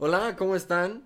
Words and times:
Hola, 0.00 0.36
¿cómo 0.36 0.54
están? 0.54 1.02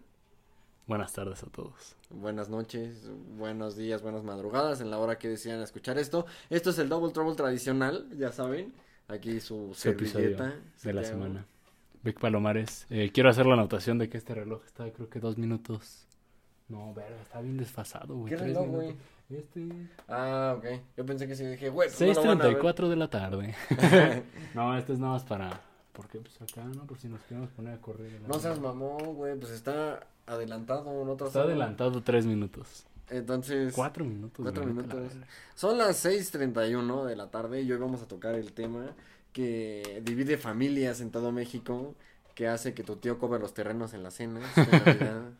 Buenas 0.87 1.15
tardes 1.15 1.43
a 1.43 1.47
todos. 1.47 1.97
Buenas 2.11 2.51
noches, 2.51 3.11
buenos 3.39 3.75
días, 3.75 4.03
buenas 4.03 4.23
madrugadas 4.23 4.83
en 4.83 4.91
la 4.91 4.99
hora 4.99 5.17
que 5.17 5.29
decidan 5.29 5.63
escuchar 5.63 5.97
esto. 5.97 6.27
Esto 6.51 6.69
es 6.69 6.79
el 6.79 6.91
Double 6.91 7.11
Trouble 7.11 7.35
tradicional, 7.35 8.07
ya 8.19 8.33
saben. 8.33 8.75
Aquí 9.09 9.41
su 9.41 9.73
servilleta. 9.73 10.53
de 10.83 10.93
la 10.93 11.05
semana. 11.05 11.47
Vic 12.03 12.21
Palomares, 12.21 12.87
eh, 12.91 13.11
quiero 13.15 13.31
hacer 13.31 13.47
la 13.47 13.55
anotación 13.55 13.97
de 13.97 14.11
que 14.11 14.19
este 14.19 14.35
reloj 14.35 14.63
está 14.67 14.91
creo 14.93 15.09
que 15.09 15.21
dos 15.21 15.39
minutos. 15.39 16.07
No, 16.69 16.93
verga, 16.93 17.23
está 17.23 17.41
bien 17.41 17.57
desfasado, 17.57 18.15
güey. 18.15 18.29
¿Qué 18.29 18.37
tres 18.37 18.49
reloj, 18.49 18.67
güey? 18.67 18.97
Este. 19.31 19.89
Ah, 20.07 20.55
ok. 20.59 20.67
Yo 20.99 21.07
pensé 21.07 21.27
que 21.27 21.35
sí, 21.35 21.47
dije, 21.47 21.71
güey, 21.71 21.89
pues 21.89 22.15
no. 22.15 22.35
6.34 22.37 22.89
de 22.91 22.97
la 22.97 23.09
tarde. 23.09 23.55
no, 24.55 24.77
este 24.77 24.93
es 24.93 24.99
nada 24.99 25.15
más 25.15 25.25
para... 25.25 25.72
¿Por 25.93 26.09
qué? 26.09 26.19
Pues 26.19 26.41
acá, 26.41 26.65
¿no? 26.65 26.85
Por 26.87 26.99
si 26.99 27.09
nos 27.09 27.21
queremos 27.23 27.51
poner 27.51 27.75
a 27.75 27.81
correr. 27.81 28.21
No 28.27 28.39
seas 28.39 28.59
mamón, 28.59 29.15
güey, 29.15 29.39
pues 29.39 29.53
está 29.53 30.07
adelantado, 30.27 31.05
no 31.05 31.13
Está 31.27 31.43
adelantado 31.43 32.03
tres 32.03 32.25
minutos. 32.27 32.87
Entonces, 33.11 33.75
Cuatro 33.75 34.05
minutos. 34.05 34.43
Cuatro 34.43 34.63
güey, 34.63 34.75
la 34.75 34.95
minutos. 34.95 35.13
son 35.55 35.77
las 35.77 36.05
6:31 36.05 37.05
de 37.05 37.17
la 37.17 37.31
tarde 37.31 37.61
y 37.63 37.71
hoy 37.71 37.79
vamos 37.79 38.01
a 38.03 38.09
tocar 38.09 38.35
el 38.35 38.53
tema 38.53 38.95
que 39.33 40.03
divide 40.05 40.39
familias 40.39 41.01
en 41.01 41.11
todo 41.11 41.33
México, 41.33 41.95
que 42.35 42.49
hace 42.49 42.73
que 42.75 42.83
tu 42.85 42.97
tío 42.97 43.19
cobre 43.19 43.39
los 43.41 43.53
terrenos 43.55 43.93
en 43.95 44.03
la 44.03 44.11
cena. 44.11 44.41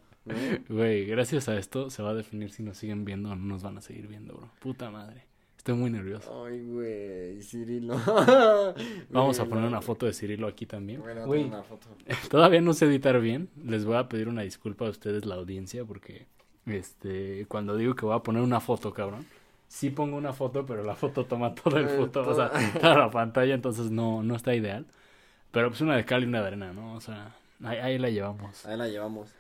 Güey, 0.69 1.05
gracias 1.07 1.49
a 1.49 1.57
esto 1.59 1.91
se 1.91 2.01
va 2.01 2.11
a 2.11 2.15
definir 2.15 2.53
si 2.53 2.63
nos 2.63 2.79
siguen 2.79 3.05
viendo 3.05 3.33
o 3.33 3.35
no 3.35 3.45
nos 3.45 3.65
van 3.65 3.79
a 3.79 3.81
seguir 3.81 4.07
viendo, 4.07 4.35
bro. 4.35 4.51
Puta 4.61 4.89
madre. 4.89 5.25
Estoy 5.63 5.75
muy 5.77 5.91
nervioso. 5.91 6.45
Ay, 6.45 6.61
güey, 6.67 7.41
Cirilo. 7.41 7.95
Vamos 9.11 9.39
a 9.39 9.45
poner 9.45 9.65
una 9.65 9.81
foto 9.81 10.07
de 10.07 10.13
Cirilo 10.13 10.49
aquí 10.49 10.67
también. 10.67 11.01
Bueno, 11.01 11.25
Güey, 11.25 11.45
una 11.45 11.63
foto. 11.63 11.87
todavía 12.31 12.61
no 12.61 12.73
sé 12.75 12.87
editar 12.87 13.21
bien. 13.21 13.49
Les 13.65 13.85
voy 13.85 13.95
a 13.97 14.09
pedir 14.09 14.27
una 14.29 14.43
disculpa 14.43 14.87
a 14.87 14.91
ustedes, 14.91 15.25
la 15.25 15.37
audiencia, 15.37 15.85
porque 15.85 16.27
este 16.67 17.47
cuando 17.49 17.77
digo 17.77 17.95
que 17.95 18.05
voy 18.07 18.17
a 18.17 18.21
poner 18.25 18.43
una 18.43 18.59
foto, 18.59 18.93
cabrón, 18.93 19.25
sí 19.69 19.91
pongo 19.91 20.17
una 20.17 20.33
foto, 20.33 20.67
pero 20.67 20.83
la 20.83 20.97
foto 20.97 21.27
toma 21.27 21.55
todo 21.55 21.77
el 21.79 21.89
foto, 21.97 22.29
o 22.29 22.35
sea, 22.35 22.51
toda- 22.51 22.73
toda 22.81 22.99
la 22.99 23.11
pantalla, 23.13 23.55
entonces 23.55 23.91
no, 23.93 24.25
no 24.25 24.35
está 24.35 24.57
ideal. 24.57 24.85
Pero 25.53 25.69
pues 25.69 25.81
una 25.81 25.95
de 25.97 26.05
cal 26.05 26.25
y 26.25 26.27
una 26.27 26.41
de 26.41 26.47
arena, 26.49 26.73
¿no? 26.73 26.95
O 26.95 27.01
sea, 27.01 27.37
ahí, 27.63 27.79
ahí 27.79 27.99
la 27.99 28.11
llevamos. 28.11 28.67
Ahí 28.67 28.77
la 28.77 28.89
llevamos. 28.89 29.33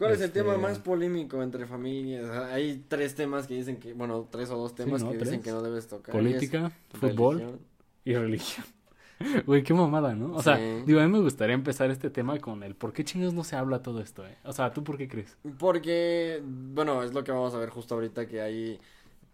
¿Cuál 0.00 0.12
es 0.14 0.20
el 0.20 0.26
Este- 0.26 0.40
tema 0.40 0.56
más 0.56 0.78
polémico 0.80 1.42
entre 1.42 1.66
familias? 1.66 2.28
Hay 2.30 2.84
tres 2.88 3.14
temas 3.14 3.46
que 3.46 3.54
dicen 3.54 3.76
que, 3.76 3.92
bueno, 3.92 4.26
tres 4.30 4.50
o 4.50 4.56
dos 4.56 4.74
temas 4.74 5.02
¿no? 5.04 5.10
que 5.12 5.18
dicen 5.18 5.42
que 5.42 5.50
no 5.52 5.62
debes 5.62 5.86
tocar. 5.86 6.12
Política, 6.12 6.72
Y 6.92 6.96
fútbol 6.96 7.36
religión. 7.38 7.60
y 8.04 8.14
religión. 8.14 8.66
Güey, 9.46 9.62
qué 9.62 9.74
mamada, 9.74 10.14
¿no? 10.14 10.34
O 10.34 10.42
sea, 10.42 10.56
digo, 10.56 10.98
a 10.98 11.04
mí 11.06 11.12
me 11.12 11.20
gustaría 11.20 11.54
empezar 11.54 11.90
este 11.90 12.08
tema 12.08 12.38
con 12.38 12.62
el 12.62 12.74
¿por 12.74 12.94
qué 12.94 13.04
chingos 13.04 13.34
no 13.34 13.44
se 13.44 13.54
habla 13.54 13.82
todo 13.82 14.00
esto, 14.00 14.26
eh? 14.26 14.38
O 14.44 14.52
sea, 14.54 14.72
¿tú 14.72 14.82
por 14.82 14.96
qué 14.96 15.08
crees? 15.08 15.36
Porque, 15.58 16.42
bueno, 16.42 17.02
es 17.02 17.12
lo 17.12 17.22
que 17.22 17.30
vamos 17.30 17.52
a 17.54 17.58
ver 17.58 17.68
justo 17.68 17.94
ahorita 17.96 18.26
que 18.26 18.40
hay, 18.40 18.80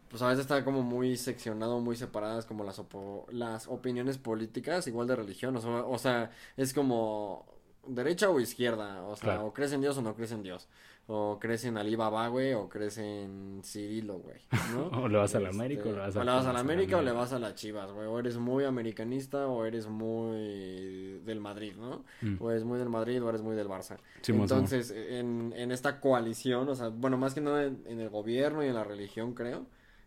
pues 0.08 0.22
a 0.22 0.26
veces 0.26 0.40
está 0.40 0.64
como 0.64 0.82
muy 0.82 1.16
seccionado, 1.16 1.78
muy 1.78 1.94
separadas 1.94 2.46
como 2.46 2.64
las, 2.64 2.80
opo- 2.80 3.30
las 3.30 3.68
opiniones 3.68 4.18
políticas, 4.18 4.88
igual 4.88 5.06
de 5.06 5.14
religión, 5.14 5.54
o 5.56 5.60
sea, 5.60 5.70
o 5.84 5.98
sea, 5.98 6.30
es 6.56 6.74
como 6.74 7.46
derecha 7.88 8.30
o 8.30 8.40
izquierda, 8.40 9.02
o 9.04 9.16
sea, 9.16 9.34
Claro. 9.34 9.46
o 9.46 9.52
crees 9.52 9.72
en 9.72 9.80
Dios 9.80 9.96
o 9.98 10.02
no 10.02 10.14
crees 10.14 10.32
en 10.32 10.42
Dios, 10.42 10.68
o 11.08 11.38
crees 11.40 11.64
en 11.64 11.78
Ali 11.78 11.94
Baba, 11.94 12.26
güey, 12.28 12.52
o 12.54 12.68
crees 12.68 12.98
en 12.98 13.60
Cirilo, 13.64 14.18
güey, 14.18 14.40
¿no? 14.74 14.86
O 15.04 15.08
le 15.08 15.18
vas 15.18 15.34
a 15.34 15.40
la 15.40 15.50
Este, 15.50 15.56
América 15.60 15.82
o 15.88 15.92
le 15.92 15.98
vas 16.00 16.16
a 16.16 16.20
o 16.20 16.24
le 16.24 16.30
vas 16.32 16.46
a 16.46 16.52
la 16.52 16.58
América 16.60 16.96
o 16.96 17.02
le 17.02 17.12
vas 17.12 17.32
a 17.32 17.38
las 17.38 17.54
Chivas, 17.54 17.92
güey, 17.92 18.06
o 18.06 18.18
eres 18.18 18.38
muy 18.38 18.64
americanista 18.64 19.46
o 19.46 19.64
eres 19.64 19.86
muy 19.88 21.20
del 21.24 21.40
Madrid, 21.40 21.74
¿no? 21.76 22.04
Mm. 22.22 22.36
O 22.42 22.50
eres 22.50 22.64
muy 22.64 22.78
del 22.78 22.88
Madrid 22.88 23.22
o 23.22 23.28
eres 23.28 23.42
muy 23.42 23.54
del 23.56 23.68
Barça. 23.68 23.98
Entonces, 24.26 24.90
en, 24.90 25.52
en 25.56 25.70
esta 25.70 26.00
coalición, 26.00 26.68
o 26.68 26.74
sea, 26.74 26.88
bueno, 26.88 27.16
más 27.18 27.34
que 27.34 27.40
nada 27.40 27.64
en, 27.64 27.82
en 27.86 28.00
el 28.00 28.08
gobierno 28.10 28.64
y 28.64 28.68
en 28.68 28.74
la 28.74 28.84
religión, 28.84 29.34
creo, 29.34 29.66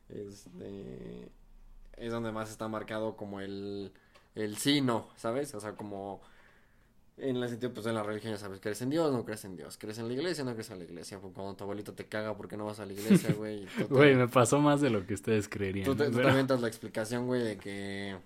este, 0.09 1.29
es 1.97 2.11
donde 2.11 2.31
más 2.31 2.49
está 2.49 2.67
marcado 2.67 3.15
como 3.15 3.39
el, 3.41 3.91
el 4.35 4.57
sí, 4.57 4.81
no, 4.81 5.07
¿sabes? 5.15 5.53
O 5.55 5.59
sea, 5.59 5.73
como 5.75 6.21
en 7.19 7.35
el 7.37 7.49
sentido, 7.49 7.73
pues 7.73 7.85
en 7.85 7.95
la 7.95 8.03
religión 8.03 8.33
ya 8.33 8.39
sabes, 8.39 8.59
crees 8.61 8.81
en 8.81 8.89
Dios, 8.89 9.11
no 9.11 9.25
crees 9.25 9.43
en 9.45 9.55
Dios, 9.55 9.77
crees 9.77 9.97
en 9.99 10.07
la 10.07 10.13
iglesia, 10.13 10.43
no 10.43 10.53
crees 10.53 10.69
en 10.71 10.79
la 10.79 10.85
iglesia, 10.85 11.19
pues 11.19 11.33
cuando 11.33 11.55
tu 11.55 11.63
abuelito 11.63 11.93
te 11.93 12.05
caga 12.05 12.35
porque 12.35 12.57
no 12.57 12.65
vas 12.65 12.79
a 12.79 12.85
la 12.85 12.93
iglesia, 12.93 13.33
güey. 13.37 13.67
Güey, 13.89 14.15
me 14.15 14.27
pasó 14.27 14.59
más 14.59 14.81
de 14.81 14.89
lo 14.89 15.05
que 15.05 15.13
ustedes 15.13 15.47
creerían. 15.49 15.85
Tú 15.85 15.95
te, 15.95 16.09
Pero- 16.09 16.29
avientas 16.29 16.61
la 16.61 16.67
explicación, 16.67 17.27
güey, 17.27 17.41
de 17.43 17.57
que, 17.57 18.17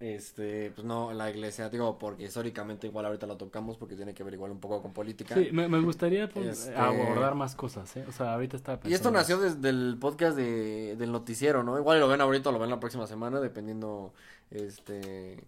este, 0.00 0.70
pues 0.74 0.84
no, 0.86 1.12
la 1.12 1.30
iglesia, 1.30 1.68
digo, 1.70 1.96
porque 1.98 2.24
históricamente 2.24 2.86
igual 2.88 3.06
ahorita 3.06 3.26
lo 3.26 3.36
tocamos 3.36 3.76
porque 3.78 3.94
tiene 3.96 4.12
que 4.12 4.22
ver 4.24 4.34
igual 4.34 4.50
un 4.50 4.60
poco 4.60 4.82
con 4.82 4.92
política. 4.92 5.34
Sí, 5.34 5.48
me, 5.52 5.68
me 5.68 5.80
gustaría 5.80 6.28
pues, 6.28 6.66
Este- 6.66 6.76
abordar 6.76 7.34
más 7.34 7.54
cosas, 7.54 7.96
¿eh? 7.96 8.04
O 8.08 8.12
sea, 8.12 8.34
ahorita 8.34 8.56
estaba 8.56 8.80
Y 8.84 8.92
esto 8.92 9.10
pensando- 9.12 9.18
nació 9.18 9.38
desde 9.40 9.68
el 9.68 9.96
podcast 10.00 10.36
de, 10.36 10.96
del 10.96 11.12
noticiero, 11.12 11.62
¿no? 11.62 11.78
Igual 11.78 12.00
lo 12.00 12.08
ven 12.08 12.20
ahorita 12.20 12.48
o 12.50 12.52
lo 12.52 12.58
ven 12.58 12.70
la 12.70 12.80
próxima 12.80 13.06
semana, 13.06 13.40
dependiendo, 13.40 14.12
este, 14.50 15.38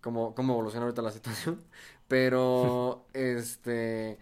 cómo, 0.00 0.34
cómo 0.34 0.54
evoluciona 0.54 0.86
ahorita 0.86 1.02
la 1.02 1.10
situación. 1.10 1.62
Pero, 2.08 3.04
este, 3.12 4.18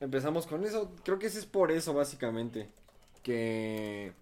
empezamos 0.00 0.46
con 0.46 0.64
eso. 0.64 0.92
Creo 1.04 1.18
que 1.18 1.26
ese 1.26 1.38
es 1.38 1.46
por 1.46 1.70
eso, 1.70 1.94
básicamente, 1.94 2.68
que, 3.22 4.12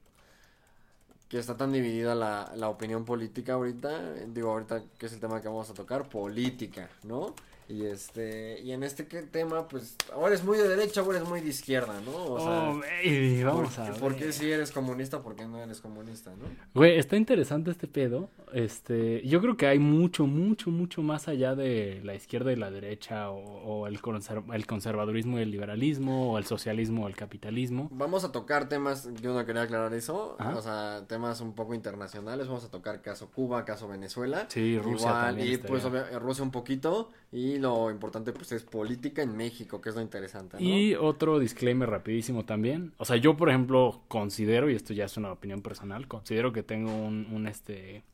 que 1.29 1.39
está 1.39 1.57
tan 1.57 1.73
dividida 1.73 2.15
la, 2.15 2.53
la 2.57 2.69
opinión 2.69 3.05
política 3.05 3.55
ahorita. 3.55 4.15
Digo, 4.29 4.51
ahorita, 4.51 4.83
que 4.99 5.07
es 5.07 5.13
el 5.13 5.21
tema 5.21 5.41
que 5.41 5.49
vamos 5.49 5.71
a 5.71 5.75
tocar, 5.75 6.09
política, 6.09 6.91
¿no? 7.05 7.35
Y 7.69 7.87
este, 7.87 8.61
y 8.61 8.73
en 8.73 8.83
este 8.83 9.05
tema, 9.05 9.67
pues, 9.69 9.97
o 10.15 10.27
eres 10.27 10.45
muy 10.45 10.59
de 10.59 10.69
derecha 10.69 11.03
o 11.03 11.11
eres 11.13 11.27
muy 11.27 11.41
de 11.41 11.49
izquierda, 11.49 11.95
¿no? 12.05 12.13
O 12.35 12.39
sea, 12.41 12.71
Oh, 12.71 12.81
baby, 12.81 13.43
vamos 13.43 13.75
¿Por, 13.75 13.87
a 13.89 13.93
¿Por 13.95 14.15
qué 14.17 14.25
ver. 14.25 14.33
si 14.33 14.51
eres 14.51 14.71
comunista, 14.73 15.21
por 15.23 15.37
qué 15.37 15.47
no 15.47 15.63
eres 15.63 15.81
comunista, 15.81 16.31
no? 16.33 16.45
Güey, 16.75 16.99
está 16.99 17.17
interesante 17.17 17.71
este 17.71 17.87
pedo. 17.87 18.29
Este, 18.53 19.27
yo 19.27 19.41
creo 19.41 19.57
que 19.57 19.67
hay 19.67 19.79
mucho, 19.79 20.27
mucho, 20.27 20.71
mucho 20.71 21.03
más 21.03 21.29
allá 21.29 21.55
de 21.55 22.01
la 22.05 22.15
izquierda 22.15 22.53
y 22.53 22.57
la 22.57 22.71
derecha, 22.71 23.31
o, 23.31 23.39
o 23.39 23.87
el, 23.87 24.01
conser- 24.03 24.55
el 24.55 24.67
conservadurismo 24.67 25.39
y 25.39 25.43
el 25.43 25.51
liberalismo, 25.51 26.33
o 26.33 26.39
el 26.39 26.45
socialismo 26.45 27.05
o 27.05 27.09
el 27.09 27.17
capitalismo. 27.17 27.89
Vamos 27.93 28.25
a 28.25 28.33
tocar 28.33 28.69
temas, 28.69 29.09
yo 29.23 29.33
no 29.33 29.47
quería 29.47 29.63
aclarar 29.63 29.95
eso, 29.95 30.37
Ajá. 30.39 30.57
o 30.59 30.63
sea, 30.63 31.05
temas 31.09 31.41
un 31.41 31.55
poco 31.55 31.73
internacionales, 31.75 32.47
vamos 32.49 32.65
a 32.65 32.71
tocar 32.71 33.01
caso 33.01 33.31
Cuba, 33.31 33.65
caso 33.65 33.89
Venezuela. 33.89 34.47
Sí, 34.49 34.79
Rusia 34.79 35.09
Igual, 35.09 35.27
también 35.27 35.53
y 35.55 35.57
pues 35.57 35.85
obvia- 35.85 36.19
Rusia 36.19 36.45
un 36.45 36.51
poquito, 36.51 37.11
y 37.31 37.52
lo 37.59 37.91
importante 37.91 38.33
pues 38.33 38.53
es 38.53 38.65
política 38.65 39.23
en 39.23 39.37
México, 39.37 39.81
que 39.81 39.91
es 39.91 39.95
lo 39.97 40.03
interesante, 40.03 40.61
¿no? 40.61 40.63
Y 40.67 40.95
otro 40.95 41.39
disclaimer 41.39 41.89
rapidísimo 41.91 42.45
también. 42.45 42.95
O 42.99 43.05
sea, 43.05 43.17
yo, 43.17 43.37
por 43.37 43.49
ejemplo, 43.49 44.03
considero, 44.09 44.71
y 44.71 44.75
esto 44.75 44.93
ya 44.95 45.05
es 45.07 45.17
una 45.17 45.33
opinión 45.33 45.63
personal, 45.63 46.09
considero 46.09 46.53
que 46.53 46.63
tengo 46.63 46.95
un, 46.95 47.27
un 47.33 47.47
este, 47.47 48.05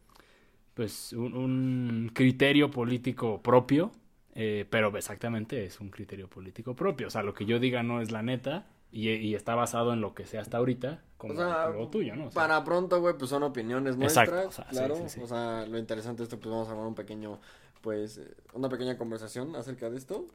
pues, 0.74 1.12
un, 1.12 1.34
un 1.36 2.10
criterio 2.14 2.70
político 2.70 3.42
propio, 3.42 3.92
eh, 4.34 4.66
pero 4.70 4.96
exactamente 4.96 5.64
es 5.64 5.80
un 5.80 5.90
criterio 5.90 6.28
político 6.28 6.74
propio. 6.76 7.08
O 7.08 7.10
sea, 7.10 7.22
lo 7.22 7.34
que 7.34 7.44
yo 7.44 7.58
diga 7.58 7.82
no 7.82 8.00
es 8.00 8.10
la 8.12 8.22
neta 8.22 8.66
y, 8.92 9.10
y 9.10 9.34
está 9.34 9.54
basado 9.54 9.92
en 9.92 10.00
lo 10.00 10.14
que 10.14 10.26
sea 10.26 10.40
hasta 10.40 10.58
ahorita, 10.58 11.02
como 11.16 11.34
O 11.34 11.36
sea, 11.36 11.68
lo 11.68 11.88
tuyo, 11.88 12.14
¿no? 12.16 12.26
O 12.26 12.30
sea, 12.30 12.42
Para 12.42 12.64
pronto, 12.64 13.00
güey, 13.00 13.14
pues 13.18 13.30
son 13.30 13.42
opiniones 13.42 13.96
Exacto, 14.00 14.36
nuestras, 14.36 14.46
o 14.46 14.52
sea, 14.52 14.64
sí, 14.70 14.70
claro. 14.70 14.96
sí, 14.96 15.08
sí. 15.08 15.20
O 15.20 15.26
sea, 15.26 15.66
lo 15.66 15.78
interesante 15.78 16.18
de 16.18 16.24
esto, 16.24 16.38
pues 16.38 16.50
vamos 16.50 16.68
a 16.68 16.70
armar 16.70 16.86
un 16.86 16.94
pequeño, 16.94 17.40
pues, 17.80 18.18
eh, 18.18 18.34
una 18.52 18.68
pequeña 18.68 18.96
conversación 18.98 19.56
acerca 19.56 19.90
de 19.90 19.98
esto. 19.98 20.26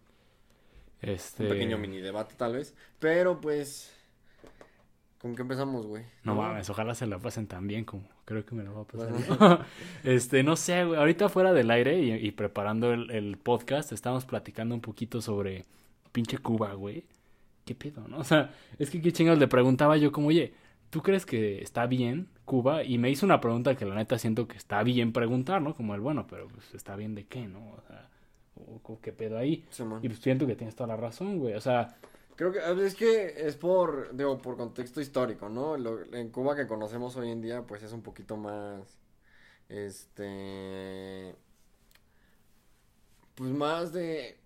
este... 1.01 1.43
Un 1.43 1.49
pequeño 1.49 1.77
mini 1.77 1.99
debate, 1.99 2.35
tal 2.35 2.53
vez. 2.53 2.75
Pero, 2.99 3.39
pues, 3.39 3.91
¿con 5.19 5.35
qué 5.35 5.41
empezamos, 5.41 5.85
güey? 5.85 6.03
No 6.23 6.35
mames, 6.35 6.69
ojalá 6.69 6.95
se 6.95 7.07
la 7.07 7.19
pasen 7.19 7.47
tan 7.47 7.67
bien 7.67 7.85
como 7.85 8.03
creo 8.25 8.45
que 8.45 8.55
me 8.55 8.63
la 8.63 8.71
va 8.71 8.81
a 8.81 8.85
pasar. 8.85 9.65
este, 10.03 10.43
no 10.43 10.55
sé, 10.55 10.85
güey, 10.85 10.99
ahorita 10.99 11.29
fuera 11.29 11.53
del 11.53 11.71
aire 11.71 11.99
y, 11.99 12.13
y 12.13 12.31
preparando 12.31 12.93
el, 12.93 13.11
el 13.11 13.37
podcast, 13.37 13.91
estábamos 13.91 14.25
platicando 14.25 14.75
un 14.75 14.81
poquito 14.81 15.21
sobre 15.21 15.65
pinche 16.11 16.37
Cuba, 16.37 16.73
güey. 16.73 17.03
¿Qué 17.65 17.75
pedo, 17.75 18.07
no? 18.07 18.19
O 18.19 18.23
sea, 18.23 18.53
es 18.77 18.89
que 18.89 19.01
qué 19.01 19.11
chingados 19.11 19.39
le 19.39 19.47
preguntaba 19.47 19.97
yo 19.97 20.11
como, 20.11 20.27
oye, 20.27 20.53
¿tú 20.89 21.01
crees 21.01 21.25
que 21.25 21.61
está 21.61 21.85
bien 21.85 22.27
Cuba? 22.45 22.83
Y 22.83 22.97
me 22.97 23.09
hizo 23.09 23.25
una 23.25 23.39
pregunta 23.41 23.75
que 23.75 23.85
la 23.85 23.95
neta 23.95 24.17
siento 24.19 24.47
que 24.47 24.57
está 24.57 24.83
bien 24.83 25.13
preguntar, 25.13 25.61
¿no? 25.61 25.75
Como 25.75 25.95
el, 25.95 26.01
bueno, 26.01 26.27
pero 26.27 26.47
pues 26.47 26.73
está 26.73 26.95
bien 26.95 27.15
de 27.15 27.25
qué, 27.27 27.47
¿no? 27.47 27.59
O 27.73 27.81
sea, 27.87 28.09
o- 28.55 28.79
o 28.83 29.01
¿qué 29.01 29.11
pedo 29.13 29.37
ahí? 29.37 29.65
Y 30.03 30.09
pues 30.09 30.19
siento 30.21 30.45
que 30.47 30.55
tienes 30.55 30.75
toda 30.75 30.87
la 30.87 30.97
razón, 30.97 31.39
güey. 31.39 31.53
O 31.55 31.61
sea, 31.61 31.95
Creo 32.35 32.51
que 32.51 32.59
es 32.85 32.95
que 32.95 33.45
es 33.47 33.55
por, 33.57 34.15
digo, 34.15 34.39
por 34.41 34.57
contexto 34.57 34.99
histórico, 35.01 35.49
¿no? 35.49 35.77
Lo- 35.77 36.03
en 36.13 36.29
Cuba 36.29 36.55
que 36.55 36.65
conocemos 36.67 37.15
hoy 37.15 37.29
en 37.29 37.41
día, 37.41 37.61
pues 37.67 37.83
es 37.83 37.93
un 37.93 38.01
poquito 38.01 38.37
más, 38.37 38.97
este, 39.69 41.35
pues 43.35 43.51
más 43.51 43.93
de 43.93 44.37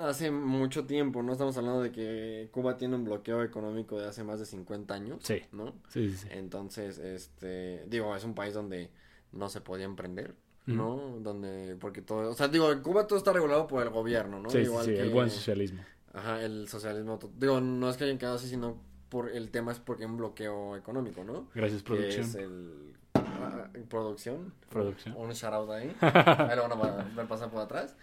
hace 0.00 0.30
mucho 0.30 0.86
tiempo, 0.86 1.22
¿no? 1.22 1.32
Estamos 1.32 1.56
hablando 1.56 1.82
de 1.82 1.92
que 1.92 2.48
Cuba 2.52 2.76
tiene 2.76 2.96
un 2.96 3.04
bloqueo 3.04 3.42
económico 3.42 3.98
de 3.98 4.06
hace 4.08 4.24
más 4.24 4.40
de 4.40 4.46
50 4.46 4.94
años, 4.94 5.18
Sí. 5.22 5.42
¿no? 5.52 5.74
sí, 5.88 6.10
sí, 6.10 6.16
sí. 6.16 6.28
Entonces, 6.30 6.98
este, 6.98 7.84
digo, 7.86 8.14
es 8.16 8.24
un 8.24 8.34
país 8.34 8.54
donde 8.54 8.90
no 9.32 9.48
se 9.48 9.60
podía 9.60 9.84
emprender, 9.84 10.34
¿no? 10.66 11.18
Donde, 11.20 11.76
porque 11.80 12.02
todo, 12.02 12.30
o 12.30 12.34
sea, 12.34 12.48
digo, 12.48 12.70
en 12.72 12.80
Cuba 12.82 13.06
todo 13.06 13.18
está 13.18 13.32
regulado 13.32 13.66
por 13.66 13.82
el 13.82 13.90
gobierno, 13.90 14.40
¿no? 14.40 14.50
Sí, 14.50 14.58
Igual 14.58 14.84
sí, 14.84 14.92
el 14.92 15.08
que- 15.08 15.14
buen 15.14 15.30
socialismo. 15.30 15.82
Ajá, 16.12 16.42
el 16.42 16.66
socialismo. 16.68 17.18
Digo, 17.38 17.60
no 17.60 17.88
es 17.88 17.96
que 17.96 18.04
hayan 18.04 18.18
quedado 18.18 18.36
así, 18.36 18.48
sino 18.48 18.76
por 19.08 19.28
el 19.30 19.50
tema 19.50 19.72
es 19.72 19.78
porque 19.80 20.04
hay 20.04 20.10
un 20.10 20.16
bloqueo 20.16 20.76
económico, 20.76 21.22
¿no? 21.24 21.48
Gracias, 21.54 21.82
Que 21.82 21.86
producción. 21.86 22.24
es 22.24 22.34
el... 22.36 22.89
producción. 23.88 24.52
Producción. 24.68 25.16
Un 25.16 25.32
shout 25.32 25.52
out 25.52 25.70
ahí. 25.70 25.94
Ahí 26.00 26.56
lo 26.56 26.68
van 26.68 26.90
a 26.90 27.04
ver 27.16 27.26
pasar 27.26 27.50
por 27.50 27.60
atrás. 27.60 27.96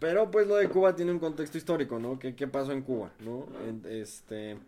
Pero 0.00 0.30
pues 0.30 0.46
lo 0.46 0.56
de 0.56 0.68
Cuba 0.68 0.94
tiene 0.94 1.12
un 1.12 1.18
contexto 1.18 1.58
histórico, 1.58 1.98
¿no? 1.98 2.18
¿Qué, 2.18 2.34
qué 2.34 2.46
pasó 2.46 2.72
en 2.72 2.82
Cuba, 2.82 3.10
no? 3.20 3.46
Este, 3.88 4.58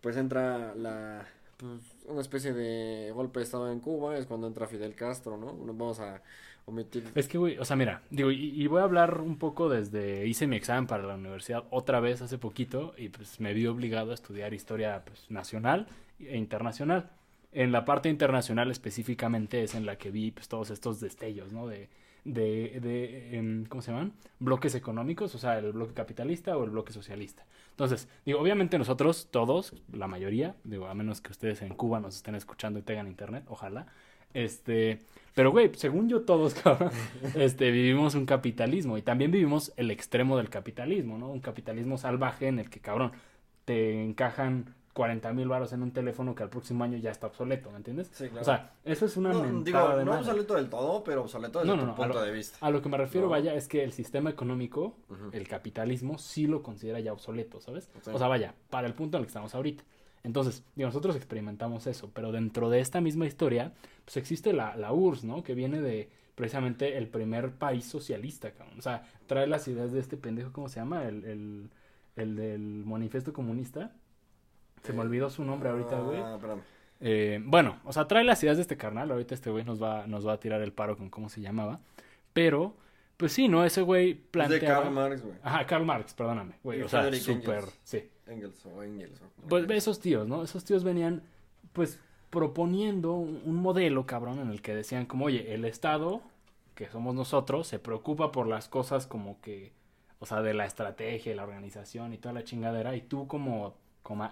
pues 0.00 0.16
entra 0.16 0.74
la, 0.74 1.26
pues, 1.56 1.80
una 2.06 2.20
especie 2.20 2.52
de 2.52 3.12
golpe 3.12 3.38
de 3.38 3.44
estado 3.44 3.70
en 3.70 3.80
Cuba, 3.80 4.16
es 4.16 4.26
cuando 4.26 4.46
entra 4.46 4.66
Fidel 4.66 4.94
Castro, 4.94 5.36
¿no? 5.36 5.52
No 5.52 5.72
Vamos 5.72 6.00
a 6.00 6.20
omitir. 6.66 7.04
Es 7.14 7.28
que, 7.28 7.38
güey, 7.38 7.58
o 7.58 7.64
sea, 7.64 7.76
mira, 7.76 8.02
digo, 8.10 8.30
y, 8.30 8.60
y 8.60 8.66
voy 8.66 8.80
a 8.80 8.84
hablar 8.84 9.20
un 9.20 9.38
poco 9.38 9.68
desde, 9.68 10.26
hice 10.26 10.46
mi 10.46 10.56
examen 10.56 10.86
para 10.86 11.04
la 11.04 11.14
universidad 11.14 11.64
otra 11.70 12.00
vez 12.00 12.20
hace 12.22 12.38
poquito 12.38 12.94
y 12.96 13.08
pues 13.08 13.40
me 13.40 13.54
vi 13.54 13.66
obligado 13.66 14.10
a 14.10 14.14
estudiar 14.14 14.54
historia 14.54 15.02
pues, 15.04 15.30
nacional 15.30 15.86
e 16.18 16.36
internacional. 16.36 17.10
En 17.52 17.70
la 17.70 17.84
parte 17.84 18.08
internacional 18.08 18.70
específicamente 18.70 19.62
es 19.62 19.74
en 19.74 19.86
la 19.86 19.96
que 19.96 20.10
vi 20.10 20.30
pues 20.30 20.48
todos 20.48 20.70
estos 20.70 21.00
destellos, 21.00 21.52
¿no? 21.52 21.66
De, 21.66 21.88
de, 22.24 22.80
de 22.80 23.36
em, 23.36 23.66
¿cómo 23.66 23.82
se 23.82 23.92
llaman? 23.92 24.12
Bloques 24.38 24.74
económicos, 24.74 25.34
o 25.34 25.38
sea, 25.38 25.58
el 25.58 25.72
bloque 25.72 25.92
capitalista 25.92 26.56
o 26.56 26.64
el 26.64 26.70
bloque 26.70 26.92
socialista. 26.92 27.44
Entonces, 27.70 28.08
digo, 28.24 28.40
obviamente 28.40 28.78
nosotros, 28.78 29.28
todos, 29.30 29.74
la 29.92 30.06
mayoría, 30.06 30.54
digo, 30.64 30.86
a 30.86 30.94
menos 30.94 31.20
que 31.20 31.30
ustedes 31.32 31.62
en 31.62 31.74
Cuba 31.74 32.00
nos 32.00 32.16
estén 32.16 32.34
escuchando 32.34 32.78
y 32.78 32.82
tengan 32.82 33.06
internet, 33.06 33.44
ojalá, 33.48 33.86
este, 34.34 35.00
pero 35.34 35.50
güey, 35.50 35.70
según 35.74 36.08
yo 36.08 36.22
todos, 36.22 36.54
cabrón, 36.62 36.90
este, 37.34 37.70
vivimos 37.70 38.14
un 38.14 38.26
capitalismo 38.26 38.98
y 38.98 39.02
también 39.02 39.30
vivimos 39.30 39.72
el 39.76 39.90
extremo 39.90 40.36
del 40.36 40.48
capitalismo, 40.50 41.18
¿no? 41.18 41.30
Un 41.30 41.40
capitalismo 41.40 41.98
salvaje 41.98 42.48
en 42.48 42.58
el 42.58 42.70
que, 42.70 42.80
cabrón, 42.80 43.12
te 43.64 44.04
encajan 44.04 44.74
40 44.92 45.32
mil 45.32 45.48
baros 45.48 45.72
en 45.72 45.82
un 45.82 45.90
teléfono 45.90 46.34
que 46.34 46.42
al 46.42 46.50
próximo 46.50 46.84
año 46.84 46.98
ya 46.98 47.10
está 47.10 47.26
obsoleto, 47.28 47.70
¿me 47.70 47.78
entiendes? 47.78 48.10
Sí, 48.12 48.24
claro. 48.28 48.42
O 48.42 48.44
sea, 48.44 48.72
eso 48.84 49.06
es 49.06 49.16
una 49.16 49.32
no, 49.32 49.42
mentada 49.42 49.62
digo, 49.88 49.96
de 49.98 50.04
no 50.04 50.18
obsoleto 50.18 50.54
del 50.54 50.68
todo, 50.68 51.02
pero 51.02 51.22
obsoleto 51.22 51.60
desde 51.60 51.74
No, 51.74 51.82
no, 51.82 51.90
tu 51.92 51.96
punto 51.96 52.14
lo- 52.14 52.22
de 52.22 52.30
vista. 52.30 52.58
A 52.60 52.70
lo 52.70 52.82
que 52.82 52.88
me 52.90 52.98
refiero, 52.98 53.28
vaya, 53.28 53.54
es 53.54 53.68
que 53.68 53.82
el 53.84 53.92
sistema 53.92 54.28
económico, 54.30 54.96
el 55.32 55.48
capitalismo, 55.48 56.18
sí 56.18 56.46
lo 56.46 56.62
considera 56.62 57.00
ya 57.00 57.12
obsoleto, 57.12 57.60
¿sabes? 57.60 57.90
Sí. 58.02 58.10
O 58.12 58.18
sea, 58.18 58.28
vaya, 58.28 58.54
para 58.68 58.86
el 58.86 58.92
punto 58.94 59.16
en 59.16 59.20
el 59.22 59.26
que 59.26 59.30
estamos 59.30 59.54
ahorita. 59.54 59.82
Entonces, 60.24 60.62
digo, 60.76 60.88
nosotros 60.88 61.16
experimentamos 61.16 61.86
eso, 61.86 62.10
pero 62.14 62.30
dentro 62.30 62.68
de 62.70 62.80
esta 62.80 63.00
misma 63.00 63.26
historia, 63.26 63.72
pues 64.04 64.16
existe 64.18 64.52
la, 64.52 64.76
la 64.76 64.92
URSS, 64.92 65.24
¿no? 65.24 65.42
Que 65.42 65.54
viene 65.54 65.80
de 65.80 66.10
precisamente 66.34 66.96
el 66.98 67.08
primer 67.08 67.52
país 67.52 67.86
socialista, 67.86 68.52
cabrón. 68.52 68.78
O 68.78 68.82
sea, 68.82 69.04
trae 69.26 69.46
las 69.46 69.66
ideas 69.68 69.90
de 69.90 70.00
este 70.00 70.16
pendejo, 70.16 70.52
¿cómo 70.52 70.68
se 70.68 70.80
llama? 70.80 71.04
El, 71.08 71.24
el, 71.24 71.70
el 72.16 72.36
del 72.36 72.84
manifiesto 72.84 73.32
comunista. 73.32 73.92
Se 74.82 74.92
me 74.92 75.00
olvidó 75.00 75.30
su 75.30 75.44
nombre 75.44 75.68
ahorita, 75.68 76.00
güey. 76.00 76.20
Ah, 76.20 76.34
espérame. 76.34 76.60
Eh, 77.00 77.40
bueno, 77.44 77.80
o 77.84 77.92
sea, 77.92 78.06
trae 78.06 78.22
las 78.22 78.42
ideas 78.42 78.56
de 78.56 78.62
este 78.62 78.76
carnal. 78.76 79.10
Ahorita 79.10 79.34
este 79.34 79.50
güey 79.50 79.64
nos 79.64 79.82
va, 79.82 80.06
nos 80.06 80.26
va 80.26 80.34
a 80.34 80.40
tirar 80.40 80.62
el 80.62 80.72
paro 80.72 80.96
con 80.96 81.10
cómo 81.10 81.28
se 81.28 81.40
llamaba. 81.40 81.80
Pero, 82.32 82.76
pues 83.16 83.32
sí, 83.32 83.48
¿no? 83.48 83.64
Ese 83.64 83.82
güey 83.82 84.20
Es 84.32 84.48
de. 84.48 84.60
Karl 84.60 84.90
Marx, 84.90 85.22
güey. 85.22 85.34
Ajá, 85.42 85.66
Karl 85.66 85.84
Marx, 85.84 86.14
perdóname, 86.14 86.54
güey. 86.62 86.82
O 86.82 86.88
sea, 86.88 87.12
súper... 87.12 87.64
Sí. 87.82 88.08
Engels 88.26 88.64
o 88.66 88.82
Engels. 88.82 89.20
o 89.20 89.48
Pues 89.48 89.68
esos 89.70 90.00
tíos, 90.00 90.28
¿no? 90.28 90.42
Esos 90.44 90.64
tíos 90.64 90.84
venían, 90.84 91.22
pues, 91.72 91.98
proponiendo 92.30 93.14
un, 93.14 93.56
modelo, 93.56 94.06
cabrón, 94.06 94.38
en 94.38 94.50
el 94.50 94.62
que 94.62 94.74
decían 94.74 95.06
como, 95.06 95.26
oye, 95.26 95.54
el 95.54 95.64
Estado, 95.64 96.22
que 96.74 96.88
somos 96.88 97.14
nosotros, 97.14 97.66
se 97.66 97.78
preocupa 97.78 98.32
por 98.32 98.46
las 98.46 98.68
cosas 98.68 99.06
como 99.06 99.40
que, 99.40 99.72
o 100.18 100.26
sea, 100.26 100.40
de 100.40 100.54
la 100.54 100.64
estrategia 100.64 101.32
y 101.32 101.34
la 101.34 101.42
organización 101.42 102.14
y 102.14 102.18
toda 102.18 102.32
la 102.32 102.44
chingadera, 102.44 102.96
y 102.96 103.02
tú 103.02 103.26
como 103.26 103.74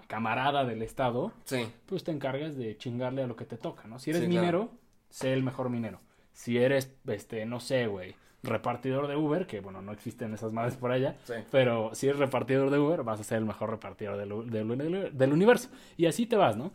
camarada 0.07 0.65
del 0.65 0.81
Estado, 0.81 1.31
Sí. 1.45 1.67
pues 1.85 2.03
te 2.03 2.11
encargas 2.11 2.55
de 2.57 2.77
chingarle 2.77 3.23
a 3.23 3.27
lo 3.27 3.35
que 3.35 3.45
te 3.45 3.57
toca, 3.57 3.87
¿no? 3.87 3.99
Si 3.99 4.09
eres 4.11 4.23
Sí, 4.23 4.27
claro. 4.29 4.41
minero, 4.41 4.69
sé 5.09 5.33
el 5.33 5.43
mejor 5.43 5.69
minero. 5.69 5.99
Si 6.33 6.57
eres, 6.57 6.93
este, 7.07 7.45
no 7.45 7.59
sé, 7.59 7.87
güey, 7.87 8.15
repartidor 8.43 9.07
de 9.07 9.15
Uber, 9.15 9.45
que 9.45 9.59
bueno, 9.59 9.81
no 9.81 9.91
existen 9.91 10.33
esas 10.33 10.51
madres 10.51 10.75
por 10.75 10.91
allá, 10.91 11.15
Sí. 11.25 11.33
pero 11.51 11.93
si 11.93 12.07
eres 12.07 12.19
repartidor 12.19 12.69
de 12.71 12.79
Uber, 12.79 13.03
vas 13.03 13.19
a 13.19 13.23
ser 13.23 13.37
el 13.37 13.45
mejor 13.45 13.69
repartidor 13.69 14.17
del, 14.17 14.33
u- 14.33 14.43
del, 14.43 14.67
del- 14.77 15.17
del 15.17 15.33
universo. 15.33 15.69
Y 15.97 16.05
así 16.07 16.25
te 16.25 16.35
vas, 16.35 16.57
¿no? 16.57 16.71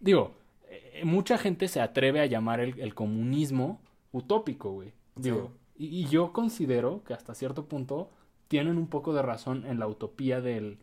Digo, 0.00 0.34
eh, 0.68 1.02
mucha 1.04 1.36
gente 1.38 1.68
se 1.68 1.80
atreve 1.80 2.20
a 2.20 2.26
llamar 2.26 2.60
el, 2.60 2.78
el 2.80 2.94
comunismo 2.94 3.80
utópico, 4.12 4.70
güey. 4.72 4.92
Digo, 5.16 5.52
y, 5.76 5.86
y 5.86 6.06
yo 6.06 6.32
considero 6.32 7.02
que 7.04 7.12
hasta 7.14 7.34
cierto 7.34 7.66
punto 7.66 8.10
tienen 8.48 8.78
un 8.78 8.86
poco 8.86 9.12
de 9.12 9.22
razón 9.22 9.66
en 9.66 9.78
la 9.78 9.86
utopía 9.86 10.40
del, 10.40 10.78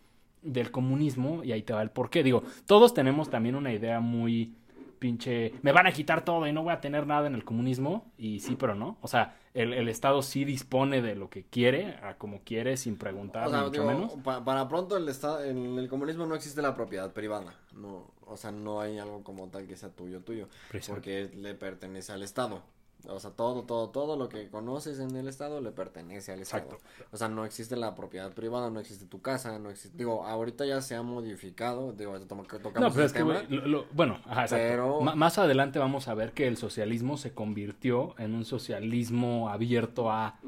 del 0.54 0.72
comunismo 0.72 1.44
y 1.44 1.52
ahí 1.52 1.62
te 1.64 1.74
va 1.74 1.82
el 1.82 1.90
porqué. 1.92 2.24
Digo, 2.24 2.44
todos 2.66 2.94
tenemos 2.94 3.30
también 3.30 3.56
una 3.56 3.72
idea 3.74 4.00
muy 4.00 4.54
pinche, 5.00 5.54
me 5.62 5.72
van 5.72 5.86
a 5.86 5.92
quitar 5.92 6.26
todo 6.26 6.48
y 6.48 6.52
no 6.52 6.64
voy 6.64 6.74
a 6.74 6.82
tener 6.82 7.06
nada 7.06 7.28
en 7.28 7.36
el 7.36 7.44
comunismo, 7.46 8.12
y 8.18 8.40
sí, 8.40 8.56
pero 8.56 8.74
no. 8.74 8.98
O 9.02 9.08
sea, 9.08 9.36
el, 9.54 9.72
el 9.74 9.90
Estado 9.90 10.24
sí 10.24 10.44
dispone 10.44 11.04
de 11.04 11.14
lo 11.16 11.30
que 11.30 11.44
quiere, 11.44 11.98
a 12.02 12.16
como 12.18 12.42
quiere, 12.44 12.78
sin 12.78 12.98
preguntar, 12.98 13.48
O 13.48 13.50
sea, 13.52 13.60
ni 13.60 13.66
mucho 13.66 13.82
digo, 13.84 13.94
menos. 13.94 14.14
pa- 14.24 14.44
para 14.44 14.68
pronto 14.68 14.98
el 14.98 15.08
estado, 15.08 15.44
en 15.44 15.78
el 15.78 15.88
comunismo 15.88 16.26
no 16.26 16.34
existe 16.34 16.64
la 16.64 16.74
propiedad 16.74 17.14
privada. 17.14 17.54
No, 17.76 18.10
o 18.26 18.38
sea, 18.38 18.52
no 18.52 18.82
hay 18.82 18.98
algo 18.98 19.24
como 19.24 19.48
tal 19.50 19.68
que 19.68 19.78
sea 19.78 19.90
tuyo, 19.90 20.22
tuyo. 20.22 20.48
Porque 20.88 21.30
le 21.36 21.54
pertenece 21.54 22.12
al 22.12 22.24
Estado. 22.24 22.64
O 23.08 23.20
sea, 23.20 23.32
todo, 23.32 23.64
todo, 23.64 23.90
todo 23.90 24.18
lo 24.18 24.28
que 24.28 24.50
conoces 24.50 25.00
en 25.00 25.16
el 25.16 25.28
Estado 25.30 25.62
le 25.62 25.72
pertenece 25.72 26.34
al 26.34 26.42
Estado. 26.42 26.64
Exacto. 26.64 26.86
O 27.12 27.18
sea, 27.18 27.30
no 27.30 27.46
existe 27.46 27.78
la 27.78 27.96
propiedad 27.96 28.34
privada, 28.34 28.70
no 28.70 28.80
existe 28.80 29.06
tu 29.06 29.22
casa, 29.22 29.60
no 29.60 29.70
existe... 29.70 29.98
Digo, 29.98 30.26
ahorita 30.26 30.66
ya 30.66 30.82
se 30.82 30.96
ha 30.96 31.04
modificado, 31.04 31.94
digo, 31.94 32.20
tocamos 32.20 32.48
No, 32.64 32.72
pero 32.74 32.90
ese 32.90 33.04
es 33.06 33.14
que, 33.14 33.20
tema. 33.20 33.34
güey, 33.36 33.48
lo- 33.50 33.68
lo- 33.68 33.86
bueno, 33.94 34.20
ajá. 34.26 34.46
Pero- 34.50 35.00
más 35.02 35.38
adelante 35.38 35.80
vamos 35.80 36.08
a 36.10 36.16
ver 36.16 36.34
que 36.34 36.48
el 36.48 36.58
socialismo 36.58 37.16
se 37.18 37.32
convirtió 37.34 38.14
en 38.20 38.34
un 38.34 38.44
socialismo 38.46 39.50
abierto 39.50 40.12
a, 40.12 40.40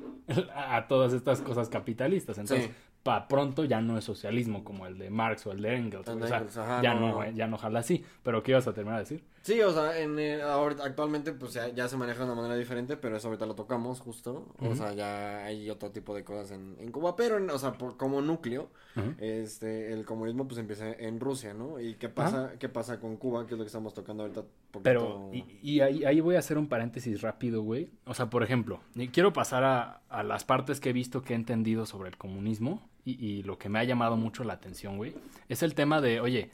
a 0.56 0.88
todas 0.88 1.14
estas 1.14 1.42
cosas 1.42 1.70
capitalistas. 1.70 2.38
Entonces, 2.40 2.68
Sí. 2.68 2.74
pa 3.04 3.28
pronto 3.30 3.64
ya 3.64 3.80
no 3.80 3.98
es 3.98 4.04
socialismo 4.04 4.66
como 4.66 4.86
el 4.86 4.98
de 4.98 5.10
Marx 5.10 5.48
o 5.48 5.52
el 5.54 5.62
de 5.62 5.76
Engels. 5.76 6.08
El 6.10 6.22
o 6.22 6.28
sea, 6.28 6.38
Engels, 6.40 6.58
ajá, 6.58 6.82
ya 6.82 6.94
no, 6.94 7.24
no, 7.24 7.30
ya 7.32 7.48
no 7.48 7.58
jala 7.58 7.80
así. 7.80 8.04
Pero 8.24 8.44
¿qué 8.44 8.52
ibas 8.52 8.68
a 8.68 8.74
terminar 8.74 8.98
de 8.98 9.04
decir? 9.04 9.24
Sí, 9.50 9.62
o 9.62 9.72
sea, 9.72 10.00
en, 10.00 10.20
eh, 10.20 10.42
ahorita, 10.44 10.84
actualmente 10.84 11.34
pues 11.34 11.54
ya, 11.54 11.70
ya 11.70 11.88
se 11.88 11.98
maneja 11.98 12.20
de 12.20 12.26
una 12.26 12.36
manera 12.36 12.56
diferente, 12.56 12.98
pero 12.98 13.18
eso 13.18 13.28
ahorita 13.30 13.48
lo 13.48 13.56
tocamos 13.56 14.00
justo. 14.00 14.54
O 14.60 14.76
sea, 14.76 14.94
ya 14.94 15.44
hay 15.46 15.70
otro 15.72 15.90
tipo 15.92 16.14
de 16.14 16.24
cosas 16.24 16.52
en, 16.52 16.76
en 16.80 16.92
Cuba, 16.92 17.16
pero, 17.16 17.38
en- 17.38 17.50
o 17.50 17.58
sea, 17.58 17.74
por, 17.74 17.98
como 17.98 18.22
núcleo, 18.22 18.70
este, 19.18 19.92
el 19.94 20.06
comunismo 20.06 20.48
pues 20.48 20.60
empieza 20.60 20.92
en 20.92 21.20
Rusia, 21.20 21.54
¿no? 21.54 21.80
¿Y 21.80 21.96
qué 21.96 22.10
pasa, 22.10 22.54
qué 22.60 22.70
pasa 22.70 23.00
con 23.00 23.18
Cuba? 23.18 23.46
Que 23.48 23.54
es 23.54 23.58
lo 23.58 23.64
que 23.64 23.68
estamos 23.68 23.94
tocando 23.94 24.24
ahorita. 24.24 24.42
poquito- 24.72 24.84
Pero, 24.84 25.30
y, 25.34 25.46
y 25.64 25.80
ahí, 25.82 26.04
ahí 26.06 26.20
voy 26.20 26.36
a 26.36 26.40
hacer 26.40 26.58
un 26.58 26.68
paréntesis 26.68 27.22
rápido, 27.22 27.62
güey. 27.64 27.90
O 28.06 28.14
sea, 28.14 28.30
por 28.30 28.44
ejemplo, 28.44 28.82
quiero 29.12 29.34
pasar 29.34 29.64
a, 29.64 30.02
a 30.10 30.22
las 30.24 30.44
partes 30.44 30.80
que 30.80 30.90
he 30.90 30.94
visto 30.94 31.24
que 31.24 31.34
he 31.34 31.36
entendido 31.36 31.86
sobre 31.86 32.10
el 32.10 32.18
comunismo 32.18 32.88
y, 33.04 33.24
y 33.26 33.44
lo 33.44 33.58
que 33.58 33.70
me 33.70 33.80
ha 33.80 33.84
llamado 33.84 34.16
mucho 34.16 34.44
la 34.44 34.54
atención, 34.54 34.98
güey. 34.98 35.16
Es 35.48 35.64
el 35.64 35.74
tema 35.74 36.02
de, 36.02 36.20
oye, 36.22 36.52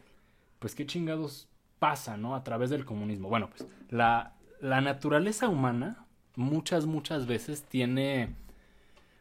pues 0.59 0.75
qué 0.75 0.85
chingados 0.85 1.49
pasa, 1.85 2.17
¿no? 2.17 2.33
A 2.33 2.43
través 2.43 2.71
del 2.71 2.83
comunismo. 2.83 3.29
Bueno, 3.29 3.47
pues 3.55 3.69
la, 3.91 4.33
la 4.59 4.81
naturaleza 4.81 5.47
humana 5.47 6.07
muchas, 6.35 6.87
muchas 6.87 7.27
veces 7.27 7.61
tiene, 7.61 8.33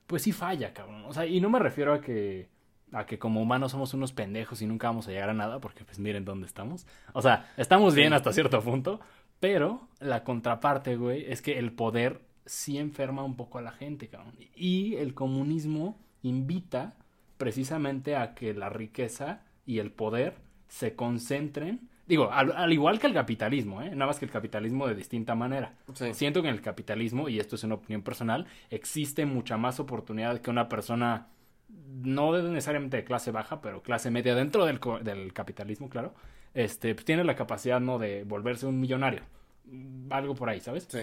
pues 0.06 0.22
sí 0.22 0.32
falla, 0.32 0.72
cabrón. 0.72 1.04
O 1.04 1.12
sea, 1.12 1.26
y 1.26 1.42
no 1.42 1.50
me 1.50 1.58
refiero 1.58 1.92
a 1.92 2.00
que 2.00 2.48
a 2.92 3.04
que 3.04 3.18
como 3.18 3.42
humanos 3.42 3.72
somos 3.72 3.92
unos 3.92 4.12
pendejos 4.12 4.62
y 4.62 4.66
nunca 4.66 4.86
vamos 4.86 5.06
a 5.06 5.10
llegar 5.10 5.28
a 5.28 5.34
nada, 5.34 5.60
porque 5.60 5.84
pues 5.84 5.98
miren 5.98 6.24
dónde 6.24 6.46
estamos. 6.46 6.86
O 7.12 7.20
sea, 7.20 7.52
estamos 7.58 7.94
bien 7.94 8.14
hasta 8.14 8.32
cierto 8.32 8.62
punto, 8.62 8.98
pero 9.40 9.86
la 10.00 10.24
contraparte, 10.24 10.96
güey, 10.96 11.30
es 11.30 11.42
que 11.42 11.58
el 11.58 11.70
poder 11.72 12.22
sí 12.46 12.78
enferma 12.78 13.24
un 13.24 13.36
poco 13.36 13.58
a 13.58 13.62
la 13.62 13.72
gente, 13.72 14.08
cabrón. 14.08 14.36
Y 14.56 14.94
el 14.94 15.12
comunismo 15.12 15.98
invita 16.22 16.94
precisamente 17.36 18.16
a 18.16 18.32
que 18.34 18.54
la 18.54 18.70
riqueza 18.70 19.42
y 19.66 19.80
el 19.80 19.90
poder 19.90 20.36
se 20.68 20.94
concentren, 20.96 21.90
digo, 22.06 22.30
al, 22.32 22.52
al 22.52 22.72
igual 22.72 22.98
que 22.98 23.06
el 23.06 23.14
capitalismo, 23.14 23.82
¿eh? 23.82 23.90
Nada 23.90 24.06
más 24.06 24.18
que 24.18 24.24
el 24.24 24.30
capitalismo 24.30 24.86
de 24.86 24.94
distinta 24.94 25.34
manera. 25.34 25.74
Sí. 25.94 26.14
Siento 26.14 26.42
que 26.42 26.48
en 26.48 26.54
el 26.54 26.60
capitalismo, 26.60 27.28
y 27.28 27.38
esto 27.38 27.56
es 27.56 27.64
una 27.64 27.74
opinión 27.76 28.02
personal, 28.02 28.46
existe 28.70 29.26
mucha 29.26 29.56
más 29.56 29.80
oportunidad 29.80 30.40
que 30.40 30.50
una 30.50 30.68
persona, 30.68 31.28
no 32.02 32.32
necesariamente 32.42 32.98
de 32.98 33.04
clase 33.04 33.30
baja, 33.30 33.60
pero 33.60 33.82
clase 33.82 34.10
media 34.10 34.34
dentro 34.34 34.66
del, 34.66 34.80
del 35.02 35.32
capitalismo, 35.32 35.88
claro, 35.88 36.14
este, 36.54 36.94
pues, 36.94 37.04
tiene 37.04 37.24
la 37.24 37.34
capacidad, 37.34 37.80
¿no?, 37.80 37.98
de 37.98 38.24
volverse 38.24 38.66
un 38.66 38.80
millonario. 38.80 39.22
Algo 40.10 40.34
por 40.34 40.48
ahí, 40.50 40.60
¿sabes? 40.60 40.86
Sí. 40.90 41.00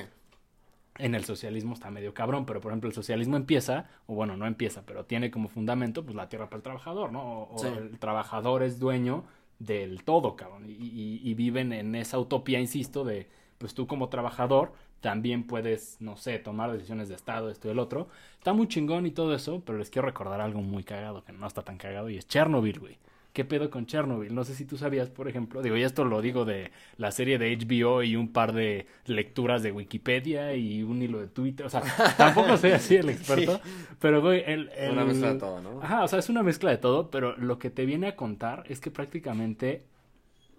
En 0.98 1.16
el 1.16 1.24
socialismo 1.24 1.74
está 1.74 1.90
medio 1.90 2.14
cabrón, 2.14 2.46
pero 2.46 2.60
por 2.60 2.72
ejemplo 2.72 2.90
el 2.90 2.94
socialismo 2.94 3.38
empieza, 3.38 3.90
o 4.08 4.14
bueno, 4.14 4.36
no 4.36 4.46
empieza, 4.46 4.86
pero 4.86 5.06
tiene 5.06 5.32
como 5.32 5.48
fundamento 5.48 6.04
pues 6.04 6.16
la 6.16 6.28
tierra 6.28 6.48
para 6.48 6.58
el 6.58 6.64
trabajador, 6.64 7.12
¿no? 7.12 7.44
O, 7.44 7.66
el 7.66 7.98
trabajador 7.98 8.62
es 8.62 8.78
dueño 8.78 9.24
del 9.66 10.04
todo, 10.04 10.36
cabrón, 10.36 10.66
y, 10.70 11.20
y- 11.24 11.34
viven 11.36 11.74
en 11.74 11.96
esa 11.96 12.20
utopía, 12.20 12.60
insisto, 12.60 13.04
de 13.04 13.28
pues 13.58 13.74
tú 13.74 13.88
como 13.88 14.10
trabajador 14.10 14.74
también 15.02 15.46
puedes, 15.48 15.98
no 16.00 16.18
sé, 16.18 16.40
tomar 16.40 16.72
decisiones 16.72 17.10
de 17.10 17.16
Estado, 17.16 17.50
esto 17.50 17.68
y 17.68 17.72
el 17.72 17.80
otro. 17.80 18.08
Está 18.38 18.54
muy 18.54 18.68
chingón 18.68 19.06
y 19.06 19.12
todo 19.12 19.34
eso, 19.36 19.62
pero 19.66 19.78
les 19.78 19.90
quiero 19.90 20.08
recordar 20.08 20.42
algo 20.42 20.62
muy 20.62 20.84
cagado, 20.84 21.24
que 21.24 21.32
no 21.34 21.48
está 21.48 21.64
tan 21.64 21.78
cagado, 21.78 22.10
y 22.10 22.18
es 22.18 22.28
Chernobyl, 22.28 22.80
güey. 22.80 22.98
¿Qué 23.34 23.46
pedo 23.46 23.70
con 23.70 23.86
Chernobyl? 23.86 24.36
No 24.36 24.44
sé 24.44 24.56
si 24.56 24.66
tú 24.66 24.78
sabías, 24.78 25.10
por 25.10 25.30
ejemplo, 25.30 25.62
digo, 25.62 25.78
y 25.78 25.84
esto 25.84 26.04
lo 26.04 26.22
digo 26.22 26.44
de 26.44 26.72
la 26.98 27.12
serie 27.12 27.38
de 27.38 27.56
HBO 27.56 28.04
y 28.04 28.18
un 28.18 28.34
par 28.34 28.52
de 28.52 28.88
lecturas 29.06 29.64
de 29.64 29.72
Wikipedia 29.72 30.54
y 30.56 30.84
un 30.84 31.02
hilo 31.02 31.20
de 31.20 31.28
Twitter, 31.28 31.66
o 31.66 31.70
sea, 31.70 31.82
tampoco 32.18 32.58
soy 32.58 32.72
así 32.72 32.96
el 32.98 33.10
experto, 33.10 33.62
pero 34.00 34.22
güey, 34.22 34.44
el, 34.46 34.70
el... 34.76 34.92
Una 34.92 35.06
mezcla 35.06 35.34
de 35.34 35.40
todo, 35.40 35.62
¿no? 35.62 35.82
Ajá, 35.82 36.04
o 36.04 36.08
sea, 36.10 36.20
es 36.20 36.30
una 36.30 36.44
mezcla 36.44 36.72
de 36.72 36.78
todo, 36.78 37.10
pero 37.10 37.38
lo 37.38 37.58
que 37.58 37.70
te 37.70 37.86
viene 37.86 38.08
a 38.08 38.16
contar 38.18 38.66
es 38.68 38.82
que 38.82 38.92
prácticamente 38.92 39.86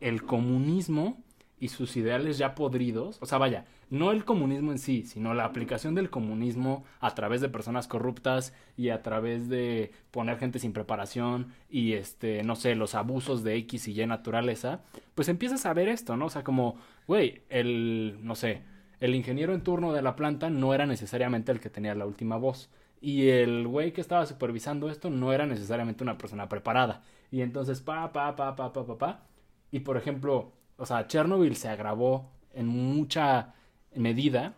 el 0.00 0.24
comunismo 0.24 1.22
y 1.62 1.68
sus 1.68 1.96
ideales 1.96 2.38
ya 2.38 2.56
podridos, 2.56 3.18
o 3.20 3.26
sea, 3.26 3.38
vaya, 3.38 3.66
no 3.88 4.10
el 4.10 4.24
comunismo 4.24 4.72
en 4.72 4.80
sí, 4.80 5.04
sino 5.04 5.32
la 5.32 5.44
aplicación 5.44 5.94
del 5.94 6.10
comunismo 6.10 6.82
a 6.98 7.14
través 7.14 7.40
de 7.40 7.48
personas 7.48 7.86
corruptas 7.86 8.52
y 8.76 8.88
a 8.88 9.00
través 9.00 9.48
de 9.48 9.92
poner 10.10 10.38
gente 10.38 10.58
sin 10.58 10.72
preparación 10.72 11.52
y 11.70 11.92
este, 11.92 12.42
no 12.42 12.56
sé, 12.56 12.74
los 12.74 12.96
abusos 12.96 13.44
de 13.44 13.54
X 13.58 13.86
y 13.86 14.02
Y 14.02 14.04
naturaleza, 14.08 14.80
pues 15.14 15.28
empiezas 15.28 15.64
a 15.64 15.72
ver 15.72 15.86
esto, 15.86 16.16
¿no? 16.16 16.26
O 16.26 16.30
sea, 16.30 16.42
como, 16.42 16.74
güey, 17.06 17.42
el, 17.48 18.18
no 18.22 18.34
sé, 18.34 18.62
el 18.98 19.14
ingeniero 19.14 19.54
en 19.54 19.62
turno 19.62 19.92
de 19.92 20.02
la 20.02 20.16
planta 20.16 20.50
no 20.50 20.74
era 20.74 20.84
necesariamente 20.84 21.52
el 21.52 21.60
que 21.60 21.70
tenía 21.70 21.94
la 21.94 22.06
última 22.06 22.38
voz. 22.38 22.70
Y 23.00 23.28
el 23.28 23.68
güey 23.68 23.92
que 23.92 24.00
estaba 24.00 24.26
supervisando 24.26 24.90
esto 24.90 25.10
no 25.10 25.32
era 25.32 25.46
necesariamente 25.46 26.02
una 26.02 26.18
persona 26.18 26.48
preparada. 26.48 27.04
Y 27.30 27.42
entonces, 27.42 27.80
pa, 27.80 28.12
pa, 28.12 28.34
pa, 28.34 28.56
pa, 28.56 28.72
pa, 28.72 28.84
pa, 28.84 28.98
pa. 28.98 29.26
Y 29.70 29.80
por 29.80 29.96
ejemplo, 29.96 30.52
o 30.82 30.86
sea, 30.86 31.06
Chernobyl 31.06 31.54
se 31.54 31.68
agravó 31.68 32.32
en 32.52 32.66
mucha 32.66 33.54
medida 33.94 34.52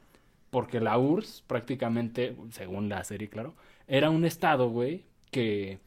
porque 0.48 0.80
la 0.80 0.96
URSS 0.96 1.42
prácticamente, 1.46 2.34
según 2.50 2.88
la 2.88 3.04
serie, 3.04 3.28
claro, 3.28 3.54
era 3.86 4.08
un 4.08 4.24
estado, 4.24 4.70
güey, 4.70 5.04
que 5.30 5.80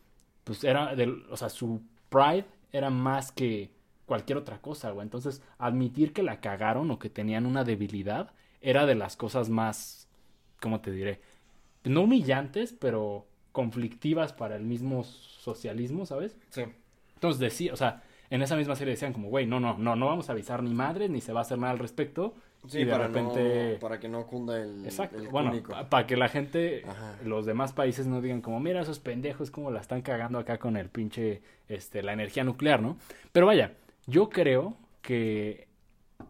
pues 0.44 0.64
era 0.64 0.96
del, 0.96 1.26
o 1.32 1.38
sea, 1.38 1.50
su 1.50 1.82
pride 2.10 2.46
era 2.72 2.92
más 2.92 3.32
que 3.32 3.72
cualquier 4.06 4.38
otra 4.38 4.62
cosa, 4.62 4.92
güey. 4.92 5.06
Entonces, 5.06 5.42
admitir 5.58 6.14
que 6.14 6.22
la 6.22 6.40
cagaron 6.40 6.92
o 6.92 7.00
que 7.00 7.10
tenían 7.10 7.48
una 7.48 7.64
debilidad 7.64 8.32
era 8.62 8.86
de 8.86 8.94
las 8.94 9.18
cosas 9.18 9.50
más, 9.50 10.08
¿cómo 10.62 10.82
te 10.82 10.92
diré? 10.92 11.20
No 11.84 12.04
humillantes, 12.04 12.74
pero 12.74 13.26
conflictivas 13.54 14.34
para 14.34 14.56
el 14.56 14.66
mismo 14.66 15.04
socialismo, 15.04 16.06
¿sabes? 16.06 16.38
Sí. 16.52 16.62
Entonces 17.16 17.40
decía, 17.40 17.74
o 17.74 17.76
sea, 17.76 18.04
en 18.30 18.42
esa 18.42 18.56
misma 18.56 18.76
serie 18.76 18.94
decían 18.94 19.14
como, 19.14 19.30
güey, 19.30 19.46
no, 19.46 19.60
no, 19.60 19.78
no, 19.78 19.96
no 19.96 20.06
vamos 20.06 20.30
a 20.30 20.34
avisar 20.34 20.64
ni 20.64 20.74
madre, 20.74 21.10
ni 21.10 21.22
se 21.22 21.34
va 21.34 21.40
a 21.40 21.44
hacer 21.44 21.58
nada 21.58 21.72
al 21.72 21.80
respecto. 21.80 22.34
Sí, 22.68 22.80
y 22.80 22.86
de 22.86 22.92
para, 22.92 23.08
repente... 23.08 23.74
no, 23.74 23.80
para 23.80 24.00
que 24.00 24.10
no 24.10 24.28
cunda 24.28 24.62
el, 24.62 24.84
Exacto. 24.84 25.18
el 25.18 25.30
bueno, 25.30 25.54
para 25.90 26.06
que 26.06 26.18
la 26.18 26.28
gente, 26.28 26.84
Ajá. 26.86 27.16
los 27.24 27.46
demás 27.46 27.72
países 27.72 28.08
no 28.08 28.20
digan 28.20 28.42
como, 28.42 28.60
mira 28.60 28.82
esos 28.82 29.00
pendejos 29.00 29.52
como 29.52 29.72
la 29.72 29.80
están 29.80 30.02
cagando 30.02 30.40
acá 30.40 30.58
con 30.58 30.76
el 30.76 30.90
pinche, 30.90 31.42
este, 31.70 32.04
la 32.04 32.14
energía 32.14 32.44
nuclear, 32.44 32.82
¿no? 32.82 32.98
Pero 33.32 33.46
vaya, 33.46 33.74
yo 34.06 34.30
creo 34.30 34.76
que 35.02 35.68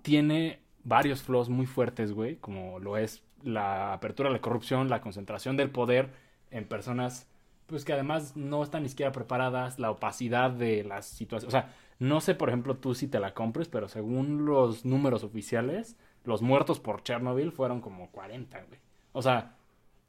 tiene 0.04 0.60
varios 0.84 1.24
flaws 1.24 1.50
muy 1.50 1.66
fuertes, 1.66 2.12
güey, 2.12 2.36
como 2.36 2.80
lo 2.80 2.98
es 2.98 3.24
la 3.44 3.94
apertura 3.94 4.30
a 4.30 4.32
la 4.32 4.40
corrupción, 4.40 4.90
la 4.90 5.02
concentración 5.02 5.58
del 5.58 5.70
poder 5.70 6.10
en 6.52 6.66
personas, 6.66 7.28
pues 7.66 7.84
que 7.84 7.94
además 7.94 8.36
no 8.36 8.64
están 8.64 8.84
ni 8.84 8.90
siquiera 8.90 9.12
preparadas, 9.12 9.80
la 9.80 9.92
opacidad 9.92 10.52
de 10.52 10.84
las 10.84 11.06
situaciones, 11.08 11.48
o 11.48 11.52
sea, 11.52 11.74
no 12.00 12.22
sé, 12.22 12.36
por 12.36 12.50
ejemplo, 12.50 12.78
tú 12.78 12.94
si 12.96 13.08
te 13.08 13.20
la 13.20 13.34
compres, 13.34 13.68
pero 13.68 13.88
según 13.88 14.46
los 14.46 14.86
números 14.86 15.24
oficiales, 15.24 15.98
los 16.24 16.42
muertos 16.42 16.80
por 16.80 17.04
Chernobyl 17.04 17.52
fueron 17.52 17.82
como 17.82 18.12
40, 18.12 18.64
güey. 18.66 18.80
O 19.14 19.22
sea, 19.22 19.56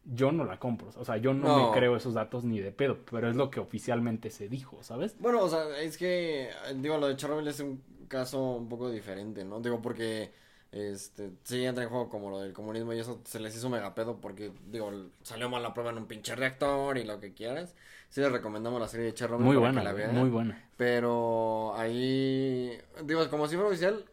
yo 0.05 0.33
no 0.33 0.45
la 0.45 0.59
compro. 0.59 0.89
O 0.97 1.05
sea, 1.05 1.17
yo 1.19 1.33
no, 1.35 1.47
No. 1.49 1.69
me 1.71 1.79
creo 1.79 1.97
esos 1.97 2.15
datos 2.15 2.45
ni 2.45 2.61
de 2.61 2.73
pedo, 2.73 2.99
pero 3.11 3.29
es 3.29 3.37
lo 3.37 3.51
que 3.51 3.61
oficialmente 3.61 4.31
se 4.31 4.49
dijo, 4.49 4.83
¿sabes? 4.83 5.17
Bueno, 5.19 5.43
o 5.43 5.49
sea, 5.49 5.79
es 5.81 5.97
que, 5.99 6.51
digo, 6.77 6.99
lo 6.99 7.09
de 7.09 7.17
Chernobyl 7.17 7.49
es 7.49 7.61
un 7.61 7.83
caso 8.09 8.57
un 8.57 8.69
poco 8.69 8.91
diferente, 8.91 9.45
¿no? 9.45 9.61
Digo, 9.61 9.81
porque, 9.83 10.33
este, 10.73 11.33
sí 11.45 11.65
entra 11.65 11.85
en 11.85 11.91
juego 11.91 12.09
como 12.11 12.31
lo 12.31 12.41
del 12.41 12.53
comunismo 12.53 12.93
y 12.93 12.99
eso 13.01 13.21
se 13.25 13.41
les 13.41 13.57
hizo 13.57 13.71
mega 13.71 13.95
pedo 13.95 14.21
porque, 14.21 14.53
digo, 14.67 14.91
salió 15.23 15.49
mal 15.49 15.63
la 15.63 15.73
prueba 15.75 15.91
en 15.91 15.99
un 15.99 16.07
pinche 16.07 16.35
reactor 16.37 16.99
y 16.99 17.05
lo 17.05 17.21
que 17.21 17.33
quieras. 17.35 17.75
Sí 18.11 18.21
les 18.21 18.33
recomendamos 18.33 18.81
la 18.81 18.89
serie 18.89 19.07
de 19.07 19.15
Chernobyl 19.15 19.47
Muy 19.47 19.57
buena, 19.57 19.83
la 19.83 19.93
vean. 19.93 20.15
muy 20.15 20.29
buena. 20.31 20.63
Pero 20.77 21.75
ahí, 21.77 22.79
digo, 23.05 23.29
como 23.31 23.49
si 23.49 23.55
fuera 23.57 23.69
oficial, 23.71 24.05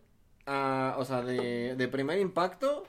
ah, 0.47 0.95
o 0.97 1.05
sea, 1.05 1.21
de, 1.21 1.75
de 1.75 1.87
primer 1.87 2.19
impacto, 2.19 2.83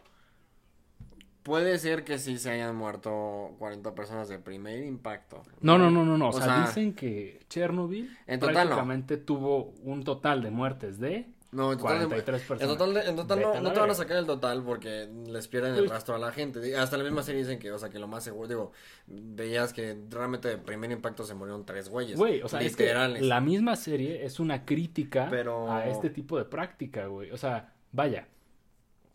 puede 1.43 1.79
ser 1.79 2.05
que 2.05 2.19
sí 2.19 2.39
se 2.39 2.51
hayan 2.51 2.75
muerto 2.77 3.55
40 3.59 3.95
personas 3.95 4.29
de 4.29 4.39
primer 4.39 4.85
impacto. 4.85 5.43
No, 5.61 5.79
no, 5.79 5.91
no, 5.91 6.05
no, 6.05 6.19
no. 6.19 6.27
O, 6.27 6.29
O 6.31 6.33
sea, 6.33 6.45
sea, 6.45 6.67
dicen 6.67 6.95
que 6.95 7.41
Chernobyl 7.49 8.17
En 8.27 8.41
total 8.41 8.55
no. 8.55 8.61
prácticamente 8.61 9.17
tuvo 9.17 9.75
un 9.83 10.03
total 10.05 10.43
de 10.43 10.51
muertes 10.51 10.99
de 10.99 11.29
No, 11.53 11.73
en 11.73 11.79
total, 11.79 11.97
43 12.09 12.43
personas. 12.43 12.63
en 12.63 12.69
total, 12.79 12.95
de- 12.95 13.11
en 13.11 13.17
total 13.17 13.41
no, 13.41 13.61
no 13.61 13.73
te 13.73 13.81
van 13.81 13.91
a 13.91 13.95
sacar 13.95 14.17
el 14.19 14.27
total 14.27 14.63
porque 14.65 15.09
les 15.27 15.47
pierden 15.49 15.75
el 15.77 15.89
rastro 15.89 16.15
a 16.15 16.19
la 16.19 16.33
gente. 16.33 16.77
Hasta 16.77 16.97
la 16.99 17.05
misma 17.05 17.23
serie 17.23 17.43
dicen 17.43 17.59
que, 17.59 17.71
o 17.73 17.79
sea, 17.79 17.89
que 17.89 17.99
lo 17.99 18.09
más 18.09 18.25
seguro, 18.25 18.49
digo, 18.49 18.73
veías 19.07 19.73
que 19.73 19.97
realmente 20.11 20.49
de 20.49 20.59
primer 20.59 20.91
impacto 20.91 21.25
se 21.25 21.35
murieron 21.35 21.65
tres 21.65 21.89
güeyes. 21.89 22.19
Güey, 22.19 22.43
o 22.43 22.49
sea, 22.49 22.61
es 22.61 22.77
que 22.77 22.93
la 23.21 23.41
misma 23.41 23.77
serie 23.77 24.25
es 24.25 24.41
una 24.41 24.65
crítica 24.65 25.29
Pero- 25.31 25.71
a 25.73 25.87
este 25.89 26.11
tipo 26.11 26.37
de 26.37 26.45
práctica, 26.45 27.07
güey. 27.07 27.31
O 27.31 27.37
sea, 27.37 27.73
vaya, 27.93 28.29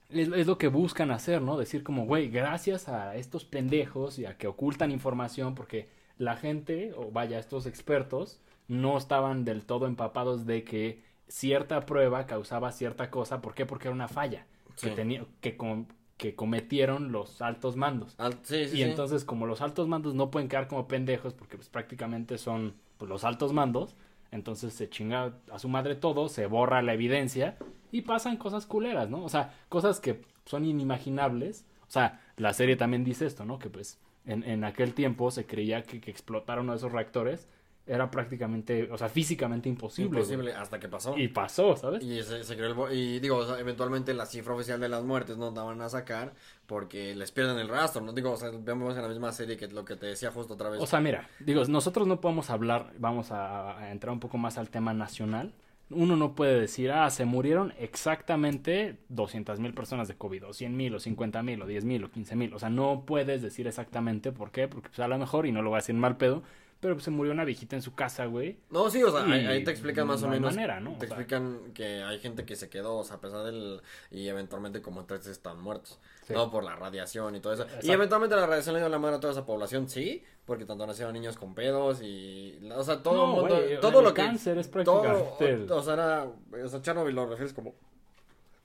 es, 0.10 0.30
es 0.30 0.48
lo 0.48 0.58
que 0.58 0.68
buscan 0.68 1.12
hacer, 1.12 1.42
¿no? 1.42 1.58
Decir 1.58 1.84
como, 1.84 2.06
güey, 2.06 2.30
gracias 2.30 2.88
a 2.90 3.16
estos 3.16 3.46
pendejos 3.46 4.20
y 4.20 4.26
a 4.26 4.38
que 4.38 4.48
ocultan 4.48 4.92
información, 4.92 5.54
porque 5.56 5.90
la 6.18 6.36
gente, 6.38 6.94
o 6.96 7.12
vaya, 7.12 7.40
estos 7.40 7.66
expertos, 7.66 8.40
no 8.68 8.98
estaban 8.98 9.44
del 9.46 9.66
todo 9.66 9.86
empapados 9.86 10.46
de 10.46 10.64
que 10.64 11.02
cierta 11.32 11.86
prueba 11.86 12.26
causaba 12.26 12.72
cierta 12.72 13.10
cosa. 13.10 13.42
¿Por 13.42 13.54
qué? 13.54 13.66
Porque 13.66 13.88
era 13.88 13.96
una 13.96 14.08
falla 14.10 14.46
que, 14.82 14.90
tenía, 14.92 15.26
que, 15.40 15.56
com- 15.56 15.86
que 16.18 16.36
cometieron 16.36 17.12
los 17.12 17.42
altos 17.42 17.78
mandos. 17.78 18.16
Al- 18.18 18.38
sí, 18.44 18.68
sí, 18.68 18.78
Y 18.80 18.82
entonces, 18.84 19.24
como 19.24 19.46
los 19.46 19.62
altos 19.62 19.88
mandos 19.88 20.14
no 20.14 20.30
pueden 20.30 20.50
quedar 20.50 20.68
como 20.68 20.88
pendejos, 20.88 21.34
porque 21.34 21.56
pues 21.56 21.70
prácticamente 21.70 22.38
son 22.38 22.76
pues, 22.98 23.08
los 23.10 23.24
altos 23.24 23.54
mandos, 23.54 23.96
entonces 24.32 24.74
se 24.74 24.90
chinga 24.90 25.34
a 25.52 25.60
su 25.60 25.70
madre 25.70 25.96
todo, 25.96 26.28
se 26.30 26.46
borra 26.48 26.82
la 26.82 26.94
evidencia 26.94 27.58
y 27.92 28.02
pasan 28.02 28.38
cosas 28.38 28.66
culeras, 28.66 29.10
¿no? 29.10 29.24
O 29.24 29.30
sea, 29.30 29.54
cosas 29.70 30.00
que 30.00 30.22
son 30.46 30.66
inimaginables. 30.66 31.66
O 31.88 31.92
sea, 31.92 32.22
la 32.38 32.54
serie 32.54 32.76
también 32.76 33.04
dice 33.04 33.26
esto, 33.26 33.46
¿no? 33.46 33.58
Que 33.60 33.70
pues 33.70 34.00
en, 34.26 34.44
en 34.44 34.64
aquel 34.64 34.94
tiempo 34.94 35.32
se 35.32 35.46
creía 35.46 35.84
que, 35.84 36.00
que 36.00 36.12
explotar 36.12 36.60
uno 36.60 36.72
de 36.74 36.78
esos 36.78 36.92
reactores 36.92 37.48
era 37.92 38.10
prácticamente, 38.10 38.90
o 38.90 38.98
sea, 38.98 39.10
físicamente 39.10 39.68
imposible. 39.68 40.08
güey. 40.10 40.22
Imposible 40.22 40.54
hasta 40.54 40.80
que 40.80 40.88
pasó. 40.88 41.18
Y 41.18 41.28
pasó, 41.28 41.76
¿sabes? 41.76 42.02
Y 42.02 42.24
se, 42.24 42.46
se 42.46 42.56
creó 42.56 42.88
el... 42.88 42.98
Y 42.98 43.20
digo, 43.20 43.36
o 43.36 43.46
sea, 43.46 43.60
eventualmente 43.60 44.14
la 44.14 44.26
cifra 44.26 44.54
oficial 44.54 44.80
de 44.80 44.88
las 44.88 45.04
muertes 45.04 45.38
no 45.38 45.52
la 45.52 45.64
van 45.64 45.82
a 45.82 45.90
sacar 45.90 46.34
porque 46.68 47.14
les 47.16 47.34
pierden 47.34 47.58
el 47.58 47.68
rastro, 47.68 48.02
¿no? 48.02 48.14
Digo, 48.14 48.32
o 48.32 48.38
sea, 48.38 48.50
vemos 48.50 48.96
en 48.96 49.02
la 49.02 49.10
misma 49.10 49.34
serie 49.34 49.58
que 49.58 49.68
lo 49.68 49.84
que 49.84 49.98
te 49.98 50.06
decía 50.06 50.32
justo 50.32 50.54
otra 50.54 50.70
vez. 50.70 50.80
O 50.80 50.88
sea, 50.88 51.02
mira, 51.02 51.28
digo, 51.42 51.66
nosotros 51.66 52.08
no 52.08 52.22
podemos 52.22 52.50
hablar, 52.50 52.94
vamos 52.98 53.32
a, 53.32 53.78
a 53.78 53.92
entrar 53.92 54.14
un 54.14 54.22
poco 54.22 54.38
más 54.38 54.58
al 54.58 54.70
tema 54.70 54.94
nacional. 54.94 55.54
Uno 55.90 56.16
no 56.16 56.34
puede 56.34 56.58
decir, 56.58 56.94
ah, 56.94 57.10
se 57.10 57.26
murieron 57.26 57.74
exactamente 57.78 59.00
200 59.10 59.60
mil 59.60 59.74
personas 59.74 60.08
de 60.08 60.16
COVID, 60.16 60.48
o 60.48 60.54
100 60.54 60.78
mil, 60.78 60.96
o 60.96 61.00
50 61.02 61.44
mil, 61.44 61.62
o 61.62 61.66
10 61.66 61.84
mil, 61.84 62.06
o 62.06 62.10
15 62.10 62.36
mil. 62.38 62.54
O 62.54 62.60
sea, 62.60 62.70
no 62.70 63.04
puedes 63.06 63.42
decir 63.42 63.68
exactamente 63.68 64.32
por 64.32 64.52
qué, 64.52 64.70
porque 64.70 64.88
pues 64.88 65.00
a 65.02 65.10
lo 65.10 65.18
mejor, 65.18 65.46
y 65.46 65.52
no 65.52 65.62
lo 65.62 65.72
voy 65.72 65.76
a 65.76 65.82
decir 65.82 65.96
mal 65.96 66.16
pedo, 66.16 66.44
pero 66.82 66.96
pues, 66.96 67.06
se 67.06 67.12
murió 67.12 67.32
una 67.32 67.46
viejita 67.46 67.76
en 67.78 67.82
su 67.82 67.96
casa, 67.96 68.26
güey. 68.26 68.58
No, 68.70 68.90
sí, 68.90 69.02
o 69.04 69.12
sea, 69.12 69.26
Y 69.28 69.46
ahí, 69.46 69.64
te 69.64 69.72
explican 69.72 70.06
más 70.08 70.22
o 70.24 70.28
menos. 70.28 70.54
manera, 70.54 70.80
¿no? 70.82 70.90
Te 70.98 71.06
O 71.06 71.08
sea- 71.08 71.08
explican 71.08 71.72
que 71.74 72.04
hay 72.04 72.20
gente 72.20 72.44
que 72.44 72.56
se 72.58 72.70
quedó, 72.70 72.98
o 72.98 73.04
sea, 73.06 73.16
a 73.18 73.22
pesar 73.22 73.44
del. 73.46 73.82
Y 74.10 74.28
eventualmente, 74.28 74.82
como 74.82 75.06
tres 75.06 75.28
están 75.28 75.62
muertos. 75.62 76.00
Sí. 76.28 76.34
No 76.34 76.52
por 76.52 76.64
la 76.64 76.76
radiación 76.76 77.36
y 77.36 77.40
todo 77.40 77.54
eso. 77.54 77.64
Exacto. 77.64 77.88
Y 77.88 77.92
eventualmente 77.92 78.36
la 78.36 78.46
radiación 78.48 78.74
le 78.74 78.80
dio 78.82 78.90
la 78.90 79.00
mano 79.00 79.18
a 79.18 79.20
toda 79.20 79.32
esa 79.34 79.46
población, 79.46 79.88
sí, 79.90 80.24
porque 80.46 80.66
tanto 80.66 80.86
nacieron 80.88 81.14
niños 81.14 81.38
con 81.38 81.54
pedos 81.56 82.02
y. 82.02 82.60
O 82.76 82.84
sea, 82.84 83.02
todo 83.04 83.16
No, 83.16 83.24
el 83.24 83.30
mundo. 83.42 83.56
güey, 83.64 83.80
todo 83.80 84.00
el 84.00 84.06
lo 84.06 84.14
que. 84.14 84.22
cáncer 84.24 84.58
es 84.58 84.70
todo, 84.72 85.02
prácticamente 85.04 85.50
el- 85.50 85.72
o 85.72 85.84
sea, 85.84 85.94
era. 85.94 86.24
O 86.64 86.68
sea, 86.68 86.82
Chernobyl 86.82 87.16
lo 87.16 87.28
refieres 87.28 87.54
como. 87.54 87.76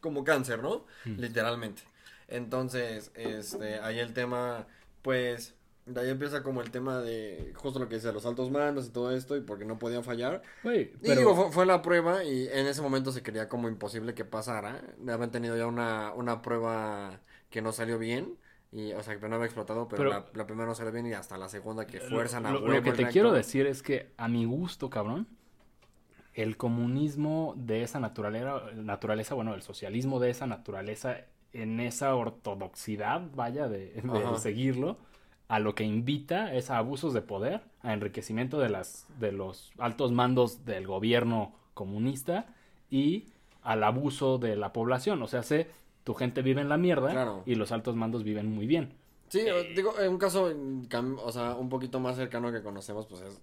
Como 0.00 0.24
cáncer, 0.24 0.62
¿no? 0.62 0.84
Hmm. 1.04 1.18
Literalmente. 1.18 1.82
Entonces, 2.28 3.10
este. 3.14 3.78
Ahí 3.80 3.98
el 3.98 4.12
tema, 4.12 4.66
pues. 5.02 5.54
De 5.86 6.00
ahí 6.00 6.10
empieza 6.10 6.42
como 6.42 6.60
el 6.62 6.70
tema 6.72 6.98
de 7.00 7.52
justo 7.54 7.78
lo 7.78 7.88
que 7.88 7.94
decía, 7.94 8.10
los 8.12 8.26
altos 8.26 8.50
mandos 8.50 8.88
y 8.88 8.90
todo 8.90 9.12
esto, 9.12 9.36
y 9.36 9.40
porque 9.40 9.64
no 9.64 9.78
podían 9.78 10.02
fallar. 10.02 10.42
Güey, 10.64 10.82
Y 11.00 11.06
pero... 11.06 11.14
digo, 11.20 11.34
fue, 11.36 11.52
fue 11.52 11.66
la 11.66 11.80
prueba 11.80 12.24
y 12.24 12.48
en 12.48 12.66
ese 12.66 12.82
momento 12.82 13.12
se 13.12 13.22
creía 13.22 13.48
como 13.48 13.68
imposible 13.68 14.12
que 14.14 14.24
pasara. 14.24 14.82
Habían 15.08 15.30
tenido 15.30 15.56
ya 15.56 15.66
una, 15.66 16.12
una 16.12 16.42
prueba 16.42 17.20
que 17.50 17.62
no 17.62 17.72
salió 17.72 17.98
bien. 17.98 18.36
Y, 18.72 18.92
o 18.92 19.02
sea, 19.02 19.18
que 19.18 19.28
no 19.28 19.36
había 19.36 19.46
explotado, 19.46 19.86
pero, 19.88 20.02
Pero- 20.02 20.10
la, 20.10 20.26
la 20.34 20.46
primera 20.46 20.66
no 20.66 20.74
salió 20.74 20.90
bien 20.92 21.06
y 21.06 21.12
hasta 21.12 21.38
la 21.38 21.48
segunda 21.48 21.86
que 21.86 21.98
Lo- 22.00 22.08
fuerzan 22.10 22.44
a 22.46 22.50
lo, 22.50 22.60
lo 22.66 22.82
que 22.82 22.92
te 22.92 23.06
quiero 23.06 23.32
decir 23.32 23.64
es 23.66 23.80
que 23.80 24.10
a 24.16 24.26
mi 24.26 24.44
gusto, 24.44 24.90
cabrón, 24.90 25.28
el 26.34 26.56
comunismo 26.56 27.54
de 27.56 27.82
esa 27.84 28.00
naturaleza, 28.00 28.60
naturaleza, 28.74 29.34
bueno, 29.34 29.54
el 29.54 29.62
socialismo 29.62 30.20
de 30.20 30.30
esa 30.30 30.46
naturaleza, 30.46 31.16
en 31.52 31.80
esa 31.80 32.14
ortodoxidad, 32.16 33.22
vaya, 33.34 33.68
de, 33.68 34.02
seguirlo, 34.38 34.98
a 35.48 35.58
lo 35.60 35.74
que 35.74 35.84
invita 35.84 36.52
es 36.54 36.70
a 36.70 36.78
abusos 36.78 37.12
de 37.14 37.22
poder, 37.22 37.60
a 37.82 37.92
enriquecimiento 37.92 38.58
de, 38.58 38.68
las, 38.68 39.06
de 39.20 39.32
los 39.32 39.72
altos 39.78 40.10
mandos 40.12 40.64
del 40.64 40.86
gobierno 40.86 41.52
comunista 41.74 42.46
y 42.90 43.26
al 43.62 43.84
abuso 43.84 44.38
de 44.38 44.56
la 44.56 44.72
población. 44.72 45.22
O 45.22 45.28
sea, 45.28 45.42
sé, 45.42 45.68
tu 46.04 46.14
gente 46.14 46.42
vive 46.42 46.60
en 46.60 46.68
la 46.68 46.76
mierda 46.78 47.10
Claro. 47.10 47.42
y 47.46 47.54
los 47.54 47.70
altos 47.72 47.94
mandos 47.96 48.24
viven 48.24 48.52
muy 48.52 48.66
bien. 48.66 48.94
Sí, 49.28 49.40
digo, 49.74 49.98
en 50.00 50.10
un 50.10 50.18
caso, 50.18 50.52
o 51.24 51.32
sea, 51.32 51.54
un 51.56 51.68
poquito 51.68 51.98
más 52.00 52.16
cercano 52.16 52.52
que 52.52 52.62
conocemos, 52.62 53.06
pues 53.06 53.22
es 53.22 53.40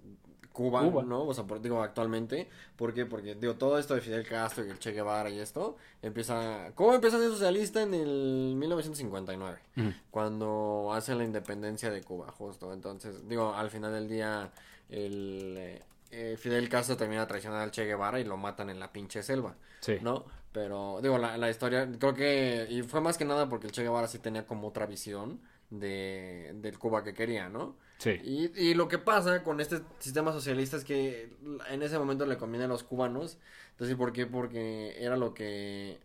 Cuba, 0.54 0.82
Cuba. 0.84 1.04
¿no? 1.04 1.24
O 1.26 1.34
sea, 1.34 1.44
por- 1.46 1.62
digo, 1.62 1.82
actualmente. 1.84 2.48
¿Por 2.78 2.94
qué? 2.94 3.06
Porque, 3.06 3.36
digo, 3.36 3.56
todo 3.56 3.78
esto 3.80 3.96
de 3.96 4.02
Fidel 4.02 4.26
Castro 4.26 4.64
y 4.66 4.70
el 4.70 4.80
Che 4.80 4.92
Guevara 4.92 5.30
y 5.30 5.40
esto, 5.40 5.76
empieza... 6.02 6.72
¿Cómo 6.76 6.94
empieza 6.94 7.18
a 7.18 7.20
ser 7.20 7.30
socialista 7.32 7.82
en 7.82 7.94
el 7.96 8.54
1959? 8.56 9.60
Ujú. 9.78 9.90
Cuando 10.12 10.92
hace 10.94 11.16
la 11.16 11.24
independencia 11.24 11.90
de 11.90 12.02
Cuba, 12.04 12.32
justo. 12.32 12.72
Entonces, 12.72 13.28
digo, 13.28 13.54
al 13.54 13.70
final 13.72 13.92
del 13.92 14.08
día, 14.08 14.52
el... 14.90 15.56
eh, 15.58 15.82
eh, 16.12 16.38
Fidel 16.38 16.70
Castro 16.70 16.96
termina 16.96 17.26
traicionando 17.28 17.64
al 17.64 17.72
Che 17.72 17.86
Guevara 17.86 18.20
y 18.20 18.24
lo 18.24 18.38
matan 18.38 18.70
en 18.70 18.80
la 18.80 18.92
pinche 18.94 19.24
selva. 19.24 19.56
Sí. 19.80 19.98
¿no? 20.02 20.24
Pero, 20.52 21.00
digo, 21.02 21.18
la, 21.18 21.36
la 21.38 21.50
historia, 21.50 21.90
creo 22.00 22.14
que, 22.14 22.68
y 22.70 22.84
fue 22.84 23.02
más 23.02 23.18
que 23.18 23.26
nada 23.26 23.50
porque 23.50 23.66
el 23.66 23.74
Che 23.74 23.82
Guevara 23.82 24.08
sí 24.08 24.20
tenía 24.20 24.46
como 24.46 24.68
otra 24.68 24.86
visión 24.86 25.40
de, 25.72 26.52
del 26.62 26.78
Cuba 26.78 27.04
que 27.04 27.16
quería, 27.16 27.50
¿no? 27.50 27.76
Sí. 27.98 28.20
Y, 28.24 28.60
y 28.60 28.74
lo 28.74 28.88
que 28.88 28.98
pasa 28.98 29.44
con 29.44 29.60
este 29.62 29.82
sistema 30.00 30.32
socialista 30.32 30.78
es 30.78 30.84
que 30.84 31.30
en 31.70 31.84
ese 31.84 31.98
momento 31.98 32.26
le 32.26 32.38
conviene 32.38 32.66
a 32.66 32.68
los 32.68 32.84
cubanos, 32.84 33.38
entonces, 33.72 33.96
¿por 33.96 34.14
qué? 34.14 34.26
Porque 34.26 34.96
era 35.04 35.18
lo 35.18 35.34
que, 35.34 36.00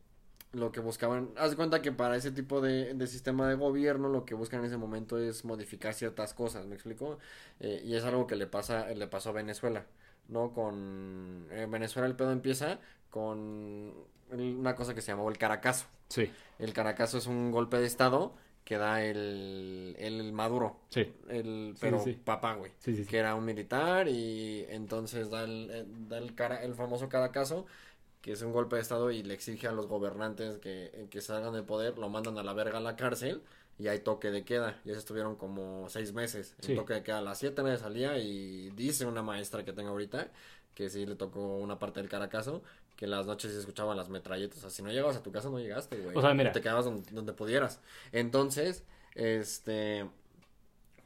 lo 0.53 0.73
que 0.73 0.81
buscaban, 0.81 1.31
haz 1.37 1.51
de 1.51 1.57
cuenta 1.57 1.83
que 1.83 1.93
para 1.93 2.17
ese 2.17 2.31
tipo 2.31 2.61
de, 2.61 2.95
de 2.95 3.07
sistema 3.07 3.49
de 3.49 3.55
gobierno 3.57 4.09
lo 4.09 4.25
que 4.25 4.35
buscan 4.35 4.61
en 4.61 4.67
ese 4.67 4.77
momento 4.77 5.19
es 5.19 5.45
modificar 5.45 5.93
ciertas 5.95 6.35
cosas, 6.35 6.67
¿me 6.67 6.75
explico? 6.75 7.19
Eh, 7.61 7.83
y 7.85 7.95
es 7.95 8.05
algo 8.05 8.27
que 8.27 8.37
le 8.37 8.47
pasa, 8.47 8.89
le 8.89 9.07
pasó 9.07 9.31
a 9.31 9.33
Venezuela, 9.33 9.87
¿no? 10.29 10.53
Con 10.53 11.47
en 11.51 11.71
Venezuela 11.71 12.07
el 12.09 12.17
pedo 12.17 12.33
empieza 12.33 12.81
con 13.11 13.93
una 14.31 14.75
cosa 14.75 14.95
que 14.95 15.03
se 15.03 15.13
llamaba 15.13 15.31
el 15.31 15.39
Caracazo. 15.39 15.87
Sí. 16.09 16.31
El 16.59 16.73
Caracazo 16.73 17.19
es 17.19 17.27
un 17.27 17.51
golpe 17.51 17.79
de 17.79 17.87
estado 17.87 18.35
que 18.69 18.77
da 18.77 19.03
el, 19.03 19.97
el 19.99 20.31
Maduro, 20.35 20.77
Sí. 20.91 21.11
el 21.31 21.75
pero 21.81 22.01
sí, 22.05 22.13
sí. 22.13 22.21
papá, 22.23 22.53
güey, 22.57 22.71
Sí, 22.81 23.03
que 23.07 23.17
era 23.17 23.35
un 23.35 23.47
militar 23.47 24.09
y 24.09 24.67
entonces 24.69 25.31
da 25.31 25.45
el, 25.45 25.71
eh, 25.73 25.85
da 26.07 26.19
el, 26.19 26.35
cara, 26.35 26.63
el 26.63 26.75
famoso 26.75 27.09
Caracazo, 27.09 27.65
que 28.21 28.33
es 28.33 28.43
un 28.43 28.53
golpe 28.53 28.77
de 28.77 28.83
estado 28.83 29.11
y 29.11 29.23
le 29.23 29.33
exige 29.33 29.69
a 29.69 29.73
los 29.73 29.87
gobernantes 29.87 30.59
que, 30.59 31.07
que 31.11 31.23
salgan 31.23 31.55
del 31.55 31.65
poder, 31.65 31.97
lo 31.97 32.11
mandan 32.11 32.37
a 32.37 32.43
la 32.43 32.53
verga 32.53 32.77
a 32.77 32.83
la 32.83 32.95
cárcel 32.95 33.41
y 33.79 33.89
hay 33.89 34.01
toque 34.01 34.31
de 34.31 34.45
queda. 34.45 34.79
Ya 34.85 34.93
se 34.93 34.99
estuvieron 34.99 35.37
como 35.37 35.89
seis 35.89 36.13
meses. 36.13 36.55
El 36.69 36.77
toque 36.77 36.93
de 36.93 37.03
queda 37.03 37.19
a 37.21 37.23
las 37.23 37.39
siete 37.39 37.63
nadie 37.63 37.79
salía 37.79 38.19
y 38.19 38.69
dice 38.77 39.07
una 39.07 39.23
maestra 39.23 39.65
que 39.65 39.73
tengo 39.73 39.89
ahorita 39.89 40.29
que 40.75 40.91
sí 40.91 41.07
le 41.07 41.15
tocó 41.17 41.57
una 41.57 41.79
parte 41.79 42.01
del 42.01 42.11
Caracazo, 42.11 42.63
que 42.99 43.05
en 43.05 43.13
las 43.13 43.27
noches 43.27 43.53
se 43.53 43.61
escuchaban 43.61 43.97
las 43.97 44.09
metralletas. 44.09 44.59
O 44.59 44.61
sea, 44.63 44.71
si 44.71 44.83
no 44.83 44.91
llegabas 44.91 45.17
a 45.17 45.23
tu 45.23 45.31
casa, 45.31 45.49
no 45.49 45.61
llegaste, 45.61 45.97
güey. 45.99 46.17
O 46.17 46.21
sea, 46.21 46.35
mira. 46.35 46.51
Te 46.51 46.61
quedabas 46.61 46.85
donde, 46.85 47.09
donde 47.13 47.33
pudieras. 47.33 47.81
Entonces, 48.11 48.83
este, 49.15 50.05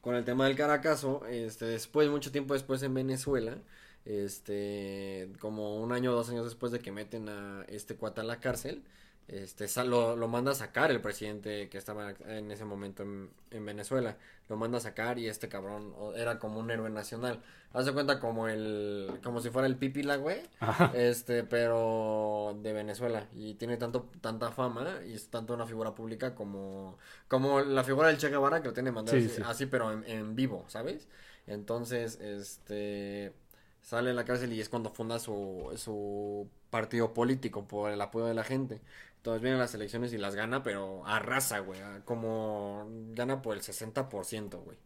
con 0.00 0.14
el 0.14 0.25
tema 0.25 0.46
del 0.46 0.56
Caracazo, 0.56 1.26
este, 1.26 1.66
después, 1.66 2.08
mucho 2.08 2.32
tiempo 2.32 2.54
después 2.54 2.82
en 2.82 2.94
Venezuela, 2.94 3.58
este, 4.06 5.28
como 5.38 5.82
un 5.82 5.92
año 5.92 6.12
o 6.12 6.14
dos 6.14 6.30
años 6.30 6.46
después 6.46 6.72
de 6.72 6.78
que 6.78 6.92
meten 6.92 7.28
a 7.28 7.66
este 7.68 7.94
cuate 7.94 8.22
a 8.22 8.25
la 8.25 8.40
cárcel, 8.40 8.82
este, 9.29 9.67
lo, 9.85 10.17
lo 10.17 10.29
manda 10.29 10.52
a 10.52 10.55
sacar 10.55 10.91
el 10.91 11.00
presidente 11.00 11.69
que 11.69 11.79
estaba 11.79 12.11
en 12.26 12.50
ese 12.50 12.64
momento 12.64 13.02
en, 13.02 13.31
en 13.50 13.64
Venezuela. 13.64 14.17
Lo 14.49 14.57
manda 14.57 14.79
a 14.79 14.81
sacar 14.81 15.19
y 15.19 15.29
este 15.29 15.49
cabrón 15.49 15.95
era 16.17 16.38
como 16.38 16.61
un 16.61 16.71
héroe 16.71 16.91
nacional. 16.91 17.43
Haz 17.73 17.87
de 17.87 17.93
cuenta 17.93 18.21
como 18.21 18.49
el, 18.49 19.21
como 19.23 19.41
si 19.41 19.49
fuera 19.50 19.67
el 19.67 19.76
Pipila, 19.76 20.17
güey. 20.17 20.43
Ajá. 20.61 20.93
Este, 20.93 21.45
pero 21.45 22.59
de 22.62 22.73
Venezuela. 22.73 23.26
Y 23.35 23.55
tiene 23.55 23.77
tanto, 23.79 24.11
tanta 24.20 24.51
fama 24.51 24.99
y 25.07 25.14
es 25.14 25.29
tanto 25.29 25.55
una 25.55 25.66
figura 25.66 25.94
pública 25.94 26.35
como, 26.35 26.99
como 27.29 27.61
la 27.61 27.85
figura 27.85 28.09
del 28.09 28.18
Che 28.18 28.29
Guevara 28.29 28.61
que 28.61 28.68
lo 28.68 28.75
tiene 28.75 28.92
mandado 28.92 29.18
Sí, 29.18 29.25
así, 29.25 29.29
sí. 29.29 29.42
así, 29.44 29.66
pero 29.66 29.92
en, 29.92 30.05
en 30.07 30.35
vivo, 30.37 30.64
¿sabes? 30.68 31.09
Entonces, 31.46 32.20
este, 32.20 33.33
sale 33.81 34.09
de 34.11 34.14
la 34.14 34.25
cárcel 34.25 34.53
y 34.53 34.61
es 34.61 34.68
cuando 34.68 34.90
funda 34.90 35.18
su, 35.18 35.73
su 35.77 36.49
partido 36.70 37.12
político 37.14 37.66
por 37.66 37.90
el 37.90 38.01
apoyo 38.01 38.27
de 38.27 38.35
la 38.35 38.44
gente. 38.44 38.81
Entonces 39.22 39.40
vienen 39.42 39.61
las 39.61 39.74
elecciones 39.74 40.12
y 40.12 40.18
las 40.18 40.35
gana, 40.35 40.62
pero 40.62 41.06
arrasa, 41.06 41.61
güey. 41.61 41.80
a- 41.80 42.02
Como 42.04 42.87
gana 43.14 43.40
por 43.42 43.54
el 43.56 43.62
60%, 43.62 44.61
güey. 44.61 44.78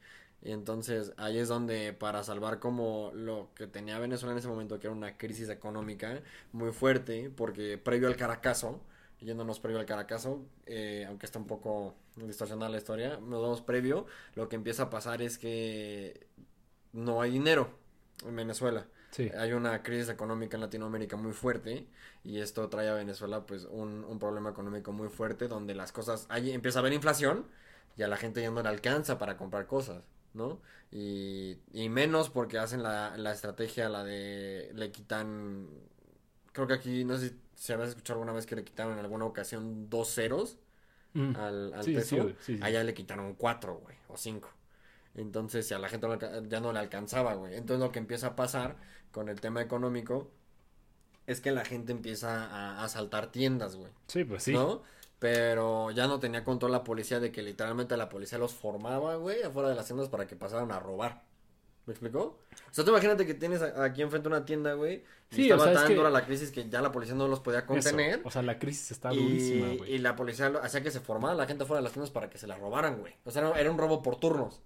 Y 0.42 0.52
entonces 0.52 1.12
ahí 1.16 1.38
es 1.38 1.48
donde 1.48 1.92
para 1.94 2.22
salvar 2.22 2.60
como 2.60 3.10
lo 3.14 3.50
que 3.54 3.66
tenía 3.66 3.98
Venezuela 3.98 4.32
en 4.32 4.38
ese 4.38 4.48
momento, 4.48 4.78
que 4.78 4.86
era 4.88 4.94
una 4.96 5.16
crisis 5.16 5.48
económica 5.48 6.22
muy 6.52 6.72
fuerte, 6.72 7.30
porque 7.34 7.78
previo 7.78 8.08
al 8.08 8.16
Caracazo, 8.16 8.80
yéndonos 9.20 9.58
previo 9.60 9.80
al 9.80 9.86
Caracazo, 9.86 10.44
eh, 10.66 11.04
aunque 11.08 11.26
está 11.26 11.38
un 11.38 11.46
poco 11.46 11.94
distorsionada 12.16 12.70
la 12.70 12.78
historia, 12.78 13.18
nos 13.18 13.40
vamos 13.42 13.62
previo, 13.62 14.06
lo 14.34 14.48
que 14.48 14.56
empieza 14.56 14.84
a 14.84 14.90
pasar 14.90 15.22
es 15.22 15.38
que 15.38 16.26
no 16.92 17.20
hay 17.22 17.30
dinero 17.32 17.70
en 18.26 18.36
Venezuela. 18.36 18.86
Sí. 19.16 19.30
Hay 19.36 19.52
una 19.52 19.82
crisis 19.82 20.08
económica 20.08 20.56
en 20.56 20.60
Latinoamérica 20.62 21.16
muy 21.16 21.32
fuerte 21.32 21.86
y 22.24 22.38
esto 22.40 22.68
trae 22.68 22.88
a 22.88 22.94
Venezuela 22.94 23.46
pues 23.46 23.64
un, 23.64 24.04
un 24.04 24.18
problema 24.18 24.50
económico 24.50 24.92
muy 24.92 25.08
fuerte 25.08 25.48
donde 25.48 25.74
las 25.74 25.92
cosas, 25.92 26.26
ahí 26.28 26.52
empieza 26.52 26.78
a 26.78 26.80
haber 26.80 26.92
inflación 26.92 27.46
y 27.96 28.02
a 28.02 28.08
la 28.08 28.16
gente 28.16 28.42
ya 28.42 28.50
no 28.50 28.62
le 28.62 28.68
alcanza 28.68 29.18
para 29.18 29.36
comprar 29.36 29.66
cosas, 29.66 30.04
¿no? 30.34 30.60
Y, 30.90 31.58
y 31.72 31.88
menos 31.88 32.30
porque 32.30 32.58
hacen 32.58 32.82
la, 32.82 33.16
la 33.16 33.32
estrategia, 33.32 33.88
la 33.88 34.04
de 34.04 34.70
le 34.74 34.90
quitan, 34.92 35.68
creo 36.52 36.66
que 36.66 36.74
aquí, 36.74 37.04
no 37.04 37.16
sé 37.18 37.34
si, 37.54 37.72
habías 37.72 37.90
escuchado 37.90 38.18
alguna 38.20 38.32
vez 38.32 38.46
que 38.46 38.56
le 38.56 38.64
quitaron 38.64 38.94
en 38.94 38.98
alguna 39.00 39.24
ocasión 39.24 39.88
dos 39.90 40.14
ceros 40.14 40.58
Mm. 41.14 41.32
al, 41.34 41.74
al 41.74 41.84
Sí, 41.84 41.94
peso, 41.94 42.16
sí, 42.40 42.58
sí. 42.58 42.58
allá 42.60 42.84
le 42.84 42.94
quitaron 42.94 43.34
cuatro, 43.34 43.76
güey, 43.78 43.96
o 44.08 44.16
cinco. 44.16 44.50
Entonces, 45.14 45.66
si 45.68 45.74
a 45.74 45.78
la 45.78 45.88
gente 45.88 46.06
ya 46.48 46.60
no 46.60 46.72
le 46.72 46.78
alcanzaba, 46.80 47.34
güey. 47.34 47.56
Entonces, 47.56 47.80
lo 47.84 47.92
que 47.92 47.98
empieza 48.00 48.28
a 48.28 48.36
pasar 48.36 48.76
con 49.16 49.30
el 49.30 49.40
tema 49.40 49.62
económico 49.62 50.30
es 51.26 51.40
que 51.40 51.50
la 51.50 51.64
gente 51.64 51.90
empieza 51.90 52.44
a 52.44 52.84
asaltar 52.84 53.32
tiendas, 53.32 53.74
güey. 53.74 53.90
Sí, 54.08 54.24
pues 54.24 54.42
sí. 54.42 54.52
¿No? 54.52 54.82
Pero 55.18 55.90
ya 55.90 56.06
no 56.06 56.20
tenía 56.20 56.44
control 56.44 56.70
la 56.72 56.84
policía 56.84 57.18
de 57.18 57.32
que 57.32 57.40
literalmente 57.40 57.96
la 57.96 58.10
policía 58.10 58.36
los 58.36 58.52
formaba, 58.52 59.16
güey, 59.16 59.42
afuera 59.42 59.70
de 59.70 59.74
las 59.74 59.86
tiendas 59.86 60.10
para 60.10 60.26
que 60.26 60.36
pasaran 60.36 60.70
a 60.70 60.78
robar. 60.80 61.22
¿Me 61.86 61.92
explicó? 61.94 62.20
O 62.70 62.74
sea, 62.74 62.84
tú 62.84 62.90
imagínate 62.90 63.24
que 63.24 63.32
tienes 63.32 63.62
aquí 63.62 64.02
enfrente 64.02 64.28
una 64.28 64.44
tienda, 64.44 64.74
güey. 64.74 65.02
Y 65.30 65.34
Sí, 65.36 65.42
estaba 65.44 65.62
o 65.62 65.64
sea, 65.64 65.72
es 65.72 65.78
tan 65.78 65.88
que- 65.88 65.94
dura 65.94 66.10
la 66.10 66.26
crisis 66.26 66.50
que 66.50 66.68
ya 66.68 66.82
la 66.82 66.92
policía 66.92 67.14
no 67.14 67.26
los 67.26 67.40
podía 67.40 67.60
Eso. 67.60 67.68
contener. 67.68 68.20
O 68.24 68.30
sea, 68.30 68.42
la 68.42 68.58
crisis 68.58 68.90
está 68.90 69.14
Y, 69.14 69.16
durísima, 69.22 69.68
y 69.72 69.76
güey. 69.78 69.98
la 69.98 70.14
policía 70.14 70.50
lo- 70.50 70.62
hacía 70.62 70.82
que 70.82 70.90
se 70.90 71.00
formara 71.00 71.34
la 71.34 71.46
gente 71.46 71.64
fuera 71.64 71.78
de 71.78 71.84
las 71.84 71.92
tiendas 71.92 72.10
para 72.10 72.28
que 72.28 72.36
se 72.36 72.46
la 72.46 72.56
robaran, 72.56 72.98
güey. 73.00 73.14
O 73.24 73.30
sea, 73.30 73.50
era 73.58 73.70
un 73.70 73.78
robo 73.78 74.02
por 74.02 74.16
turnos. 74.20 74.60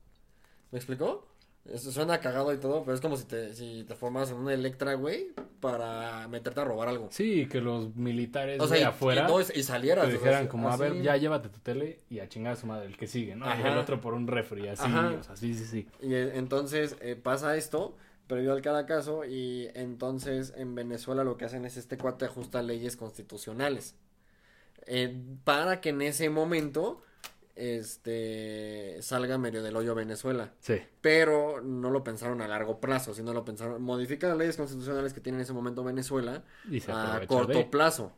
¿Me 0.73 0.79
explicó? 0.79 1.29
Eso 1.67 1.93
suena 1.93 2.19
cagado 2.21 2.53
y 2.55 2.57
todo, 2.59 2.83
pero 2.85 2.95
es 2.95 3.01
como 3.01 3.17
si 3.17 3.25
te, 3.27 3.55
si 3.55 3.85
te 3.87 3.95
formas 3.95 4.31
en 4.31 4.39
una 4.39 4.55
Electra, 4.55 4.95
güey, 4.95 5.29
para 5.61 6.27
meterte 6.29 6.61
a 6.61 6.65
robar 6.65 6.89
algo. 6.89 7.09
Sí, 7.11 7.47
que 7.49 7.61
los 7.61 7.95
militares 7.95 8.59
O 8.61 8.67
sea, 8.67 8.77
de 8.77 8.83
y, 8.83 8.85
afuera 8.87 9.27
y, 9.29 9.31
no, 9.31 9.41
y 9.41 9.63
salieras. 9.63 10.05
te 10.07 10.09
o 10.09 10.11
sea, 10.13 10.19
dijeran 10.19 10.41
así- 10.43 10.49
como, 10.49 10.71
a 10.71 10.77
ver, 10.79 11.01
ya 11.03 11.17
llévate 11.17 11.49
tu 11.51 11.59
tele 11.61 12.01
y 12.09 12.21
a 12.21 12.29
chingar 12.29 12.55
a 12.55 12.57
su 12.57 12.67
madre 12.67 12.87
el 12.87 12.97
que 12.97 13.07
sigue, 13.07 13.37
¿no? 13.37 13.47
Y 13.47 13.61
el 13.63 13.77
otro 13.77 14.01
por 14.01 14.15
un 14.15 14.27
refri, 14.27 14.69
así, 14.69 14.83
Ajá. 14.85 15.17
o 15.21 15.23
sea, 15.23 15.37
sí, 15.37 15.55
sí, 15.55 15.65
sí. 15.67 15.87
Y 16.01 16.15
eh, 16.15 16.33
entonces 16.39 16.97
eh, 17.03 17.15
pasa 17.15 17.55
esto, 17.57 17.95
previo 18.27 18.53
al 18.53 18.63
Caracazo, 18.63 19.27
y 19.27 19.69
entonces 19.75 20.55
en 20.57 20.75
Venezuela 20.75 21.25
lo 21.25 21.37
que 21.37 21.45
hacen 21.45 21.67
es 21.67 21.77
este 21.77 21.99
cuate 21.99 22.25
ajusta 22.25 22.63
leyes 22.63 22.97
constitucionales. 22.97 23.95
Eh, 24.87 25.15
para 25.45 25.81
que 25.83 25.91
en 25.91 26.01
ese 26.03 26.31
momento 26.31 27.03
este 27.61 28.97
salga 29.03 29.39
medio 29.39 29.63
del 29.63 29.77
hoyo 29.77 29.95
Venezuela. 29.95 30.53
Sí, 30.61 30.81
Pero 31.01 31.61
no 31.63 31.91
lo 31.91 32.03
pensaron 32.03 32.41
a 32.41 32.49
largo 32.49 32.81
plazo, 32.81 33.15
sino 33.15 33.33
lo 33.33 33.45
pensaron, 33.45 33.83
modifican 33.83 34.31
las 34.31 34.39
leyes 34.39 34.57
constitucionales 34.57 35.13
que 35.13 35.21
tiene 35.21 35.39
en 35.39 35.43
ese 35.43 35.53
momento 35.53 35.85
Venezuela 35.85 36.43
y 36.71 36.83
a 36.89 37.23
corto 37.27 37.59
de... 37.59 37.65
plazo. 37.65 38.13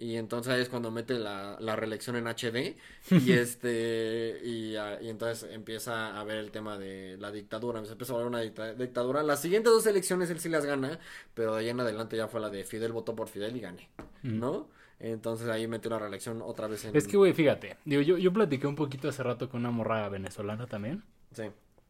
Y 0.00 0.14
entonces 0.16 0.52
ahí 0.52 0.60
es 0.62 0.68
cuando 0.68 0.92
mete 0.92 1.18
la, 1.18 1.56
la 1.58 1.74
reelección 1.74 2.14
en 2.14 2.28
HD 2.28 2.76
y 3.10 3.32
este 3.32 4.40
y, 4.44 4.76
ah, 4.76 4.98
y 5.02 5.08
entonces 5.08 5.50
empieza 5.52 6.18
a 6.20 6.22
ver 6.24 6.36
el 6.38 6.50
tema 6.52 6.78
de 6.78 7.16
la 7.18 7.32
dictadura, 7.32 7.84
se 7.84 7.92
empieza 7.92 8.14
a 8.14 8.18
ver 8.18 8.26
una 8.26 8.40
dicta- 8.40 8.74
dictadura. 8.74 9.22
Las 9.24 9.42
siguientes 9.42 9.72
dos 9.72 9.86
elecciones 9.86 10.30
él 10.30 10.38
sí 10.38 10.48
las 10.48 10.64
gana, 10.64 11.00
pero 11.34 11.54
de 11.54 11.60
ahí 11.60 11.68
en 11.70 11.80
adelante 11.80 12.16
ya 12.16 12.28
fue 12.28 12.40
la 12.40 12.48
de 12.50 12.62
Fidel 12.64 12.92
votó 12.92 13.16
por 13.16 13.28
Fidel 13.28 13.56
y 13.56 13.60
gané, 13.60 13.88
Mm. 14.22 14.38
¿no? 14.38 14.68
Entonces 15.00 15.48
ahí 15.48 15.66
metió 15.68 15.90
la 15.90 15.98
reelección 16.00 16.42
otra 16.42 16.66
vez 16.66 16.84
en 16.84 16.96
Es 16.96 17.06
que, 17.06 17.16
güey, 17.16 17.32
fíjate, 17.32 17.76
digo, 17.84 18.02
yo, 18.02 18.18
yo 18.18 18.32
platiqué 18.32 18.66
un 18.66 18.74
poquito 18.76 19.08
hace 19.08 19.22
rato 19.22 19.48
con 19.48 19.60
una 19.60 19.70
morra 19.70 20.08
venezolana 20.08 20.66
también, 20.66 21.02
sí. 21.32 21.44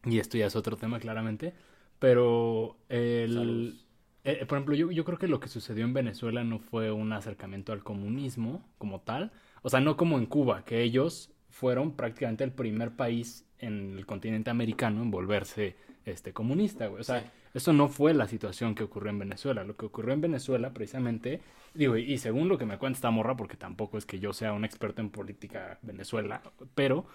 y 0.05 0.19
esto 0.19 0.37
ya 0.37 0.45
es 0.47 0.55
otro 0.55 0.77
tema 0.77 0.99
claramente, 0.99 1.53
pero 1.99 2.75
el... 2.87 3.79
eh, 4.23 4.45
por 4.45 4.57
ejemplo, 4.57 4.75
yo, 4.75 4.91
yo 4.91 5.05
creo 5.05 5.17
que 5.17 5.27
lo 5.27 5.39
que 5.39 5.47
sucedió 5.47 5.85
en 5.85 5.93
Venezuela 5.93 6.43
no 6.43 6.59
fue 6.59 6.91
un 6.91 7.13
acercamiento 7.13 7.71
al 7.73 7.83
comunismo 7.83 8.67
como 8.77 9.01
tal. 9.01 9.31
O 9.61 9.69
sea, 9.69 9.79
no 9.79 9.97
como 9.97 10.17
en 10.17 10.25
Cuba, 10.25 10.65
que 10.65 10.81
ellos 10.81 11.31
fueron 11.49 11.95
prácticamente 11.95 12.43
el 12.43 12.51
primer 12.51 12.95
país 12.95 13.45
en 13.59 13.97
el 13.97 14.05
continente 14.05 14.49
americano 14.49 15.01
en 15.01 15.11
volverse 15.11 15.75
este, 16.05 16.33
comunista, 16.33 16.87
güey. 16.87 17.01
O 17.01 17.03
sea, 17.03 17.21
Sí. 17.21 17.31
eso 17.53 17.73
no 17.73 17.87
fue 17.89 18.13
la 18.13 18.27
situación 18.27 18.75
que 18.75 18.83
ocurrió 18.83 19.09
en 19.11 19.19
Venezuela. 19.19 19.63
Lo 19.63 19.75
que 19.75 19.85
ocurrió 19.85 20.13
en 20.13 20.21
Venezuela, 20.21 20.73
precisamente, 20.73 21.41
digo, 21.73 21.97
y, 21.97 22.17
según 22.17 22.47
lo 22.49 22.57
que 22.57 22.65
me 22.65 22.77
cuenta 22.77 22.97
esta 22.97 23.11
morra, 23.11 23.35
porque 23.37 23.57
tampoco 23.57 23.97
es 23.97 24.05
que 24.05 24.19
yo 24.19 24.33
sea 24.33 24.53
un 24.53 24.65
experto 24.65 25.01
en 25.01 25.09
política 25.09 25.79
Venezuela, 25.81 26.41
pero 26.75 27.05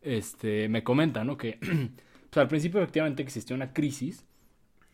este, 0.00 0.68
me 0.68 0.82
comenta, 0.84 1.24
¿no? 1.24 1.36
Que 1.36 1.58
pues, 2.30 2.36
al 2.38 2.48
principio 2.48 2.80
efectivamente 2.80 3.22
existió 3.22 3.54
una 3.56 3.72
crisis 3.72 4.26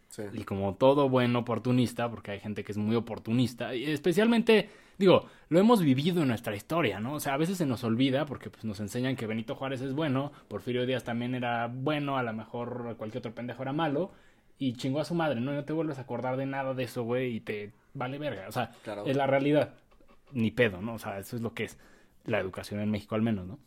Sí. 0.08 0.22
y 0.32 0.42
como 0.44 0.74
todo 0.74 1.08
buen 1.08 1.36
oportunista, 1.36 2.08
porque 2.10 2.30
hay 2.32 2.40
gente 2.40 2.64
que 2.64 2.72
es 2.72 2.78
muy 2.78 2.96
oportunista, 2.96 3.74
y 3.74 3.84
especialmente, 3.84 4.70
digo, 4.96 5.26
lo 5.50 5.60
hemos 5.60 5.82
vivido 5.82 6.22
en 6.22 6.28
nuestra 6.28 6.56
historia, 6.56 6.98
¿no? 6.98 7.14
O 7.14 7.20
sea, 7.20 7.34
a 7.34 7.36
veces 7.36 7.58
se 7.58 7.66
nos 7.66 7.84
olvida 7.84 8.24
porque 8.24 8.48
pues, 8.50 8.64
nos 8.64 8.80
enseñan 8.80 9.16
que 9.16 9.26
Benito 9.26 9.54
Juárez 9.54 9.82
es 9.82 9.92
bueno, 9.92 10.32
Porfirio 10.48 10.86
Díaz 10.86 11.04
también 11.04 11.34
era 11.34 11.66
bueno, 11.72 12.16
a 12.16 12.22
lo 12.22 12.32
mejor 12.32 12.96
cualquier 12.96 13.18
otro 13.20 13.34
pendejo 13.34 13.62
era 13.62 13.72
malo, 13.74 14.10
y 14.58 14.72
chingó 14.72 14.98
a 15.00 15.04
su 15.04 15.14
madre, 15.14 15.40
¿no? 15.40 15.52
Y 15.52 15.56
no 15.56 15.64
te 15.64 15.72
vuelves 15.72 15.98
a 15.98 16.02
acordar 16.02 16.36
de 16.36 16.46
nada 16.46 16.74
de 16.74 16.84
eso, 16.84 17.04
güey, 17.04 17.36
y 17.36 17.40
te 17.40 17.72
vale 17.94 18.18
verga. 18.18 18.46
O 18.48 18.52
sea, 18.52 18.72
Claro. 18.82 19.04
es 19.06 19.16
la 19.16 19.26
realidad. 19.26 19.74
Ni 20.32 20.50
pedo, 20.50 20.80
¿no? 20.80 20.94
O 20.94 20.98
sea, 20.98 21.18
eso 21.18 21.36
es 21.36 21.42
lo 21.42 21.52
que 21.54 21.64
es 21.64 21.78
la 22.24 22.40
educación 22.40 22.80
en 22.80 22.90
México 22.90 23.14
al 23.14 23.22
menos, 23.22 23.46
¿no? 23.46 23.58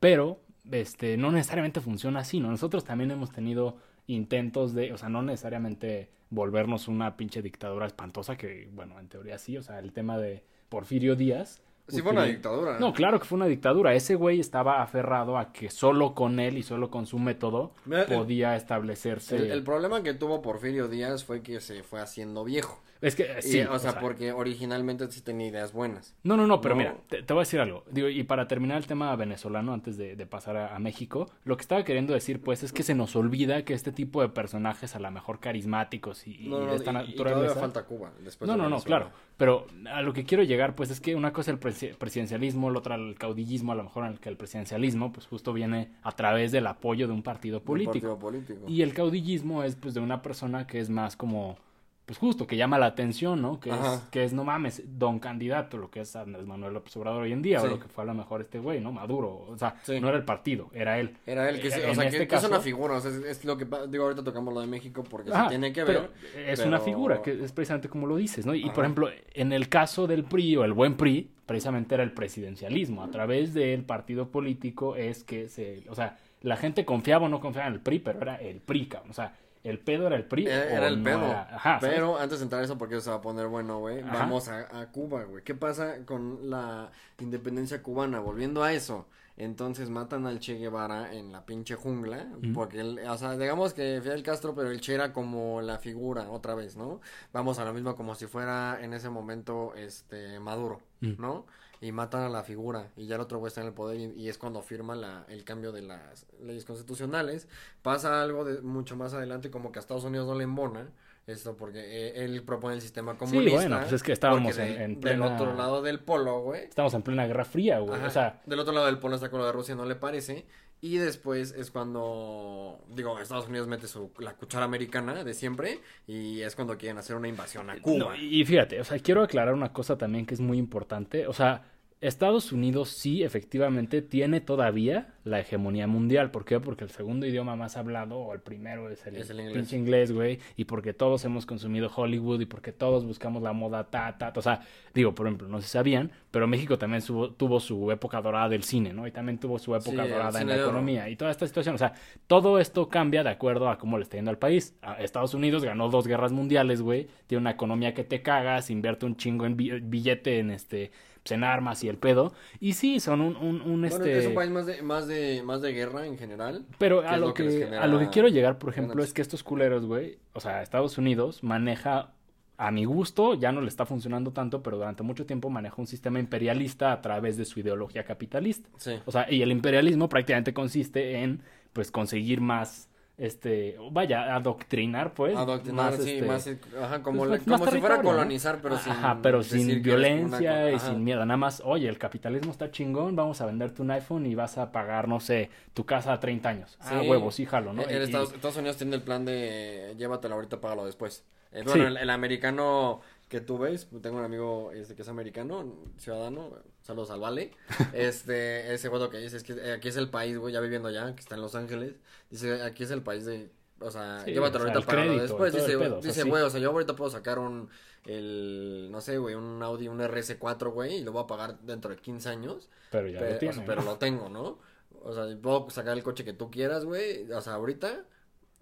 Pero, 0.00 0.40
este, 0.70 1.16
no 1.16 1.30
necesariamente 1.32 1.80
funciona 1.80 2.20
así, 2.20 2.40
¿no? 2.40 2.50
Nosotros 2.50 2.84
también 2.84 3.10
hemos 3.10 3.30
tenido 3.32 3.78
intentos 4.06 4.74
de, 4.74 4.92
o 4.92 4.98
sea, 4.98 5.08
no 5.08 5.22
necesariamente 5.22 6.10
volvernos 6.30 6.88
una 6.88 7.16
pinche 7.16 7.42
dictadura 7.42 7.86
espantosa, 7.86 8.36
que, 8.36 8.68
bueno, 8.72 8.98
en 8.98 9.08
teoría 9.08 9.38
sí, 9.38 9.56
o 9.56 9.62
sea, 9.62 9.78
el 9.78 9.92
tema 9.92 10.18
de 10.18 10.42
Porfirio 10.68 11.16
Díaz. 11.16 11.62
Sí 11.88 12.02
fue 12.02 12.10
una 12.10 12.24
dictadura. 12.24 12.80
No, 12.80 12.92
claro 12.92 13.20
que 13.20 13.26
fue 13.26 13.36
una 13.36 13.46
dictadura. 13.46 13.94
Ese 13.94 14.16
güey 14.16 14.40
estaba 14.40 14.82
aferrado 14.82 15.38
a 15.38 15.52
que 15.52 15.70
solo 15.70 16.14
con 16.14 16.40
él 16.40 16.58
y 16.58 16.64
solo 16.64 16.90
con 16.90 17.06
su 17.06 17.20
método 17.20 17.74
Mira, 17.84 18.06
podía 18.06 18.56
establecerse. 18.56 19.36
El, 19.36 19.52
el 19.52 19.62
problema 19.62 20.02
que 20.02 20.12
tuvo 20.12 20.42
Porfirio 20.42 20.88
Díaz 20.88 21.24
fue 21.24 21.42
que 21.42 21.60
se 21.60 21.84
fue 21.84 22.00
haciendo 22.00 22.42
viejo. 22.42 22.82
Es 23.00 23.14
que, 23.14 23.36
Y, 23.40 23.42
sí, 23.42 23.60
o, 23.60 23.78
sea, 23.78 24.00
porque 24.00 24.32
originalmente 24.32 25.10
sí 25.10 25.20
tenía 25.20 25.48
ideas 25.48 25.72
buenas. 25.72 26.14
No, 26.22 26.36
no, 26.36 26.46
no, 26.46 26.60
pero 26.60 26.74
No. 26.74 26.78
mira, 26.78 26.96
te, 27.08 27.22
te 27.22 27.32
voy 27.32 27.40
a 27.40 27.44
decir 27.44 27.60
algo. 27.60 27.84
Digo, 27.90 28.08
y 28.08 28.22
para 28.24 28.48
terminar 28.48 28.78
el 28.78 28.86
tema 28.86 29.14
venezolano, 29.16 29.72
antes 29.74 29.96
de, 29.96 30.16
de 30.16 30.26
pasar 30.26 30.56
a, 30.56 30.74
a 30.74 30.78
México, 30.78 31.30
lo 31.44 31.56
que 31.56 31.62
estaba 31.62 31.84
queriendo 31.84 32.14
decir, 32.14 32.40
pues, 32.40 32.62
es 32.62 32.72
que 32.72 32.82
se 32.82 32.94
nos 32.94 33.14
olvida 33.16 33.64
que 33.64 33.74
este 33.74 33.92
tipo 33.92 34.22
de 34.22 34.28
personajes, 34.28 34.96
a 34.96 35.00
lo 35.00 35.10
mejor 35.10 35.40
carismáticos 35.40 36.26
y, 36.26 36.36
y 36.46 36.48
No, 36.48 36.60
no, 36.60 36.66
de 36.70 36.76
esta 36.76 36.90
y- 37.04 37.10
y, 37.10 37.14
todavía 37.16 37.36
naturaleza. 37.36 37.60
falta 37.60 37.84
Cuba. 37.84 38.12
Después 38.22 38.46
no, 38.48 38.56
de 38.56 38.62
no, 38.62 38.68
no, 38.68 38.80
claro. 38.80 39.10
Pero 39.36 39.66
a 39.92 40.00
lo 40.00 40.12
que 40.14 40.24
quiero 40.24 40.42
llegar, 40.44 40.74
pues, 40.74 40.90
es 40.90 41.00
que 41.00 41.14
una 41.14 41.32
cosa 41.32 41.50
es 41.50 41.56
el 41.56 41.60
presi- 41.60 41.94
presidencialismo, 41.96 42.70
la 42.70 42.78
otra 42.78 42.94
el 42.94 43.16
caudillismo, 43.18 43.72
a 43.72 43.74
lo 43.74 43.82
mejor 43.84 44.06
en 44.06 44.12
el 44.12 44.20
que 44.20 44.28
el 44.30 44.36
presidencialismo, 44.36 45.12
pues, 45.12 45.26
justo 45.26 45.52
viene 45.52 45.90
a 46.02 46.12
través 46.12 46.52
del 46.52 46.66
apoyo 46.66 47.06
de 47.06 47.12
un 47.12 47.22
partido 47.22 47.58
Un 47.58 47.64
político. 47.64 47.92
partido 47.92 48.18
político. 48.18 48.60
Y 48.68 48.80
el 48.82 48.94
caudillismo 48.94 49.62
es 49.62 49.76
pues 49.76 49.92
de 49.94 50.00
una 50.00 50.22
persona 50.22 50.66
que 50.66 50.80
es 50.80 50.88
más 50.88 51.16
como 51.16 51.58
pues 52.06 52.18
justo 52.18 52.46
que 52.46 52.56
llama 52.56 52.78
la 52.78 52.86
atención, 52.86 53.42
¿no? 53.42 53.58
Que 53.58 53.70
es, 53.70 53.76
que 54.12 54.22
es 54.22 54.32
no 54.32 54.44
mames, 54.44 54.80
don 54.98 55.18
candidato, 55.18 55.76
lo 55.76 55.90
que 55.90 56.00
es 56.02 56.14
Andrés 56.14 56.46
Manuel 56.46 56.72
López 56.72 56.96
Obrador 56.96 57.22
hoy 57.24 57.32
en 57.32 57.42
día, 57.42 57.58
Sí. 57.58 57.66
o 57.66 57.70
lo 57.70 57.80
que 57.80 57.88
fue 57.88 58.04
a 58.04 58.06
lo 58.06 58.14
mejor 58.14 58.40
este 58.42 58.60
güey, 58.60 58.80
¿no? 58.80 58.92
Maduro, 58.92 59.44
o 59.48 59.58
sea, 59.58 59.74
Sí. 59.82 60.00
no 60.00 60.08
era 60.08 60.16
el 60.16 60.24
partido, 60.24 60.70
era 60.72 61.00
él. 61.00 61.16
Era 61.26 61.48
él 61.50 61.60
que, 61.60 61.66
En 61.66 61.90
o 61.90 61.94
sea, 61.94 62.04
que, 62.04 62.16
este 62.16 62.28
que 62.28 62.36
es 62.36 62.44
una 62.44 62.60
figura, 62.60 62.94
o 62.94 63.00
sea, 63.00 63.10
es, 63.10 63.16
es 63.24 63.44
lo 63.44 63.56
que, 63.56 63.66
digo, 63.88 64.04
ahorita 64.04 64.22
tocamos 64.22 64.54
lo 64.54 64.60
de 64.60 64.68
México 64.68 65.02
porque 65.02 65.32
Ajá, 65.32 65.44
se 65.44 65.48
tiene 65.50 65.72
que 65.72 65.84
pero 65.84 66.02
ver. 66.02 66.10
es 66.48 66.58
pero- 66.60 66.68
una 66.68 66.78
figura, 66.78 67.20
que 67.22 67.42
es 67.42 67.50
precisamente 67.50 67.88
como 67.88 68.06
lo 68.06 68.14
dices, 68.16 68.46
¿no? 68.46 68.54
Y 68.54 68.62
Ajá. 68.64 68.72
por 68.72 68.84
ejemplo, 68.84 69.08
en 69.34 69.52
el 69.52 69.68
caso 69.68 70.06
del 70.06 70.22
PRI 70.22 70.56
o 70.58 70.64
el 70.64 70.72
buen 70.74 70.96
PRI, 70.96 71.28
precisamente 71.44 71.94
era 71.96 72.04
el 72.04 72.12
presidencialismo. 72.12 73.02
A 73.02 73.10
través 73.10 73.52
del 73.52 73.82
partido 73.84 74.28
político 74.30 74.94
es 74.94 75.24
que 75.24 75.48
se, 75.48 75.82
o 75.88 75.94
sea, 75.96 76.18
la 76.42 76.56
gente 76.56 76.84
confiaba 76.84 77.26
o 77.26 77.28
no 77.28 77.40
confiaba 77.40 77.66
en 77.66 77.74
el 77.74 77.80
PRI, 77.80 77.98
pero 77.98 78.20
era 78.20 78.36
el 78.36 78.60
PRI, 78.60 78.86
cabrón. 78.86 79.10
O 79.10 79.14
sea, 79.14 79.34
el 79.68 79.78
pedo 79.80 80.06
era 80.06 80.16
el 80.16 80.24
PRI. 80.24 80.46
Era, 80.46 80.64
o 80.64 80.76
era 80.76 80.88
el 80.88 80.98
no 80.98 81.04
pedo. 81.04 81.26
era- 81.26 81.42
Ajá, 81.56 81.80
¿sabes? 81.80 81.94
pero 81.94 82.18
antes 82.18 82.38
de 82.38 82.44
entrar 82.44 82.62
a 82.62 82.64
eso, 82.64 82.78
porque 82.78 83.00
se 83.00 83.10
va 83.10 83.16
a 83.16 83.20
poner 83.20 83.46
bueno, 83.48 83.78
güey, 83.80 84.02
vamos 84.02 84.48
a, 84.48 84.80
a 84.80 84.90
Cuba, 84.90 85.24
güey. 85.24 85.42
¿Qué 85.44 85.54
pasa 85.54 86.04
con 86.04 86.48
la 86.50 86.90
independencia 87.18 87.82
cubana? 87.82 88.20
Volviendo 88.20 88.62
a 88.62 88.72
eso. 88.72 89.06
Entonces 89.38 89.90
matan 89.90 90.26
al 90.26 90.38
Che 90.40 90.54
Guevara 90.54 91.12
en 91.12 91.30
la 91.30 91.44
pinche 91.44 91.74
jungla, 91.74 92.26
porque, 92.54 92.80
él, 92.80 93.00
o 93.06 93.18
sea, 93.18 93.36
digamos 93.36 93.74
que 93.74 94.00
Fidel 94.02 94.22
Castro, 94.22 94.54
pero 94.54 94.70
el 94.70 94.80
Che 94.80 94.94
era 94.94 95.12
como 95.12 95.60
la 95.60 95.76
figura, 95.78 96.30
otra 96.30 96.54
vez, 96.54 96.74
¿no? 96.78 97.02
Vamos 97.34 97.58
a 97.58 97.66
lo 97.66 97.74
mismo 97.74 97.94
como 97.96 98.14
si 98.14 98.26
fuera 98.26 98.78
en 98.80 98.94
ese 98.94 99.10
momento, 99.10 99.74
este, 99.76 100.40
Maduro, 100.40 100.80
Mm. 101.02 101.20
¿no? 101.20 101.44
Y 101.86 101.92
matan 101.92 102.22
a 102.22 102.28
la 102.28 102.42
figura, 102.42 102.90
y 102.96 103.06
ya 103.06 103.14
el 103.14 103.20
otro 103.20 103.38
güey 103.38 103.48
está 103.48 103.60
en 103.60 103.68
el 103.68 103.72
poder, 103.74 104.00
y, 104.00 104.12
y 104.20 104.28
es 104.28 104.38
cuando 104.38 104.60
firma 104.62 104.94
la, 104.96 105.24
el 105.28 105.44
cambio 105.44 105.70
de 105.72 105.82
las 105.82 106.26
leyes 106.42 106.64
constitucionales. 106.64 107.48
Pasa 107.82 108.22
algo 108.22 108.44
de 108.44 108.60
mucho 108.62 108.96
más 108.96 109.14
adelante, 109.14 109.50
como 109.50 109.70
que 109.70 109.78
a 109.78 109.80
Estados 109.80 110.04
Unidos 110.04 110.26
no 110.26 110.34
le 110.34 110.44
embona 110.44 110.90
esto, 111.26 111.56
porque 111.56 111.80
eh, 111.80 112.24
él 112.24 112.42
propone 112.44 112.74
el 112.74 112.80
sistema 112.80 113.16
comunista. 113.18 113.54
bueno, 113.56 113.78
pues 113.80 113.92
es 113.92 114.02
que 114.02 114.12
estábamos 114.12 114.56
en- 114.58 114.80
en 114.80 115.00
Del 115.00 115.18
plena- 115.18 115.34
otro 115.34 115.54
lado 115.54 115.82
del 115.82 116.00
polo, 116.00 116.40
güey. 116.40 116.64
Estamos 116.64 116.94
en 116.94 117.02
plena 117.02 117.26
Guerra 117.26 117.44
Fría, 117.44 117.78
güey. 117.80 117.94
Ajá, 117.98 118.06
O 118.06 118.10
sea, 118.10 118.42
del 118.46 118.58
otro 118.60 118.72
lado 118.72 118.86
del 118.86 118.98
polo 118.98 119.14
está 119.16 119.28
con 119.28 119.40
lo 119.40 119.46
de 119.46 119.52
Rusia, 119.52 119.74
no 119.74 119.84
le 119.86 119.94
parece. 119.96 120.46
Y 120.80 120.98
después 120.98 121.52
es 121.56 121.70
cuando, 121.70 122.78
digo, 122.90 123.18
Estados 123.18 123.48
Unidos 123.48 123.66
mete 123.66 123.88
su, 123.88 124.10
la 124.18 124.34
cuchara 124.34 124.64
americana 124.66 125.24
de 125.24 125.34
siempre 125.34 125.80
y 126.06 126.42
es 126.42 126.54
cuando 126.54 126.76
quieren 126.76 126.98
hacer 126.98 127.16
una 127.16 127.28
invasión 127.28 127.70
a 127.70 127.80
Cuba. 127.80 127.98
No, 127.98 128.14
y 128.16 128.44
fíjate, 128.44 128.78
o 128.80 128.84
sea, 128.84 128.98
quiero 128.98 129.22
aclarar 129.22 129.54
una 129.54 129.72
cosa 129.72 129.96
también 129.96 130.26
que 130.26 130.34
es 130.34 130.40
muy 130.40 130.58
importante. 130.58 131.26
O 131.26 131.32
sea, 131.32 131.64
Estados 132.02 132.52
Unidos 132.52 132.90
sí 132.90 133.22
efectivamente 133.22 134.02
tiene 134.02 134.42
todavía 134.42 135.14
la 135.24 135.40
hegemonía 135.40 135.86
mundial. 135.86 136.30
¿Por 136.30 136.44
qué? 136.44 136.60
Porque 136.60 136.84
el 136.84 136.90
segundo 136.90 137.26
idioma 137.26 137.56
más 137.56 137.78
hablado, 137.78 138.18
o 138.18 138.34
el 138.34 138.40
primero, 138.40 138.90
es 138.90 139.06
el, 139.06 139.16
Es 139.16 139.30
el 139.30 139.40
inglés. 139.40 139.56
pinche 139.56 139.76
inglés, 139.78 140.12
güey. 140.12 140.38
Y 140.56 140.64
porque 140.66 140.92
todos 140.92 141.24
hemos 141.24 141.46
consumido 141.46 141.90
Hollywood 141.94 142.40
y 142.42 142.46
porque 142.46 142.70
todos 142.70 143.06
buscamos 143.06 143.42
la 143.42 143.54
moda 143.54 143.84
ta, 143.84 144.18
ta, 144.18 144.32
ta. 144.32 144.38
O 144.38 144.42
sea, 144.42 144.60
digo, 144.94 145.14
por 145.14 145.26
ejemplo, 145.26 145.48
no 145.48 145.60
se 145.62 145.68
sabían, 145.68 146.12
pero 146.30 146.46
México 146.46 146.76
también 146.78 147.00
subo- 147.00 147.32
tuvo 147.34 147.60
su 147.60 147.90
época 147.90 148.20
dorada 148.20 148.50
del 148.50 148.62
cine, 148.62 148.92
¿no? 148.92 149.06
Y 149.06 149.10
también 149.10 149.38
tuvo 149.38 149.58
su 149.58 149.74
época 149.74 150.04
Sí, 150.04 150.10
dorada 150.10 150.40
en 150.42 150.48
la 150.48 150.56
economía 150.56 151.08
y 151.08 151.16
toda 151.16 151.30
esta 151.30 151.46
situación. 151.46 151.76
O 151.76 151.78
sea, 151.78 151.94
todo 152.26 152.58
esto 152.58 152.90
cambia 152.90 153.24
de 153.24 153.30
acuerdo 153.30 153.70
a 153.70 153.78
cómo 153.78 153.96
le 153.96 154.02
está 154.02 154.18
yendo 154.18 154.30
al 154.30 154.38
país. 154.38 154.76
A- 154.82 155.02
Estados 155.02 155.32
Unidos 155.32 155.64
ganó 155.64 155.88
dos 155.88 156.06
guerras 156.06 156.30
mundiales, 156.30 156.82
güey. 156.82 157.08
Tiene 157.26 157.40
una 157.40 157.52
economía 157.52 157.94
que 157.94 158.04
te 158.04 158.20
cagas, 158.20 158.68
invierte 158.70 159.06
un 159.06 159.16
chingo 159.16 159.46
en 159.46 159.56
bi- 159.56 159.80
billete 159.80 160.38
en 160.40 160.50
este 160.50 160.90
pues, 161.26 161.32
en 161.32 161.44
armas 161.44 161.82
y 161.82 161.88
el 161.88 161.98
pedo. 161.98 162.32
Y 162.60 162.74
sí, 162.74 163.00
son 163.00 163.20
un, 163.20 163.36
un, 163.36 163.60
un, 163.60 163.80
Bueno, 163.80 163.86
este... 163.86 164.18
es 164.18 164.26
un 164.26 164.34
país 164.34 164.50
más 164.50 164.66
de, 164.66 164.82
más 164.82 165.08
de, 165.08 165.42
más 165.42 165.60
de 165.60 165.72
guerra 165.72 166.06
en 166.06 166.16
general. 166.16 166.64
Pero 166.78 167.02
¿Qué 167.02 167.08
a 167.08 167.16
lo, 167.16 167.34
que 167.34 167.42
que, 167.42 167.48
les 167.48 167.64
genera 167.64 167.82
a 167.82 167.86
lo 167.86 167.98
que 167.98 168.08
quiero 168.10 168.28
llegar, 168.28 168.58
por 168.58 168.70
ejemplo, 168.70 169.02
es 169.02 169.12
que 169.12 169.22
estos 169.22 169.42
culeros, 169.42 169.84
güey, 169.86 170.18
o 170.34 170.40
sea, 170.40 170.62
Estados 170.62 170.98
Unidos 170.98 171.42
maneja, 171.42 172.12
a 172.58 172.70
mi 172.70 172.84
gusto, 172.84 173.34
ya 173.34 173.52
no 173.52 173.60
le 173.60 173.68
está 173.68 173.84
funcionando 173.86 174.32
tanto, 174.32 174.62
pero 174.62 174.76
durante 174.76 175.02
mucho 175.02 175.26
tiempo 175.26 175.50
maneja 175.50 175.74
un 175.78 175.86
sistema 175.86 176.20
imperialista 176.20 176.92
a 176.92 177.02
través 177.02 177.36
de 177.36 177.44
su 177.44 177.60
ideología 177.60 178.04
capitalista. 178.04 178.68
Sí. 178.76 178.92
O 179.04 179.12
sea, 179.12 179.30
y 179.30 179.42
el 179.42 179.50
imperialismo 179.50 180.08
prácticamente 180.08 180.54
consiste 180.54 181.22
en, 181.22 181.42
pues, 181.72 181.90
conseguir 181.90 182.40
más, 182.40 182.88
este, 183.18 183.78
vaya, 183.92 184.34
adoctrinar, 184.34 185.14
pues. 185.14 185.36
Adoctrinar, 185.36 185.92
más, 185.92 186.02
sí, 186.02 186.10
este, 186.10 186.26
más, 186.26 186.50
ajá, 186.82 187.02
como, 187.02 187.24
pues, 187.24 187.46
más 187.46 187.60
como 187.60 187.70
si 187.72 187.78
fuera 187.80 188.02
colonizar, 188.02 188.60
pero 188.60 188.78
sin 188.78 188.92
Ajá, 188.92 189.18
pero 189.22 189.42
sin 189.42 189.70
una 189.70 189.78
violencia 189.80 190.70
y 190.72 190.78
sin 190.78 191.02
miedo. 191.02 191.24
Nada 191.24 191.38
más, 191.38 191.62
oye, 191.64 191.88
el 191.88 191.98
capitalismo 191.98 192.52
está 192.52 192.70
chingón, 192.70 193.16
vamos 193.16 193.40
a 193.40 193.46
venderte 193.46 193.80
un 193.80 193.90
iPhone 193.90 194.26
y 194.26 194.34
vas 194.34 194.58
a 194.58 194.70
pagar, 194.70 195.08
no 195.08 195.20
sé, 195.20 195.48
tu 195.72 195.86
casa 195.86 196.12
a 196.12 196.20
30 196.20 196.48
años. 196.48 196.76
Ah, 196.80 197.00
Sí. 197.00 197.08
huevo, 197.08 197.30
sí, 197.30 197.46
jalo, 197.46 197.72
¿no? 197.72 197.82
En 197.82 198.02
Estados, 198.02 198.32
Estados 198.34 198.56
Unidos 198.58 198.76
tiene 198.76 198.96
el 198.96 199.02
plan 199.02 199.24
de 199.24 199.94
llévatelo 199.96 200.34
ahorita, 200.34 200.60
págalo 200.60 200.84
después. 200.84 201.24
Eh, 201.52 201.62
bueno, 201.64 201.72
Sí. 201.84 201.86
el, 201.86 201.96
el 201.96 202.10
americano 202.10 203.00
que 203.28 203.40
tú 203.40 203.56
ves, 203.58 203.88
tengo 204.02 204.18
un 204.18 204.24
amigo 204.24 204.72
este 204.72 204.94
que 204.94 205.02
es 205.02 205.08
americano, 205.08 205.64
ciudadano, 205.96 206.50
saludos 206.86 207.10
al 207.10 207.20
Vale. 207.20 207.50
Este, 207.92 208.72
ese 208.72 208.88
lo 208.88 209.10
que 209.10 209.18
dice 209.18 209.36
es 209.36 209.42
que 209.42 209.52
eh, 209.54 209.72
aquí 209.72 209.88
es 209.88 209.96
el 209.96 210.08
país, 210.08 210.38
güey, 210.38 210.54
ya 210.54 210.60
viviendo 210.60 210.88
allá, 210.88 211.14
que 211.14 211.20
está 211.20 211.34
en 211.34 211.42
Los 211.42 211.54
Ángeles. 211.54 211.94
Dice, 212.30 212.62
aquí 212.62 212.84
es 212.84 212.90
el 212.90 213.02
país 213.02 213.24
de, 213.24 213.50
o 213.80 213.90
sea, 213.90 214.20
Sí, 214.24 214.32
llévatelo 214.32 214.64
o 214.64 214.68
sea, 214.68 214.74
ahorita, 214.76 215.14
y 215.14 215.18
después. 215.18 215.52
Dice, 215.52 215.66
pedo, 215.78 215.98
o 215.98 216.02
sea, 216.02 216.10
dice, 216.10 216.22
sí. 216.22 216.28
güey, 216.28 216.42
o 216.42 216.50
sea, 216.50 216.60
yo 216.60 216.70
ahorita 216.70 216.94
puedo 216.96 217.10
sacar 217.10 217.38
un, 217.38 217.68
el, 218.06 218.88
no 218.90 219.00
sé, 219.00 219.18
güey, 219.18 219.34
un 219.34 219.62
Audi, 219.62 219.88
un 219.88 219.98
RS4, 219.98 220.72
güey, 220.72 220.98
y 220.98 221.04
lo 221.04 221.12
voy 221.12 221.24
a 221.24 221.26
pagar 221.26 221.58
dentro 221.60 221.90
de 221.90 221.96
15 221.96 222.28
años. 222.28 222.70
Pero 222.90 223.08
ya 223.08 223.18
Pe- 223.18 223.30
lo 223.30 223.36
o 223.36 223.38
tiene. 223.38 223.62
pero 223.66 223.82
lo 223.82 223.96
tengo, 223.98 224.28
¿no? 224.28 224.58
O 225.02 225.12
sea, 225.12 225.24
puedo 225.40 225.68
sacar 225.70 225.96
el 225.96 226.02
coche 226.02 226.24
que 226.24 226.32
tú 226.32 226.50
quieras, 226.50 226.84
güey, 226.84 227.30
o 227.30 227.40
sea, 227.40 227.54
ahorita. 227.54 228.04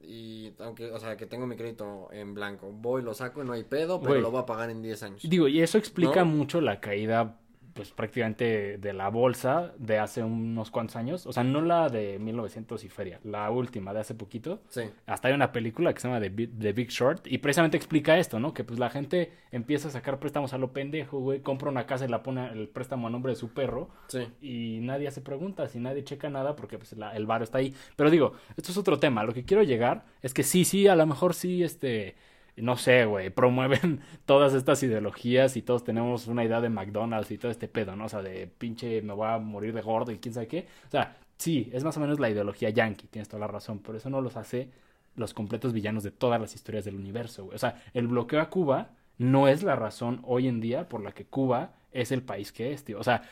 Y 0.07 0.53
aunque, 0.59 0.91
o 0.91 0.99
sea, 0.99 1.17
que 1.17 1.25
tengo 1.27 1.47
mi 1.47 1.57
crédito 1.57 2.09
en 2.13 2.35
blanco. 2.35 2.71
Voy, 2.71 3.01
lo 3.03 3.15
saco 3.15 3.43
y 3.43 3.47
no 3.47 3.55
hay 3.55 3.65
pedo, 3.65 4.03
pero 4.03 4.21
lo 4.21 4.31
voy 4.31 4.43
a 4.43 4.47
pagar 4.47 4.69
en 4.69 4.83
10 4.83 5.03
años. 5.03 5.23
Digo, 5.25 5.49
y 5.49 5.63
eso 5.63 5.79
explica 5.79 6.21
¿No? 6.21 6.27
mucho 6.27 6.61
la 6.61 6.79
caída 6.81 7.39
pues 7.75 7.91
prácticamente 7.91 8.79
de 8.79 8.93
la 8.93 9.09
bolsa 9.09 9.73
de 9.79 9.99
hace 9.99 10.23
unos 10.23 10.71
cuantos 10.71 10.97
años, 10.97 11.27
o 11.27 11.33
sea, 11.33 11.43
no 11.45 11.61
la 11.61 11.89
de 11.89 12.19
1900 12.21 12.85
y 12.85 12.89
feria, 12.89 13.21
la 13.25 13.51
última 13.51 13.93
de 13.93 14.01
hace 14.01 14.15
poquito. 14.15 14.61
Sí. 14.69 14.83
Hasta 15.07 15.29
hay 15.29 15.35
una 15.35 15.53
película 15.53 15.93
que 15.93 16.01
se 16.01 16.09
llama 16.09 16.21
The 16.21 16.29
Big, 16.29 16.59
The 16.59 16.73
Big 16.73 16.89
Short 16.91 17.27
y 17.27 17.39
precisamente 17.39 17.77
explica 17.77 18.17
esto, 18.17 18.39
¿no? 18.39 18.55
Que 18.55 18.65
pues 18.65 18.79
la 18.79 18.91
gente 18.91 19.33
empieza 19.51 19.89
a 19.89 19.91
sacar 19.91 20.19
préstamos 20.21 20.53
a 20.55 20.59
lo 20.59 20.73
pendejo, 20.73 21.19
güey, 21.19 21.41
compra 21.41 21.69
una 21.69 21.85
casa 21.87 22.05
y 22.05 22.09
la 22.09 22.23
pone 22.23 22.49
el 22.53 22.69
préstamo 22.69 23.09
a 23.09 23.11
nombre 23.11 23.33
de 23.33 23.37
su 23.37 23.53
perro 23.53 23.91
Sí. 24.07 24.29
y 24.41 24.79
nadie 24.83 25.09
hace 25.09 25.21
preguntas 25.21 25.75
y 25.75 25.81
nadie 25.81 26.05
checa 26.05 26.31
nada 26.31 26.55
porque 26.57 26.79
pues 26.79 26.93
la- 26.95 27.15
el 27.17 27.27
bar 27.27 27.43
está 27.43 27.59
ahí. 27.59 27.75
Pero 27.97 28.11
digo, 28.11 28.35
esto 28.57 28.71
es 28.71 28.79
otro 28.79 28.99
tema. 29.01 29.25
Lo 29.25 29.35
que 29.35 29.45
quiero 29.45 29.63
llegar 29.65 30.05
es 30.23 30.33
que 30.33 30.45
sí, 30.45 30.65
sí, 30.65 30.87
a 30.87 30.95
lo 30.97 31.07
mejor 31.07 31.35
sí, 31.35 31.63
este, 31.65 32.15
no 32.57 32.77
sé, 32.77 33.05
güey, 33.05 33.31
promueven 33.31 34.01
todas 34.27 34.55
estas 34.55 34.83
ideologías 34.83 35.57
y 35.57 35.63
todos 35.63 35.85
tenemos 35.85 36.27
una 36.27 36.45
idea 36.45 36.61
de 36.61 36.69
McDonald's 36.69 37.31
y 37.31 37.39
todo 37.39 37.51
este 37.51 37.69
pedo, 37.69 37.97
¿no? 37.97 38.07
O 38.07 38.09
sea, 38.09 38.23
de 38.23 38.47
pinche 38.47 39.03
me 39.03 39.13
voy 39.13 39.29
a 39.29 39.39
morir 39.39 39.75
de 39.75 39.83
gordo 39.83 40.13
y 40.13 40.19
quién 40.19 40.35
sabe 40.35 40.47
qué. 40.47 40.67
O 40.87 40.91
sea, 40.91 41.17
sí, 41.37 41.71
es 41.73 41.85
más 41.85 41.97
o 41.97 42.01
menos 42.01 42.21
la 42.21 42.31
ideología 42.31 42.71
yankee, 42.71 43.09
tienes 43.09 43.29
toda 43.29 43.41
la 43.41 43.49
razón, 43.49 43.81
pero 43.81 43.99
eso 43.99 44.11
no 44.11 44.21
los 44.21 44.37
hace 44.37 44.71
los 45.17 45.35
completos 45.35 45.73
villanos 45.73 46.03
de 46.03 46.11
todas 46.11 46.41
las 46.41 46.55
historias 46.55 46.85
del 46.85 46.97
universo, 46.97 47.45
güey. 47.45 47.57
O 47.57 47.59
sea, 47.59 47.83
el 47.93 48.09
bloqueo 48.09 48.41
a 48.41 48.51
Cuba 48.51 48.91
no 49.19 49.49
es 49.49 49.63
la 49.63 49.77
razón 49.77 50.21
hoy 50.25 50.49
en 50.49 50.61
día 50.61 50.89
por 50.89 51.03
la 51.03 51.13
que 51.13 51.25
Cuba 51.25 51.75
es 51.93 52.13
el 52.13 52.23
país 52.23 52.53
que 52.53 52.73
es, 52.73 52.85
tío. 52.85 52.99
O 52.99 53.05
sea, 53.05 53.23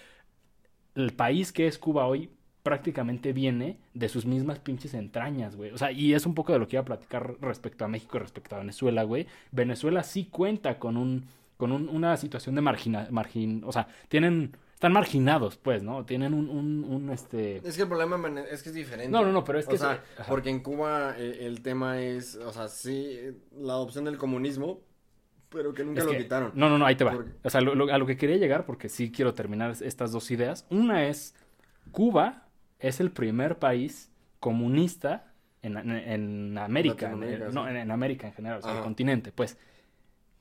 el 0.94 1.12
país 1.12 1.52
que 1.52 1.66
es 1.66 1.78
Cuba 1.78 2.06
hoy 2.06 2.30
prácticamente 2.62 3.32
viene 3.32 3.78
de 3.94 4.08
sus 4.08 4.24
mismas 4.26 4.58
pinches 4.60 4.94
entrañas, 4.94 5.56
güey. 5.56 5.70
O 5.72 5.78
sea, 5.78 5.90
y 5.92 6.14
es 6.14 6.26
un 6.26 6.34
poco 6.34 6.52
de 6.52 6.58
lo 6.58 6.68
que 6.68 6.76
iba 6.76 6.82
a 6.82 6.84
platicar 6.84 7.34
respecto 7.40 7.84
a 7.84 7.88
México 7.88 8.16
y 8.16 8.20
respecto 8.20 8.54
a 8.54 8.58
Venezuela, 8.60 9.02
güey. 9.02 9.26
Venezuela 9.50 10.02
sí 10.02 10.26
cuenta 10.26 10.78
con 10.78 10.96
un 10.96 11.26
con 11.56 11.70
un- 11.70 11.88
una 11.88 12.16
situación 12.16 12.56
de 12.56 12.60
margina, 12.60 13.06
margin, 13.12 13.62
o 13.64 13.70
sea, 13.70 13.86
tienen 14.08 14.56
están 14.74 14.92
marginados, 14.92 15.56
pues, 15.58 15.84
¿no? 15.84 16.04
Tienen 16.04 16.34
un, 16.34 16.48
un, 16.48 16.82
un, 16.82 17.10
este 17.10 17.58
Es 17.58 17.76
que 17.76 17.82
el 17.82 17.88
problema 17.88 18.16
es 18.50 18.64
que 18.64 18.70
es 18.70 18.74
diferente. 18.74 19.12
No, 19.12 19.24
no, 19.24 19.30
no, 19.30 19.44
pero 19.44 19.60
es 19.60 19.68
que 19.68 19.76
O 19.76 19.78
sea, 19.78 20.02
porque 20.28 20.50
en 20.50 20.58
Cuba 20.60 21.14
eh, 21.16 21.46
el 21.46 21.62
tema 21.62 22.00
es, 22.02 22.34
o 22.34 22.52
sea, 22.52 22.66
sí, 22.66 23.16
la 23.56 23.74
adopción 23.74 24.04
del 24.06 24.18
comunismo, 24.18 24.80
pero 25.50 25.72
que 25.72 25.84
nunca 25.84 26.00
Es 26.00 26.06
lo 26.06 26.10
que- 26.12 26.18
quitaron. 26.18 26.50
No, 26.56 26.68
no, 26.68 26.78
no, 26.78 26.86
ahí 26.86 26.96
te 26.96 27.04
va. 27.04 27.12
Porque- 27.12 27.30
O 27.44 27.50
sea, 27.50 27.60
lo- 27.60 27.76
lo- 27.76 27.92
a 27.94 27.98
lo 27.98 28.06
que 28.06 28.16
quería 28.16 28.38
llegar, 28.38 28.66
porque 28.66 28.88
sí 28.88 29.12
quiero 29.12 29.32
terminar 29.34 29.72
estas 29.82 30.10
dos 30.10 30.28
ideas. 30.32 30.66
Una 30.68 31.06
es, 31.06 31.36
Cuba 31.92 32.48
es 32.82 33.00
el 33.00 33.10
primer 33.10 33.58
país 33.58 34.10
comunista 34.40 35.32
en, 35.62 35.76
en- 35.78 35.90
en 35.90 36.58
América, 36.58 37.06
en- 37.12 37.54
no, 37.54 37.68
en, 37.68 37.90
América 37.90 38.26
en 38.26 38.32
general, 38.34 38.58
o 38.58 38.62
sea, 38.62 38.72
el 38.72 38.82
continente. 38.84 39.32
Pues 39.32 39.56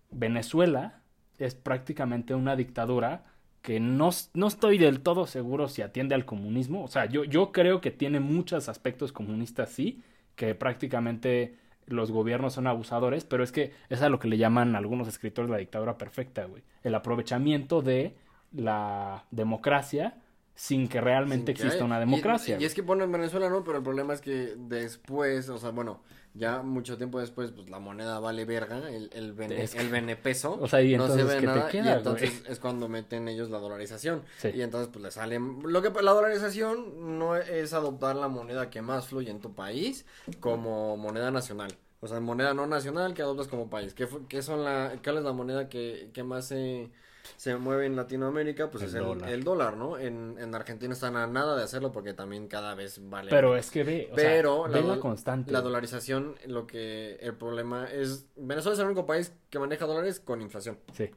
Venezuela 0.10 1.01
es 1.38 1.56
prácticamente 1.56 2.36
una 2.36 2.56
dictadura 2.56 3.23
que 3.62 3.80
no, 3.80 4.10
no 4.34 4.47
estoy 4.47 4.77
del 4.77 5.01
todo 5.01 5.27
seguro 5.27 5.67
si 5.67 5.82
atiende 5.82 6.15
al 6.15 6.25
comunismo. 6.25 6.84
O 6.84 6.88
sea, 6.88 7.06
yo, 7.06 7.23
yo 7.23 7.51
creo 7.51 7.80
que 7.80 7.91
tiene 7.91 8.19
muchos 8.19 8.67
aspectos 8.69 9.12
comunistas, 9.12 9.69
sí, 9.69 10.01
que 10.36 10.56
prácticamente 10.56 11.56
los 11.86 12.12
gobiernos 12.12 12.54
son 12.54 12.67
abusadores, 12.67 13.23
pero 13.25 13.43
es 13.43 13.51
que 13.51 13.73
es 13.89 14.01
a 14.01 14.10
lo 14.10 14.19
que 14.19 14.27
le 14.27 14.38
llaman 14.38 14.75
algunos 14.75 15.08
escritores 15.08 15.49
la 15.51 15.58
dictadura 15.58 15.97
perfecta, 15.97 16.45
güey. 16.45 16.63
El 16.84 16.95
aprovechamiento 16.95 17.82
de 17.82 18.15
la 18.51 19.25
democracia 19.32 20.15
sin 20.56 20.88
que 20.88 21.02
realmente 21.02 21.54
Sin 21.54 21.56
que 21.56 21.64
exista 21.64 21.86
una 21.86 22.00
democracia. 22.00 22.58
Y, 22.60 22.66
es 22.66 22.74
que 22.74 22.84
ponen 22.84 23.12
Venezuela, 23.12 23.50
¿no? 23.50 23.64
Pero 23.64 23.78
el 23.78 23.84
problema 23.84 24.14
es 24.14 24.22
que 24.22 24.56
después, 24.58 25.50
o 25.50 25.58
sea, 25.58 25.72
bueno, 25.72 26.02
ya 26.34 26.62
mucho 26.62 26.98
tiempo 26.98 27.20
después, 27.20 27.52
pues 27.52 27.70
la 27.70 27.80
moneda 27.80 28.20
vale 28.20 28.46
verga, 28.46 28.90
el, 28.90 29.10
el, 29.14 29.34
bene, 29.34 29.62
Es 29.62 29.74
que- 29.74 29.82
el 29.82 29.90
benepeso. 29.90 30.58
O 30.62 30.68
sea, 30.68 30.82
y 30.82 30.96
no 30.96 31.04
entonces, 31.06 31.28
se 31.28 31.34
ve 31.34 31.42
¿qué 31.42 31.48
te 31.48 31.54
nada, 31.56 31.70
queda, 31.70 31.94
y 31.94 31.98
entonces 31.98 32.40
güey? 32.42 32.52
es 32.54 32.60
cuando 32.60 32.88
meten 32.88 33.28
ellos 33.28 33.50
la 33.50 33.58
dolarización. 33.60 34.22
Sí. 34.38 34.50
Y 34.54 34.62
entonces, 34.62 34.90
pues 34.94 35.04
le 35.04 35.12
salen. 35.12 35.60
Lo 35.64 35.82
que 35.82 35.90
la 36.02 36.12
dolarización 36.12 37.18
no 37.18 37.36
es 37.36 37.74
adoptar 37.74 38.16
la 38.16 38.28
moneda 38.28 38.70
que 38.70 38.82
más 38.82 39.08
fluye 39.08 39.30
en 39.30 39.42
tu 39.42 39.54
país 39.54 40.06
como 40.40 40.96
moneda 40.96 41.32
nacional. 41.32 41.74
O 42.00 42.08
sea, 42.08 42.20
moneda 42.20 42.54
no 42.54 42.66
nacional 42.66 43.14
que 43.14 43.22
adoptas 43.22 43.48
como 43.48 43.70
país. 43.70 43.94
¿Qué, 43.94 44.08
qué 44.28 44.42
son 44.42 44.64
la, 44.64 44.94
¿Cuál 45.04 45.18
es 45.18 45.24
la 45.24 45.34
moneda 45.34 45.70
que, 45.70 46.10
que 46.14 46.24
más 46.24 46.48
se, 46.48 46.90
se 47.38 47.56
mueve 47.58 47.86
en 47.86 47.96
Latinoamérica? 47.96 48.70
Pues 48.70 48.84
El 48.84 48.89
es 48.89 48.96
el 48.96 49.04
dólar. 49.04 49.30
el 49.30 49.44
dólar, 49.44 49.78
¿no? 49.78 49.98
En, 49.98 50.36
en 50.39 50.54
Argentina 50.56 50.94
están 50.94 51.15
a 51.17 51.28
nada 51.28 51.56
de 51.56 51.63
hacerlo 51.63 51.91
porque 51.91 52.13
también 52.13 52.48
cada 52.48 52.76
vez 52.76 53.00
vale. 53.10 53.30
Pero 53.30 53.56
es 53.56 53.70
que 53.72 53.84
ve, 53.84 54.10
o 54.12 54.15
Pero 54.15 54.63
sea, 54.70 54.74
ve 54.82 54.88
la 54.88 54.96
dol- 54.96 55.00
constante. 55.00 55.52
la 55.52 55.62
dolarización, 55.62 56.36
lo 56.48 56.67
que 56.67 57.15
el 57.22 57.34
problema 57.36 57.86
es. 57.91 58.26
Venezuela 58.36 58.74
es 58.74 58.80
el 58.80 58.86
único 58.86 59.06
país 59.06 59.34
que 59.50 59.60
maneja 59.60 59.86
dólares 59.86 60.20
con 60.20 60.41
inflación. 60.41 60.78
Sí. 60.94 61.10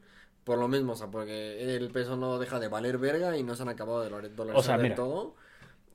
Por 0.43 0.59
lo 0.59 0.67
mismo, 0.67 0.93
o 0.93 0.95
sea, 0.95 1.07
porque 1.07 1.75
el 1.75 1.89
peso 1.89 2.15
no 2.17 2.37
deja 2.37 2.59
de 2.59 2.67
valer 2.67 2.97
verga 2.99 3.35
y 3.35 3.41
no 3.43 3.55
se 3.55 3.63
han 3.63 3.69
acabado 3.69 4.01
de 4.03 4.09
dolarizar 4.09 4.55
O 4.55 4.61
sea, 4.63 4.77
mira. 4.77 4.95
todo. 4.95 5.35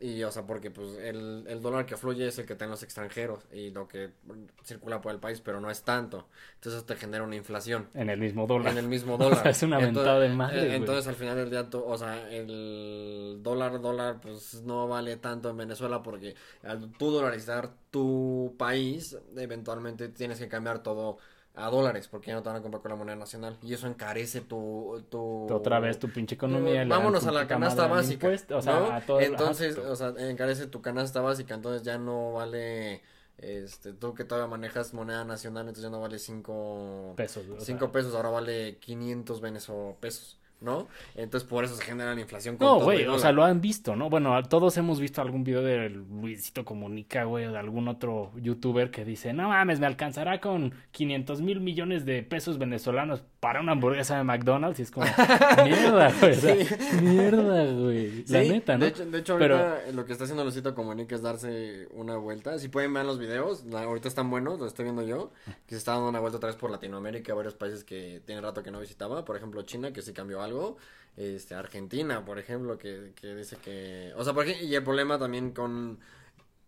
Y, 0.03 0.23
o 0.23 0.33
sea, 0.33 0.47
porque 0.47 0.71
pues 0.71 0.97
el, 0.97 1.45
el 1.47 1.61
dólar 1.61 1.85
que 1.85 1.95
fluye 1.95 2.27
es 2.27 2.39
el 2.39 2.47
que 2.47 2.55
tienen 2.55 2.71
los 2.71 2.83
extranjeros 2.83 3.41
y 3.53 3.69
lo 3.71 3.87
que 3.87 4.09
circula 4.65 5.03
por 5.03 5.13
el 5.13 5.19
país, 5.21 5.43
pero 5.43 5.61
no 5.61 5.71
es 5.71 5.83
tanto. 5.83 6.27
Entonces 6.55 6.87
te 6.87 6.97
genera 6.97 7.23
una 7.23 7.37
inflación 7.37 7.89
En 7.93 8.09
el 8.09 8.19
mismo 8.19 8.47
dólar. 8.47 8.73
en 8.73 8.79
el 8.79 8.89
mismo 8.89 9.15
O 9.17 9.19
dólar. 9.19 9.43
sea, 9.43 9.51
es 9.51 9.63
una 9.63 9.77
Entonces- 9.77 9.97
mentada 9.97 10.21
de 10.21 10.29
madre, 10.31 10.59
eh, 10.63 10.65
güey. 10.65 10.77
Entonces, 10.77 11.07
al 11.07 11.17
final 11.17 11.37
del 11.37 11.51
día, 11.51 11.69
o 11.73 11.99
sea, 11.99 12.31
el 12.31 13.41
dólar, 13.43 13.79
dólar, 13.83 14.21
pues 14.23 14.63
no 14.63 14.89
vale 14.89 15.17
tanto 15.19 15.51
en 15.51 15.59
Venezuela 15.59 16.03
porque 16.03 16.35
al 16.63 16.91
tú 16.93 17.11
dolarizar 17.11 17.71
tu 17.91 18.55
país, 18.59 19.19
eventualmente 19.37 20.09
tienes 20.09 20.39
que 20.39 20.49
cambiar 20.49 20.83
todo 20.83 21.19
a 21.55 21.69
dólares 21.69 22.09
porque 22.09 22.29
ya 22.29 22.35
no 22.35 22.43
te 22.43 22.49
van 22.49 22.59
a 22.59 22.63
comprar 22.63 22.81
con 22.81 22.91
la 22.91 22.97
moneda 22.97 23.17
nacional 23.17 23.59
y 23.63 23.75
eso 23.75 23.87
encarece 23.87 24.41
tu... 24.41 25.05
tu... 25.11 25.47
Otra 25.53 25.81
vez 25.81 25.99
tu 25.99 26.09
pinche 26.11 26.35
economía. 26.37 26.85
Vámonos 26.85 27.27
a 27.27 27.33
la 27.33 27.47
canasta 27.47 27.87
básica. 27.87 28.27
impuesto, 28.27 28.57
o 28.59 28.63
sea, 28.63 28.81
¿no? 28.81 28.93
a 28.93 29.01
todo 29.01 29.21
entonces, 29.21 29.77
o 29.77 29.97
sea, 29.97 30.15
encarece 30.19 30.67
tu 30.67 30.81
canasta 30.81 31.21
básica, 31.21 31.55
entonces 31.55 31.83
ya 31.83 31.99
no 31.99 32.35
vale, 32.35 33.03
este, 33.39 33.93
tú 33.93 34.15
que 34.15 34.25
todavía 34.25 34.49
manejas 34.49 34.95
moneda 34.95 35.25
nacional, 35.25 35.63
entonces 35.63 35.85
ya 35.85 35.91
no 35.91 36.01
vale 36.01 36.19
cinco 36.19 37.15
pesos. 37.17 37.47
güey, 37.47 37.59
o 37.59 37.61
sea, 37.61 37.75
5 37.75 37.93
pesos, 37.93 38.15
ahora 38.15 38.31
vale 38.31 38.79
500 38.79 39.41
venezo 39.41 39.97
pesos, 40.01 40.40
¿no? 40.61 40.89
Entonces 41.15 41.49
por 41.49 41.65
eso 41.65 41.75
se 41.77 41.83
genera 41.85 42.15
la 42.15 42.21
inflación 42.21 42.57
con 42.57 42.67
No, 42.67 42.81
güey, 42.81 43.07
o 43.07 43.19
sea, 43.19 43.33
lo 43.33 43.45
han 43.45 43.61
visto, 43.61 43.97
¿no? 43.97 44.11
Bueno, 44.11 44.41
todos 44.45 44.77
hemos 44.77 45.01
visto 45.01 45.23
algún 45.23 45.43
video 45.45 45.63
de 45.63 45.89
Luisito 45.91 46.65
Comunica, 46.65 47.25
güey, 47.25 47.47
o 47.47 47.53
de 47.53 47.59
algún 47.59 47.89
otro 47.89 48.31
youtuber 48.37 48.91
que 48.91 49.05
dice, 49.05 49.33
no 49.33 49.49
mames, 49.49 49.81
me 49.81 49.87
alcanzará 49.87 50.41
con 50.41 50.75
500 50.93 51.41
mil 51.43 51.61
millones 51.61 52.05
de 52.05 52.23
pesos 52.23 52.59
venezolanos 52.59 53.23
para 53.41 53.61
una 53.61 53.73
hamburguesa 53.73 54.17
de 54.19 54.25
McDonald's. 54.25 54.79
Y 54.81 54.83
es 54.83 54.91
como, 54.91 55.07
mierda, 55.65 56.13
güey, 56.21 56.33
o 56.33 56.35
sea, 56.35 56.57
Sí. 56.57 57.01
mierda, 57.03 57.65
güey. 57.73 58.25
La 58.27 58.43
Sí, 58.43 58.49
neta, 58.51 58.77
¿no? 58.77 58.85
De 58.85 58.91
hecho, 58.91 59.07
de 59.07 59.19
hecho 59.19 59.39
Pero- 59.39 59.57
ahorita 59.59 59.93
lo 59.93 60.05
que 60.05 60.13
está 60.13 60.25
haciendo 60.25 60.45
Luisito 60.45 60.75
Comunica 60.75 61.15
es 61.15 61.23
darse 61.23 61.89
una 61.93 62.17
vuelta. 62.17 62.59
Si 62.59 62.69
pueden 62.69 62.93
ver 62.93 63.05
los 63.05 63.19
videos, 63.19 63.65
la- 63.65 63.83
ahorita 63.85 64.09
están 64.09 64.31
buenos, 64.31 64.59
los 64.59 64.69
estoy 64.69 64.85
viendo 64.85 65.03
yo, 65.03 65.31
que 65.67 65.75
se 65.75 65.77
está 65.77 65.93
dando 65.93 66.09
una 66.09 66.21
vuelta 66.21 66.37
otra 66.37 66.49
vez 66.49 66.57
por 66.57 66.71
Latinoamérica, 66.71 67.35
varios 67.35 67.55
países 67.55 67.85
que 67.85 68.21
tiene 68.27 68.41
rato 68.41 68.63
que 68.63 68.71
no 68.71 68.81
visitaba, 68.81 69.25
por 69.25 69.37
ejemplo 69.37 69.63
China, 69.63 69.93
que 69.93 70.03
sí 70.03 70.13
cambió 70.13 70.43
algo, 70.43 70.50
este 71.17 71.55
Argentina, 71.55 72.25
por 72.25 72.39
ejemplo, 72.39 72.79
que, 72.79 73.13
que 73.15 73.35
dice 73.35 73.57
que, 73.57 74.13
o 74.17 74.25
sea, 74.25 74.33
por 74.33 74.45
ejemplo, 74.45 74.67
y 74.67 74.75
el 74.75 74.83
problema 74.85 75.19
también 75.19 75.53
con 75.53 75.99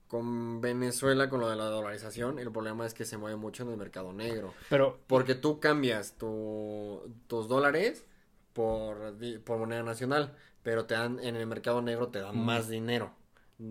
con 0.08 0.60
Venezuela 0.60 1.30
con 1.30 1.40
lo 1.40 1.48
de 1.48 1.56
la 1.56 1.64
dolarización, 1.64 2.38
el 2.38 2.52
problema 2.52 2.84
es 2.84 2.92
que 2.92 3.06
se 3.06 3.16
mueve 3.16 3.36
mucho 3.38 3.62
en 3.62 3.70
el 3.70 3.78
mercado 3.78 4.12
negro. 4.12 4.52
Pero, 4.68 4.98
Porque 5.06 5.34
tú 5.34 5.58
cambias 5.58 6.18
tu, 6.18 7.00
tus 7.28 7.48
dólares 7.48 8.04
por, 8.52 9.16
por 9.44 9.58
moneda 9.58 9.82
nacional, 9.82 10.36
pero 10.62 10.84
te 10.84 10.92
dan, 10.92 11.18
en 11.20 11.36
el 11.36 11.46
mercado 11.46 11.80
negro 11.80 12.08
te 12.08 12.20
dan 12.20 12.36
Mm. 12.36 12.44
más 12.44 12.68
dinero. 12.68 13.14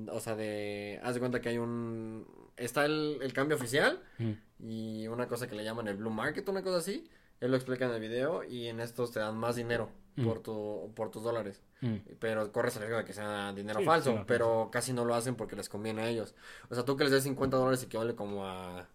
O 0.09 0.19
sea, 0.19 0.35
de, 0.35 0.99
haz 1.03 1.13
de 1.13 1.19
cuenta 1.19 1.41
que 1.41 1.49
hay 1.49 1.59
un, 1.59 2.25
está 2.57 2.85
el, 2.85 3.19
el 3.21 3.33
cambio 3.33 3.55
oficial 3.55 4.01
mm, 4.17 4.31
y 4.67 5.07
una 5.09 5.27
cosa 5.27 5.47
que 5.47 5.53
le 5.55 5.63
llaman 5.63 5.89
el 5.89 5.97
blue 5.97 6.09
market, 6.09 6.49
una 6.49 6.63
cosa 6.63 6.77
así. 6.77 7.07
Él 7.39 7.51
lo 7.51 7.57
explica 7.57 7.85
en 7.85 7.91
el 7.91 8.01
video 8.01 8.43
y 8.43 8.65
en 8.67 8.79
estos 8.79 9.11
te 9.11 9.19
dan 9.19 9.37
más 9.37 9.55
dinero 9.57 9.91
Mm. 10.15 10.25
por 10.25 10.39
tu, 10.41 10.91
por 10.95 11.09
tus 11.11 11.23
dólares. 11.23 11.61
mm, 11.81 11.95
Pero 12.19 12.51
corres 12.51 12.75
el 12.75 12.81
riesgo 12.81 12.97
de 12.97 13.05
que 13.05 13.13
sea 13.13 13.53
dinero 13.53 13.79
Sí, 13.79 13.85
falso, 13.85 14.11
pero 14.27 14.69
casi 14.71 14.91
no 14.93 15.05
lo 15.05 15.15
hacen 15.15 15.35
porque 15.35 15.55
les 15.55 15.69
conviene 15.69 16.01
a 16.01 16.09
ellos. 16.09 16.35
O 16.69 16.75
sea, 16.75 16.83
tú 16.85 16.97
que 16.97 17.03
les 17.05 17.11
des 17.13 17.23
50 17.23 17.57
dólares 17.57 17.81
equivale 17.83 18.13
como 18.15 18.45
a 18.45 18.87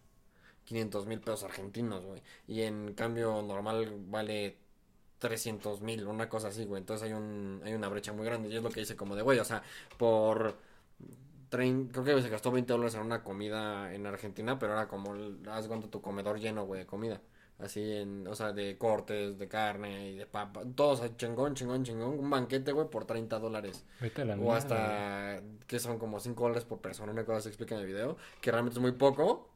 500 0.65 1.07
mil 1.07 1.21
pesos 1.21 1.45
argentinos, 1.45 2.05
güey. 2.05 2.23
Y 2.47 2.63
en 2.63 2.93
cambio 2.95 3.41
normal 3.43 3.93
vale 4.09 4.59
300 5.19 5.81
mil, 5.81 6.07
una 6.07 6.29
cosa 6.29 6.49
así, 6.49 6.65
güey. 6.67 6.81
Entonces 6.81 7.07
hay, 7.09 7.15
un, 7.15 7.63
hay 7.65 7.73
una 7.75 7.89
brecha 7.89 8.13
muy 8.13 8.27
grande. 8.27 8.49
Y 8.51 8.57
es 8.57 8.63
lo 8.63 8.71
que 8.71 8.81
dice 8.81 8.97
como 8.97 9.17
de, 9.17 9.23
güey, 9.23 9.39
o 9.39 9.45
sea, 9.45 9.63
por... 9.97 10.57
trein- 11.51 11.89
creo 11.91 12.05
que 12.05 12.21
se 12.23 12.29
gastó 12.29 12.51
20 12.51 12.73
dólares 12.73 12.95
en 12.97 13.03
una 13.03 13.23
comida 13.23 13.95
en 13.95 14.07
Argentina, 14.07 14.59
pero 14.59 14.73
era 14.73 14.89
como, 14.89 15.15
haz 15.51 15.67
cuánto 15.69 15.89
tu 15.89 16.01
comedor 16.03 16.39
lleno, 16.39 16.67
güey, 16.67 16.81
de 16.81 16.87
comida. 16.87 17.21
Así 17.59 17.81
en, 17.91 18.27
o 18.29 18.35
sea, 18.35 18.53
de 18.53 18.77
cortes, 18.77 19.39
de 19.39 19.49
carne 19.49 20.11
y 20.11 20.17
de 20.17 20.27
papa. 20.27 20.63
Todos, 20.75 21.01
o 21.01 21.03
sea, 21.07 21.17
chingón, 21.17 21.55
chingón, 21.55 21.85
chingón. 21.85 22.19
Un 22.19 22.29
banquete, 22.29 22.71
güey, 22.73 22.89
por 22.91 23.07
30 23.07 23.39
dólares. 23.39 23.85
vete 24.01 24.23
a 24.23 24.25
la 24.27 24.37
O 24.37 24.53
hasta 24.53 25.41
que 25.67 25.79
son 25.79 25.99
como 25.99 26.21
5 26.21 26.43
dólares 26.45 26.65
por 26.65 26.81
persona, 26.81 27.13
una 27.13 27.25
cosa 27.25 27.41
se 27.41 27.49
explica 27.49 27.75
en 27.75 27.81
el 27.81 27.87
video, 27.87 28.17
que 28.43 28.51
realmente 28.53 28.79
es 28.79 28.83
muy 28.83 28.93
poco. 28.93 29.49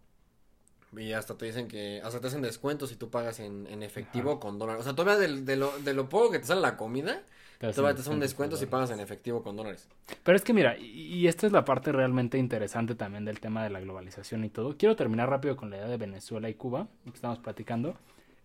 Y 0.97 1.13
hasta 1.13 1.37
te 1.37 1.45
dicen 1.47 1.69
que, 1.69 2.01
hasta 2.03 2.21
te 2.21 2.27
hacen 2.27 2.43
descuentos 2.43 2.89
si 2.89 2.97
tú 2.97 3.11
pagas 3.11 3.39
en, 3.39 3.67
en 3.69 3.83
efectivo 3.85 4.41
con 4.41 4.59
dólares. 4.59 4.81
O 4.81 4.85
sea, 4.85 4.95
todavía 4.97 5.21
del- 5.21 5.45
de, 5.45 5.57
lo, 5.57 5.71
de 5.81 5.95
lo 5.95 6.09
poco 6.09 6.31
que 6.33 6.41
te 6.41 6.47
sale 6.47 6.61
la 6.63 6.77
comida, 6.77 7.23
te, 7.69 7.73
te 7.73 7.87
hacen 8.01 8.13
un 8.15 8.21
descuento 8.21 8.57
si 8.57 8.67
pagas 8.67 8.91
en 8.91 9.01
efectivo 9.01 9.43
con 9.43 9.55
dólares. 9.57 9.87
Pero 10.23 10.35
es 10.37 10.43
que 10.43 10.53
mira, 10.53 10.79
y, 10.79 10.85
y 11.15 11.29
esta 11.29 11.47
es 11.47 11.53
la 11.53 11.65
parte 11.65 11.93
realmente 11.93 12.39
interesante 12.39 12.95
también 12.95 13.25
del 13.25 13.39
tema 13.39 13.63
de 13.63 13.71
la 13.71 13.81
globalización 13.81 14.45
y 14.45 14.49
todo. 14.49 14.77
Quiero 14.77 14.97
terminar 14.97 15.29
rápido 15.29 15.57
con 15.57 15.71
la 15.71 15.77
idea 15.77 15.89
de 15.89 15.97
Venezuela 15.99 16.49
y 16.49 16.55
Cuba, 16.55 16.89
que 17.05 17.11
estamos 17.11 17.39
platicando. 17.39 17.97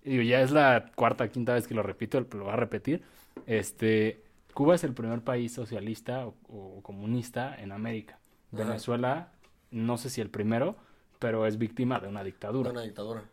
Y 0.03 0.11
digo, 0.11 0.23
ya 0.23 0.41
es 0.41 0.51
la 0.51 0.91
cuarta, 0.95 1.29
quinta 1.29 1.53
vez 1.53 1.67
que 1.67 1.73
lo 1.73 1.81
repito, 1.81 2.19
lo 2.19 2.43
voy 2.43 2.53
a 2.53 2.57
repetir. 2.57 3.01
Este, 3.47 4.21
Cuba 4.53 4.75
es 4.75 4.83
el 4.83 4.93
primer 4.93 5.21
país 5.21 5.53
socialista 5.53 6.27
o, 6.27 6.35
o 6.49 6.81
comunista 6.83 7.55
en 7.57 7.71
América. 7.71 8.19
Ajá. 8.53 8.63
Venezuela, 8.65 9.31
no 9.71 9.97
sé 9.97 10.09
si 10.09 10.21
el 10.21 10.29
primero, 10.29 10.75
pero 11.19 11.45
es 11.47 11.57
víctima 11.57 11.99
de 11.99 12.07
una 12.07 12.19
De 12.19 12.25
dictadura. 12.25 12.71
una 12.71 12.81
dictadura. 12.81 13.23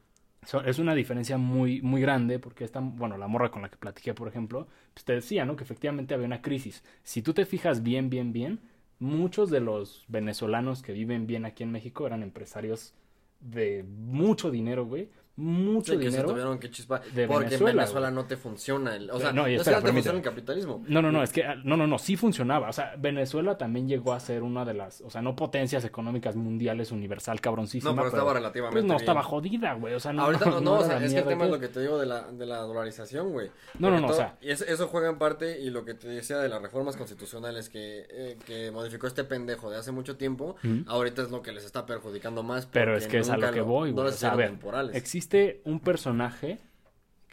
Es 0.65 0.79
una 0.81 0.95
diferencia 0.95 1.39
muy, 1.39 1.81
muy 1.83 2.01
grande 2.01 2.39
porque 2.41 2.65
esta, 2.65 2.81
bueno, 2.81 3.17
la 3.17 3.29
morra 3.29 3.51
con 3.51 3.63
la 3.63 3.69
que 3.71 3.77
platiqué, 3.77 4.13
por 4.13 4.27
ejemplo, 4.27 4.67
pues 4.93 5.05
te 5.05 5.13
decía, 5.15 5.45
¿no? 5.45 5.55
Que 5.55 5.63
efectivamente 5.63 6.15
había 6.15 6.27
una 6.27 6.43
crisis. 6.43 6.83
Si 7.05 7.23
tú 7.23 7.33
te 7.33 7.47
fijas 7.47 7.83
bien, 7.85 8.11
bien, 8.11 8.33
bien, 8.33 8.61
muchos 8.99 9.51
de 9.51 9.61
los 9.61 10.05
venezolanos 10.09 10.83
que 10.83 10.93
viven 10.93 11.27
bien 11.29 11.45
aquí 11.45 11.63
en 11.63 11.71
México 11.71 12.07
eran 12.07 12.23
empresarios 12.25 12.93
de 13.41 13.85
mucho 13.85 14.51
dinero, 14.51 14.85
güey. 14.85 15.11
Mucho 15.37 15.93
Sí, 15.95 15.99
que 15.99 16.05
se 16.05 16.11
dinero. 16.11 16.29
tuvieron 16.29 16.59
que 16.59 16.71
chispar. 16.71 17.03
de 17.05 17.27
porque 17.27 17.45
Venezuela, 17.47 17.71
en 17.71 17.77
Venezuela 17.79 18.09
güey. 18.11 18.23
no 18.23 18.29
te 18.29 18.37
funciona. 18.37 18.95
El, 18.97 19.11
o 19.11 19.19
sea, 19.19 19.33
No, 19.33 19.43
no, 19.43 19.47
es 19.49 19.63
que 19.65 19.71
no 19.71 19.83
te 19.83 19.93
funciona 19.93 20.19
el 20.19 20.25
capitalismo. 20.25 20.85
No, 20.87 21.01
no, 21.01 21.11
no, 21.11 21.23
es 21.23 21.33
que, 21.33 21.43
ah, 21.45 21.55
no, 21.65 21.77
no, 21.77 21.87
no, 21.87 21.99
sí 21.99 22.17
funcionaba. 22.17 22.69
O 22.69 22.73
sea, 22.73 22.95
Venezuela 22.99 23.57
también 23.57 23.89
llegó 23.89 24.13
a 24.13 24.21
ser 24.21 24.43
una 24.43 24.65
de 24.67 24.75
las, 24.75 25.01
o 25.01 25.09
sea, 25.11 25.23
no 25.23 25.35
potencias 25.35 25.85
económicas 25.87 26.37
mundiales 26.37 26.93
universal 26.93 27.41
cabroncísima. 27.41 27.91
No, 27.93 27.97
pero 27.97 28.09
estaba 28.09 28.35
relativamente 28.35 28.75
Pues 28.75 28.85
no, 28.85 28.95
bien. 28.95 29.01
estaba 29.01 29.23
jodida, 29.23 29.73
güey. 29.75 29.95
O 29.95 30.01
sea, 30.01 30.13
no, 30.13 30.23
Ahorita 30.25 30.45
no, 30.51 30.61
no, 30.61 30.73
o 30.81 30.85
sea, 30.85 31.03
es 31.03 31.13
que 31.13 31.21
el 31.21 31.25
tema 31.27 31.45
es 31.47 31.51
lo 31.51 31.59
que 31.59 31.69
te 31.69 31.81
digo 31.81 31.99
de 31.99 32.07
la, 32.07 32.31
de 32.31 32.45
la 32.47 32.59
dolarización, 32.59 33.33
güey. 33.33 33.49
No, 33.79 33.89
no, 33.91 33.97
Porque 33.97 34.01
no, 34.01 34.07
o 34.07 34.11
todo- 34.11 34.17
sea- 34.19 34.37
Y 34.43 34.51
es- 34.51 34.61
eso 34.61 34.89
juega 34.89 35.09
en 35.09 35.19
parte, 35.19 35.61
y 35.61 35.71
lo 35.71 35.85
que 35.87 35.95
te 35.95 36.09
decía 36.09 36.39
de 36.39 36.49
las 36.51 36.61
reformas 36.61 36.97
constitucionales 36.97 37.71
que, 37.71 38.07
eh, 38.11 38.37
que 38.47 38.71
modificó 38.71 39.07
este 39.07 39.25
pendejo 39.25 39.71
de 39.71 39.79
hace 39.79 39.93
mucho 39.93 40.17
tiempo, 40.19 40.57
ahorita 40.87 41.23
es 41.23 41.31
lo 41.31 41.41
que 41.41 41.53
les 41.53 41.65
está 41.65 41.87
perjudicando 41.87 42.43
más. 42.43 42.67
Pero 42.67 42.97
es 42.97 43.07
que 43.07 43.19
es 43.21 43.31
a 43.31 43.39
lo 43.39 43.51
que 43.51 43.63
voy, 43.63 43.91
No 43.91 43.95
güey. 44.03 44.07
les 44.09 44.15
O 44.17 44.19
sea, 44.19 44.31
a 44.31 44.33
hicieron 44.35 44.39
ver, 44.39 44.49
temporales. 44.61 44.95
existe 44.97 45.22
un 45.65 45.81
personaje 45.81 46.59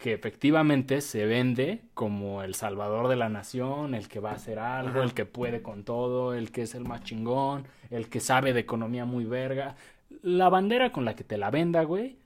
que 0.02 0.14
efectivamente 0.14 1.02
se 1.02 1.26
vende 1.26 1.82
como 1.94 2.42
el 2.42 2.56
salvador 2.56 3.10
de 3.10 3.18
la 3.18 3.30
nación, 3.30 3.94
el 3.94 4.08
que 4.08 4.20
va 4.20 4.32
a 4.32 4.36
hacer 4.36 4.58
algo, 4.58 5.02
el 5.02 5.14
que 5.14 5.26
puede 5.26 5.62
con 5.62 5.84
todo, 5.84 6.34
el 6.34 6.52
que 6.52 6.62
es 6.62 6.74
el 6.74 6.86
más 6.86 7.04
chingón, 7.04 7.68
el 7.90 8.08
que 8.08 8.22
sabe 8.22 8.54
de 8.54 8.62
economía 8.62 9.06
muy 9.06 9.26
verga. 9.26 9.76
La 10.22 10.50
bandera 10.50 10.92
con 10.92 11.04
la 11.04 11.16
que 11.16 11.26
te 11.26 11.38
la 11.38 11.52
venda, 11.52 11.84
güey, 11.84 12.18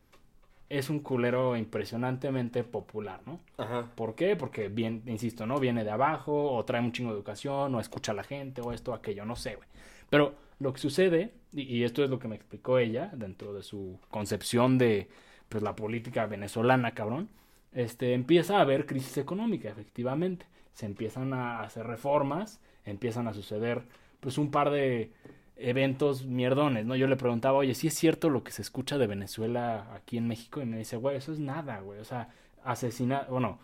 es 0.69 0.89
un 0.89 0.99
culero 0.99 1.57
impresionantemente 1.57 2.63
popular, 2.63 3.21
¿no? 3.25 3.39
Ajá. 3.57 3.89
¿Por 3.95 4.15
qué? 4.15 4.35
Porque, 4.35 4.69
bien, 4.69 5.01
insisto, 5.07 5.45
¿no? 5.47 5.59
Viene 5.59 5.83
de 5.83 5.91
abajo, 5.91 6.51
o 6.51 6.63
trae 6.65 6.81
un 6.81 6.91
chingo 6.91 7.09
de 7.09 7.17
educación, 7.17 7.73
o 7.73 7.79
escucha 7.79 8.11
a 8.11 8.15
la 8.15 8.23
gente, 8.23 8.61
o 8.61 8.71
esto, 8.71 8.93
aquello, 8.93 9.25
no 9.25 9.35
sé, 9.35 9.55
güey. 9.55 9.67
Pero 10.09 10.35
lo 10.59 10.73
que 10.73 10.79
sucede, 10.79 11.33
y, 11.51 11.63
y 11.63 11.83
esto 11.83 12.03
es 12.03 12.09
lo 12.09 12.19
que 12.19 12.27
me 12.27 12.35
explicó 12.35 12.77
ella, 12.77 13.09
dentro 13.13 13.53
de 13.53 13.63
su 13.63 13.99
concepción 14.09 14.77
de, 14.77 15.09
pues, 15.53 15.63
la 15.63 15.75
política 15.75 16.25
venezolana, 16.25 16.95
cabrón, 16.95 17.29
este, 17.73 18.15
empieza 18.15 18.57
a 18.57 18.61
haber 18.61 18.87
crisis 18.87 19.19
económica, 19.19 19.69
efectivamente. 19.69 20.47
Se 20.73 20.87
empiezan 20.87 21.31
a 21.31 21.61
hacer 21.61 21.85
reformas, 21.85 22.59
empiezan 22.85 23.27
a 23.27 23.35
suceder, 23.35 23.83
pues, 24.19 24.39
un 24.39 24.49
par 24.49 24.71
de 24.71 25.11
eventos 25.55 26.25
mierdones, 26.25 26.87
¿no? 26.87 26.95
Yo 26.95 27.05
le 27.05 27.17
preguntaba, 27.17 27.59
oye, 27.59 27.75
¿sí 27.75 27.85
es 27.85 27.93
cierto 27.93 28.31
lo 28.31 28.43
que 28.43 28.51
se 28.51 28.63
escucha 28.63 28.97
de 28.97 29.05
Venezuela 29.05 29.93
aquí 29.93 30.17
en 30.17 30.27
México? 30.27 30.59
Y 30.59 30.65
me 30.65 30.79
dice, 30.79 30.97
güey, 30.97 31.17
eso 31.17 31.31
es 31.31 31.37
nada, 31.39 31.81
güey. 31.81 31.99
O 31.99 32.03
sea, 32.03 32.29
asesina, 32.63 33.27
bueno, 33.29 33.59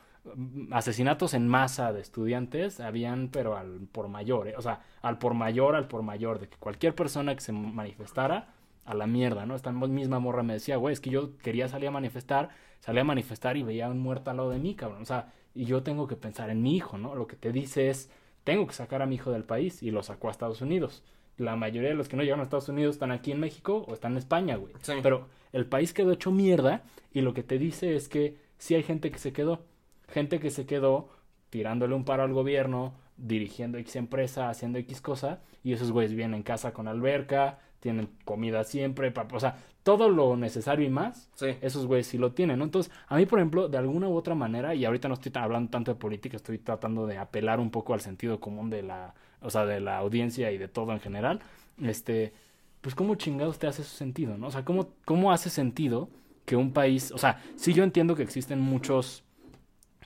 asesinatos 0.69 1.33
en 1.33 1.47
masa 1.47 1.91
de 1.91 2.01
estudiantes 2.01 2.79
habían, 2.79 3.29
pero 3.29 3.57
al 3.57 3.87
por 3.91 4.09
mayor, 4.09 4.49
¿eh? 4.49 4.53
O 4.57 4.61
sea, 4.61 4.81
al 5.01 5.17
por 5.17 5.33
mayor, 5.33 5.75
al 5.75 5.87
por 5.87 6.03
mayor, 6.03 6.37
de 6.39 6.49
que 6.49 6.57
cualquier 6.57 6.93
persona 6.93 7.33
que 7.33 7.41
se 7.41 7.51
manifestara, 7.51 8.53
a 8.89 8.95
la 8.95 9.05
mierda, 9.05 9.45
¿no? 9.45 9.55
Esta 9.55 9.71
misma 9.71 10.17
morra 10.17 10.41
me 10.41 10.53
decía, 10.53 10.77
güey, 10.77 10.93
es 10.93 10.99
que 10.99 11.11
yo 11.11 11.37
quería 11.37 11.67
salir 11.67 11.89
a 11.89 11.91
manifestar, 11.91 12.49
salía 12.79 13.01
a 13.01 13.05
manifestar 13.05 13.55
y 13.55 13.61
veía 13.61 13.85
a 13.85 13.91
un 13.91 13.99
muerto 13.99 14.31
al 14.31 14.37
lado 14.37 14.49
de 14.49 14.57
mí, 14.57 14.73
cabrón. 14.73 15.03
O 15.03 15.05
sea, 15.05 15.31
y 15.53 15.65
yo 15.65 15.83
tengo 15.83 16.07
que 16.07 16.15
pensar 16.15 16.49
en 16.49 16.63
mi 16.63 16.75
hijo, 16.75 16.97
¿no? 16.97 17.13
Lo 17.13 17.27
que 17.27 17.35
te 17.35 17.51
dice 17.51 17.91
es, 17.91 18.09
tengo 18.43 18.65
que 18.65 18.73
sacar 18.73 19.03
a 19.03 19.05
mi 19.05 19.13
hijo 19.13 19.31
del 19.31 19.43
país 19.43 19.83
y 19.83 19.91
lo 19.91 20.01
sacó 20.01 20.27
a 20.27 20.31
Estados 20.31 20.61
Unidos. 20.61 21.03
La 21.37 21.55
mayoría 21.55 21.89
de 21.89 21.95
los 21.95 22.09
que 22.09 22.17
no 22.17 22.23
llegaron 22.23 22.39
a 22.39 22.45
Estados 22.45 22.67
Unidos 22.67 22.95
están 22.95 23.11
aquí 23.11 23.31
en 23.31 23.39
México 23.39 23.85
o 23.87 23.93
están 23.93 24.13
en 24.13 24.17
España, 24.17 24.55
güey. 24.55 24.73
Sí. 24.81 24.93
Pero 25.03 25.27
el 25.53 25.67
país 25.67 25.93
quedó 25.93 26.11
hecho 26.11 26.31
mierda 26.31 26.81
y 27.13 27.21
lo 27.21 27.35
que 27.35 27.43
te 27.43 27.59
dice 27.59 27.95
es 27.95 28.09
que 28.09 28.37
sí 28.57 28.73
hay 28.73 28.81
gente 28.81 29.11
que 29.11 29.19
se 29.19 29.33
quedó. 29.33 29.65
Gente 30.07 30.39
que 30.39 30.49
se 30.49 30.65
quedó 30.65 31.09
tirándole 31.51 31.93
un 31.93 32.05
paro 32.05 32.23
al 32.23 32.33
gobierno, 32.33 32.95
dirigiendo 33.17 33.77
X 33.77 33.97
empresa, 33.97 34.49
haciendo 34.49 34.79
X 34.79 34.99
cosa, 34.99 35.41
y 35.63 35.73
esos 35.73 35.91
güeyes 35.91 36.15
vienen 36.15 36.37
en 36.37 36.43
casa 36.43 36.73
con 36.73 36.87
alberca, 36.87 37.59
tienen 37.79 38.09
comida 38.25 38.63
siempre, 38.63 39.13
o 39.31 39.39
sea, 39.39 39.57
todo 39.83 40.09
lo 40.09 40.35
necesario 40.35 40.85
y 40.85 40.89
más, 40.89 41.29
Sí. 41.33 41.47
esos 41.61 41.87
güeyes 41.87 42.07
sí 42.07 42.17
lo 42.17 42.33
tienen, 42.33 42.59
¿no? 42.59 42.65
Entonces, 42.65 42.91
a 43.07 43.15
mí, 43.15 43.25
por 43.25 43.39
ejemplo, 43.39 43.69
de 43.69 43.77
alguna 43.77 44.07
u 44.09 44.15
otra 44.15 44.35
manera, 44.35 44.75
y 44.75 44.85
ahorita 44.85 45.07
no 45.07 45.13
estoy 45.15 45.31
hablando 45.35 45.71
tanto 45.71 45.93
de 45.93 45.99
política, 45.99 46.35
estoy 46.35 46.57
tratando 46.59 47.07
de 47.07 47.17
apelar 47.17 47.59
un 47.59 47.71
poco 47.71 47.93
al 47.93 48.01
sentido 48.01 48.39
común 48.39 48.69
de 48.69 48.83
la, 48.83 49.13
o 49.41 49.49
sea, 49.49 49.65
de 49.65 49.79
la 49.79 49.97
audiencia 49.97 50.51
y 50.51 50.57
de 50.57 50.67
todo 50.67 50.91
en 50.91 50.99
general, 50.99 51.39
este, 51.81 52.33
pues 52.81 52.93
cómo 52.95 53.15
chingados 53.15 53.57
te 53.59 53.67
hace 53.67 53.81
eso 53.81 53.95
sentido, 53.95 54.37
¿no? 54.37 54.47
O 54.47 54.51
sea, 54.51 54.65
cómo, 54.65 54.89
cómo 55.05 55.31
hace 55.31 55.49
sentido 55.49 56.09
que 56.45 56.55
un 56.55 56.71
país, 56.73 57.11
o 57.11 57.17
sea, 57.17 57.41
sí 57.55 57.73
yo 57.73 57.83
entiendo 57.83 58.15
que 58.15 58.23
existen 58.23 58.59
muchos 58.59 59.23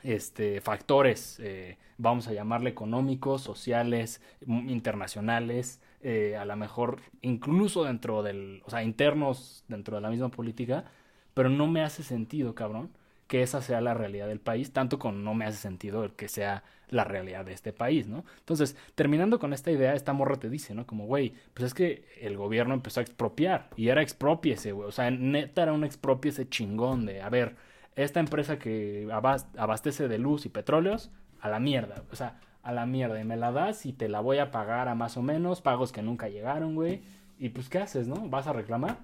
este, 0.04 0.60
factores, 0.62 1.40
eh, 1.42 1.78
vamos 1.98 2.28
a 2.28 2.34
llamarle 2.34 2.70
económicos, 2.70 3.42
sociales, 3.42 4.22
internacionales, 4.46 5.80
eh, 6.04 6.36
a 6.38 6.46
lo 6.46 6.56
mejor 6.56 7.00
incluso 7.22 7.84
dentro 7.86 8.24
del, 8.24 8.62
o 8.66 8.70
sea, 8.70 8.84
internos 8.84 9.64
dentro 9.68 9.96
de 9.96 10.02
la 10.02 10.10
misma 10.10 10.30
política, 10.30 10.86
pero 11.34 11.50
no 11.50 11.68
me 11.68 11.82
hace 11.82 12.04
sentido, 12.04 12.54
cabrón, 12.56 12.92
que 13.28 13.42
esa 13.42 13.62
sea 13.62 13.82
la 13.82 13.94
realidad 13.94 14.28
del 14.28 14.40
país, 14.40 14.74
tanto 14.74 15.00
con 15.00 15.24
no 15.24 15.34
me 15.34 15.46
hace 15.46 15.58
sentido 15.58 16.16
que 16.16 16.28
sea 16.28 16.64
la 16.90 17.04
realidad 17.06 17.46
de 17.46 17.54
este 17.54 17.74
país, 17.74 18.08
¿no? 18.08 18.26
Entonces, 18.40 18.76
terminando 18.96 19.40
con 19.40 19.54
esta 19.54 19.72
idea, 19.72 19.96
esta 19.96 20.14
morra 20.14 20.36
te 20.36 20.50
dice, 20.50 20.76
¿no? 20.76 20.86
Como, 20.86 21.06
güey, 21.08 21.34
pues 21.54 21.68
es 21.68 21.74
que 21.74 22.06
el 22.22 22.38
gobierno 22.38 22.74
empezó 22.76 23.00
a 23.00 23.04
expropiar 23.04 23.70
y 23.76 23.88
era 23.88 24.02
expropiese, 24.04 24.74
güey, 24.74 24.88
o 24.88 24.92
sea, 24.92 25.10
neta 25.10 25.64
era 25.64 25.74
un 25.74 25.84
expropiese 25.84 26.48
chingón 26.48 27.06
de, 27.08 27.22
a 27.22 27.30
ver, 27.30 27.56
esta 27.96 28.20
empresa 28.20 28.60
que 28.60 29.08
abas- 29.12 29.48
abastece 29.58 30.08
de 30.08 30.18
luz 30.20 30.46
y 30.46 30.50
petróleos, 30.50 31.10
a 31.40 31.50
la 31.50 31.60
mierda, 31.60 32.04
o 32.12 32.16
sea, 32.16 32.40
a 32.64 32.72
la 32.72 32.86
mierda, 32.86 33.20
y 33.20 33.26
me 33.26 33.38
la 33.38 33.52
das 33.52 33.86
y 33.86 33.94
te 33.94 34.10
la 34.10 34.22
voy 34.22 34.40
a 34.40 34.50
pagar 34.50 34.88
a 34.88 34.96
más 34.96 35.18
o 35.18 35.22
menos, 35.22 35.62
pagos 35.62 35.92
que 35.92 36.02
nunca 36.02 36.30
llegaron, 36.30 36.76
güey, 36.76 37.02
y 37.38 37.50
pues, 37.50 37.70
¿qué 37.70 37.80
haces, 37.80 38.08
no? 38.08 38.30
¿Vas 38.30 38.48
a 38.48 38.54
reclamar? 38.54 39.00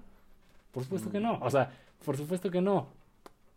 Por 0.72 0.84
supuesto 0.84 1.10
que 1.10 1.20
no, 1.20 1.38
o 1.40 1.50
sea, 1.50 1.70
por 2.04 2.16
supuesto 2.16 2.50
que 2.50 2.60
no. 2.60 2.88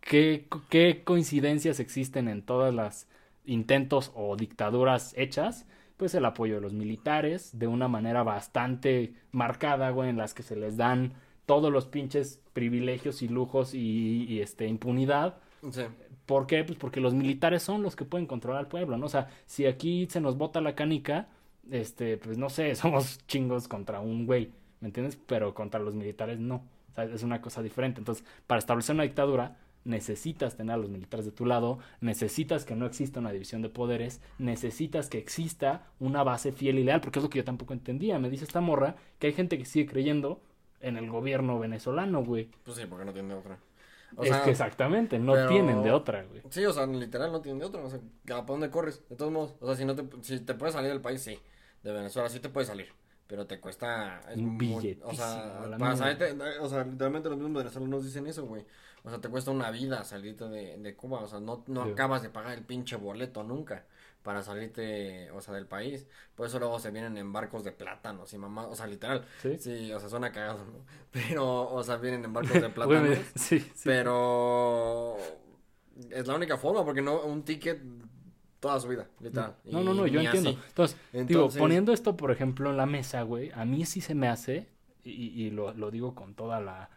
¿Qué, 0.02 0.48
qué 0.70 1.04
coincidencias 1.04 1.80
existen 1.80 2.28
en 2.28 2.42
todas 2.42 2.74
las 2.74 3.08
intentos 3.46 4.12
o 4.16 4.36
dictaduras 4.36 5.14
hechas? 5.18 5.66
Pues 5.96 6.14
el 6.16 6.26
apoyo 6.26 6.56
de 6.56 6.62
los 6.62 6.74
militares, 6.74 7.58
de 7.58 7.68
una 7.68 7.88
manera 7.88 8.24
bastante 8.24 9.14
marcada, 9.32 9.92
güey, 9.92 10.10
en 10.10 10.18
las 10.18 10.34
que 10.34 10.44
se 10.44 10.58
les 10.58 10.76
dan 10.76 11.14
todos 11.46 11.72
los 11.72 11.86
pinches 11.86 12.42
privilegios 12.52 13.22
y 13.22 13.30
lujos 13.30 13.74
y, 13.74 14.26
y, 14.28 14.42
este 14.42 14.68
impunidad. 14.68 15.38
Sí. 15.72 15.84
¿Por 16.26 16.48
qué? 16.48 16.64
Pues 16.64 16.78
porque 16.78 17.00
los 17.02 17.14
militares 17.14 17.64
son 17.64 17.84
los 17.84 17.96
que 17.96 18.06
pueden 18.06 18.28
controlar 18.28 18.60
al 18.60 18.68
pueblo, 18.68 18.98
¿no? 18.98 19.06
O 19.06 19.10
sea, 19.10 19.30
si 19.46 19.66
aquí 19.66 20.08
se 20.10 20.22
nos 20.22 20.38
bota 20.38 20.62
la 20.62 20.76
canica, 20.76 21.28
este, 21.70 22.18
pues 22.18 22.38
no 22.38 22.50
sé, 22.50 22.76
somos 22.76 23.20
chingos 23.28 23.68
contra 23.68 24.00
un 24.00 24.26
güey, 24.26 24.52
¿me 24.80 24.88
entiendes? 24.88 25.18
Pero 25.28 25.54
contra 25.54 25.80
los 25.80 25.96
militares 25.96 26.40
no. 26.40 26.64
O 26.92 26.96
sea, 26.96 27.06
es 27.06 27.24
una 27.24 27.42
cosa 27.42 27.62
diferente. 27.62 28.00
Entonces, 28.00 28.24
para 28.48 28.60
establecer 28.60 28.94
una 28.94 29.04
dictadura, 29.04 29.58
necesitas 29.86 30.56
tener 30.56 30.76
a 30.76 30.78
los 30.78 30.90
militares 30.90 31.26
de 31.26 31.32
tu 31.32 31.46
lado, 31.46 31.80
necesitas 32.02 32.66
que 32.66 32.76
no 32.76 32.86
exista 32.86 33.20
una 33.20 33.32
división 33.32 33.62
de 33.62 33.70
poderes, 33.70 34.22
necesitas 34.38 35.10
que 35.10 35.18
exista 35.18 35.88
una 36.00 36.24
base 36.24 36.52
fiel 36.52 36.80
y 36.80 36.84
leal, 36.84 37.02
porque 37.02 37.20
es 37.20 37.24
lo 37.24 37.30
que 37.30 37.40
yo 37.40 37.44
tampoco 37.44 37.74
entendía. 37.74 38.20
Me 38.20 38.30
dice 38.30 38.46
esta 38.46 38.62
morra 38.62 38.96
que 39.20 39.28
hay 39.28 39.34
gente 39.34 39.58
que 39.58 39.66
sigue 39.66 39.88
creyendo 39.88 40.42
en 40.80 40.98
el 40.98 41.10
gobierno 41.10 41.60
venezolano, 41.60 42.24
güey. 42.24 42.50
Pues 42.64 42.78
sí, 42.78 42.84
porque 42.88 43.06
no 43.06 43.14
tiene 43.14 43.34
otra. 43.34 43.58
O 44.18 44.24
es 44.24 44.30
sea, 44.30 44.44
que 44.44 44.52
exactamente, 44.52 45.18
no 45.20 45.34
pero- 45.34 45.50
tienen 45.50 45.84
de 45.84 45.92
otra, 45.92 46.24
güey. 46.24 46.42
Sí, 46.50 46.66
o 46.66 46.74
sea, 46.74 46.86
literal 46.86 47.32
no 47.32 47.42
tienen 47.42 47.60
de 47.60 47.66
otra. 47.66 47.82
O 47.84 47.90
sea, 47.90 48.00
¿a 48.36 48.42
dónde 48.42 48.70
corres? 48.70 49.02
De 49.10 49.16
todos 49.16 49.32
modos. 49.32 49.56
O 49.60 49.66
sea, 49.68 49.76
si 49.76 49.86
no 49.86 49.96
te, 49.96 50.04
si 50.22 50.40
te 50.40 50.54
puedes 50.54 50.74
salir 50.76 50.90
del 50.92 51.02
país, 51.02 51.22
sí. 51.22 51.40
De 51.84 51.92
Venezuela 51.92 52.30
sí 52.30 52.40
te 52.40 52.50
puedes 52.50 52.68
salir. 52.70 52.88
Pero 53.28 53.48
te 53.48 53.60
cuesta. 53.60 54.22
es 54.30 54.38
Un 54.38 54.58
billetísimo, 54.58 55.08
O 55.10 55.14
sea, 55.14 55.58
para 55.64 55.78
mierda. 55.78 55.96
salirte. 55.96 56.60
O 56.60 56.70
sea, 56.70 56.84
literalmente 56.84 57.30
los 57.30 57.38
mismos 57.38 57.64
venezolanos 57.64 58.04
dicen 58.06 58.28
eso, 58.28 58.46
güey. 58.46 58.66
O 59.04 59.10
sea, 59.10 59.20
te 59.20 59.28
cuesta 59.30 59.52
una 59.52 59.72
vida 59.72 60.04
salirte 60.04 60.46
de, 60.50 60.78
de 60.78 60.96
Cuba. 60.96 61.20
O 61.22 61.28
sea, 61.28 61.40
no, 61.40 61.64
no 61.68 61.86
Sí. 61.86 61.92
acabas 61.92 62.22
de 62.22 62.30
pagar 62.30 62.54
el 62.58 62.64
pinche 62.64 62.96
boleto 62.96 63.44
nunca. 63.44 63.86
Para 64.24 64.42
salirte, 64.42 65.30
o 65.32 65.42
sea, 65.42 65.54
del 65.54 65.68
país. 65.68 66.08
Por 66.34 66.48
eso 66.48 66.58
luego 66.58 66.80
se 66.80 66.90
vienen 66.92 67.18
en 67.18 67.32
barcos 67.34 67.64
de 67.64 67.72
plátanos 67.74 68.34
y 68.34 68.38
mamá. 68.38 68.68
O 68.68 68.76
sea, 68.76 68.88
literal. 68.88 69.26
¿Sí? 69.42 69.58
Sí, 69.60 69.92
o 69.92 70.00
sea, 70.00 70.08
suena 70.10 70.32
cagado, 70.32 70.66
¿no? 70.66 70.86
Pero, 71.12 71.70
o 71.72 71.84
sea, 71.84 71.98
vienen 71.98 72.24
en 72.26 72.32
barcos 72.34 72.62
de 72.62 72.70
plátanos. 72.70 73.18
sí, 73.36 73.60
sí. 73.60 73.82
Pero 73.84 75.18
es 76.10 76.26
la 76.26 76.36
única 76.36 76.58
forma, 76.58 76.84
porque 76.86 77.02
no, 77.02 77.22
un 77.22 77.44
ticket 77.44 77.82
toda 78.60 78.80
su 78.80 78.88
vida, 78.88 79.08
literal. 79.20 79.58
No, 79.66 79.84
no, 79.84 79.94
no, 79.94 80.08
yo 80.08 80.22
entiendo. 80.22 80.52
así. 80.52 80.60
Entonces, 80.70 80.98
digo, 81.12 81.22
Entonces- 81.22 81.60
poniendo 81.60 81.92
esto, 81.92 82.16
por 82.16 82.32
ejemplo, 82.32 82.70
en 82.70 82.78
la 82.78 82.86
mesa, 82.86 83.22
güey, 83.24 83.52
a 83.52 83.66
mí 83.66 83.86
sí 83.86 84.00
se 84.00 84.16
me 84.16 84.30
hace, 84.30 84.70
y, 85.04 85.12
y 85.44 85.50
lo, 85.52 85.74
lo 85.74 85.92
digo 85.92 86.16
con 86.16 86.34
toda 86.34 86.62
la, 86.62 86.90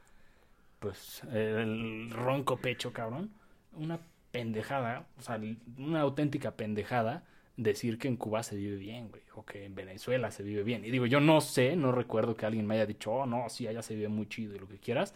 pues, 0.79 1.23
el 1.33 2.09
ronco 2.13 2.57
pecho, 2.59 2.93
cabrón, 2.93 3.33
una 3.73 3.99
pendejada, 4.37 5.07
o 5.19 5.23
sea, 5.23 5.41
una 5.79 6.03
auténtica 6.03 6.51
pendejada 6.51 7.25
decir 7.57 7.97
que 7.97 8.07
en 8.07 8.19
Cuba 8.19 8.43
se 8.43 8.55
vive 8.55 8.77
bien, 8.77 9.09
güey, 9.09 9.23
o 9.35 9.47
que 9.47 9.65
en 9.65 9.75
Venezuela 9.75 10.31
se 10.31 10.43
vive 10.43 10.63
bien. 10.63 10.85
Y 10.85 10.91
digo, 10.91 11.07
yo 11.07 11.21
no 11.21 11.41
sé, 11.41 11.75
no 11.75 11.91
recuerdo 11.91 12.37
que 12.37 12.45
alguien 12.45 12.67
me 12.67 12.75
haya 12.75 12.85
dicho, 12.85 13.13
oh, 13.13 13.25
no, 13.25 13.49
sí, 13.49 13.67
allá 13.67 13.81
se 13.81 13.95
vive 13.95 14.09
muy 14.09 14.29
chido 14.29 14.55
y 14.55 14.59
lo 14.59 14.69
que 14.69 14.77
quieras, 14.77 15.15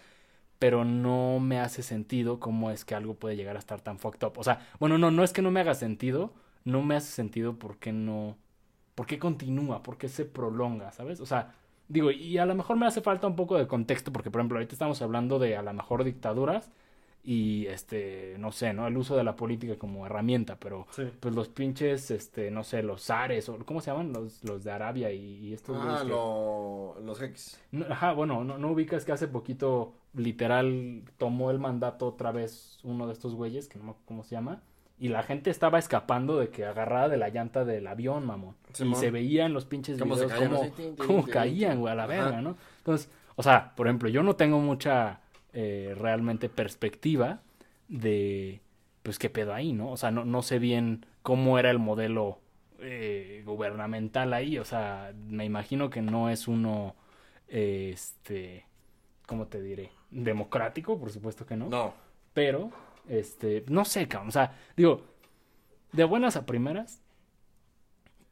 pero 0.59 0.87
no 0.87 1.39
me 1.39 1.61
hace 1.61 1.83
sentido 1.83 2.41
cómo 2.41 2.71
es 2.71 2.87
que 2.87 2.95
algo 2.95 3.13
puede 3.13 3.37
llegar 3.37 3.57
a 3.57 3.59
estar 3.59 3.83
tan 3.83 3.99
fucked 3.99 4.27
up. 4.27 4.39
O 4.39 4.43
sea, 4.43 4.67
bueno, 4.79 4.97
no, 4.97 5.11
no 5.11 5.23
es 5.23 5.35
que 5.35 5.43
no 5.43 5.51
me 5.51 5.61
haga 5.61 5.75
sentido, 5.75 6.33
no 6.65 6.83
me 6.83 6.97
hace 6.97 7.13
sentido 7.13 7.59
por 7.59 7.77
qué 7.77 7.93
no, 7.93 8.39
por 8.95 9.07
qué 9.07 9.19
continúa, 9.19 9.83
por 9.83 9.99
qué 9.99 10.09
se 10.09 10.25
prolonga, 10.25 10.93
¿sabes? 10.93 11.21
O 11.21 11.27
sea, 11.27 11.53
digo, 11.89 12.11
y 12.11 12.39
a 12.39 12.47
lo 12.47 12.55
mejor 12.55 12.79
me 12.79 12.87
hace 12.87 13.03
falta 13.03 13.27
un 13.27 13.37
poco 13.37 13.59
de 13.59 13.67
contexto, 13.67 14.13
porque 14.15 14.31
por 14.31 14.41
ejemplo, 14.41 14.57
ahorita 14.57 14.75
estamos 14.75 15.03
hablando 15.03 15.39
de 15.39 15.57
a 15.59 15.63
lo 15.63 15.75
mejor 15.75 16.05
dictaduras 16.05 16.71
y 17.23 17.67
este, 17.67 18.37
no 18.39 18.51
sé, 18.51 18.73
¿no? 18.73 18.87
El 18.87 18.97
uso 18.97 19.17
de 19.17 19.25
la 19.25 19.37
política 19.37 19.77
como 19.77 20.07
herramienta, 20.07 20.57
pero 20.59 20.87
Sí. 20.91 21.03
pues 21.21 21.35
los 21.35 21.49
pinches, 21.49 22.11
este, 22.11 22.51
no 22.51 22.65
sé, 22.65 22.83
los 22.83 23.03
zares, 23.05 23.49
o 23.51 23.59
¿cómo 23.67 23.81
se 23.83 23.91
llaman? 23.91 24.13
Los, 24.13 24.43
los 24.45 24.65
de 24.65 24.71
Arabia 24.73 25.13
y, 25.13 25.37
y 25.49 25.53
estos 25.53 25.77
Ah, 25.79 25.83
güeyes 25.85 26.03
que- 26.03 26.09
lo- 26.09 26.97
los 27.05 27.19
jeques. 27.19 27.61
no, 27.73 27.85
Ajá, 27.91 28.13
bueno, 28.13 28.43
no, 28.45 28.57
no 28.57 28.71
ubicas 28.71 29.05
que 29.05 29.13
hace 29.13 29.29
poquito 29.29 29.93
literal 30.15 31.03
tomó 31.19 31.51
el 31.51 31.59
mandato 31.59 32.07
otra 32.07 32.33
vez 32.33 32.79
uno 32.85 33.07
de 33.07 33.13
estos 33.13 33.35
güeyes, 33.35 33.69
que 33.69 33.79
no 33.79 33.85
me 33.85 33.91
acuerdo 33.91 34.07
cómo 34.07 34.25
se 34.25 34.35
llama, 34.35 34.63
y 34.99 35.09
la 35.09 35.23
gente 35.23 35.51
estaba 35.51 35.79
escapando 35.79 36.39
de 36.39 36.49
que 36.49 36.65
agarrada 36.65 37.09
de 37.09 37.17
la 37.17 37.29
llanta 37.29 37.65
del 37.65 37.87
avión, 37.87 38.25
mamón. 38.27 38.55
y 38.71 38.75
Simón. 38.77 38.99
se 39.01 39.11
veía 39.11 39.47
en 39.47 39.53
los 39.53 39.65
pinches 39.67 39.99
videos 40.03 40.33
tin, 40.75 41.23
caían, 41.23 41.81
güey, 41.81 41.93
a 41.93 41.97
la 41.97 42.05
Ajá. 42.05 42.13
verga, 42.13 42.41
¿no? 42.43 42.57
Entonces, 42.79 43.11
o 43.37 43.43
sea, 43.43 43.75
por 43.77 43.87
ejemplo, 43.87 44.09
yo 44.09 44.23
no 44.23 44.37
tengo 44.37 44.59
mucha 44.59 45.20
eh, 45.53 45.95
realmente 45.97 46.49
perspectiva 46.49 47.43
de, 47.89 48.61
pues, 49.03 49.19
qué 49.19 49.31
pedo 49.31 49.53
ahí, 49.55 49.73
¿no? 49.73 49.91
O 49.91 49.97
sea, 49.97 50.11
no, 50.11 50.25
no 50.25 50.43
sé 50.43 50.59
bien 50.59 51.07
cómo 51.23 51.59
era 51.59 51.71
el 51.71 51.79
modelo 51.79 52.39
eh, 52.81 53.43
gubernamental 53.45 54.33
ahí, 54.33 54.59
o 54.59 54.65
sea, 54.65 55.13
me 55.29 55.45
imagino 55.45 55.91
que 55.91 56.01
no 56.03 56.31
es 56.31 56.49
uno, 56.49 56.95
eh, 57.49 57.91
este, 57.93 58.65
¿cómo 59.27 59.47
te 59.49 59.61
diré? 59.61 59.91
Democrático, 60.11 60.99
por 60.99 61.11
supuesto 61.11 61.45
que 61.45 61.57
no, 61.57 61.69
No. 61.69 61.95
pero, 62.33 62.71
este, 63.09 63.65
no 63.69 63.85
sé, 63.85 64.09
cabrón, 64.09 64.29
o 64.29 64.33
sea, 64.33 64.57
digo, 64.77 65.05
de 65.93 66.05
buenas 66.05 66.37
a 66.37 66.47
primeras, 66.47 67.03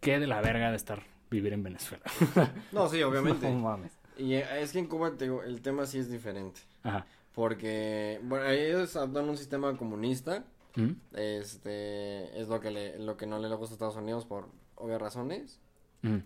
qué 0.00 0.18
de 0.18 0.26
la 0.26 0.40
verga 0.40 0.70
de 0.70 0.76
estar 0.76 1.02
vivir 1.30 1.52
en 1.52 1.62
Venezuela. 1.62 2.04
No, 2.72 2.88
sí, 2.88 3.02
obviamente. 3.02 3.50
no 3.50 3.58
mames. 3.58 3.92
Y 4.16 4.34
eh, 4.34 4.46
es 4.60 4.72
que 4.72 4.78
en 4.78 4.86
Cuba, 4.86 5.12
te 5.16 5.24
digo, 5.24 5.42
el 5.42 5.60
tema 5.60 5.86
sí 5.86 5.98
es 5.98 6.10
diferente. 6.10 6.60
Ajá. 6.82 7.06
Porque, 7.34 8.20
bueno, 8.24 8.46
ellos 8.48 8.96
adoptan 8.96 9.28
un 9.28 9.36
sistema 9.36 9.76
comunista. 9.76 10.44
¿Mm? 10.76 10.92
Este, 11.14 12.40
es 12.40 12.48
lo 12.48 12.60
que, 12.60 12.70
le, 12.70 12.98
lo 12.98 13.16
que 13.16 13.26
no 13.26 13.38
le 13.38 13.48
gusta 13.54 13.72
a 13.72 13.76
Estados 13.76 13.96
Unidos 13.96 14.24
por 14.24 14.48
obvias 14.76 15.00
razones. 15.00 15.58
Mm. 16.02 16.18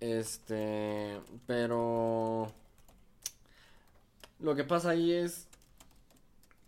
Este, 0.00 1.20
pero 1.46 2.52
lo 4.40 4.54
que 4.56 4.64
pasa 4.64 4.90
ahí 4.90 5.12
es 5.12 5.46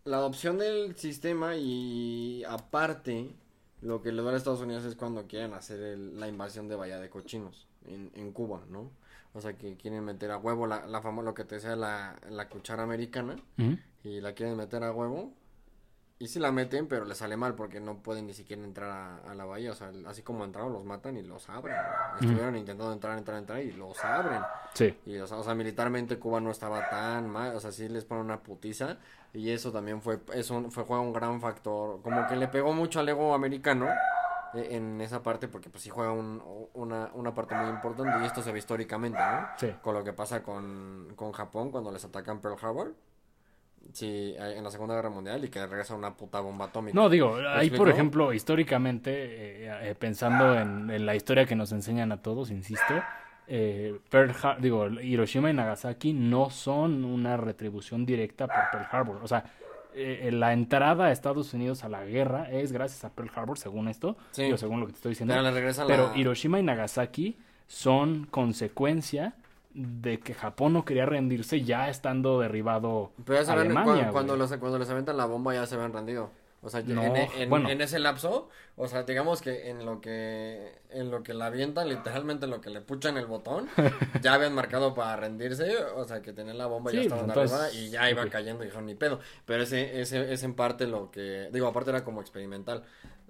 la 0.05 0.18
adopción 0.18 0.59
del 0.59 0.94
sistema 0.96 1.57
y 1.57 2.44
aparte 2.44 3.34
lo 3.82 4.02
que 4.02 4.12
le 4.12 4.22
duele 4.22 4.36
a 4.36 4.38
Estados 4.38 4.61
Unidos 4.61 4.84
es 4.84 4.94
cuando 4.94 5.26
quieren 5.26 5.52
hacer 5.55 5.80
el- 5.80 6.20
la 6.20 6.28
invasión 6.28 6.68
de 6.68 6.76
Bahía 6.76 7.00
de 7.00 7.11
Cochinos 7.11 7.66
en, 7.86 8.11
en 8.14 8.32
Cuba, 8.32 8.62
¿no? 8.70 8.90
O 9.35 9.41
sea 9.41 9.55
que 9.55 9.76
quieren 9.76 10.05
meter 10.05 10.30
a 10.30 10.39
huevo 10.39 10.66
la, 10.66 10.87
la 10.87 11.03
fama, 11.03 11.20
lo 11.20 11.35
que 11.35 11.45
te 11.45 11.57
decía 11.57 11.74
la, 11.76 12.16
la 12.30 12.49
cuchara 12.49 12.85
americana 12.85 13.37
y 14.03 14.20
la 14.20 14.32
quieren 14.32 14.57
meter 14.57 14.85
a 14.85 14.93
huevo. 14.93 15.32
Y 16.20 16.28
sí 16.28 16.39
la 16.39 16.53
meten, 16.53 16.87
pero 16.87 17.05
les 17.05 17.18
sale 17.18 17.37
mal 17.37 17.57
porque 17.57 17.80
no 17.80 17.97
pueden 17.97 18.28
ni 18.28 18.32
siquiera 18.35 18.62
entrar 18.62 18.89
a, 18.89 19.32
a 19.32 19.35
la 19.35 19.45
bahía. 19.45 19.72
O 19.72 19.74
sea, 19.74 19.91
así 20.07 20.22
como 20.22 20.45
entraron, 20.45 20.72
los 20.72 20.85
matan 20.85 21.16
y 21.16 21.22
los 21.22 21.51
abren. 21.51 21.76
Estuvieron 22.20 22.57
intentando 22.57 22.93
entrar, 22.93 23.18
entrar, 23.18 23.37
entrar 23.37 23.61
y 23.61 23.72
los 23.72 24.03
abren. 24.05 24.41
Sí. 24.74 24.97
Y, 25.07 25.18
o 25.18 25.26
sea, 25.26 25.39
o 25.39 25.43
sea, 25.43 25.57
militarmente 25.57 26.16
Cuba 26.20 26.41
no 26.41 26.53
estaba 26.53 26.89
tan 26.89 27.28
mal. 27.28 27.57
O 27.57 27.61
sea, 27.61 27.72
sí 27.72 27.89
les 27.89 28.05
ponen 28.05 28.26
una 28.26 28.41
putiza. 28.41 28.99
Y 29.32 29.51
eso 29.51 29.72
también 29.72 30.01
fue, 30.01 30.20
eso 30.32 30.70
fue, 30.70 30.85
juega 30.85 31.03
un 31.03 31.12
gran 31.12 31.41
factor. 31.41 32.01
Como 32.01 32.24
que 32.28 32.37
le 32.37 32.47
pegó 32.47 32.72
mucho 32.72 33.01
al 33.01 33.09
ego 33.09 33.35
americano 33.35 33.89
en 34.57 35.00
esa 35.00 35.22
parte 35.22 35.48
porque 35.48 35.70
pues 35.70 35.82
sí 35.82 35.90
juega 35.90 36.12
un- 36.12 36.42
una, 36.74 37.11
una 37.14 37.34
parte 37.34 37.55
muy 37.55 37.70
importante. 37.70 38.12
Y 38.22 38.26
esto 38.26 38.42
se 38.42 38.52
ve 38.52 38.59
históricamente, 38.59 39.18
¿no? 39.18 39.46
Sí. 39.59 39.68
con 39.82 39.94
lo 39.94 40.05
que 40.05 40.12
pasa 40.12 40.42
con, 40.42 41.12
con 41.16 41.32
Japón 41.32 41.70
cuando 41.70 41.90
les 41.92 42.05
atacan 42.05 42.40
Pearl 42.40 42.57
Harbor. 42.62 42.94
Sí, 43.92 44.34
en 44.38 44.64
la 44.64 44.70
Segunda 44.70 44.94
Guerra 44.94 45.11
Mundial 45.11 45.44
y 45.44 45.50
que 45.50 45.64
regresa 45.66 45.94
una 45.94 46.14
puta 46.16 46.40
bomba 46.40 46.66
atómica. 46.66 46.94
No, 46.98 47.11
digo, 47.11 47.36
ahí 47.48 47.68
por 47.70 47.88
ejemplo, 47.90 48.32
históricamente, 48.32 49.11
eh, 49.66 49.90
eh, 49.90 49.94
pensando 49.94 50.55
en, 50.59 50.90
en 50.90 51.05
la 51.05 51.14
historia 51.14 51.44
que 51.44 51.55
nos 51.55 51.70
enseñan 51.70 52.11
a 52.11 52.22
todos, 52.22 52.50
insisto, 52.50 52.94
eh, 53.46 54.00
Pearl 54.09 54.30
Har- 54.42 54.59
digo, 54.59 54.86
Hiroshima 54.88 55.50
y 55.50 55.52
Nagasaki 55.52 56.14
no 56.14 56.48
son 56.48 57.05
una 57.05 57.36
retribución 57.36 58.07
directa 58.07 58.46
por 58.46 58.70
Pearl 58.72 58.86
Harbor. 58.90 59.20
O 59.22 59.28
sea, 59.28 59.44
eh, 59.95 60.30
la 60.32 60.53
entrada 60.53 61.07
a 61.07 61.12
Estados 61.12 61.55
Unidos 61.55 61.84
a 61.84 61.88
la 61.88 62.05
guerra 62.05 62.51
es 62.51 62.72
gracias 62.72 63.05
a 63.05 63.11
Pearl 63.11 63.30
Harbor, 63.34 63.59
según 63.59 63.88
esto, 63.88 64.16
Sí. 64.32 64.42
digo, 64.45 64.57
según 64.57 64.80
lo 64.80 64.86
que 64.86 64.92
te 64.92 64.97
estoy 64.97 65.11
diciendo. 65.11 65.34
Pero. 65.86 66.12
Hiroshima 66.14 66.59
y 66.59 66.62
Nagasaki 66.62 67.36
son 67.66 68.26
consecuencia 68.30 69.34
de 69.74 70.20
que 70.20 70.34
Japón 70.34 70.72
no 70.72 70.84
quería 70.84 71.05
rendirse 71.07 71.62
ya 71.62 71.88
estando 71.88 72.38
derribado 72.40 73.11
Pero 73.24 73.40
ya 73.40 73.45
se 73.45 73.57
ven, 73.57 73.72
cuando, 73.72 74.12
cuando, 74.12 74.36
güey. 74.36 74.49
los, 74.49 74.59
cuando 74.59 74.78
les 74.78 74.88
aventan 74.90 75.16
la 75.16 75.24
bomba 75.26 75.53
ya 75.55 75.66
se 75.66 75.76
ven 75.76 75.92
rendido. 75.92 76.30
O 76.64 76.70
sea, 76.70 76.80
No, 76.82 77.02
en, 77.02 77.16
en- 77.16 77.50
bueno. 77.50 77.68
en 77.68 77.80
ese 77.82 77.98
lapso, 77.98 78.48
o 78.76 78.88
sea, 78.88 79.02
digamos 79.02 79.42
que 79.42 79.68
en 79.68 79.84
lo 79.84 80.00
que 80.00 80.72
en 80.90 81.10
lo 81.10 81.22
que 81.22 81.34
la 81.34 81.46
avientan, 81.46 81.88
literalmente 81.88 82.46
en 82.46 82.50
lo 82.52 82.60
que 82.60 82.70
le 82.70 82.80
puchan 82.80 83.16
el 83.18 83.26
botón, 83.26 83.68
ya 84.22 84.34
habían 84.34 84.54
marcado 84.54 84.94
para 84.94 85.16
rendirse, 85.16 85.76
o 85.96 86.04
sea, 86.04 86.22
que 86.22 86.32
tenían 86.32 86.56
la 86.56 86.66
bomba 86.66 86.90
Sí, 86.90 86.96
ya 86.96 87.02
estaban 87.02 87.30
pues, 87.32 87.52
arriba 87.52 87.72
y 87.72 87.90
ya 87.90 88.10
iba 88.10 88.26
cayendo 88.30 88.62
y 88.64 88.66
dijeron 88.66 88.86
ni 88.86 88.94
pedo. 88.94 89.20
Pero 89.44 89.62
ese, 89.64 90.00
ese 90.00 90.32
es 90.32 90.42
en 90.42 90.54
parte 90.54 90.86
lo 90.86 91.10
que, 91.10 91.50
digo, 91.52 91.66
aparte 91.66 91.90
era 91.90 92.02
como 92.04 92.20
experimental. 92.20 92.82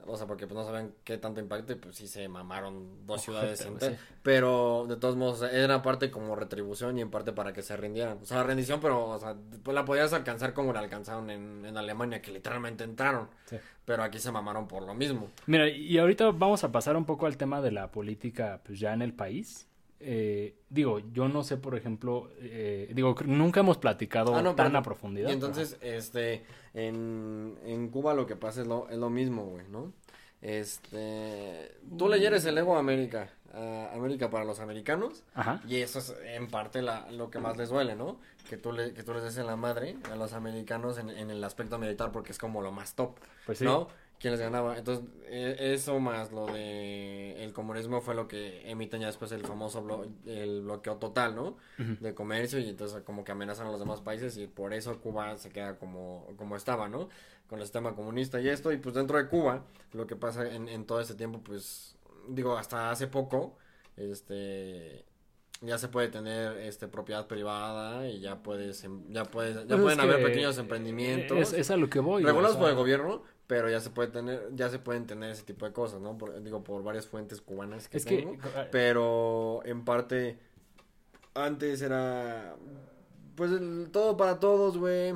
O 0.07 0.17
sea, 0.17 0.27
porque 0.27 0.47
pues 0.47 0.57
no 0.57 0.65
sabían 0.65 0.93
qué 1.05 1.19
tanto 1.19 1.41
impacto 1.41 1.73
y 1.73 1.77
pues 1.77 1.97
sí 1.97 2.07
se 2.07 2.29
mamaron 2.29 3.07
dos 3.07 3.23
ciudades 3.23 3.61
enteras. 3.63 3.99
sí. 3.99 4.05
Pero 4.23 4.87
de 4.89 4.97
todos 4.97 5.17
modos, 5.17 5.43
era 5.43 5.83
parte 5.83 6.11
como 6.11 6.37
retribución 6.37 6.99
y 6.99 7.01
en 7.01 7.11
parte 7.11 7.33
para 7.33 7.53
que 7.53 7.63
se 7.63 7.77
rindieran. 7.77 8.19
O 8.23 8.25
sea, 8.25 8.43
rendición, 8.43 8.81
pero, 8.81 9.07
o 9.07 9.19
sea, 9.19 9.37
pues 9.63 9.75
la 9.75 9.85
podías 9.85 10.13
alcanzar 10.13 10.55
como 10.55 10.73
la 10.73 10.81
alcanzaron 10.81 11.31
en, 11.31 11.65
en 11.65 11.77
Alemania, 11.77 12.23
que 12.23 12.31
literalmente 12.31 12.85
entraron. 12.85 13.29
Sí. 13.47 13.57
Pero 13.85 14.03
aquí 14.03 14.19
se 14.19 14.33
mamaron 14.33 14.67
por 14.67 14.83
lo 14.83 14.95
mismo. 14.95 15.31
Mira, 15.47 15.69
y 15.69 15.99
ahorita 15.99 16.31
vamos 16.31 16.65
a 16.65 16.73
pasar 16.73 16.97
un 16.97 17.05
poco 17.05 17.27
al 17.27 17.37
tema 17.37 17.61
de 17.61 17.71
la 17.71 17.91
política, 17.91 18.61
pues 18.65 18.81
ya 18.81 18.93
en 18.93 19.03
el 19.03 19.13
país. 19.13 19.69
Eh, 20.07 20.55
digo, 20.69 20.99
yo 21.13 21.29
no 21.29 21.43
sé, 21.45 21.57
por 21.57 21.75
ejemplo, 21.77 22.31
eh, 22.41 22.91
digo, 22.95 23.15
nunca 23.25 23.61
hemos 23.61 23.79
platicado 23.79 24.35
Ah, 24.35 24.43
no, 24.43 24.55
tan 24.55 24.67
pero- 24.69 24.79
a 24.79 24.83
profundidad. 24.83 25.31
Y 25.31 25.33
entonces, 25.33 25.79
este, 25.81 26.45
en, 26.75 27.57
en 27.65 27.89
Cuba 27.89 28.13
lo 28.13 28.27
que 28.27 28.37
pasa 28.37 28.61
es 28.61 28.67
lo, 28.67 28.87
es 28.91 28.99
lo 28.99 29.09
mismo, 29.09 29.45
güey, 29.47 29.67
¿no? 29.69 29.93
Este, 30.43 31.73
tú 31.97 32.09
le 32.09 32.21
hieres 32.21 32.45
el 32.45 32.59
ego 32.59 32.77
a 32.77 32.79
América, 32.81 33.31
a 33.53 33.91
América 33.95 34.31
para 34.31 34.45
los 34.45 34.61
americanos. 34.61 35.25
Ajá. 35.35 35.63
Y 35.67 35.77
eso 35.77 35.99
es 36.01 36.15
en 36.25 36.49
parte 36.49 36.83
la, 36.83 37.11
lo 37.11 37.31
que 37.31 37.39
más 37.39 37.57
les 37.57 37.69
duele, 37.71 37.97
¿no? 37.97 38.19
Que 38.49 38.57
tú, 38.57 38.73
le, 38.73 38.93
que 38.93 39.03
tú 39.03 39.15
les 39.15 39.23
des 39.23 39.39
en 39.39 39.47
la 39.47 39.57
madre 39.57 39.97
a 40.13 40.17
los 40.17 40.33
americanos 40.35 40.99
en, 40.99 41.09
en 41.11 41.31
el 41.31 41.43
aspecto 41.45 41.79
militar 41.79 42.13
porque 42.13 42.33
es 42.33 42.39
como 42.39 42.61
lo 42.61 42.73
más 42.73 42.95
top, 42.95 43.17
Pues 43.47 43.59
sí. 43.59 43.65
¿no? 43.65 43.89
¿Quién 44.25 44.33
les 44.33 44.41
ganaba? 44.41 44.79
Entonces, 44.79 45.05
e- 45.29 45.75
eso 45.75 46.01
más 46.01 46.33
lo 46.33 46.47
de 46.47 47.45
el 47.45 47.53
comunismo 47.53 48.01
fue 48.01 48.14
lo 48.14 48.27
que 48.27 48.62
emiten 48.70 49.03
ya 49.03 49.09
después 49.09 49.31
el 49.33 49.45
famoso 49.45 49.85
blo- 49.85 50.11
el 50.25 50.62
bloqueo 50.62 50.97
total, 50.97 51.35
¿no? 51.37 51.59
De 51.77 52.14
comercio 52.14 52.59
y 52.59 52.70
entonces 52.70 53.03
como 53.03 53.22
que 53.22 53.33
amenazan 53.33 53.66
a 53.66 53.70
los 53.70 53.81
demás 53.81 54.01
países 54.01 54.39
y 54.39 54.47
por 54.47 54.72
eso 54.72 54.99
Cuba 54.99 55.37
se 55.37 55.51
queda 55.51 55.79
como, 55.79 56.27
como 56.39 56.57
estaba, 56.57 56.89
¿no? 56.89 57.11
Con 57.49 57.59
el 57.59 57.66
sistema 57.66 57.95
comunista 57.95 58.41
y 58.41 58.49
esto, 58.49 58.72
y 58.72 58.79
pues 58.79 58.95
dentro 58.95 59.18
de 59.18 59.29
Cuba, 59.29 59.66
lo 59.93 60.07
que 60.07 60.16
pasa 60.16 60.49
en, 60.51 60.70
en 60.70 60.87
todo 60.87 61.03
ese 61.03 61.14
tiempo, 61.14 61.43
pues, 61.45 61.99
digo, 62.27 62.57
hasta 62.57 62.91
hace 62.91 63.07
poco, 63.07 63.59
este 63.99 65.05
ya 65.61 65.77
se 65.77 65.89
puede 65.89 66.09
tener 66.09 66.57
este 66.59 66.89
propiedad 66.89 67.27
privada 67.27 68.09
y 68.09 68.20
ya 68.20 68.43
puedes 68.43 68.85
em- 68.85 69.05
ya 69.12 69.25
puedes 69.25 69.55
ya 69.55 69.77
Pues 69.77 69.81
pueden 69.83 70.01
haber 70.01 70.16
que, 70.18 70.25
pequeños 70.29 70.57
eh, 70.57 70.61
emprendimientos 70.61 71.39
Es, 71.39 71.53
es 71.53 71.70
a 71.70 71.77
lo 71.77 71.89
que 71.91 72.01
voy. 72.01 72.22
regulados 72.25 72.57
o 72.57 72.61
por 72.61 72.70
el 72.70 72.75
gobierno 72.75 73.22
pero 73.47 73.69
ya 73.71 73.81
se 73.81 73.91
puede 73.91 74.09
tener 74.09 74.49
ya 74.55 74.71
se 74.71 74.79
pueden 74.79 75.07
tener 75.07 75.31
ese 75.31 75.43
tipo 75.43 75.67
de 75.67 75.73
cosas 75.73 76.01
no 76.01 76.17
Por- 76.17 76.43
digo 76.43 76.65
por 76.65 76.83
varias 76.83 77.07
fuentes 77.07 77.41
cubanas 77.41 77.89
que 77.89 77.99
Es 77.99 78.05
que, 78.05 78.19
tengo 78.19 78.33
eh, 78.35 78.69
pero 78.71 79.61
en 79.65 79.85
parte 79.85 80.39
antes 81.35 81.83
era 81.83 82.57
pues 83.37 83.51
el 83.53 83.89
todo 83.93 84.17
para 84.17 84.39
todos 84.41 84.79
güey 84.79 85.15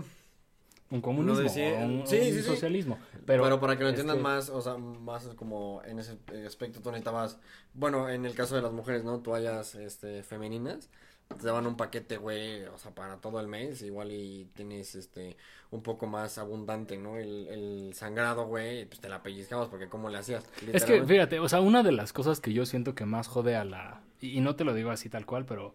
un 0.90 1.02
comunismo 1.02 1.38
decía- 1.40 1.84
un, 1.84 2.06
sí, 2.06 2.16
un 2.16 2.24
sí, 2.24 2.32
sí. 2.32 2.42
socialismo. 2.42 2.98
Pero, 3.26 3.42
Pero, 3.42 3.60
para 3.60 3.76
que 3.76 3.82
lo 3.82 3.90
entiendan 3.90 4.16
que- 4.16 4.22
más, 4.22 4.48
o 4.48 4.62
sea, 4.62 4.78
más 4.78 5.22
como 5.36 5.82
en 5.84 5.98
ese 5.98 6.16
aspecto 6.46 6.80
tú 6.80 6.88
necesitabas, 6.90 7.38
bueno, 7.74 8.08
en 8.08 8.24
el 8.24 8.34
caso 8.34 8.56
de 8.56 8.62
las 8.62 8.72
mujeres, 8.72 9.04
¿no? 9.04 9.20
Toallas, 9.20 9.74
este, 9.74 10.22
femeninas, 10.22 10.88
te 11.28 11.46
daban 11.46 11.66
un 11.66 11.76
paquete, 11.76 12.16
güey, 12.16 12.64
o 12.64 12.78
sea, 12.78 12.94
para 12.94 13.16
todo 13.18 13.38
el 13.40 13.46
mes, 13.46 13.82
igual 13.82 14.10
y 14.12 14.46
tienes, 14.54 14.94
este, 14.94 15.36
un 15.70 15.82
poco 15.82 16.06
más 16.06 16.38
abundante, 16.38 16.96
¿no? 16.96 17.16
El, 17.16 17.46
el 17.48 17.94
sangrado, 17.94 18.46
güey, 18.46 18.86
pues 18.86 19.00
te 19.00 19.08
la 19.08 19.22
pellizcabas 19.22 19.68
porque 19.68 19.88
cómo 19.88 20.08
le 20.08 20.18
hacías, 20.18 20.44
Es 20.72 20.84
que, 20.84 21.02
fíjate, 21.04 21.38
o 21.38 21.48
sea, 21.48 21.60
una 21.60 21.82
de 21.82 21.92
las 21.92 22.12
cosas 22.12 22.40
que 22.40 22.52
yo 22.52 22.66
siento 22.66 22.94
que 22.94 23.04
más 23.04 23.28
jode 23.28 23.56
a 23.56 23.64
la... 23.64 24.00
Y, 24.20 24.38
y 24.38 24.40
no 24.40 24.56
te 24.56 24.64
lo 24.64 24.74
digo 24.74 24.90
así 24.90 25.08
tal 25.08 25.26
cual, 25.26 25.44
pero... 25.44 25.74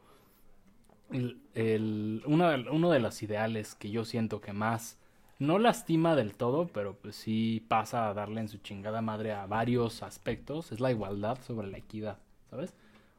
El, 1.12 1.40
el- 1.54 2.24
una 2.26 2.56
uno 2.72 2.90
de 2.90 3.00
los 3.00 3.22
ideales 3.22 3.76
que 3.76 3.90
yo 3.92 4.04
siento 4.06 4.42
que 4.42 4.54
más... 4.54 4.98
No 5.40 5.60
lastima 5.60 6.16
del 6.16 6.36
todo, 6.36 6.68
pero 6.68 6.96
pues 6.96 7.16
sí 7.16 7.66
pasa 7.68 8.08
a 8.10 8.14
darle 8.14 8.42
en 8.42 8.48
su 8.48 8.58
chingada 8.60 9.02
madre 9.02 9.34
a 9.34 9.46
varios 9.46 10.02
aspectos, 10.04 10.72
es 10.72 10.80
la 10.80 10.92
igualdad 10.92 11.38
sobre 11.46 11.68
la 11.68 11.78
equidad, 11.80 12.18
¿sabes? 12.50 12.74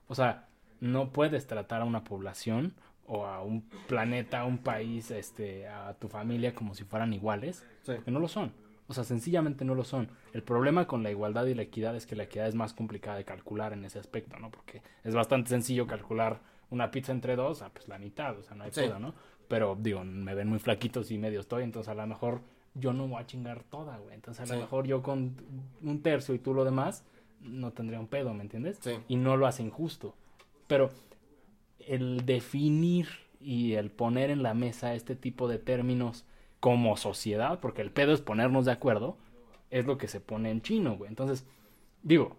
O 0.09 0.15
sea, 0.15 0.49
no 0.85 1.11
puedes 1.11 1.47
tratar 1.47 1.81
a 1.83 1.85
una 1.85 2.05
población 2.05 2.75
o 3.07 3.25
a 3.27 3.43
un 3.43 3.63
planeta, 3.89 4.41
a 4.41 4.45
un 4.45 4.59
país, 4.59 5.11
este, 5.11 5.67
a 5.67 5.95
tu 5.95 6.09
familia 6.09 6.55
como 6.55 6.75
si 6.75 6.85
fueran 6.85 7.13
iguales, 7.13 7.65
Sí. 7.83 7.95
que 8.05 8.11
no 8.11 8.21
lo 8.21 8.29
son. 8.29 8.53
O 8.87 8.93
sea, 8.93 9.03
sencillamente 9.05 9.65
no 9.65 9.75
lo 9.75 9.83
son. 9.85 10.09
El 10.35 10.43
problema 10.43 10.87
con 10.87 11.03
la 11.03 11.11
igualdad 11.11 11.47
y 11.47 11.55
la 11.55 11.63
equidad 11.63 11.97
es 11.97 12.07
que 12.07 12.17
la 12.17 12.25
equidad 12.25 12.47
es 12.49 12.55
más 12.55 12.75
complicada 12.75 13.17
de 13.17 13.25
calcular 13.25 13.73
en 13.73 13.85
ese 13.87 13.99
aspecto, 13.99 14.39
¿no? 14.39 14.51
Porque 14.51 14.83
es 15.05 15.15
bastante 15.15 15.49
sencillo 15.49 15.87
calcular 15.87 16.41
una 16.69 16.91
pizza 16.91 17.13
entre 17.13 17.35
dos, 17.35 17.63
ah, 17.63 17.71
pues 17.73 17.89
la 17.89 17.99
mitad, 17.99 18.39
o 18.39 18.43
sea, 18.43 18.55
no 18.57 18.65
hay 18.65 18.73
Sí. 18.73 18.81
pedo, 18.83 18.99
¿no? 18.99 19.15
Pero, 19.49 19.77
digo, 19.81 20.05
me 20.05 20.35
ven 20.35 20.49
muy 20.49 20.59
flaquitos 20.59 21.11
y 21.11 21.17
medio 21.19 21.41
estoy, 21.41 21.63
entonces 21.63 21.89
a 21.91 21.95
lo 21.95 22.07
mejor 22.07 22.41
yo 22.75 22.93
no 22.93 23.07
voy 23.09 23.23
a 23.23 23.27
chingar 23.27 23.63
toda, 23.65 23.97
güey. 23.99 24.15
Entonces 24.15 24.43
a 24.43 24.53
lo 24.53 24.59
Sí. 24.59 24.65
mejor 24.65 24.87
yo 24.87 25.03
con 25.03 25.35
un 25.83 26.03
tercio 26.03 26.35
y 26.35 26.39
tú 26.39 26.53
lo 26.53 26.65
demás, 26.65 27.05
no 27.41 27.73
tendría 27.73 28.01
un 28.01 28.07
pedo, 28.09 28.35
¿me 28.35 28.43
entiendes? 28.43 28.79
Sí. 28.83 28.93
Y 29.09 29.17
no 29.17 29.37
lo 29.37 29.47
hacen 29.47 29.71
justo. 29.71 30.15
Pero 30.67 30.91
el 31.79 32.25
definir 32.25 33.09
y 33.41 33.75
el 33.75 33.91
poner 33.91 34.31
en 34.31 34.43
la 34.43 34.55
mesa 34.55 34.95
este 34.95 35.17
tipo 35.17 35.49
de 35.49 35.59
términos 35.59 36.25
como 36.61 36.97
sociedad, 36.97 37.61
porque 37.61 37.83
el 37.83 37.91
pedo 37.91 38.13
es 38.13 38.23
ponernos 38.23 38.65
de 38.65 38.73
acuerdo, 38.73 39.17
es 39.71 39.85
lo 39.87 39.99
que 39.99 40.09
se 40.09 40.21
pone 40.21 40.51
en 40.51 40.63
chino, 40.63 40.97
güey. 40.97 41.11
Entonces, 41.11 41.45
digo, 42.03 42.37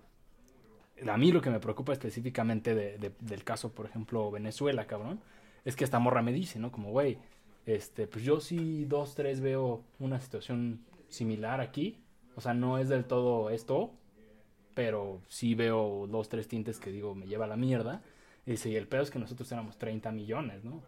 a 1.07 1.17
mí 1.17 1.31
lo 1.31 1.41
que 1.41 1.49
me 1.51 1.59
preocupa 1.59 1.93
específicamente 1.93 2.73
de- 2.73 2.97
de- 2.97 3.11
del 3.19 3.43
caso, 3.43 3.71
por 3.73 3.85
ejemplo, 3.85 4.31
Venezuela, 4.31 4.87
cabrón, 4.87 5.19
es 5.65 5.75
que 5.75 5.83
esta 5.83 5.99
morra 5.99 6.21
me 6.21 6.31
dice, 6.33 6.57
¿no? 6.59 6.71
Como, 6.71 6.91
güey, 6.91 7.17
este, 7.65 8.07
pues 8.07 8.23
yo 8.23 8.39
sí 8.39 8.85
dos, 8.85 9.15
tres 9.15 9.41
veo 9.41 9.83
una 9.99 10.19
situación 10.21 10.79
similar 11.09 11.61
aquí. 11.61 11.97
O 12.35 12.41
sea, 12.41 12.53
no 12.53 12.77
es 12.77 12.89
del 12.89 13.05
todo 13.05 13.49
esto, 13.49 13.91
pero 14.73 15.21
sí 15.27 15.55
veo 15.55 16.07
dos, 16.09 16.29
tres 16.29 16.47
tintes 16.47 16.79
que 16.79 16.91
digo, 16.91 17.15
me 17.15 17.27
lleva 17.27 17.45
a 17.45 17.47
la 17.47 17.57
mierda. 17.57 18.01
Y 18.45 18.51
dice, 18.51 18.69
y 18.69 18.75
el 18.75 18.87
pedo 18.87 19.01
es 19.01 19.09
que 19.11 19.19
nosotros 19.19 19.51
éramos 19.51 19.77
30 19.77 20.11
millones, 20.11 20.63
¿no? 20.63 20.81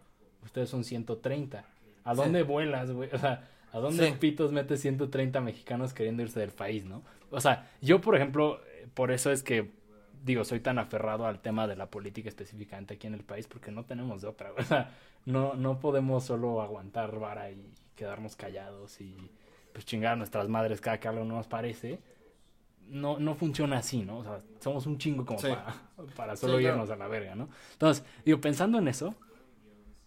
Ustedes 0.44 0.70
son 0.70 0.84
130. 0.84 1.66
¿A 2.04 2.12
Sí. 2.16 2.22
dónde 2.22 2.44
vuelas, 2.44 2.92
güey? 2.92 3.10
O 3.14 3.18
sea, 3.18 3.48
¿a 3.72 3.80
dónde 3.80 4.08
Sí. 4.10 4.16
pitos 4.20 4.52
metes 4.52 4.80
130 4.82 5.42
mexicanos 5.42 5.94
queriendo 5.94 6.22
irse 6.24 6.40
del 6.40 6.52
país, 6.52 6.86
no? 6.86 7.02
O 7.32 7.42
sea, 7.42 7.70
yo, 7.82 8.00
por 8.00 8.16
ejemplo, 8.16 8.62
por 8.94 9.12
eso 9.12 9.32
es 9.32 9.44
que, 9.44 9.72
digo, 10.24 10.44
soy 10.46 10.60
tan 10.60 10.80
aferrado 10.80 11.26
al 11.26 11.40
tema 11.42 11.68
de 11.68 11.76
la 11.76 11.88
política 11.90 12.30
específicamente 12.30 12.94
aquí 12.94 13.08
en 13.08 13.14
el 13.16 13.24
país, 13.24 13.48
porque 13.48 13.72
no 13.72 13.84
tenemos 13.86 14.22
de 14.22 14.28
otra. 14.28 14.52
O 14.58 14.64
sea, 14.64 14.92
no, 15.26 15.56
no 15.56 15.80
podemos 15.80 16.24
solo 16.24 16.62
aguantar 16.62 17.20
vara 17.20 17.52
y 17.52 17.74
quedarnos 17.96 18.36
callados 18.36 19.02
y 19.02 19.16
pues 19.74 19.86
chingar 19.86 20.14
a 20.14 20.16
nuestras 20.16 20.48
madres 20.48 20.80
cada 20.80 21.00
que 21.00 21.08
algo 21.08 21.26
no 21.26 21.36
nos 21.36 21.48
parece. 21.48 22.00
No, 22.90 23.20
no 23.20 23.36
funciona 23.36 23.78
así, 23.80 24.04
¿no? 24.04 24.20
O 24.20 24.24
sea, 24.24 24.42
somos 24.60 24.86
un 24.86 24.98
chingo 24.98 25.26
como 25.26 25.40
Sí. 25.40 25.48
para, 25.50 25.76
para 26.16 26.36
solo 26.38 26.58
Sí, 26.58 26.62
claro. 26.64 26.76
irnos 26.78 26.90
a 26.90 26.96
la 26.96 27.08
verga, 27.08 27.36
¿no? 27.36 27.50
Entonces, 27.74 28.04
digo, 28.26 28.40
pensando 28.42 28.78
en 28.80 28.88
eso, 28.88 29.14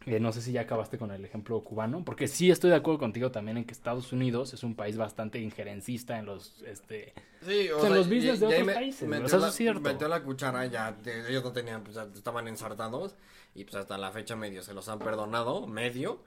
eh, 0.07 0.19
no 0.19 0.33
sé 0.33 0.41
si 0.41 0.53
ya 0.53 0.63
acabaste 0.63 0.97
con 0.97 1.11
el 1.11 1.23
ejemplo 1.25 1.61
cubano, 1.63 2.03
porque 2.05 2.27
sí 2.27 2.51
estoy 2.51 2.71
de 2.71 2.77
acuerdo 2.77 2.99
contigo 2.99 3.31
también 3.31 3.59
en 3.59 3.65
que 3.67 3.73
Estados 3.73 4.13
Unidos 4.13 4.55
es 4.55 4.63
un 4.65 4.75
país 4.75 4.97
bastante 4.97 5.39
injerencista 5.41 6.19
en 6.19 6.25
los, 6.27 6.63
este, 6.63 7.13
Sí, 7.43 7.69
o 7.71 7.77
O 7.77 7.81
sea, 7.81 7.89
sea, 7.91 7.99
los 7.99 8.09
business 8.09 8.41
de 8.41 8.47
otros 8.47 8.73
países. 8.75 9.07
Metió, 9.09 9.29
sea, 9.29 9.37
eso 9.37 9.45
la, 9.47 9.49
es 9.51 9.55
cierto. 9.55 9.81
metió 9.83 10.09
la 10.09 10.23
cuchara, 10.23 10.65
ya 10.67 10.97
ellos 11.29 11.45
no 11.45 11.53
tenían, 11.53 11.85
pues 11.85 11.97
estaban 11.99 12.49
ensartados 12.49 13.15
y 13.55 13.65
pues 13.65 13.75
hasta 13.77 13.99
la 13.99 14.11
fecha 14.11 14.37
medio 14.37 14.63
se 14.63 14.73
los 14.73 14.89
han 14.89 15.01
perdonado, 15.01 15.67
medio, 15.67 16.23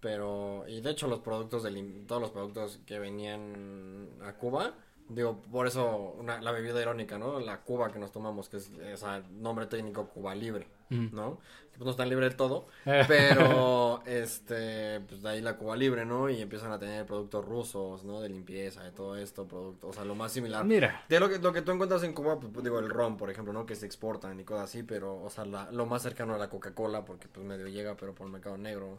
pero, 0.00 0.64
y 0.66 0.80
de 0.80 0.90
hecho 0.90 1.06
los 1.06 1.20
productos, 1.20 1.62
del, 1.64 2.06
todos 2.06 2.22
los 2.22 2.30
productos 2.30 2.80
que 2.86 2.98
venían 2.98 4.08
a 4.22 4.32
Cuba, 4.34 4.72
digo, 5.08 5.40
por 5.50 5.66
eso 5.66 6.14
una, 6.18 6.40
la 6.40 6.52
bebida 6.52 6.80
irónica, 6.80 7.18
¿no? 7.18 7.40
La 7.40 7.60
Cuba 7.62 7.90
que 7.92 7.98
nos 7.98 8.12
tomamos, 8.12 8.48
que 8.48 8.58
es, 8.58 8.70
es 8.70 9.02
a 9.02 9.20
nombre 9.30 9.66
técnico 9.66 10.08
Cuba 10.08 10.34
Libre, 10.34 10.66
Mm. 10.90 11.14
¿no? 11.14 11.38
Pues 11.72 11.84
no 11.84 11.90
está 11.90 12.06
libre 12.06 12.24
del 12.24 12.34
todo, 12.34 12.66
pero, 13.06 14.02
este, 14.06 15.00
pues 15.00 15.22
de 15.22 15.28
ahí 15.28 15.40
la 15.42 15.56
Cuba 15.56 15.76
Libre, 15.76 16.04
¿no? 16.06 16.28
Y 16.30 16.40
empiezan 16.40 16.72
a 16.72 16.78
tener 16.78 17.04
productos 17.06 17.44
rusos, 17.44 18.04
¿no? 18.04 18.20
De 18.20 18.28
limpieza, 18.28 18.82
de 18.82 18.90
todo 18.92 19.16
esto, 19.16 19.46
productos, 19.46 19.90
o 19.90 19.92
sea, 19.92 20.04
lo 20.04 20.14
más 20.14 20.32
similar. 20.32 20.64
Mira, 20.64 21.04
De 21.08 21.20
lo 21.20 21.28
que, 21.28 21.38
lo 21.38 21.52
que 21.52 21.62
tú 21.62 21.72
encuentras 21.72 22.02
en 22.04 22.12
Cuba, 22.14 22.40
pues, 22.40 22.64
digo, 22.64 22.78
el 22.78 22.88
ron, 22.90 23.16
por 23.16 23.30
ejemplo, 23.30 23.52
¿no? 23.52 23.66
Que 23.66 23.74
se 23.76 23.86
exportan 23.86 24.40
y 24.40 24.44
cosas 24.44 24.64
así, 24.64 24.82
pero, 24.82 25.22
o 25.22 25.30
sea, 25.30 25.44
la- 25.44 25.70
lo 25.70 25.86
más 25.86 26.02
cercano 26.02 26.34
a 26.34 26.38
la 26.38 26.48
Coca-Cola, 26.48 27.04
porque 27.04 27.28
pues 27.28 27.44
medio 27.46 27.68
llega, 27.68 27.96
pero 27.96 28.14
por 28.14 28.26
el 28.26 28.32
mercado 28.32 28.56
negro. 28.56 28.98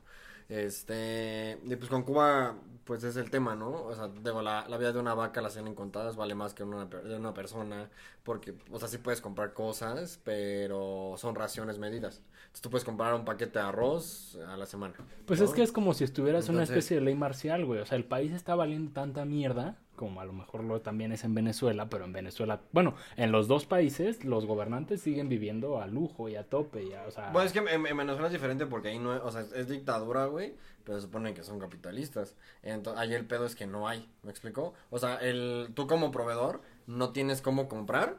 Este, 0.50 1.60
y 1.64 1.76
pues 1.76 1.90
con 1.90 2.02
Cuba, 2.02 2.56
pues 2.84 3.04
es 3.04 3.16
el 3.18 3.30
tema, 3.30 3.56
¿no? 3.56 3.84
O 3.84 3.94
sea, 3.94 4.08
digo, 4.08 4.42
la, 4.42 4.68
la 4.68 4.78
vida 4.80 4.92
de 4.92 5.00
una 5.00 5.14
vaca, 5.14 5.42
las 5.42 5.54
tienen 5.54 5.76
contadas, 5.76 6.16
vale 6.16 6.34
más 6.34 6.56
que 6.56 6.64
una, 6.64 6.86
de 6.86 7.16
una 7.16 7.36
persona, 7.36 7.88
porque, 8.24 8.56
o 8.72 8.80
sea, 8.80 8.88
sí 8.88 8.98
puedes 8.98 9.22
comprar 9.22 9.54
cosas, 9.54 10.20
pero 10.24 11.14
son 11.18 11.36
raciones 11.36 11.78
medidas. 11.78 12.24
Entonces 12.50 12.62
tú 12.62 12.72
puedes 12.72 12.84
comprar 12.84 13.14
un 13.14 13.26
paquete 13.26 13.60
de 13.60 13.66
arroz 13.66 14.40
a 14.48 14.58
la 14.58 14.66
semana. 14.66 14.96
pues 15.28 15.40
¿no? 15.40 15.46
es 15.46 15.52
que 15.52 15.62
es 15.62 15.72
como 15.72 15.94
si 15.94 16.04
estuvieras 16.04 16.50
en 16.50 16.56
una 16.56 16.64
especie 16.64 16.98
de 16.98 17.04
ley 17.04 17.14
marcial, 17.14 17.64
güey. 17.66 17.80
O 17.80 17.86
sea, 17.86 17.96
el 17.96 18.06
país 18.06 18.32
está 18.32 18.56
valiendo 18.56 18.92
tanta 18.92 19.26
mierda, 19.26 19.78
como 20.00 20.22
a 20.22 20.26
lo 20.26 20.32
mejor 20.32 20.64
lo 20.64 20.80
también 20.80 21.12
es 21.12 21.26
en 21.26 21.36
Venezuela, 21.36 21.90
pero 21.90 22.06
en 22.06 22.14
Venezuela, 22.14 22.62
bueno, 22.72 22.96
en 23.18 23.34
los 23.34 23.50
dos 23.50 23.66
países 23.66 24.24
los 24.24 24.46
gobernantes 24.46 25.02
siguen 25.02 25.28
viviendo 25.28 25.82
a 25.82 25.88
lujo 25.88 26.30
y 26.30 26.38
a 26.38 26.46
tope, 26.46 26.86
y 26.86 26.94
a- 26.94 27.04
o 27.06 27.12
sea... 27.12 27.32
Bueno, 27.32 27.46
es 27.46 27.52
que 27.52 27.60
en, 27.60 27.68
en 27.86 27.98
Venezuela 27.98 28.28
es 28.28 28.32
diferente 28.34 28.66
porque 28.66 28.88
ahí 28.88 28.98
no, 28.98 29.14
es- 29.14 29.22
o 29.22 29.30
sea, 29.30 29.42
es, 29.42 29.52
es 29.52 29.68
dictadura, 29.68 30.28
güey, 30.28 30.56
pero 30.86 30.98
se 30.98 31.08
supone 31.08 31.34
que 31.34 31.44
son 31.44 31.60
capitalistas. 31.60 32.38
Entonces, 32.64 32.98
ahí 33.02 33.14
el 33.14 33.26
pedo 33.26 33.46
es 33.46 33.56
que 33.58 33.68
no 33.68 33.90
hay, 33.90 34.10
¿me 34.24 34.32
explicó? 34.32 34.74
O 34.90 35.00
sea, 35.00 35.18
el, 35.18 35.72
tú 35.74 35.86
como 35.86 36.12
proveedor 36.12 36.62
no 36.88 37.10
tienes 37.12 37.42
cómo 37.42 37.68
comprar 37.68 38.16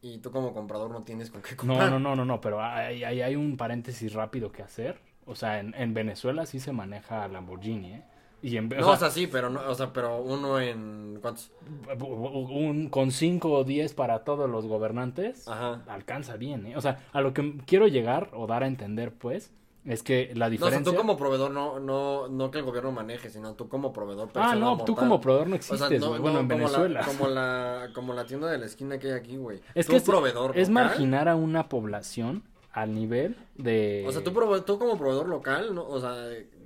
y 0.00 0.18
tú 0.18 0.32
como 0.32 0.52
comprador 0.52 0.90
no 0.90 1.02
tienes 1.04 1.30
con 1.30 1.40
qué 1.42 1.54
comprar. 1.54 1.88
no, 1.88 2.00
no, 2.00 2.16
no, 2.16 2.24
no, 2.24 2.40
pero 2.40 2.60
hay, 2.60 3.04
hay, 3.04 3.20
hay 3.22 3.36
un 3.36 3.56
paréntesis 3.56 4.12
rápido 4.12 4.50
que 4.50 4.62
hacer. 4.64 4.98
O 5.24 5.36
sea, 5.36 5.60
en, 5.60 5.72
en 5.76 5.94
Venezuela 5.94 6.46
sí 6.46 6.58
se 6.58 6.72
maneja 6.72 7.28
Lamborghini, 7.28 7.92
¿eh? 7.92 8.02
Y 8.42 8.56
en, 8.56 8.68
No, 8.68 8.90
o 8.90 8.96
sea, 8.96 9.10
sí, 9.10 9.28
pero 9.28 9.50
no, 9.50 9.60
o 9.68 9.74
sea, 9.74 9.92
pero 9.92 10.20
uno 10.20 10.58
en 10.60 11.18
¿cuántos? 11.22 11.52
un, 12.00 12.88
con 12.90 13.10
5 13.12 13.50
o 13.52 13.64
10 13.64 13.94
para 13.94 14.24
todos 14.24 14.48
los 14.50 14.66
gobernantes, 14.66 15.46
Ajá. 15.48 15.82
alcanza 15.86 16.36
bien, 16.36 16.66
¿eh? 16.66 16.76
O 16.76 16.80
sea, 16.80 16.98
a 17.12 17.20
lo 17.20 17.32
que 17.32 17.56
quiero 17.66 17.86
llegar 17.86 18.30
o 18.34 18.46
dar 18.46 18.62
a 18.64 18.66
entender, 18.66 19.12
pues, 19.14 19.52
es 19.84 20.02
que 20.02 20.26
la 20.34 20.48
No, 20.48 20.54
o 20.54 20.58
sea, 20.58 20.68
diferencia... 20.68 20.92
tú 20.92 20.96
como 20.98 21.16
proveedor 21.16 21.50
no, 21.50 21.80
no, 21.80 22.28
no 22.28 22.50
que 22.50 22.58
el 22.58 22.64
gobierno 22.64 22.92
maneje, 22.92 23.30
sino 23.30 23.54
tú 23.54 23.68
como 23.68 23.92
proveedor 23.92 24.28
Ah, 24.34 24.54
no, 24.54 24.72
tú 24.78 24.92
mortal. 24.92 24.94
como 24.96 25.20
proveedor 25.20 25.48
no 25.48 25.56
O 25.56 25.62
sea, 25.62 25.74
existes, 25.76 26.00
no- 26.00 26.08
güey. 26.10 26.20
Bueno, 26.20 26.36
no 26.36 26.40
en 26.42 26.48
como 26.48 26.68
la- 26.68 26.78
Venezuela. 26.78 27.00
Como 27.06 27.28
la, 27.28 27.88
como 27.94 28.12
la 28.14 28.24
tienda 28.26 28.48
de 28.50 28.58
la 28.58 28.66
esquina 28.66 28.98
que 28.98 29.08
hay 29.08 29.14
aquí, 29.14 29.36
güey. 29.36 29.60
Es 29.74 29.86
Tú 29.86 29.92
que 29.92 29.96
es, 29.98 30.02
proveedor 30.04 30.56
es 30.56 30.68
local, 30.68 30.84
marginar 30.84 31.28
a 31.28 31.34
una 31.36 31.68
población 31.68 32.44
al 32.72 32.94
nivel 32.94 33.36
de... 33.56 34.04
O 34.08 34.12
sea, 34.12 34.22
tú, 34.24 34.32
tú 34.66 34.78
como 34.78 34.96
proveedor 34.98 35.28
local, 35.28 35.74
no, 35.74 35.86
o 35.86 36.00
sea, 36.00 36.14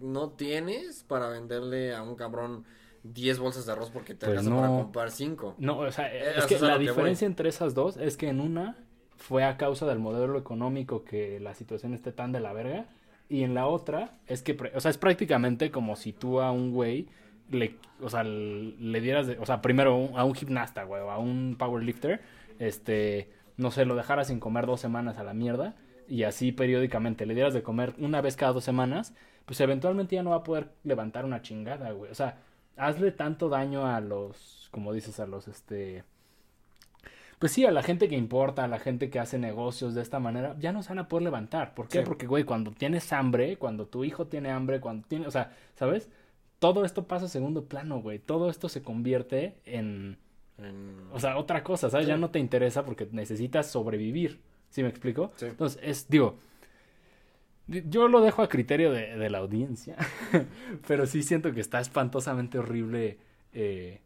no 0.01 0.31
tienes 0.31 1.03
para 1.03 1.29
venderle 1.29 1.95
a 1.95 2.03
un 2.03 2.15
cabrón 2.15 2.65
10 3.03 3.39
bolsas 3.39 3.67
de 3.67 3.73
arroz 3.73 3.91
porque 3.91 4.15
te 4.15 4.27
Pues 4.27 4.49
para 4.49 4.69
comprar 4.69 5.11
5. 5.11 5.57
No, 5.59 5.79
o 5.79 5.91
sea, 5.93 6.13
Eh, 6.15 6.35
es 6.39 6.47
que 6.47 6.59
la 6.61 6.75
que 6.75 6.81
diferencia 6.81 7.27
entre 7.27 7.49
esas 7.49 7.75
dos 7.75 7.97
es 7.97 8.17
que 8.17 8.29
en 8.29 8.41
una 8.41 8.77
fue 9.17 9.45
a 9.45 9.57
causa 9.57 9.87
del 9.87 9.99
modelo 9.99 10.39
económico 10.39 11.05
que 11.05 11.41
la 11.41 11.55
situación 11.55 11.95
esté 11.95 12.13
tan 12.13 12.33
de 12.33 12.41
la 12.41 12.53
verga 12.53 12.87
y 13.29 13.43
en 13.43 13.55
la 13.55 13.67
otra 13.67 14.19
es 14.27 14.43
que, 14.43 14.57
o 14.75 14.81
sea, 14.81 14.91
es 14.91 14.99
prácticamente 14.99 15.71
como 15.73 15.97
si 15.97 16.13
tú 16.13 16.41
a 16.41 16.53
un 16.53 16.73
güey 16.73 17.09
le, 17.51 17.77
o 18.01 18.11
sea, 18.11 18.23
le 18.25 19.01
dieras, 19.01 19.27
de- 19.27 19.39
o 19.39 19.47
sea, 19.47 19.61
primero 19.63 19.97
un- 19.97 20.17
a 20.19 20.25
un 20.25 20.35
gimnasta, 20.35 20.85
güey, 20.85 21.03
o 21.03 21.11
a 21.11 21.19
un 21.19 21.57
powerlifter, 21.59 22.21
este, 22.59 23.31
no 23.57 23.71
sé, 23.71 23.85
lo 23.85 23.95
dejaras 23.97 24.29
sin 24.29 24.41
comer 24.41 24.67
dos 24.67 24.81
semanas 24.81 25.19
a 25.19 25.25
la 25.25 25.33
mierda 25.35 25.75
y 26.09 26.23
así 26.25 26.53
periódicamente 26.53 27.27
le 27.27 27.35
dieras 27.35 27.55
de 27.55 27.63
comer 27.63 27.95
una 27.99 28.21
vez 28.21 28.37
cada 28.37 28.53
dos 28.53 28.65
semanas, 28.65 29.15
pues 29.45 29.61
eventualmente 29.61 30.17
ya 30.17 30.23
no 30.23 30.31
va 30.31 30.37
a 30.37 30.43
poder 30.45 30.71
levantar 30.85 31.25
una 31.25 31.43
chingada, 31.43 31.91
güey. 31.93 32.11
O 32.11 32.15
sea, 32.15 32.39
hazle 32.77 33.13
tanto 33.13 33.49
daño 33.49 33.87
a 33.87 34.01
los, 34.01 34.69
como 34.73 34.93
dices, 34.93 35.21
a 35.21 35.27
los, 35.27 35.49
este, 35.49 36.05
pues 37.39 37.53
sí, 37.53 37.67
a 37.67 37.71
la 37.71 37.83
gente 37.83 38.09
que 38.09 38.17
importa, 38.17 38.65
a 38.65 38.69
la 38.69 38.79
gente 38.79 39.11
que 39.11 39.19
hace 39.19 39.39
negocios 39.39 39.95
de 39.95 40.03
esta 40.03 40.19
manera, 40.21 40.57
ya 40.59 40.73
no 40.73 40.83
se 40.83 40.89
van 40.91 41.01
a 41.01 41.09
poder 41.09 41.25
levantar. 41.25 41.75
¿Por 41.75 41.89
qué? 41.89 41.99
Sí. 41.99 42.05
Porque, 42.05 42.27
güey, 42.27 42.45
cuando 42.45 42.71
tienes 42.73 43.13
hambre, 43.13 43.57
cuando 43.59 43.87
tu 43.87 44.05
hijo 44.05 44.27
tiene 44.27 44.51
hambre, 44.51 44.81
cuando 44.81 45.07
tiene, 45.07 45.27
o 45.27 45.31
sea, 45.31 45.53
¿sabes? 45.75 46.09
todo 46.59 46.87
esto 46.87 47.07
pasa 47.07 47.27
a 47.27 47.29
segundo 47.29 47.67
plano, 47.67 48.01
güey. 48.01 48.19
Todo 48.19 48.49
esto 48.49 48.71
se 48.71 48.83
convierte 48.83 49.57
en, 49.67 50.17
En- 50.59 51.03
o 51.13 51.21
sea, 51.21 51.37
otra 51.37 51.63
cosa, 51.63 51.91
¿sabes? 51.91 52.07
Sí. 52.07 52.11
Ya 52.13 52.17
no 52.17 52.31
te 52.31 52.39
interesa 52.39 52.83
porque 52.87 53.07
necesitas 53.13 53.71
sobrevivir. 53.71 54.41
¿Sí 54.71 54.83
me 54.83 54.89
explico? 54.89 55.33
Sí. 55.37 55.47
Entonces, 55.47 55.81
es, 55.83 56.09
digo, 56.09 56.39
di- 57.67 57.85
yo 57.89 58.09
lo 58.09 58.21
dejo 58.21 58.43
a 58.43 58.49
criterio 58.49 58.93
de, 58.93 59.17
de 59.17 59.31
la 59.31 59.39
audiencia, 59.39 59.97
pero 60.87 61.07
sí 61.07 61.23
siento 61.23 61.53
que 61.53 61.61
está 61.61 61.81
espantosamente 61.81 62.59
horrible. 62.59 63.19
eh, 63.53 64.01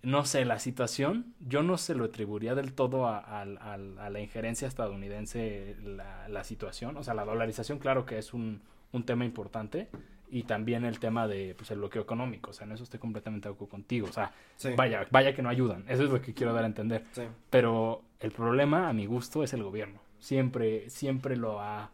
no 0.00 0.24
sé, 0.24 0.44
la 0.44 0.60
situación, 0.60 1.34
yo 1.40 1.64
no 1.64 1.76
se 1.76 1.96
lo 1.96 2.04
atribuiría 2.04 2.54
del 2.54 2.72
todo 2.72 3.08
a, 3.08 3.18
a 3.18 3.46
la 3.48 4.20
injerencia 4.20 4.68
estadounidense 4.68 5.74
la, 5.82 6.28
la 6.28 6.44
situación. 6.44 6.96
O 6.96 7.02
sea, 7.02 7.14
la 7.14 7.24
dolarización, 7.24 7.80
claro 7.80 8.06
que 8.06 8.16
es 8.16 8.32
un, 8.32 8.62
un 8.92 9.02
tema 9.04 9.24
importante. 9.24 9.88
Y 10.30 10.44
también 10.44 10.84
el 10.84 11.00
tema 11.00 11.26
de 11.26 11.54
pues, 11.58 11.72
el 11.72 11.78
bloqueo 11.78 12.00
económico. 12.02 12.50
O 12.50 12.52
sea, 12.52 12.64
en 12.66 12.72
eso 12.72 12.84
estoy 12.84 13.00
completamente 13.00 13.48
de 13.48 13.54
acuerdo 13.54 13.70
contigo. 13.72 14.06
O 14.08 14.12
sea, 14.12 14.30
Sí. 14.56 14.70
vaya, 14.76 15.04
vaya 15.10 15.34
que 15.34 15.42
no 15.42 15.48
ayudan. 15.48 15.84
Eso 15.88 16.04
es 16.04 16.10
lo 16.10 16.22
que 16.22 16.32
quiero 16.32 16.52
dar 16.52 16.62
a 16.62 16.68
entender. 16.68 17.04
Sí. 17.12 17.22
Pero 17.50 18.02
el 18.20 18.32
problema, 18.32 18.88
a 18.88 18.92
mi 18.92 19.06
gusto, 19.06 19.42
es 19.42 19.52
el 19.52 19.62
gobierno. 19.62 20.00
Siempre, 20.18 20.90
siempre 20.90 21.36
lo 21.36 21.60
ha 21.60 21.90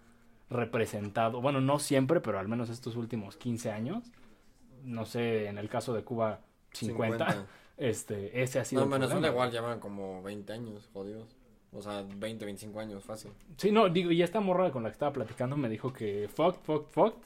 representado. 0.50 1.40
Bueno, 1.40 1.60
no 1.60 1.78
siempre, 1.78 2.20
pero 2.20 2.38
al 2.38 2.48
menos 2.48 2.70
estos 2.70 2.96
últimos 2.96 3.36
15 3.36 3.70
años. 3.70 4.04
No 4.82 5.04
sé, 5.04 5.46
en 5.46 5.58
el 5.58 5.68
caso 5.68 5.94
de 5.94 6.02
Cuba, 6.02 6.40
50. 6.72 7.46
Este, 7.76 8.40
ese 8.40 8.60
ha 8.60 8.64
sido 8.64 8.82
No, 8.82 8.94
en 8.94 9.00
Venezuela 9.00 9.26
igual 9.26 9.50
llevan 9.50 9.80
como 9.80 10.22
20 10.22 10.52
años, 10.52 10.88
jodidos. 10.92 11.36
O 11.72 11.82
sea, 11.82 12.04
20, 12.06 12.44
25 12.44 12.78
años, 12.78 13.02
fácil. 13.02 13.32
Sí, 13.56 13.72
no, 13.72 13.88
digo, 13.88 14.12
y 14.12 14.22
esta 14.22 14.38
morra 14.38 14.70
con 14.70 14.84
la 14.84 14.90
que 14.90 14.92
estaba 14.92 15.12
platicando 15.12 15.56
me 15.56 15.68
dijo 15.68 15.92
que 15.92 16.28
fucked, 16.32 16.60
fucked, 16.62 16.92
fucked 16.92 17.18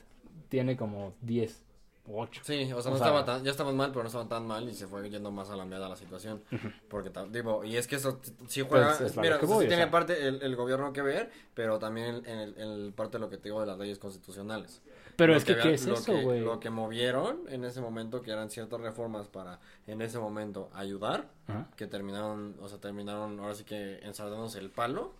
tiene 0.48 0.74
como 0.74 1.12
10 1.20 1.52
o 1.52 1.67
8. 2.10 2.40
Sí, 2.44 2.64
o 2.64 2.66
sea, 2.66 2.90
O 2.90 2.94
no 2.94 2.98
sea- 2.98 3.06
estaba 3.08 3.24
tan, 3.24 3.44
ya 3.44 3.50
estaban 3.50 3.76
mal, 3.76 3.90
pero 3.90 4.02
no 4.02 4.06
estaban 4.08 4.28
tan 4.28 4.46
mal 4.46 4.68
y 4.68 4.74
se 4.74 4.86
fue 4.86 5.08
yendo 5.10 5.30
más 5.30 5.50
a 5.50 5.56
la 5.56 5.64
mierda 5.64 5.88
la 5.88 5.96
situación. 5.96 6.42
Porque, 6.88 7.10
ta- 7.10 7.26
digo, 7.26 7.64
y 7.64 7.76
es 7.76 7.86
que 7.86 7.96
eso 7.96 8.20
sí 8.46 8.62
juega, 8.68 8.96
Pues, 8.96 9.10
es 9.12 9.16
mira, 9.16 9.38
que 9.38 9.46
voy, 9.46 9.60
sí 9.60 9.64
o 9.66 9.68
tiene 9.68 9.86
parte 9.88 10.26
el, 10.28 10.42
el 10.42 10.56
gobierno 10.56 10.92
que 10.92 11.02
ver, 11.02 11.30
pero 11.54 11.78
también 11.78 12.22
en 12.26 12.38
el, 12.38 12.54
en 12.58 12.68
el 12.68 12.92
parte 12.92 13.18
de 13.18 13.20
lo 13.20 13.30
que 13.30 13.36
te 13.36 13.44
digo 13.44 13.60
de 13.60 13.66
las 13.66 13.78
leyes 13.78 13.98
constitucionales. 13.98 14.80
Pero 15.16 15.32
Lo 15.32 15.38
es 15.38 15.44
que, 15.44 15.52
había- 15.52 15.64
¿qué 15.64 15.74
es 15.74 15.84
lo 15.86 15.94
eso, 15.94 16.04
que- 16.14 16.22
güey? 16.22 16.40
Lo 16.40 16.60
que 16.60 16.70
movieron 16.70 17.40
en 17.48 17.64
ese 17.64 17.80
momento, 17.80 18.22
que 18.22 18.30
eran 18.30 18.50
ciertas 18.50 18.80
reformas 18.80 19.26
para, 19.26 19.58
en 19.88 20.00
ese 20.00 20.18
momento, 20.20 20.70
ayudar, 20.74 21.28
que 21.76 21.86
terminaron, 21.88 22.54
o 22.60 22.68
sea, 22.68 22.78
terminaron 22.78 23.40
ahora 23.40 23.54
sí 23.56 23.64
que 23.64 23.98
ensartándose 24.04 24.58
el 24.60 24.70
palo. 24.70 25.14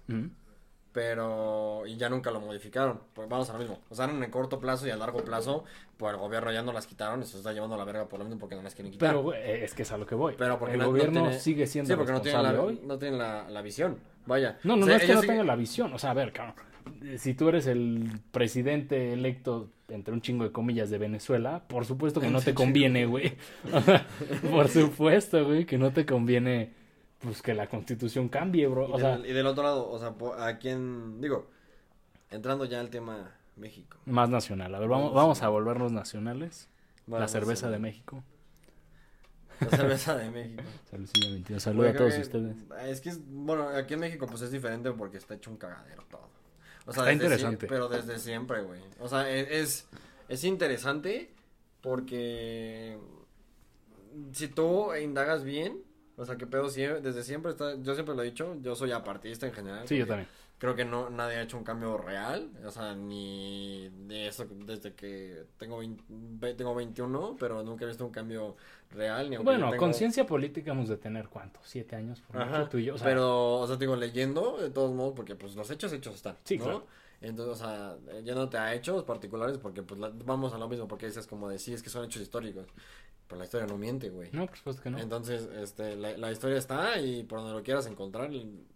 Pero 0.99 1.87
y 1.87 1.97
ya 1.97 2.09
nunca 2.09 2.31
lo 2.31 2.41
modificaron. 2.41 3.01
Pues 3.15 3.29
vamos 3.29 3.49
a 3.51 3.53
lo 3.55 3.59
mismo. 3.61 3.79
O 3.89 3.95
sea, 3.95 4.07
en 4.07 4.23
el 4.23 4.31
corto 4.31 4.59
plazo 4.59 4.87
y 4.87 4.91
a 4.91 4.97
largo 4.97 5.23
plazo, 5.25 5.65
pues 5.97 6.13
el 6.13 6.19
gobierno 6.19 6.53
ya 6.53 6.63
no 6.63 6.73
las 6.73 6.87
quitaron 6.87 7.23
y 7.23 7.25
se 7.25 7.37
está 7.39 7.53
llevando 7.53 7.77
a 7.77 7.79
la 7.79 7.85
verga 7.85 8.09
por 8.09 8.19
lo 8.19 8.25
mismo 8.25 8.41
porque 8.41 8.57
no 8.57 8.63
las 8.63 8.75
quieren 8.75 8.93
quitar. 8.93 9.09
Pero, 9.11 9.23
güey, 9.23 9.41
es 9.63 9.75
que 9.75 9.83
es 9.83 9.93
a 9.93 9.97
lo 9.97 10.07
que 10.07 10.15
voy. 10.15 10.35
Pero 10.37 10.59
porque 10.59 10.75
el 10.75 10.79
no- 10.81 10.87
no 10.87 10.91
gobierno 10.91 11.21
tiene- 11.23 11.39
sigue 11.39 11.67
siendo 11.67 11.89
sí, 11.93 11.97
porque 11.97 12.13
no 12.13 12.21
tienen, 12.21 12.43
la, 12.43 12.61
hoy. 12.61 12.81
no 12.85 12.99
tienen 12.99 13.19
la, 13.19 13.49
la 13.49 13.63
visión. 13.63 13.99
Vaya. 14.27 14.59
No, 14.65 14.77
no, 14.77 14.85
O 14.85 14.89
no 14.89 14.95
es 14.95 15.01
que 15.03 15.07
no 15.09 15.13
ellos 15.15 15.27
tenga 15.27 15.45
la 15.45 15.57
visión. 15.57 15.93
O 15.95 15.99
sea, 15.99 16.11
a 16.11 16.15
ver, 16.15 16.33
cabrón. 16.33 16.55
eh, 17.05 17.17
Si 17.19 17.35
tú 17.35 17.49
eres 17.49 17.67
el 17.67 18.11
presidente 18.33 19.13
electo, 19.13 19.71
entre 19.89 20.13
un 20.13 20.21
chingo 20.21 20.45
de 20.45 20.53
comillas, 20.53 20.91
de 20.91 20.99
Venezuela, 20.99 21.63
por 21.69 21.85
supuesto 21.87 22.21
que 22.21 22.29
no 22.29 22.41
te 22.43 22.55
conviene, 22.55 23.07
güey. 23.07 23.35
Por 24.51 24.69
supuesto, 24.69 25.45
güey, 25.47 25.65
que 25.65 25.79
no 25.79 25.93
te 25.93 26.05
conviene, 26.05 26.75
pues, 27.21 27.43
que 27.43 27.55
la 27.55 27.67
constitución 27.69 28.29
cambie, 28.29 28.67
bro. 28.67 28.89
Y, 28.89 28.93
O 28.93 28.99
sea, 28.99 29.17
del, 29.19 29.27
y 29.27 29.33
del 29.33 29.47
otro 29.47 29.63
lado, 29.65 29.89
o 29.91 29.99
sea, 29.99 30.15
a 30.47 30.59
quién, 30.59 31.21
digo, 31.21 31.49
entrando 32.31 32.65
ya 32.65 32.81
al 32.81 32.91
tema 32.91 33.35
México. 33.57 33.99
más 34.07 34.29
nacional. 34.29 34.75
A 34.75 34.79
ver, 34.79 34.89
vamos, 34.89 35.13
vamos 35.15 35.43
a 35.43 35.49
volvernos 35.49 35.93
nacionales. 35.93 36.69
La 37.07 37.27
cerveza 37.29 37.71
de. 37.71 37.79
México. 37.79 38.23
La 39.61 39.71
cerveza 39.77 40.17
de 40.17 40.31
México. 40.31 40.63
Saludcilla 40.91 41.31
22. 41.33 41.63
Saludos 41.63 41.85
Güey, 41.87 41.95
a 41.95 41.99
todos 41.99 42.15
que- 42.15 42.21
ustedes. 42.21 42.57
Es 42.87 43.01
que, 43.01 43.09
es- 43.09 43.21
bueno, 43.27 43.69
aquí 43.71 43.95
en 43.95 44.01
México 44.01 44.27
pues 44.27 44.43
es 44.43 44.53
diferente 44.53 44.93
porque 44.93 45.17
está 45.17 45.35
hecho 45.35 45.51
un 45.51 45.57
cagadero 45.57 46.05
todo. 46.11 46.29
O 46.87 46.93
sea, 46.93 47.03
Está 47.03 47.13
interesante. 47.13 47.67
pero 47.67 47.89
desde 47.89 48.19
siempre, 48.19 48.63
güey. 48.63 48.81
O 49.01 49.09
sea, 49.09 49.29
e- 49.31 49.61
es, 49.61 49.89
es, 50.29 50.45
interesante 50.45 51.31
porque 51.81 52.99
si 54.33 54.49
tú 54.49 54.95
indagas 54.95 55.43
bien, 55.45 55.83
o 56.19 56.25
sea, 56.27 56.37
que 56.37 56.47
pedo 56.47 56.69
sie- 56.69 57.01
desde 57.01 57.23
siempre 57.23 57.53
está, 57.53 57.77
yo 57.81 57.95
siempre 57.95 58.15
lo 58.15 58.23
he 58.23 58.27
dicho, 58.27 58.57
yo 58.61 58.75
soy 58.75 58.93
apartista 58.93 59.47
en 59.47 59.53
general. 59.55 59.89
Sí, 59.89 59.97
yo 59.97 60.07
también. 60.07 60.29
Creo 60.59 60.75
que 60.75 60.85
no, 60.85 61.09
nadie 61.09 61.37
ha 61.37 61.43
hecho 61.43 61.57
un 61.57 61.63
cambio 61.63 61.97
real, 61.99 62.51
o 62.67 62.71
sea, 62.73 62.93
ni 62.97 63.89
de 64.09 64.27
eso 64.27 64.45
desde 64.67 64.93
que 64.93 65.45
tengo, 65.57 65.79
20 65.79 66.03
ve- 66.09 66.55
tengo 66.55 66.75
21, 66.75 67.37
pero 67.39 67.63
nunca 67.63 67.85
he 67.85 67.89
visto 67.89 68.05
un 68.05 68.11
cambio 68.11 68.57
real. 68.91 69.31
Ni 69.31 69.37
Bueno, 69.37 69.67
tengo- 69.71 69.77
conciencia 69.81 70.27
política 70.27 70.73
hemos 70.73 70.89
de 70.89 70.97
tener, 70.97 71.29
¿cuánto? 71.29 71.61
¿Siete 71.63 71.95
años? 71.95 72.21
Por 72.23 72.37
mucho, 72.37 72.49
Ajá, 72.49 72.69
tú 72.69 72.79
y 72.79 72.87
yo. 72.87 72.95
O 72.95 72.99
sea, 72.99 73.07
pero, 73.07 73.55
o 73.61 73.67
sea, 73.69 73.77
te 73.79 73.85
digo, 73.85 73.95
leyendo, 73.95 74.59
de 74.59 74.71
todos 74.71 74.93
modos, 74.93 75.13
porque 75.15 75.37
pues 75.37 75.55
los 75.55 75.71
hechos, 75.71 75.93
hechos 75.93 76.17
están, 76.17 76.37
Sí, 76.45 76.59
¿no? 76.59 76.65
claro. 76.65 76.87
Entonces, 77.21 77.55
o 77.55 77.57
sea, 77.65 77.97
yéndote 78.23 78.59
a 78.59 78.75
hechos 78.75 79.03
particulares, 79.05 79.59
porque 79.59 79.83
pues 79.83 79.99
la- 80.01 80.13
vamos 80.25 80.53
a 80.55 80.59
lo 80.59 80.69
mismo, 80.69 80.87
porque 80.87 81.07
dices 81.07 81.27
como 81.27 81.49
de, 81.49 81.59
sí, 81.59 81.73
es 81.75 81.83
que 81.83 81.91
son 81.91 82.05
hechos 82.05 82.23
históricos, 82.23 82.67
pero 83.27 83.39
la 83.41 83.45
historia 83.45 83.67
no 83.67 83.77
miente, 83.77 84.09
güey. 84.11 84.31
No, 84.33 84.47
por 84.47 84.57
supuesto 84.57 84.83
que 84.83 84.91
no. 84.91 84.99
Entonces, 84.99 85.49
este, 85.61 85.97
la, 85.97 86.17
la 86.17 86.31
historia 86.33 86.57
está 86.59 86.99
y 87.01 87.25
por 87.25 87.41
donde 87.41 87.55
lo 87.55 87.63
quieras 87.63 87.87
encontrar, 87.87 88.31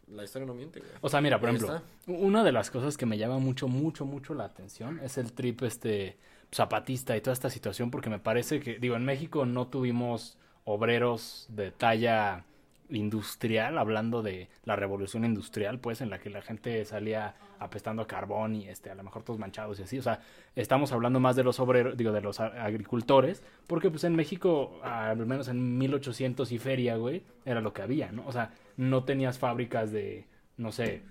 la 0.09 0.25
historia 0.25 0.47
no 0.47 0.55
miente, 0.55 0.81
güey. 0.81 0.91
O 1.01 1.09
sea, 1.09 1.21
mira, 1.21 1.39
por 1.41 1.49
Ahí 1.51 1.57
ejemplo, 1.57 1.77
está. 1.77 1.87
una 2.13 2.43
de 2.45 2.53
las 2.53 2.71
cosas 2.71 2.97
que 2.97 3.07
me 3.07 3.17
llama 3.17 3.39
mucho, 3.39 3.69
mucho, 3.69 4.05
mucho 4.05 4.35
la 4.35 4.45
atención 4.45 4.99
es 5.03 5.19
el 5.19 5.33
trip 5.33 5.63
este 5.63 6.19
zapatista 6.53 7.17
y 7.17 7.21
toda 7.21 7.33
esta 7.33 7.49
situación, 7.49 7.91
porque 7.91 8.11
me 8.11 8.19
parece 8.19 8.61
que, 8.61 8.79
digo, 8.79 8.97
en 8.97 9.05
México 9.05 9.47
no 9.47 9.69
tuvimos 9.69 10.37
obreros 10.65 11.47
de 11.49 11.71
talla 11.71 12.45
industrial, 12.91 13.79
hablando 13.79 14.23
de 14.23 14.49
la 14.65 14.77
revolución 14.77 15.25
industrial, 15.25 15.79
pues, 15.79 16.01
en 16.03 16.11
la 16.11 16.19
que 16.19 16.29
la 16.29 16.43
gente 16.43 16.85
salía 16.85 17.35
apestando 17.65 18.03
a 18.03 18.07
carbón 18.07 18.57
y 18.57 18.69
este, 18.69 18.91
a 18.91 18.95
lo 18.95 19.03
mejor 19.03 19.23
todos 19.23 19.39
manchados 19.39 19.79
y 19.81 19.83
así. 19.83 19.99
O 19.99 20.03
sea, 20.03 20.21
estamos 20.57 20.93
hablando 20.93 21.21
más 21.21 21.37
de 21.37 21.45
los 21.45 21.61
obreros, 21.61 21.97
digo, 21.97 22.13
de 22.13 22.21
los 22.21 22.41
agricultores, 22.41 23.43
porque 23.67 23.91
pues 23.91 24.05
en 24.05 24.15
México, 24.17 24.81
al 24.83 25.25
menos 25.27 25.49
en 25.49 25.79
1800 25.79 26.51
y 26.53 26.59
feria, 26.59 26.97
güey, 26.97 27.23
era 27.45 27.61
lo 27.61 27.73
que 27.73 27.83
había, 27.83 28.13
¿no? 28.13 28.27
O 28.27 28.33
sea, 28.33 28.53
no 28.77 29.05
tenías 29.05 29.39
fábricas 29.39 29.93
de, 29.93 30.27
no 30.57 30.73
sé, 30.73 31.03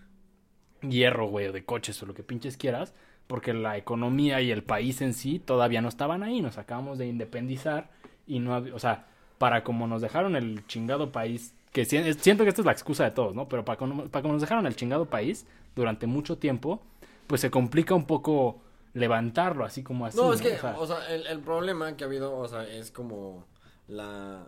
hierro, 0.82 1.28
güey, 1.28 1.48
o 1.48 1.52
de 1.52 1.64
coches 1.64 2.02
o 2.02 2.06
lo 2.06 2.14
que 2.14 2.24
pinches 2.24 2.58
quieras, 2.58 2.94
porque 3.28 3.54
la 3.54 3.78
economía 3.78 4.42
y 4.42 4.52
el 4.52 4.64
país 4.64 5.02
en 5.02 5.14
sí 5.14 5.40
todavía 5.40 5.82
no 5.82 5.90
estaban 5.90 6.24
ahí, 6.24 6.42
nos 6.42 6.58
acabamos 6.58 6.98
de 6.98 7.08
independizar 7.08 7.90
y 8.28 8.40
no 8.40 8.54
había, 8.54 8.76
o 8.76 8.80
sea, 8.80 9.08
para 9.38 9.64
como 9.64 9.88
nos 9.88 10.02
dejaron 10.02 10.36
el 10.36 10.66
chingado 10.68 11.12
país, 11.12 11.56
que 11.72 11.86
siento 11.86 12.44
que 12.44 12.50
esta 12.50 12.62
es 12.62 12.66
la 12.66 12.74
excusa 12.74 13.06
de 13.06 13.12
todos, 13.12 13.34
¿no? 13.34 13.48
Pero 13.48 13.64
para 13.64 13.78
como, 13.78 14.08
para 14.08 14.22
como 14.22 14.34
nos 14.34 14.42
dejaron 14.42 14.68
el 14.68 14.76
chingado 14.76 15.06
país 15.06 15.48
durante 15.76 16.08
mucho 16.08 16.38
tiempo, 16.38 16.82
pues 17.28 17.42
se 17.42 17.50
complica 17.52 17.96
un 17.96 18.06
poco 18.06 18.62
levantarlo 18.94 19.64
así 19.66 19.84
como 19.84 20.06
así. 20.06 20.18
No, 20.18 20.34
es 20.34 20.42
que, 20.42 20.54
O 20.56 20.60
sea, 20.60 20.80
o 20.80 20.86
sea, 20.88 21.14
el, 21.14 21.26
el 21.28 21.40
problema 21.40 21.96
que 21.96 22.04
ha 22.04 22.08
habido, 22.08 22.38
o 22.38 22.48
sea, 22.48 22.64
es 22.68 22.92
como 22.92 23.46
la, 23.88 24.48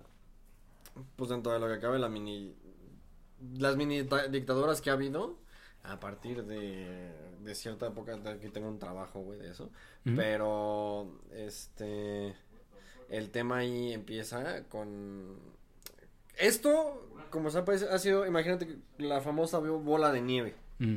pues 1.15 1.29
dentro 1.29 1.51
de 1.53 1.59
lo 1.59 1.67
que 1.67 1.79
cabe 1.79 1.97
la 1.99 2.09
mini, 2.09 2.53
las 3.57 3.75
mini 3.75 4.03
ta- 4.03 4.27
dictaduras 4.27 4.81
que 4.81 4.89
ha 4.89 4.93
habido 4.93 5.37
a 5.83 5.99
partir 5.99 6.43
de, 6.45 7.11
de 7.41 7.55
cierta 7.55 7.87
época, 7.87 8.15
de- 8.17 8.29
aquí 8.31 8.49
tengo 8.49 8.67
un 8.69 8.79
trabajo, 8.79 9.19
güey, 9.21 9.39
de 9.39 9.49
eso, 9.51 9.65
Ujú. 10.05 10.15
pero, 10.15 11.19
este, 11.33 12.35
el 13.09 13.29
tema 13.31 13.57
ahí 13.57 13.91
empieza 13.93 14.63
con, 14.69 15.37
esto, 16.37 17.07
como 17.29 17.49
se 17.49 17.59
ha 17.59 17.97
sido, 17.99 18.25
imagínate 18.25 18.77
la 18.97 19.21
famosa 19.21 19.59
bola 19.59 20.11
de 20.11 20.21
nieve. 20.21 20.55
mm, 20.79 20.95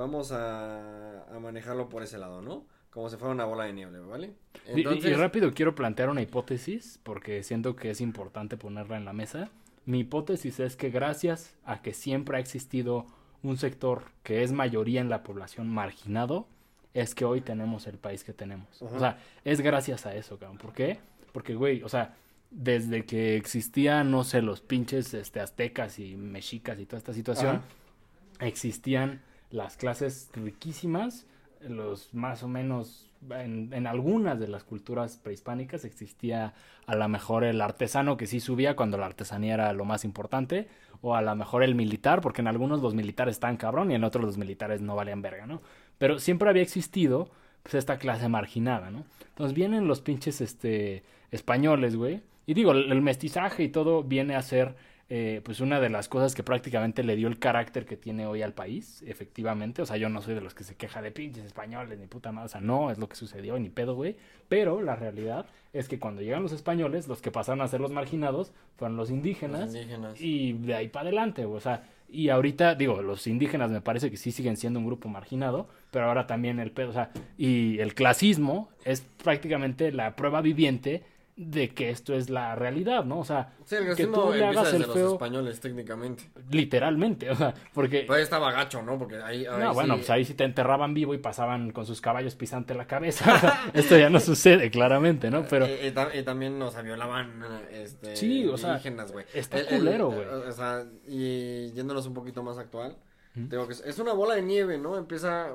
Vamos 0.00 0.32
a, 0.32 1.24
a 1.26 1.38
manejarlo 1.40 1.90
por 1.90 2.02
ese 2.02 2.16
lado, 2.16 2.40
¿no? 2.40 2.64
Como 2.90 3.10
si 3.10 3.16
fuera 3.18 3.34
una 3.34 3.44
bola 3.44 3.64
de 3.64 3.74
nieve, 3.74 4.00
¿vale? 4.00 4.32
Y- 4.74 4.80
y- 4.80 5.06
Y, 5.08 5.12
rápido 5.14 5.52
quiero 5.52 5.74
plantear 5.74 6.08
una 6.08 6.22
hipótesis 6.22 6.98
porque 7.02 7.42
siento 7.42 7.76
que 7.76 7.90
es 7.90 8.00
importante 8.00 8.56
ponerla 8.56 8.96
en 8.96 9.04
la 9.04 9.12
mesa. 9.12 9.50
Mi 9.84 10.00
hipótesis 10.00 10.58
es 10.58 10.74
que 10.76 10.88
gracias 10.88 11.54
a 11.66 11.82
que 11.82 11.92
siempre 11.92 12.38
ha 12.38 12.40
existido 12.40 13.04
un 13.42 13.58
sector 13.58 14.04
que 14.22 14.42
es 14.42 14.52
mayoría 14.52 15.02
en 15.02 15.10
la 15.10 15.22
población 15.22 15.68
marginado, 15.68 16.46
es 16.94 17.14
que 17.14 17.26
hoy 17.26 17.42
tenemos 17.42 17.86
el 17.86 17.98
país 17.98 18.24
que 18.24 18.32
tenemos. 18.32 18.82
Ajá. 18.82 18.96
O 18.96 18.98
sea, 18.98 19.18
es 19.44 19.60
gracias 19.60 20.06
a 20.06 20.14
eso, 20.14 20.38
cabrón. 20.38 20.56
¿Por 20.56 20.72
qué? 20.72 20.98
Porque, 21.32 21.54
güey, 21.54 21.82
o 21.82 21.88
sea, 21.90 22.16
desde 22.50 23.04
que 23.04 23.36
existían, 23.36 24.10
no 24.10 24.24
sé, 24.24 24.40
los 24.40 24.62
pinches 24.62 25.12
este, 25.14 25.40
aztecas 25.40 25.98
y 25.98 26.16
mexicas 26.16 26.78
y 26.80 26.86
toda 26.86 26.98
esta 26.98 27.12
situación, 27.12 27.56
Ajá. 27.56 28.46
existían 28.46 29.20
las 29.50 29.76
clases 29.76 30.30
riquísimas, 30.34 31.26
los 31.60 32.14
más 32.14 32.42
o 32.42 32.48
menos 32.48 33.10
en, 33.30 33.72
en 33.72 33.86
algunas 33.86 34.40
de 34.40 34.48
las 34.48 34.64
culturas 34.64 35.16
prehispánicas 35.16 35.84
existía 35.84 36.54
a 36.86 36.94
lo 36.94 37.08
mejor 37.08 37.44
el 37.44 37.60
artesano 37.60 38.16
que 38.16 38.26
sí 38.26 38.40
subía 38.40 38.76
cuando 38.76 38.96
la 38.96 39.06
artesanía 39.06 39.54
era 39.54 39.72
lo 39.72 39.84
más 39.84 40.04
importante, 40.04 40.68
o 41.02 41.14
a 41.14 41.22
lo 41.22 41.34
mejor 41.34 41.62
el 41.62 41.74
militar, 41.74 42.20
porque 42.20 42.40
en 42.40 42.48
algunos 42.48 42.80
los 42.80 42.94
militares 42.94 43.36
estaban 43.36 43.56
cabrón 43.56 43.90
y 43.90 43.94
en 43.94 44.04
otros 44.04 44.24
los 44.24 44.38
militares 44.38 44.80
no 44.80 44.96
valían 44.96 45.22
verga, 45.22 45.46
¿no? 45.46 45.62
Pero 45.98 46.18
siempre 46.18 46.48
había 46.48 46.62
existido 46.62 47.30
pues 47.62 47.74
esta 47.74 47.98
clase 47.98 48.28
marginada, 48.28 48.90
¿no? 48.90 49.04
Entonces 49.28 49.54
vienen 49.54 49.86
los 49.86 50.00
pinches 50.00 50.40
este 50.40 51.02
españoles, 51.30 51.96
güey. 51.96 52.22
Y 52.46 52.54
digo, 52.54 52.72
el 52.72 53.02
mestizaje 53.02 53.62
y 53.62 53.68
todo 53.68 54.02
viene 54.02 54.34
a 54.34 54.42
ser 54.42 54.74
eh, 55.12 55.40
pues 55.44 55.58
una 55.58 55.80
de 55.80 55.88
las 55.90 56.08
cosas 56.08 56.36
que 56.36 56.44
prácticamente 56.44 57.02
le 57.02 57.16
dio 57.16 57.26
el 57.26 57.40
carácter 57.40 57.84
que 57.84 57.96
tiene 57.96 58.26
hoy 58.26 58.42
al 58.42 58.54
país, 58.54 59.02
efectivamente. 59.04 59.82
O 59.82 59.86
sea, 59.86 59.96
yo 59.96 60.08
no 60.08 60.22
soy 60.22 60.34
de 60.34 60.40
los 60.40 60.54
que 60.54 60.62
se 60.62 60.76
queja 60.76 61.02
de 61.02 61.10
pinches 61.10 61.44
españoles 61.44 61.98
ni 61.98 62.06
puta 62.06 62.30
madre. 62.30 62.46
O 62.46 62.48
sea, 62.48 62.60
no, 62.60 62.92
es 62.92 62.98
lo 62.98 63.08
que 63.08 63.16
sucedió, 63.16 63.58
ni 63.58 63.70
pedo, 63.70 63.96
güey. 63.96 64.14
Pero 64.48 64.80
la 64.80 64.94
realidad 64.94 65.46
es 65.72 65.88
que 65.88 65.98
cuando 65.98 66.22
llegan 66.22 66.44
los 66.44 66.52
españoles, 66.52 67.08
los 67.08 67.20
que 67.20 67.32
pasaron 67.32 67.60
a 67.60 67.66
ser 67.66 67.80
los 67.80 67.90
marginados 67.90 68.52
fueron 68.76 68.96
los 68.96 69.10
indígenas. 69.10 69.72
Los 69.72 69.74
indígenas. 69.74 70.20
Y 70.20 70.52
de 70.52 70.76
ahí 70.76 70.86
para 70.86 71.08
adelante, 71.08 71.44
güey. 71.44 71.56
O 71.56 71.60
sea, 71.60 71.82
y 72.08 72.28
ahorita, 72.28 72.76
digo, 72.76 73.02
los 73.02 73.26
indígenas 73.26 73.72
me 73.72 73.80
parece 73.80 74.12
que 74.12 74.16
sí 74.16 74.30
siguen 74.30 74.56
siendo 74.56 74.78
un 74.78 74.86
grupo 74.86 75.08
marginado, 75.08 75.68
pero 75.90 76.06
ahora 76.06 76.28
también 76.28 76.60
el 76.60 76.70
pedo, 76.70 76.90
o 76.90 76.92
sea, 76.92 77.10
y 77.36 77.80
el 77.80 77.94
clasismo 77.94 78.68
es 78.84 79.00
prácticamente 79.22 79.90
la 79.90 80.14
prueba 80.14 80.40
viviente 80.40 81.02
de 81.42 81.70
que 81.70 81.88
esto 81.88 82.12
es 82.14 82.28
la 82.28 82.54
realidad, 82.54 83.02
¿no? 83.04 83.20
O 83.20 83.24
sea, 83.24 83.54
Sí, 83.64 83.76
el 83.76 83.96
que 83.96 84.06
tú 84.06 84.30
le 84.34 84.44
hagas 84.44 84.74
el 84.74 84.84
feo 84.84 85.04
los 85.04 85.12
españoles, 85.14 85.58
técnicamente. 85.58 86.30
literalmente, 86.50 87.30
o 87.30 87.34
sea, 87.34 87.54
porque 87.72 88.00
Pero 88.00 88.12
ahí 88.14 88.22
estaba 88.22 88.52
gacho, 88.52 88.82
¿no? 88.82 88.98
Porque 88.98 89.16
ahí... 89.16 89.46
ahí 89.46 89.58
no, 89.62 89.72
bueno, 89.72 89.94
sí- 89.94 90.00
pues 90.00 90.10
ahí 90.10 90.24
sí 90.26 90.34
te 90.34 90.44
enterraban 90.44 90.92
vivo 90.92 91.14
y 91.14 91.18
pasaban 91.18 91.70
con 91.70 91.86
sus 91.86 92.02
caballos 92.02 92.34
pisante 92.34 92.74
la 92.74 92.86
cabeza. 92.86 93.24
Esto 93.74 93.96
ya 93.96 94.10
no 94.10 94.20
sucede, 94.20 94.70
claramente, 94.70 95.30
¿no? 95.30 95.44
Pero 95.48 95.66
Y, 95.66 95.70
y 95.86 95.90
tam- 95.92 96.10
y 96.14 96.22
también, 96.22 96.60
o 96.60 96.70
sea, 96.70 96.82
violaban, 96.82 97.42
este... 97.72 98.16
Sí, 98.16 98.46
o 98.46 98.58
sea, 98.58 98.72
indígenas, 98.72 99.10
güey. 99.10 99.24
está 99.32 99.60
El- 99.60 99.78
culero, 99.78 100.10
güey. 100.10 100.26
O 100.26 100.52
sea, 100.52 100.84
y 101.08 101.72
yéndonos 101.72 102.06
un 102.06 102.12
poquito 102.12 102.42
más 102.42 102.58
actual, 102.58 102.98
¿Mm? 103.34 103.48
digo 103.48 103.66
que 103.66 103.72
es, 103.72 103.80
es 103.80 103.98
una 103.98 104.12
bola 104.12 104.34
de 104.34 104.42
nieve, 104.42 104.76
¿no? 104.76 104.98
Empieza, 104.98 105.54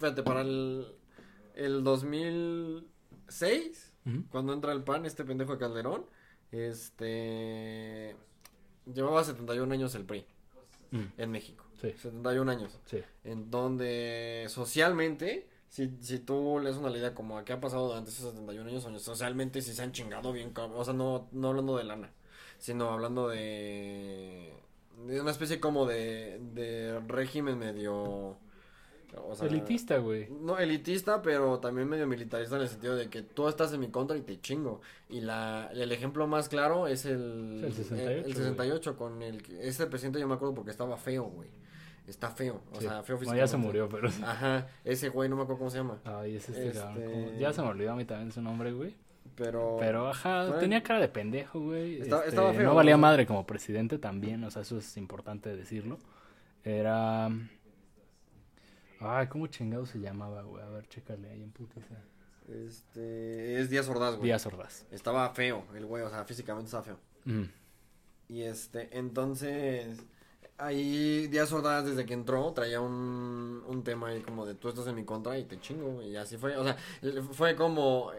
fíjate, 0.00 0.24
para 0.24 0.40
el, 0.40 0.84
el 1.54 1.84
2006, 1.84 3.89
Cuando 4.30 4.52
entra 4.52 4.72
el 4.72 4.82
PAN, 4.82 5.06
este 5.06 5.24
pendejo 5.24 5.52
de 5.52 5.58
Calderón, 5.58 6.06
este... 6.52 8.16
Llevaba 8.92 9.22
71 9.22 9.72
años 9.72 9.94
el 9.94 10.04
PRI 10.04 10.24
Mm, 10.90 11.04
en 11.18 11.30
México. 11.30 11.64
Sí. 11.80 11.92
71 11.92 12.50
años. 12.50 12.78
sí. 12.86 13.02
en 13.24 13.50
donde 13.50 14.46
socialmente, 14.48 15.48
si, 15.68 15.96
si 16.00 16.18
tú 16.18 16.60
lees 16.62 16.76
una 16.76 16.90
idea 16.90 17.14
como 17.14 17.38
a 17.38 17.44
qué 17.44 17.52
ha 17.52 17.60
pasado 17.60 17.88
durante 17.88 18.10
esos 18.10 18.32
71 18.32 18.68
años, 18.68 19.02
socialmente 19.02 19.62
si 19.62 19.72
se 19.72 19.82
han 19.82 19.92
chingado 19.92 20.32
bien, 20.32 20.52
o 20.56 20.84
sea, 20.84 20.94
no, 20.94 21.28
no 21.32 21.48
hablando 21.48 21.76
de 21.76 21.84
lana, 21.84 22.10
sino 22.58 22.90
hablando 22.90 23.28
de, 23.28 24.52
de 25.06 25.20
una 25.20 25.30
especie 25.30 25.60
como 25.60 25.86
de, 25.86 26.38
de 26.54 27.00
régimen 27.06 27.58
medio... 27.58 28.36
O 29.28 29.34
sea, 29.34 29.48
Elitista, 29.48 29.98
güey. 29.98 30.28
No, 30.30 30.58
elitista, 30.58 31.20
pero 31.22 31.58
también 31.58 31.88
medio 31.88 32.06
militarista 32.06 32.56
en 32.56 32.62
el 32.62 32.68
sentido 32.68 32.96
de 32.96 33.08
que 33.08 33.22
tú 33.22 33.48
estás 33.48 33.72
en 33.72 33.80
mi 33.80 33.88
contra 33.88 34.16
y 34.16 34.20
te 34.22 34.40
chingo. 34.40 34.80
Y 35.08 35.20
la, 35.20 35.68
el 35.72 35.90
ejemplo 35.92 36.26
más 36.26 36.48
claro 36.48 36.86
es 36.86 37.04
el, 37.06 37.62
El 37.64 37.72
68, 37.72 38.26
el 38.26 38.34
68 38.34 38.96
con 38.96 39.22
el 39.22 39.42
ese 39.60 39.86
presidente 39.86 40.20
yo 40.20 40.28
me 40.28 40.34
acuerdo 40.34 40.54
porque 40.54 40.70
estaba 40.70 40.96
feo, 40.96 41.24
güey. 41.24 41.48
Está 42.06 42.30
feo, 42.30 42.60
o 42.72 42.80
Sí. 42.80 42.86
sea, 42.88 43.02
feo 43.04 43.16
Bueno, 43.18 43.34
ya 43.36 43.46
se 43.46 43.56
físicamente. 43.56 43.66
murió, 43.66 43.88
pero... 43.88 44.08
Ajá, 44.26 44.66
ese 44.84 45.10
güey 45.10 45.28
no 45.28 45.36
me 45.36 45.42
acuerdo 45.42 45.58
cómo 45.58 45.70
se 45.70 45.78
llama. 45.78 45.98
Ay, 46.04 46.36
es 46.36 46.48
este, 46.48 46.68
Este-. 46.68 47.36
Ya 47.38 47.52
se 47.52 47.62
me 47.62 47.68
olvidó 47.68 47.92
a 47.92 47.96
mí 47.96 48.04
también 48.04 48.32
su 48.32 48.42
nombre, 48.42 48.72
güey. 48.72 48.94
Pero 49.36 49.76
Pero, 49.78 50.08
ajá, 50.08 50.44
Bueno. 50.44 50.58
tenía 50.58 50.82
cara 50.82 50.98
de 51.00 51.08
pendejo, 51.08 51.60
güey. 51.60 52.00
Está- 52.00 52.16
Este, 52.18 52.30
estaba 52.30 52.52
feo, 52.52 52.64
No 52.64 52.74
valía 52.74 52.96
madre 52.96 53.26
como 53.26 53.46
presidente 53.46 53.98
también, 53.98 54.42
o 54.44 54.50
sea, 54.50 54.62
eso 54.62 54.78
es 54.78 54.96
importante 54.96 55.54
decirlo. 55.54 55.98
Era... 56.64 57.28
Ay, 59.00 59.28
¿cómo 59.28 59.46
chingado 59.46 59.86
se 59.86 59.98
llamaba, 59.98 60.42
güey? 60.42 60.62
A 60.62 60.68
ver, 60.68 60.86
chécale 60.88 61.30
ahí 61.30 61.42
en 61.42 61.50
putiza. 61.50 61.96
este 62.48 63.58
es 63.58 63.70
Díaz 63.70 63.88
Ordaz, 63.88 64.16
güey. 64.16 64.24
Díaz 64.24 64.44
Ordaz. 64.44 64.84
Estaba 64.90 65.28
feo 65.30 65.64
el 65.74 65.86
güey, 65.86 66.02
o 66.02 66.10
sea, 66.10 66.24
físicamente 66.24 66.66
estaba 66.66 66.82
feo. 66.82 66.98
Y 68.28 68.42
este, 68.42 68.96
entonces, 68.96 69.98
ahí 70.58 71.28
Díaz 71.28 71.50
Ordaz 71.52 71.86
desde 71.86 72.04
que 72.04 72.12
entró 72.12 72.52
traía 72.52 72.80
un, 72.82 73.64
un 73.66 73.82
tema 73.84 74.08
ahí 74.08 74.20
como 74.20 74.44
de 74.44 74.54
tú 74.54 74.68
estás 74.68 74.86
en 74.86 74.96
mi 74.96 75.04
contra 75.04 75.38
y 75.38 75.44
te 75.44 75.58
chingo, 75.60 76.02
y 76.02 76.16
así 76.16 76.36
fue, 76.36 76.54
o 76.58 76.62
sea, 76.62 76.76
fue 77.32 77.56
como, 77.56 78.10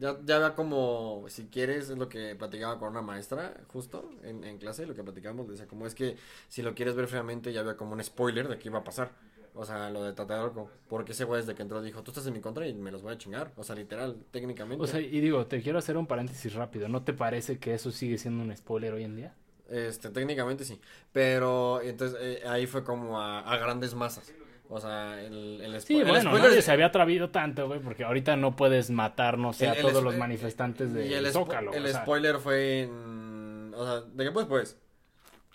ya, 0.00 0.18
ya 0.24 0.36
había 0.36 0.54
como, 0.56 1.24
si 1.28 1.46
quieres, 1.46 1.90
es 1.90 1.96
lo 1.96 2.08
que 2.08 2.34
platicaba 2.34 2.80
con 2.80 2.88
una 2.88 3.02
maestra, 3.02 3.62
justo, 3.68 4.10
en, 4.24 4.42
en 4.42 4.58
clase, 4.58 4.84
lo 4.84 4.94
que 4.96 5.04
platicábamos, 5.04 5.48
decía 5.48 5.68
como 5.68 5.86
es 5.86 5.94
que 5.94 6.16
si 6.48 6.62
lo 6.62 6.74
quieres 6.74 6.96
ver 6.96 7.06
fríamente 7.06 7.52
ya 7.52 7.60
había 7.60 7.76
como 7.76 7.92
un 7.92 8.02
spoiler 8.02 8.48
de 8.48 8.58
qué 8.58 8.68
iba 8.68 8.80
a 8.80 8.84
pasar. 8.84 9.12
O 9.56 9.64
sea, 9.64 9.88
lo 9.90 10.02
de 10.02 10.12
Tatarco, 10.12 10.68
porque 10.88 11.12
ese 11.12 11.22
güey 11.24 11.40
desde 11.40 11.54
que 11.54 11.62
entró 11.62 11.80
dijo, 11.80 12.02
tú 12.02 12.10
estás 12.10 12.26
en 12.26 12.32
mi 12.32 12.40
contra 12.40 12.66
y 12.66 12.74
me 12.74 12.90
los 12.90 13.02
voy 13.02 13.12
a 13.14 13.18
chingar. 13.18 13.52
O 13.56 13.62
sea, 13.62 13.76
literal, 13.76 14.16
técnicamente. 14.32 14.82
O 14.82 14.86
sea, 14.86 15.00
y 15.00 15.20
digo, 15.20 15.46
te 15.46 15.62
quiero 15.62 15.78
hacer 15.78 15.96
un 15.96 16.06
paréntesis 16.08 16.54
rápido. 16.54 16.88
¿No 16.88 17.02
te 17.04 17.12
parece 17.12 17.58
que 17.58 17.72
eso 17.74 17.92
sigue 17.92 18.18
siendo 18.18 18.42
un 18.42 18.56
spoiler 18.56 18.92
hoy 18.94 19.04
en 19.04 19.14
día? 19.16 19.34
Este, 19.70 20.10
técnicamente 20.10 20.64
sí. 20.64 20.80
Pero 21.12 21.80
entonces 21.82 22.18
eh, 22.20 22.42
ahí 22.46 22.66
fue 22.66 22.82
como 22.84 23.20
a, 23.20 23.40
a 23.40 23.56
grandes 23.58 23.94
masas. 23.94 24.32
O 24.68 24.80
sea, 24.80 25.22
el, 25.22 25.60
el, 25.60 25.80
Sí, 25.82 26.00
el 26.00 26.08
bueno, 26.08 26.30
spoiler 26.30 26.58
es- 26.58 26.64
se 26.64 26.72
había 26.72 26.86
atrevido 26.86 27.30
tanto, 27.30 27.68
güey, 27.68 27.78
porque 27.80 28.02
ahorita 28.02 28.34
no 28.36 28.56
puedes 28.56 28.90
matar, 28.90 29.38
no 29.38 29.52
sé, 29.52 29.66
el- 29.66 29.72
a 29.72 29.80
todos 29.80 30.02
los 30.02 30.16
manifestantes 30.16 30.92
de 30.92 31.06
y 31.06 31.14
el, 31.14 31.30
Zócalo. 31.30 31.72
el 31.74 31.84
o 31.84 31.88
sea, 31.88 32.02
spoiler 32.02 32.38
fue 32.38 32.82
en... 32.82 33.72
O 33.76 33.84
sea, 33.84 34.00
de 34.00 34.24
que 34.24 34.32
pues, 34.32 34.46
pues. 34.46 34.76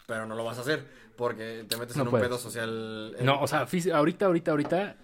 Pero 0.08 0.26
no 0.26 0.36
lo 0.36 0.44
vas 0.46 0.58
a 0.58 0.62
hacer. 0.62 0.86
Porque 1.20 1.66
te 1.68 1.76
metes 1.76 1.98
No 1.98 2.04
en 2.04 2.08
un 2.16 2.20
pedo 2.22 2.38
social. 2.38 3.14
en- 3.20 3.26
No, 3.26 3.42
o 3.42 3.46
sea, 3.48 3.68
ahorita, 3.94 4.26
ahorita, 4.26 4.52
ahorita, 4.52 4.96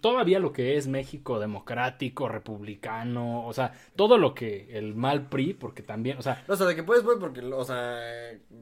todavía 0.00 0.38
lo 0.38 0.52
que 0.52 0.76
es 0.76 0.86
México 0.86 1.40
democrático, 1.40 2.28
republicano, 2.28 3.44
o 3.44 3.52
sea, 3.52 3.72
todo 3.96 4.18
lo 4.18 4.34
que 4.34 4.68
el 4.78 4.94
mal 4.94 5.26
PRI, 5.28 5.54
porque 5.54 5.82
también, 5.82 6.16
o 6.16 6.22
sea, 6.22 6.44
O 6.46 6.54
sea, 6.54 6.64
de 6.66 6.76
que 6.76 6.84
puedes, 6.84 7.02
pues, 7.02 7.18
porque, 7.18 7.40
o 7.44 7.64
sea, 7.64 7.98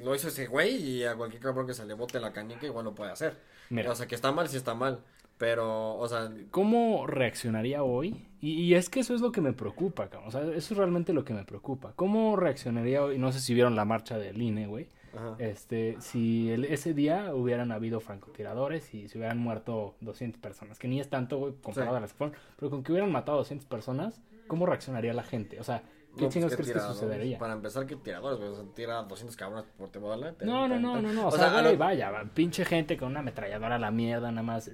lo 0.01 0.14
hizo 0.14 0.28
ese 0.28 0.47
güey 0.47 0.74
y 0.76 1.05
a 1.05 1.14
cualquier 1.14 1.42
cabrón 1.42 1.66
que 1.66 1.74
se 1.74 1.84
le 1.84 1.92
bote 1.92 2.18
la 2.18 2.32
cañica 2.32 2.64
igual 2.66 2.86
lo 2.86 2.94
puede 2.94 3.12
hacer. 3.12 3.36
mira, 3.68 3.90
O 3.92 3.94
sea, 3.94 4.07
que 4.07 4.14
está 4.14 4.32
mal, 4.32 4.49
sí 4.49 4.57
está 4.57 4.74
mal. 4.74 5.01
Pero, 5.38 5.97
o 5.99 6.09
sea, 6.09 6.32
¿cómo 6.51 7.07
reaccionaría 7.07 7.82
hoy? 7.82 8.26
Y, 8.40 8.53
y 8.62 8.74
es 8.74 8.88
que 8.88 9.01
eso 9.01 9.14
es 9.14 9.20
lo 9.20 9.32
que 9.32 9.42
me 9.42 9.53
preocupa, 9.53 10.09
cabrón, 10.09 10.28
o 10.28 10.30
sea, 10.32 10.40
eso 10.40 10.72
es 10.72 10.76
realmente 10.78 11.12
lo 11.12 11.26
que 11.26 11.34
me 11.34 11.44
preocupa. 11.44 11.92
¿Cómo 11.94 12.36
reaccionaría 12.36 13.05
hoy? 13.05 13.18
No 13.18 13.30
sé 13.32 13.40
si 13.40 13.53
vieron 13.53 13.76
la 13.76 13.84
marcha 13.84 14.16
del 14.16 14.40
INE, 14.40 14.66
güey. 14.66 14.88
Ajá. 15.16 15.36
Este, 15.38 15.96
si 16.00 16.50
el- 16.50 16.64
ese 16.66 16.94
día 16.94 17.34
hubieran 17.34 17.72
habido 17.72 18.00
francotiradores 18.00 18.94
y 18.94 19.08
se 19.08 19.18
hubieran 19.18 19.38
muerto 19.38 19.94
200 20.00 20.40
personas, 20.40 20.78
que 20.78 20.88
ni 20.88 21.00
es 21.00 21.08
tanto, 21.08 21.38
güey, 21.38 21.54
comparado 21.62 21.94
Sí. 21.94 21.98
a 21.98 22.00
las 22.00 22.12
que 22.12 22.18
fueron, 22.18 22.36
pero 22.58 22.70
con 22.70 22.82
que 22.82 22.92
hubieran 22.92 23.10
matado 23.10 23.38
200 23.38 23.66
personas, 23.66 24.20
¿cómo 24.46 24.66
reaccionaría 24.66 25.12
la 25.12 25.22
gente? 25.24 25.58
O 25.60 25.64
sea, 25.64 25.82
¿qué 26.16 26.22
No, 26.24 26.28
chingados 26.30 26.56
pues, 26.56 26.68
crees 26.70 26.82
que 26.86 26.92
sucedería? 26.94 27.38
Para 27.38 27.52
empezar, 27.52 27.84
que 27.84 27.94
tiradores, 27.96 28.38
sea, 28.54 28.64
tira 28.74 29.02
200 29.02 29.36
cabrones 29.36 29.66
por 29.76 29.90
te 29.90 29.98
No, 30.46 30.66
no, 30.66 30.80
no, 30.80 31.00
no, 31.02 31.12
no, 31.12 31.24
o, 31.24 31.28
O 31.28 31.30
sea, 31.32 31.50
sea, 31.50 31.62
lo- 31.62 31.76
vaya, 31.76 32.10
va, 32.10 32.24
pinche 32.24 32.64
gente 32.64 32.96
con 32.96 33.08
una 33.08 33.20
ametralladora 33.20 33.74
a 33.74 33.78
la 33.78 33.90
mierda, 33.90 34.30
nada 34.30 34.42
más. 34.42 34.70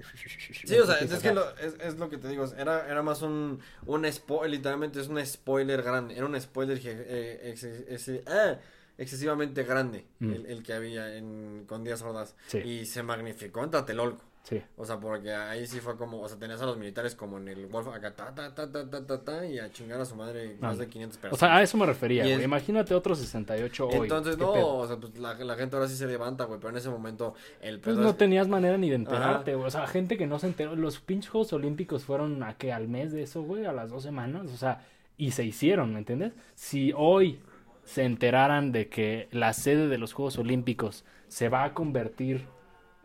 Sí, 0.65 0.77
o 0.77 0.85
sea, 0.85 0.99
es, 0.99 1.19
que 1.21 1.33
lo, 1.33 1.43
es, 1.57 1.75
es 1.81 1.97
lo 1.97 2.09
que 2.09 2.17
te 2.17 2.29
digo. 2.29 2.45
Era, 2.57 2.87
era 2.89 3.01
más 3.03 3.21
un, 3.23 3.59
un 3.85 4.09
spoiler, 4.11 4.51
literalmente 4.51 5.01
es 5.01 5.07
un 5.09 5.23
spoiler 5.25 5.81
grande. 5.83 6.15
Era 6.15 6.25
un 6.25 6.39
spoiler 6.39 6.79
que, 6.79 6.91
eh, 6.91 8.21
ah, 8.27 8.55
excesivamente 8.97 9.63
grande 9.63 10.05
Mm. 10.19 10.31
el, 10.33 10.45
el 10.47 10.63
que 10.63 10.73
había 10.73 11.15
en, 11.17 11.65
con 11.67 11.83
Díaz 11.83 12.01
Ordaz. 12.01 12.35
Sí. 12.47 12.59
Y 12.59 12.85
se 12.85 13.03
magnificó 13.03 13.63
en 13.63 13.71
Tlatelolco. 13.71 14.21
Sí. 14.43 14.61
O 14.75 14.83
sea, 14.85 14.99
porque 14.99 15.31
ahí 15.33 15.65
sí 15.65 15.79
fue 15.79 15.95
como, 15.95 16.19
o 16.19 16.27
sea, 16.27 16.37
tenías 16.37 16.61
a 16.61 16.65
los 16.65 16.77
militares 16.77 17.15
como 17.15 17.37
en 17.37 17.47
el 17.47 17.65
Wolf 17.67 17.87
acá, 17.87 18.13
ta, 18.13 18.35
ta, 18.35 18.53
ta, 18.53 18.69
ta, 18.69 18.89
ta, 18.89 19.05
ta, 19.07 19.23
ta, 19.23 19.45
y 19.45 19.57
a 19.57 19.71
chingar 19.71 20.01
a 20.01 20.03
su 20.05 20.15
madre 20.17 20.57
más 20.59 20.75
Ah. 20.75 20.79
de 20.81 20.87
500 20.89 21.17
O 21.17 21.21
personas. 21.21 21.39
sea, 21.39 21.55
a 21.55 21.63
eso 21.63 21.77
me 21.77 21.85
refería, 21.85 22.23
güey. 22.25 22.43
Imagínate 22.43 22.93
otro 22.93 23.15
68 23.15 23.87
hoy. 23.87 23.95
Entonces, 23.99 24.35
¿qué 24.35 24.41
no, 24.43 24.51
pedo? 24.51 24.67
o 24.75 24.85
sea, 24.85 24.97
pues 24.97 25.17
la, 25.17 25.33
la 25.35 25.55
gente 25.55 25.77
ahora 25.77 25.87
sí 25.87 25.95
se 25.95 26.07
levanta, 26.07 26.43
güey, 26.43 26.59
pero 26.59 26.71
en 26.71 26.75
ese 26.77 26.89
momento 26.89 27.35
el 27.61 27.79
Pues 27.79 27.95
pedo 27.95 28.03
no 28.03 28.09
es- 28.09 28.17
tenías 28.17 28.49
manera 28.49 28.77
ni 28.77 28.89
de 28.89 28.95
enterarte, 28.97 29.55
güey. 29.55 29.65
O 29.65 29.71
sea, 29.71 29.87
gente 29.87 30.17
que 30.17 30.27
no 30.27 30.37
se 30.39 30.47
enteró. 30.47 30.75
Los 30.75 30.99
pinches 30.99 31.29
Juegos 31.31 31.53
Olímpicos 31.53 32.03
fueron 32.03 32.43
a 32.43 32.57
que 32.57 32.73
al 32.73 32.89
mes 32.89 33.13
de 33.13 33.23
eso, 33.23 33.43
güey, 33.43 33.65
a 33.65 33.71
las 33.71 33.91
dos 33.91 34.03
semanas. 34.03 34.47
O 34.53 34.57
sea, 34.57 34.85
y 35.15 35.31
se 35.31 35.45
hicieron, 35.45 35.93
¿me 35.93 35.99
entiendes? 35.99 36.33
Si 36.53 36.91
hoy 36.97 37.39
se 37.83 38.03
enteraran 38.03 38.71
de 38.71 38.89
que 38.89 39.27
la 39.31 39.53
sede 39.53 39.87
de 39.87 39.97
los 39.97 40.13
Juegos 40.13 40.37
Olímpicos 40.37 41.05
se 41.27 41.49
va 41.49 41.63
a 41.63 41.73
convertir, 41.73 42.45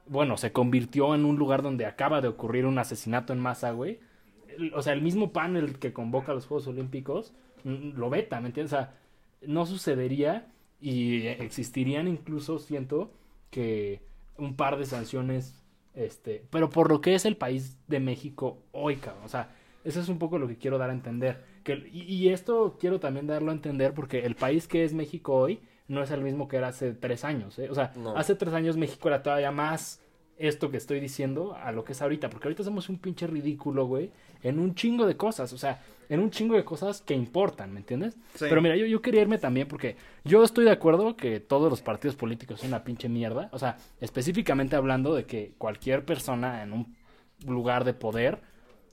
bueno, 0.06 0.36
se 0.36 0.52
convirtió 0.52 1.14
en 1.14 1.24
un 1.24 1.36
lugar 1.36 1.62
donde 1.62 1.86
acaba 1.86 2.20
de 2.20 2.28
ocurrir 2.28 2.66
un 2.66 2.78
asesinato 2.78 3.32
en 3.32 3.40
masa, 3.40 3.72
güey. 3.72 4.00
O 4.74 4.82
sea, 4.82 4.92
el 4.92 5.02
mismo 5.02 5.32
panel 5.32 5.78
que 5.78 5.92
convoca 5.92 6.32
a 6.32 6.34
los 6.34 6.46
Juegos 6.46 6.66
Olímpicos 6.66 7.32
mm, 7.64 7.96
lo 7.96 8.10
veta, 8.10 8.40
¿me 8.40 8.48
entiendes? 8.48 8.72
O 8.72 8.76
sea, 8.76 8.94
no 9.42 9.66
sucedería 9.66 10.46
y 10.80 11.26
existirían 11.26 12.08
incluso, 12.08 12.58
siento, 12.58 13.12
que 13.50 14.02
un 14.36 14.54
par 14.56 14.78
de 14.78 14.86
sanciones, 14.86 15.64
este, 15.94 16.44
pero 16.50 16.70
por 16.70 16.90
lo 16.90 17.00
que 17.00 17.14
es 17.14 17.24
el 17.24 17.36
país 17.36 17.76
de 17.88 18.00
México 18.00 18.58
hoy, 18.72 18.96
cabrón, 18.96 19.24
o 19.24 19.28
sea, 19.28 19.54
eso 19.84 20.00
es 20.00 20.08
un 20.08 20.18
poco 20.18 20.38
lo 20.38 20.48
que 20.48 20.56
quiero 20.56 20.78
dar 20.78 20.90
a 20.90 20.92
entender, 20.92 21.44
que, 21.76 21.88
y, 21.92 22.02
y 22.14 22.28
esto 22.30 22.76
quiero 22.80 22.98
también 22.98 23.26
darlo 23.26 23.50
a 23.50 23.54
entender 23.54 23.92
porque 23.94 24.20
el 24.26 24.34
país 24.34 24.66
que 24.66 24.84
es 24.84 24.92
México 24.94 25.34
hoy 25.34 25.60
no 25.86 26.02
es 26.02 26.10
el 26.10 26.20
mismo 26.22 26.48
que 26.48 26.56
era 26.56 26.68
hace 26.68 26.92
tres 26.92 27.24
años, 27.24 27.58
¿eh? 27.58 27.68
o 27.70 27.74
sea, 27.74 27.92
No. 27.96 28.16
hace 28.16 28.34
tres 28.34 28.52
años 28.54 28.76
México 28.76 29.08
era 29.08 29.22
todavía 29.22 29.50
más 29.50 30.00
esto 30.36 30.70
que 30.70 30.76
estoy 30.76 31.00
diciendo 31.00 31.56
a 31.60 31.72
lo 31.72 31.82
que 31.84 31.92
es 31.92 32.00
ahorita, 32.02 32.30
porque 32.30 32.46
ahorita 32.46 32.62
somos 32.62 32.88
un 32.88 32.98
pinche 32.98 33.26
ridículo, 33.26 33.86
güey, 33.86 34.10
en 34.42 34.58
un 34.60 34.74
chingo 34.74 35.04
de 35.06 35.16
cosas, 35.16 35.52
o 35.52 35.58
sea, 35.58 35.82
en 36.08 36.20
un 36.20 36.30
chingo 36.30 36.54
de 36.54 36.64
cosas 36.64 37.00
que 37.02 37.12
importan, 37.14 37.72
¿me 37.72 37.80
entiendes? 37.80 38.14
Sí. 38.34 38.46
Pero 38.48 38.62
mira, 38.62 38.76
yo, 38.76 38.86
yo 38.86 39.02
quería 39.02 39.22
irme 39.22 39.38
también 39.38 39.66
porque 39.66 39.96
yo 40.24 40.44
estoy 40.44 40.64
de 40.64 40.70
acuerdo 40.70 41.16
que 41.16 41.40
todos 41.40 41.68
los 41.70 41.82
partidos 41.82 42.14
políticos 42.14 42.60
son 42.60 42.68
una 42.68 42.84
pinche 42.84 43.08
mierda, 43.08 43.48
o 43.52 43.58
sea, 43.58 43.78
específicamente 44.00 44.76
hablando 44.76 45.14
de 45.14 45.24
que 45.24 45.54
cualquier 45.58 46.04
persona 46.04 46.62
en 46.62 46.72
un 46.72 46.96
lugar 47.46 47.84
de 47.84 47.94
poder, 47.94 48.40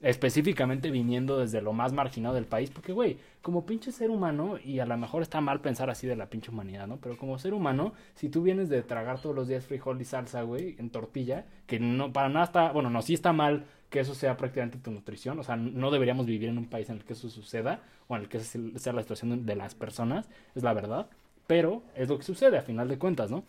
específicamente 0.02 0.90
viniendo 0.90 1.38
desde 1.38 1.62
lo 1.62 1.72
más 1.72 1.92
marginado 1.92 2.34
del 2.34 2.46
país, 2.46 2.70
porque, 2.70 2.92
güey, 2.92 3.18
como 3.42 3.64
pinche 3.64 3.92
ser 3.92 4.10
humano, 4.10 4.58
y 4.62 4.78
a 4.78 4.86
lo 4.86 4.96
mejor 4.96 5.22
está 5.22 5.40
mal 5.40 5.60
pensar 5.60 5.88
así 5.90 6.06
de 6.06 6.16
la 6.16 6.28
pinche 6.28 6.50
humanidad, 6.50 6.86
¿no? 6.86 6.98
Pero 6.98 7.16
como 7.16 7.38
ser 7.38 7.54
humano, 7.54 7.94
si 8.14 8.28
tú 8.28 8.42
vienes 8.42 8.68
de 8.68 8.82
tragar 8.82 9.20
todos 9.20 9.34
los 9.34 9.48
días 9.48 9.66
frijol 9.66 10.00
y 10.00 10.04
salsa, 10.04 10.42
güey, 10.42 10.76
en 10.78 10.90
tortilla, 10.90 11.46
que 11.66 11.80
no, 11.80 12.12
para 12.12 12.28
nada 12.28 12.44
está, 12.44 12.72
bueno, 12.72 12.90
no, 12.90 13.02
sí 13.02 13.14
está 13.14 13.32
mal 13.32 13.64
que 13.88 14.00
eso 14.00 14.14
sea 14.14 14.36
prácticamente 14.36 14.78
tu 14.78 14.90
nutrición, 14.90 15.38
o 15.38 15.42
sea, 15.42 15.56
no 15.56 15.90
deberíamos 15.90 16.26
vivir 16.26 16.48
en 16.48 16.58
un 16.58 16.66
país 16.66 16.90
en 16.90 16.96
el 16.96 17.04
que 17.04 17.14
eso 17.14 17.30
suceda, 17.30 17.82
o 18.08 18.16
en 18.16 18.22
el 18.22 18.28
que 18.28 18.40
sea 18.40 18.92
la 18.92 19.02
situación 19.02 19.46
de 19.46 19.56
las 19.56 19.74
personas, 19.74 20.28
es 20.54 20.62
la 20.62 20.74
verdad, 20.74 21.08
pero 21.46 21.82
es 21.94 22.08
lo 22.08 22.18
que 22.18 22.24
sucede 22.24 22.58
a 22.58 22.62
final 22.62 22.88
de 22.88 22.98
cuentas, 22.98 23.30
¿no? 23.30 23.44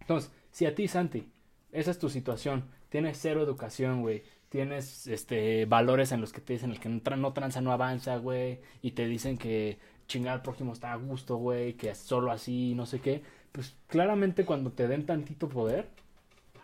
Entonces, 0.00 0.30
si 0.50 0.66
a 0.66 0.74
ti, 0.74 0.86
Santi, 0.88 1.28
esa 1.72 1.90
es 1.90 1.98
tu 1.98 2.08
situación, 2.08 2.64
tienes 2.88 3.18
cero 3.20 3.42
educación, 3.42 4.02
güey, 4.02 4.22
tienes 4.54 5.08
este 5.08 5.66
valores 5.66 6.12
en 6.12 6.20
los 6.20 6.32
que 6.32 6.40
te 6.40 6.52
dicen 6.52 6.70
el 6.70 6.78
que 6.78 6.88
no, 6.88 7.00
tra- 7.00 7.18
no 7.18 7.32
tranza 7.32 7.60
no 7.60 7.72
avanza, 7.72 8.18
güey, 8.18 8.60
y 8.82 8.92
te 8.92 9.04
dicen 9.04 9.36
que 9.36 9.78
chingar 10.06 10.34
al 10.34 10.42
prójimo 10.42 10.72
está 10.72 10.92
a 10.92 10.96
gusto, 10.96 11.38
güey, 11.38 11.72
que 11.72 11.90
es 11.90 11.98
solo 11.98 12.30
así, 12.30 12.72
no 12.76 12.86
sé 12.86 13.00
qué, 13.00 13.24
pues 13.50 13.74
claramente 13.88 14.44
cuando 14.44 14.70
te 14.70 14.86
den 14.86 15.06
tantito 15.06 15.48
poder, 15.48 15.88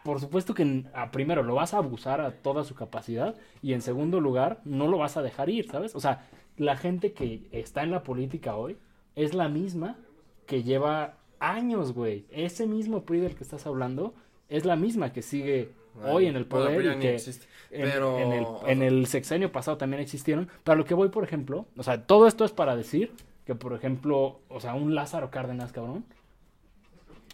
por 0.04 0.20
supuesto 0.20 0.54
que 0.54 0.84
primero 1.10 1.42
lo 1.42 1.56
vas 1.56 1.74
a 1.74 1.78
abusar 1.78 2.20
a 2.20 2.30
toda 2.30 2.62
su 2.62 2.76
capacidad 2.76 3.34
y 3.60 3.72
en 3.72 3.82
segundo 3.82 4.20
lugar 4.20 4.60
no 4.64 4.86
lo 4.86 4.98
vas 4.98 5.16
a 5.16 5.22
dejar 5.22 5.50
ir, 5.50 5.68
¿sabes? 5.68 5.96
O 5.96 6.00
sea, 6.00 6.28
la 6.56 6.76
gente 6.76 7.12
que 7.12 7.48
está 7.50 7.82
en 7.82 7.90
la 7.90 8.04
política 8.04 8.54
hoy 8.54 8.76
es 9.16 9.34
la 9.34 9.48
misma 9.48 9.98
que 10.46 10.62
lleva 10.62 11.16
años, 11.40 11.92
güey. 11.92 12.24
Ese 12.30 12.68
mismo 12.68 13.02
PRI 13.02 13.18
del 13.18 13.34
que 13.34 13.42
estás 13.42 13.66
hablando 13.66 14.14
es 14.48 14.64
la 14.64 14.76
misma 14.76 15.12
que 15.12 15.22
sigue 15.22 15.72
hoy 16.04 16.26
en 16.26 16.36
el 16.36 16.46
poder 16.46 16.96
y 16.96 16.98
que 17.00 17.16
en, 17.16 17.82
Pero, 17.90 18.18
en 18.66 18.82
el, 18.82 18.98
en 18.98 19.06
sexenio 19.06 19.52
pasado 19.52 19.76
también 19.76 20.02
existieron. 20.02 20.48
Para 20.64 20.76
lo 20.78 20.84
que 20.84 20.94
voy, 20.94 21.08
por 21.08 21.24
ejemplo, 21.24 21.66
o 21.76 21.82
sea, 21.82 22.06
todo 22.06 22.26
esto 22.26 22.44
es 22.44 22.52
para 22.52 22.76
decir 22.76 23.12
que, 23.44 23.54
por 23.54 23.72
ejemplo, 23.74 24.40
o 24.48 24.60
sea, 24.60 24.74
un 24.74 24.94
Lázaro 24.94 25.30
Cárdenas, 25.30 25.72
cabrón, 25.72 26.04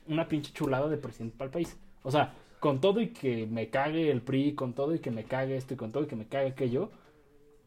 una 0.08 0.28
pinche 0.28 0.52
chulada 0.52 0.88
de 0.88 0.96
presidente 0.96 1.36
para 1.36 1.46
el 1.46 1.52
país. 1.52 1.76
O 2.02 2.10
sea, 2.10 2.34
con 2.60 2.80
todo 2.80 3.00
y 3.00 3.08
que 3.08 3.46
me 3.46 3.68
cague 3.70 4.10
el 4.10 4.22
PRI, 4.22 4.54
con 4.54 4.72
todo 4.72 4.94
y 4.94 4.98
que 4.98 5.10
me 5.10 5.24
cague 5.24 5.56
esto 5.56 5.74
y 5.74 5.76
con 5.76 5.92
todo 5.92 6.04
y 6.04 6.06
que 6.06 6.16
me 6.16 6.26
cague 6.26 6.48
aquello, 6.48 6.90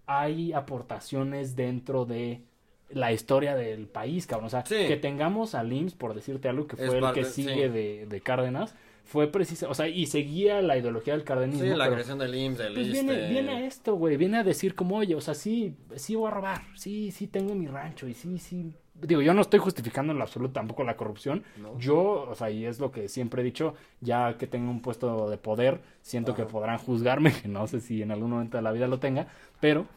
hay 0.05 0.53
aportaciones 0.53 1.55
dentro 1.55 2.05
de 2.05 2.41
la 2.89 3.11
historia 3.11 3.55
del 3.55 3.87
país, 3.87 4.25
cabrón. 4.25 4.47
O 4.47 4.49
sea, 4.49 4.65
Sí. 4.65 4.87
que 4.87 4.97
tengamos 4.97 5.53
al 5.53 5.71
IMSS, 5.71 5.93
por 5.95 6.15
decirte 6.15 6.49
algo, 6.49 6.65
que 6.67 6.75
fue 6.77 6.97
el 6.97 7.11
que 7.13 7.23
sí. 7.25 7.43
sigue 7.43 7.69
de, 7.69 8.07
de 8.07 8.21
Cárdenas, 8.21 8.73
fue 9.09 9.25
preciso, 9.25 9.67
o 9.67 9.73
sea, 9.73 9.87
y 9.87 10.05
seguía 10.05 10.61
la 10.61 10.77
ideología 10.77 11.13
del 11.13 11.23
cardenismo. 11.23 11.63
Sí, 11.63 11.69
la 11.69 11.85
pero- 11.85 11.93
creación 11.93 12.19
del 12.19 12.35
IMSS, 12.35 12.57
del 12.59 12.73
pues 12.75 12.91
viene, 12.91 13.13
ISSSTE. 13.13 13.29
viene 13.31 13.51
a 13.51 13.65
esto, 13.65 13.95
güey, 13.95 14.17
viene 14.17 14.37
a 14.37 14.43
decir 14.43 14.75
como, 14.75 14.97
oye, 14.97 15.15
o 15.15 15.21
sea, 15.21 15.33
sí, 15.33 15.73
sí 15.95 16.13
voy 16.13 16.27
a 16.27 16.31
robar, 16.31 16.61
sí, 16.75 17.09
sí 17.11 17.25
tengo 17.25 17.55
mi 17.55 17.65
rancho 17.65 18.07
y 18.07 18.13
sí, 18.13 18.37
sí. 18.37 18.71
Digo, 19.01 19.21
yo 19.21 19.33
no 19.33 19.41
estoy 19.41 19.59
justificando 19.59 20.11
en 20.11 20.17
lo 20.19 20.23
absoluto 20.25 20.53
tampoco 20.53 20.83
la 20.83 20.95
corrupción. 20.95 21.43
No. 21.57 21.79
Yo, 21.79 22.27
o 22.29 22.35
sea, 22.35 22.51
y 22.51 22.65
es 22.65 22.79
lo 22.79 22.91
que 22.91 23.07
siempre 23.09 23.41
he 23.41 23.45
dicho, 23.45 23.73
ya 24.01 24.37
que 24.37 24.45
tengo 24.45 24.69
un 24.69 24.81
puesto 24.81 25.27
de 25.29 25.37
poder, 25.37 25.81
siento 26.01 26.35
que 26.35 26.43
podrán 26.43 26.77
juzgarme, 26.77 27.31
que 27.41 27.47
no 27.47 27.65
sé 27.65 27.79
si 27.79 28.03
en 28.03 28.11
algún 28.11 28.29
momento 28.29 28.57
de 28.57 28.63
la 28.63 28.71
vida 28.71 28.87
lo 28.87 28.99
tenga, 28.99 29.27
pero 29.59 29.87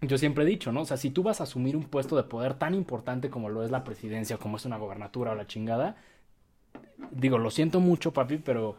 yo 0.00 0.18
siempre 0.18 0.42
he 0.42 0.46
dicho, 0.48 0.72
¿no? 0.72 0.80
O 0.80 0.84
sea, 0.84 0.96
si 0.96 1.10
tú 1.10 1.22
vas 1.22 1.40
a 1.40 1.44
asumir 1.44 1.76
un 1.76 1.84
puesto 1.84 2.16
de 2.16 2.24
poder 2.24 2.54
tan 2.54 2.74
importante 2.74 3.30
como 3.30 3.48
lo 3.50 3.62
es 3.64 3.70
la 3.70 3.84
presidencia, 3.84 4.36
como 4.36 4.56
es 4.56 4.64
una 4.64 4.78
gobernatura 4.78 5.30
o 5.30 5.34
la 5.36 5.46
chingada, 5.46 5.94
digo, 7.10 7.38
lo 7.38 7.50
siento 7.50 7.80
mucho, 7.80 8.12
papi, 8.12 8.38
pero 8.38 8.76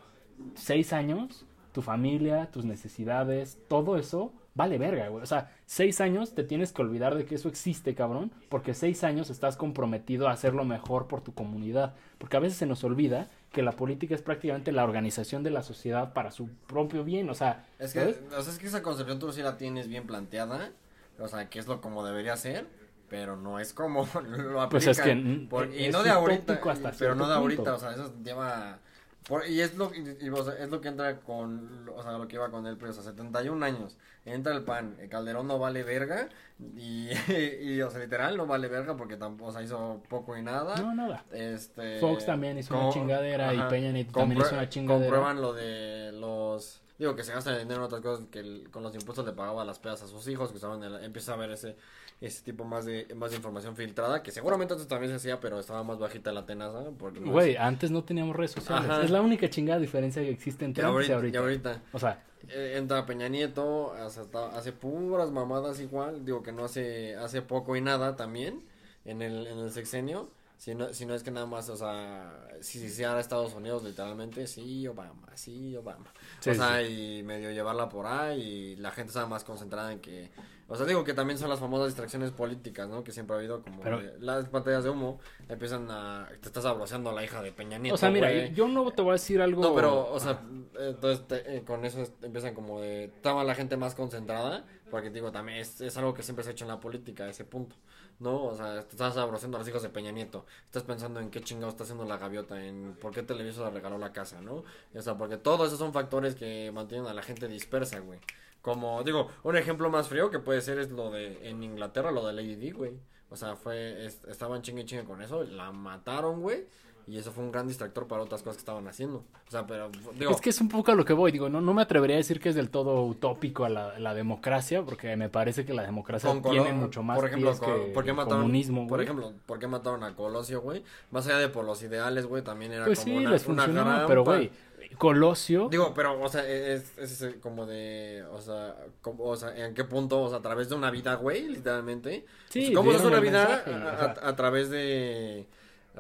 seis 0.56 0.94
años, 0.94 1.46
tu 1.72 1.82
familia, 1.82 2.50
tus 2.52 2.66
necesidades, 2.66 3.58
todo 3.68 3.98
eso 3.98 4.34
vale 4.56 4.78
verga, 4.78 5.08
güey. 5.08 5.24
O 5.24 5.26
sea, 5.26 5.52
seis 5.66 6.00
años 6.02 6.36
te 6.36 6.44
tienes 6.44 6.72
que 6.72 6.82
olvidar 6.82 7.16
de 7.16 7.26
que 7.26 7.36
eso 7.36 7.50
existe, 7.50 7.96
cabrón, 7.96 8.32
porque 8.50 8.74
seis 8.74 9.04
años 9.04 9.30
estás 9.30 9.58
comprometido 9.58 10.28
a 10.28 10.32
hacerlo 10.32 10.64
mejor 10.64 11.08
por 11.08 11.22
tu 11.22 11.34
comunidad. 11.34 11.96
Porque 12.18 12.38
a 12.38 12.40
veces 12.40 12.58
se 12.58 12.66
nos 12.66 12.84
olvida 12.84 13.30
que 13.52 13.64
la 13.64 13.72
política 13.72 14.16
es 14.16 14.22
prácticamente 14.22 14.72
la 14.72 14.84
organización 14.84 15.44
de 15.44 15.52
la 15.52 15.64
sociedad 15.64 16.14
para 16.14 16.32
su 16.32 16.50
propio 16.68 17.04
bien, 17.04 17.30
o 17.30 17.34
sea, 17.34 17.66
Es 17.80 17.94
que, 17.94 18.00
¿sabes? 18.00 18.20
o 18.38 18.42
sea, 18.42 18.54
es 18.54 18.60
que 18.60 18.68
esa 18.68 18.84
concepción 18.84 19.20
tú 19.20 19.32
sí 19.32 19.42
la 19.42 19.58
tienes 19.58 19.88
bien 19.88 20.06
planteada, 20.06 20.72
o 21.20 21.28
sea, 21.28 21.50
que 21.50 21.60
es 21.60 21.68
lo 21.68 21.82
como 21.82 22.06
debería 22.06 22.36
ser, 22.38 22.68
pero 23.14 23.38
no 23.38 23.60
es 23.60 23.74
como 23.74 24.08
lo 24.28 24.60
aplican. 24.60 24.70
Pues 24.72 24.88
es 24.88 25.00
que, 25.00 25.48
por- 25.48 25.72
y 25.72 25.86
es 25.86 25.94
no 25.94 26.02
de 26.02 26.10
ahorita, 26.10 26.60
hasta 26.68 26.92
pero 26.98 27.14
no 27.14 27.28
de 27.28 27.36
ahorita, 27.36 27.62
punto. 27.62 27.76
o 27.76 27.80
sea, 27.80 27.92
eso 27.92 28.12
lleva... 28.24 28.80
por- 29.28 29.46
y 29.48 29.62
es 29.62 29.76
lo, 29.76 29.94
y- 29.94 30.18
y, 30.20 30.30
o 30.30 30.44
sea, 30.44 30.56
es 30.56 30.72
lo 30.72 30.82
que 30.82 30.88
entra 30.88 31.20
con, 31.20 31.88
o 31.96 32.02
sea, 32.02 32.14
lo 32.14 32.28
que 32.28 32.38
iba 32.38 32.50
con 32.50 32.66
él, 32.66 32.76
pero, 32.76 32.90
o 32.90 32.94
sea, 32.96 33.04
71 33.04 33.64
años, 33.64 33.98
entra 34.26 34.52
el 34.56 34.64
PAN, 34.64 34.96
el 35.00 35.10
Calderón 35.10 35.46
no 35.48 35.60
vale 35.60 35.84
verga, 35.84 36.28
y, 36.76 37.10
y, 37.62 37.80
o 37.84 37.92
sea, 37.92 38.00
literal 38.00 38.36
no 38.36 38.48
vale 38.48 38.68
verga 38.68 38.98
porque 38.98 39.16
tampoco, 39.16 39.52
o 39.52 39.54
sea, 39.54 39.62
hizo 39.62 40.02
poco 40.10 40.36
y 40.36 40.42
nada. 40.42 40.76
No, 40.78 40.96
nada. 40.96 41.24
Este, 41.32 42.00
Fox 42.00 42.26
también 42.26 42.58
hizo 42.58 42.74
una 42.74 42.86
co- 42.88 42.94
chingadera 42.94 43.54
y 43.54 43.62
Peña 43.70 43.92
Nieto 43.92 44.14
también 44.20 44.42
hizo 44.42 44.56
una 44.56 44.68
chingadera. 44.70 45.06
Comprueban 45.06 45.40
lo 45.40 45.54
de 45.54 46.14
los... 46.14 46.80
Digo, 46.98 47.16
que 47.16 47.24
se 47.24 47.34
gasta 47.34 47.52
el 47.52 47.58
dinero 47.60 47.78
en 47.82 47.86
otras 47.86 48.02
cosas 48.02 48.26
que 48.32 48.40
el- 48.40 48.70
con 48.72 48.82
los 48.84 48.94
impuestos 48.96 49.26
le 49.26 49.34
pagaba 49.34 49.66
las 49.66 49.80
pedas 49.80 50.04
a 50.04 50.08
sus 50.08 50.26
hijos, 50.28 50.50
que 50.52 50.56
estaban 50.58 50.82
en 50.84 50.94
el- 50.94 51.04
empieza 51.04 51.34
a 51.34 51.36
ver 51.38 51.52
ese, 51.52 51.76
ese 52.22 52.42
tipo 52.44 52.64
más 52.64 52.86
de, 52.86 53.08
más 53.16 53.32
de 53.32 53.38
información 53.38 53.76
filtrada, 53.76 54.24
que 54.24 54.32
seguramente 54.32 54.74
antes 54.74 54.88
también 54.88 55.12
se 55.12 55.18
hacía, 55.18 55.40
pero 55.40 55.60
estaba 55.60 55.84
más 55.84 56.00
bajita 56.00 56.32
la 56.32 56.46
tenaza. 56.46 56.84
No 56.84 57.32
Güey, 57.32 57.54
es- 57.54 57.60
antes 57.60 57.92
no 57.92 58.04
teníamos 58.04 58.36
redes 58.36 58.52
sociales. 58.52 58.90
Ajá. 58.90 59.04
Es 59.04 59.12
la 59.12 59.22
única 59.22 59.50
chingada 59.50 59.80
diferencia 59.80 60.22
que 60.22 60.30
existe 60.30 60.64
entre 60.66 60.84
antes 60.86 61.10
y 61.10 61.12
ahorita, 61.12 61.38
y 61.38 61.42
ahorita, 61.42 61.82
O 61.92 62.00
sea, 62.00 62.24
eh, 62.50 62.76
entra 62.78 63.06
Peña 63.06 63.28
Nieto, 63.28 63.94
hace, 63.94 64.22
hasta- 64.22 64.56
hace 64.58 64.72
puras 64.72 65.32
mamadas 65.32 65.80
igual, 65.80 66.24
digo 66.26 66.44
que 66.44 66.52
no 66.52 66.64
hace, 66.66 67.16
hace 67.16 67.42
poco 67.42 67.76
y 67.76 67.82
nada 67.82 68.16
también 68.16 68.64
en 69.06 69.22
el, 69.22 69.46
en 69.48 69.60
el 69.60 69.72
sexenio, 69.72 70.30
si 70.58 70.76
no, 70.76 70.94
si 70.94 71.06
no 71.06 71.14
es 71.14 71.24
que 71.24 71.32
nada 71.32 71.46
más, 71.46 71.68
o 71.68 71.76
sea, 71.76 72.48
si 72.62 72.80
se 72.80 72.86
hiciera 72.86 73.20
Estados 73.20 73.54
Unidos 73.54 73.84
literalmente, 73.84 74.48
sí, 74.48 74.88
Obama, 74.88 75.28
sí, 75.36 75.76
Obama. 75.76 76.06
Sí, 76.40 76.52
o 76.52 76.54
sea, 76.56 76.82
y 76.82 77.22
medio 77.24 77.52
llevarla 77.52 77.90
por 77.90 78.06
ahí 78.06 78.42
y 78.42 78.76
la 78.78 78.92
gente 78.92 79.10
estaba 79.10 79.28
más 79.28 79.44
concentrada 79.44 79.92
en 79.92 80.00
que, 80.00 80.30
o 80.74 80.76
sea, 80.76 80.86
digo 80.86 81.04
que 81.04 81.14
también 81.14 81.38
son 81.40 81.50
las 81.50 81.60
famosas 81.60 81.88
distracciones 81.88 82.32
políticas, 82.32 82.90
¿no? 82.90 83.04
Que 83.04 83.12
siempre 83.12 83.36
ha 83.36 83.40
habido 83.40 83.62
como 83.62 83.82
Pero- 83.82 84.00
de- 84.02 84.20
las 84.20 84.50
pantallas 84.50 84.84
de 84.84 84.90
humo, 84.90 85.20
empiezan 85.48 85.90
a, 85.90 86.28
te 86.42 86.48
estás 86.48 86.66
abroceando 86.66 87.10
a 87.10 87.14
la 87.14 87.24
hija 87.24 87.42
de 87.42 87.52
Peña 87.52 87.78
Nieto. 87.78 87.96
o 87.96 87.98
sea, 87.98 88.10
mira, 88.10 88.32
yo 88.48 88.68
no 88.68 88.92
te 88.92 89.02
voy 89.02 89.12
a 89.12 89.14
decir 89.14 89.42
algo. 89.42 89.62
No, 89.62 89.74
pero, 89.76 90.12
o 90.12 90.20
sea, 90.20 90.42
entonces 90.80 91.28
te- 91.28 91.58
eh, 91.58 91.64
con 91.64 91.86
eso 91.86 92.02
es- 92.02 92.12
empiezan 92.22 92.54
como 92.54 92.82
de. 92.82 93.06
Estaba 93.06 93.44
la 93.44 93.56
gente 93.56 93.78
más 93.78 93.96
concentrada, 93.96 94.66
porque 94.92 95.10
digo, 95.10 95.32
también 95.32 95.60
es, 95.60 95.80
es 95.82 95.96
algo 95.98 96.14
que 96.14 96.24
siempre 96.24 96.44
se 96.44 96.50
ha 96.50 96.54
hecho 96.54 96.66
en 96.66 96.70
la 96.70 96.80
política, 96.80 97.28
ese 97.30 97.46
punto. 97.46 97.76
¿No? 98.20 98.44
O 98.46 98.56
sea, 98.56 98.80
estás 98.80 99.18
abroceando 99.18 99.58
a 99.58 99.60
los 99.60 99.68
hijos 99.68 99.82
de 99.82 99.90
Peña 99.90 100.12
Nieto. 100.12 100.46
Estás 100.66 100.84
pensando 100.84 101.20
en 101.20 101.30
qué 101.32 101.42
chingado 101.42 101.70
está 101.72 101.84
haciendo 101.84 102.06
la 102.06 102.18
gaviota, 102.18 102.64
en 102.64 102.96
por 103.02 103.12
qué 103.12 103.24
Televisa 103.24 103.64
le 103.66 103.72
regaló 103.72 103.98
la 103.98 104.14
casa, 104.14 104.40
¿no? 104.40 104.64
O 104.94 105.02
sea, 105.02 105.18
porque 105.18 105.38
todos 105.38 105.68
esos 105.68 105.80
son 105.80 105.92
factores 105.94 106.36
que 106.36 106.72
mantienen 106.72 107.08
a 107.08 107.14
la 107.14 107.24
gente 107.24 107.48
dispersa, 107.48 108.00
güey. 108.00 108.20
Como, 108.64 109.04
digo, 109.04 109.28
un 109.44 109.56
ejemplo 109.58 109.92
más 109.92 110.08
frío 110.08 110.32
que 110.32 110.40
puede 110.40 110.62
ser 110.62 110.80
es 110.80 110.90
lo 110.90 111.12
de 111.12 111.48
en 111.50 111.62
Inglaterra, 111.62 112.10
lo 112.12 112.26
de 112.26 112.34
Lady 112.34 112.56
Di, 112.56 112.72
güey. 112.72 112.94
O 113.30 113.36
sea, 113.36 113.56
fue, 113.56 114.06
es- 114.06 114.24
estaban 114.26 114.62
chingue 114.64 114.82
y 114.84 114.86
chingue 114.86 115.04
con 115.04 115.22
eso, 115.22 115.44
la 115.44 115.72
mataron, 115.72 116.42
güey. 116.42 116.66
Y 117.06 117.18
eso 117.18 117.34
fue 117.34 117.44
un 117.44 117.52
gran 117.52 117.68
distractor 117.68 118.08
para 118.08 118.22
otras 118.24 118.42
cosas 118.42 118.56
que 118.56 118.62
estaban 118.62 118.88
haciendo. 118.88 119.26
O 119.46 119.52
sea, 119.52 119.68
pero, 119.68 119.92
digo, 120.18 120.32
Es 120.32 120.40
que 120.40 120.52
es 120.52 120.62
un 120.62 120.70
poco 120.70 120.94
a 120.94 120.96
lo 120.96 121.04
que 121.04 121.12
voy, 121.12 121.34
digo, 121.34 121.50
no, 121.50 121.60
no 121.60 121.74
me 121.74 121.82
atrevería 121.82 122.16
a 122.16 122.20
decir 122.20 122.40
que 122.40 122.48
es 122.48 122.56
del 122.56 122.70
todo 122.70 123.04
utópico 123.04 123.66
a 123.66 123.70
la, 123.70 124.00
la 124.00 124.14
democracia, 124.14 124.84
porque 124.84 125.14
me 125.18 125.28
parece 125.28 125.66
que 125.66 125.74
la 125.74 125.84
democracia 125.84 126.30
con 126.30 126.42
tiene 126.42 126.72
mucho 126.72 127.04
más 127.04 127.18
por 127.20 127.28
ejemplo, 127.28 127.58
con- 127.58 127.74
que 127.74 127.92
¿por 127.92 128.06
qué 128.06 128.12
el 128.12 128.16
mataron, 128.16 128.40
comunismo, 128.44 128.88
por 128.88 129.02
ejemplo, 129.02 129.34
¿por 129.46 129.60
qué 129.60 129.68
mataron 129.68 130.02
a 130.06 130.16
Colosio, 130.16 130.62
güey? 130.62 130.82
Más 131.12 131.28
allá 131.28 131.40
de 131.40 131.50
por 131.50 131.66
los 131.66 131.84
ideales, 131.84 132.26
güey, 132.26 132.42
también 132.42 132.72
era 132.72 132.86
Pues 132.86 133.00
como 133.00 133.12
sí, 133.12 133.18
una, 133.22 133.32
les 133.32 133.48
una 133.48 133.64
funcionó, 133.64 133.86
gran 133.86 134.08
pero 134.08 134.24
güey, 134.24 134.50
Colosio, 134.98 135.68
Digo, 135.70 135.94
pero, 135.94 136.22
o 136.22 136.30
sea, 136.30 136.48
es, 136.48 136.98
es 136.98 137.12
ese 137.12 137.40
como 137.40 137.66
de, 137.66 138.24
o 138.32 138.40
sea, 138.42 138.76
como- 139.02 139.24
o 139.26 139.36
sea, 139.36 139.56
¿en 139.66 139.74
qué 139.74 139.84
punto? 139.84 140.22
O 140.22 140.30
sea, 140.30 140.40
a 140.40 140.42
través 140.42 140.70
de 140.70 140.76
una 140.76 140.92
vida, 140.92 141.16
güey, 141.16 141.48
literalmente. 141.48 142.26
Sí, 142.50 142.64
O 142.64 142.68
sea, 142.68 142.76
¿Cómo 142.76 142.92
es 142.92 143.02
una 143.02 143.20
vida 143.20 143.48
mensaje, 143.48 143.74
a, 143.74 144.16
a- 144.26 144.30
a 144.30 144.36
través 144.36 144.70
de, 144.70 145.46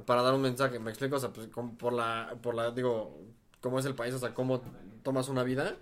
para 0.05 0.21
dar 0.21 0.33
un 0.33 0.41
mensaje? 0.41 0.79
¿Me 0.79 0.89
explico? 0.91 1.15
O 1.15 1.19
sea, 1.19 1.29
pues, 1.29 1.47
como 1.47 1.77
por 1.77 1.93
la, 1.93 2.35
por 2.41 2.55
la, 2.55 2.71
digo, 2.71 3.17
¿cómo 3.61 3.79
es 3.79 3.85
el 3.85 3.95
país? 3.95 4.13
O 4.13 4.19
sea, 4.19 4.33
¿cómo 4.33 4.61
tomas 5.03 5.29
una 5.29 5.43
vida? 5.43 5.75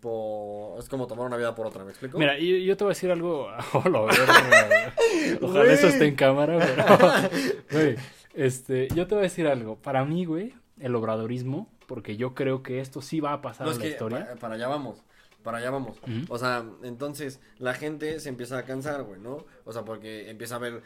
Por, 0.00 0.78
es 0.78 0.88
como 0.88 1.06
tomar 1.06 1.26
una 1.26 1.36
vida 1.36 1.54
por 1.54 1.66
otra, 1.66 1.84
¿me 1.84 1.90
explico? 1.90 2.18
Mira, 2.18 2.38
yo, 2.38 2.56
yo 2.56 2.74
te 2.76 2.84
voy 2.84 2.92
a 2.92 2.94
decir 2.94 3.10
algo. 3.10 3.48
Verga. 3.84 4.94
Ojalá 5.42 5.72
eso 5.72 5.88
esté 5.88 6.06
en 6.06 6.14
cámara, 6.16 6.58
pero. 6.58 6.84
Güey, 7.70 7.96
este, 8.34 8.88
yo 8.94 9.06
te 9.06 9.14
voy 9.14 9.22
a 9.22 9.28
decir 9.28 9.46
algo. 9.46 9.76
Para 9.76 10.04
mí, 10.04 10.24
güey, 10.24 10.54
el 10.78 10.94
obradorismo 10.94 11.68
porque 11.90 12.16
yo 12.16 12.34
creo 12.36 12.62
que 12.62 12.78
esto 12.78 13.02
sí 13.02 13.18
va 13.18 13.32
a 13.32 13.42
pasar 13.42 13.66
No, 13.66 13.72
en 13.72 13.78
es 13.78 13.78
la 13.78 13.82
que 13.84 13.90
historia. 13.90 14.18
para, 14.20 14.36
para 14.36 14.54
allá 14.54 14.68
vamos. 14.68 15.02
Para 15.42 15.58
allá 15.58 15.70
vamos. 15.72 15.96
O 16.28 16.38
sea, 16.38 16.64
entonces 16.84 17.40
la 17.58 17.74
gente 17.74 18.20
se 18.20 18.28
empieza 18.28 18.58
a 18.58 18.64
cansar, 18.64 19.02
güey, 19.02 19.20
¿no? 19.20 19.44
O 19.64 19.72
sea, 19.72 19.84
porque 19.84 20.30
empieza 20.30 20.54
a 20.54 20.58
ver 20.60 20.82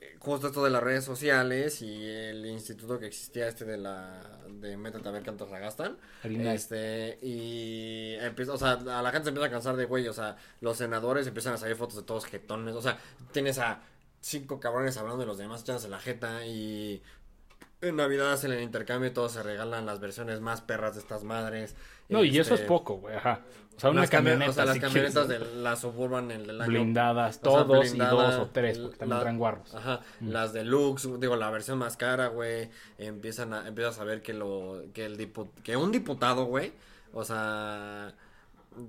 eh, 0.00 0.16
justo 0.20 0.46
esto 0.46 0.62
de 0.62 0.70
las 0.70 0.80
redes 0.80 1.02
sociales 1.04 1.82
y 1.82 2.04
el 2.06 2.46
instituto 2.46 3.00
que 3.00 3.06
existía 3.06 3.48
este 3.48 3.64
de 3.64 3.78
la 3.78 4.22
de 4.48 4.76
métete 4.76 5.08
a 5.08 5.10
ver 5.10 5.24
cuánto 5.24 5.48
se 5.48 5.58
gastan. 5.58 5.96
Harina. 6.22 6.54
Este, 6.54 7.18
y 7.20 8.14
empieza, 8.20 8.52
o 8.52 8.58
sea, 8.58 8.72
a 8.74 9.02
la 9.02 9.10
gente 9.10 9.24
se 9.24 9.28
empieza 9.30 9.48
a 9.48 9.50
cansar 9.50 9.74
de 9.74 9.86
güey, 9.86 10.06
o 10.06 10.12
sea, 10.12 10.36
los 10.60 10.76
senadores 10.76 11.26
empiezan 11.26 11.54
a 11.54 11.56
salir 11.56 11.74
fotos 11.74 11.96
de 11.96 12.02
todos 12.04 12.26
jetones, 12.26 12.76
o 12.76 12.80
sea, 12.82 12.96
tienes 13.32 13.58
a 13.58 13.80
cinco 14.20 14.60
cabrones 14.60 14.96
hablando 14.98 15.18
de 15.20 15.26
los 15.26 15.36
demás 15.36 15.62
echándose 15.62 15.88
la 15.88 15.98
jeta 15.98 16.46
y 16.46 17.02
en 17.88 17.96
Navidad 17.96 18.32
hacen 18.32 18.52
el 18.52 18.62
intercambio 18.62 19.10
y 19.10 19.12
todos 19.12 19.32
se 19.32 19.42
regalan 19.42 19.86
las 19.86 20.00
versiones 20.00 20.40
más 20.40 20.60
perras 20.60 20.94
de 20.94 21.00
estas 21.00 21.24
madres. 21.24 21.74
No, 22.08 22.22
y 22.24 22.38
eso 22.38 22.54
es 22.54 22.60
Este, 22.60 22.66
poco, 22.68 22.96
güey, 22.98 23.16
ajá. 23.16 23.40
O 23.76 23.80
sea, 23.80 23.90
una 23.90 24.06
camioneta. 24.06 24.50
o 24.50 24.54
sea, 24.54 24.64
las 24.66 24.74
si 24.74 24.80
camionetas 24.80 25.26
quieres, 25.26 25.48
de 25.48 25.56
la 25.62 25.74
Suburban 25.74 26.30
el 26.30 26.46
del 26.46 26.60
año 26.60 26.68
blindadas, 26.70 27.30
o 27.30 27.32
sea, 27.32 27.42
todos 27.42 27.80
blindada, 27.90 28.12
y 28.12 28.16
dos 28.32 28.34
o 28.40 28.50
tres, 28.52 28.78
porque 28.78 28.96
también 28.98 29.20
traen 29.20 29.38
guarros. 29.38 29.74
Ajá, 29.74 30.00
las 30.20 30.52
deluxe, 30.52 31.08
digo, 31.18 31.34
la 31.36 31.50
versión 31.50 31.78
más 31.78 31.96
cara, 31.96 32.28
güey, 32.28 32.70
empiezan 32.98 33.52
a, 33.52 33.66
empiezas 33.66 33.98
a 33.98 34.04
ver 34.04 34.22
que 34.22 34.32
lo, 34.32 34.84
que 34.92 35.06
el 35.06 35.18
dipu- 35.18 35.50
que 35.64 35.76
un 35.76 35.90
diputado, 35.90 36.44
güey, 36.44 36.72
o 37.12 37.24
sea, 37.24 38.12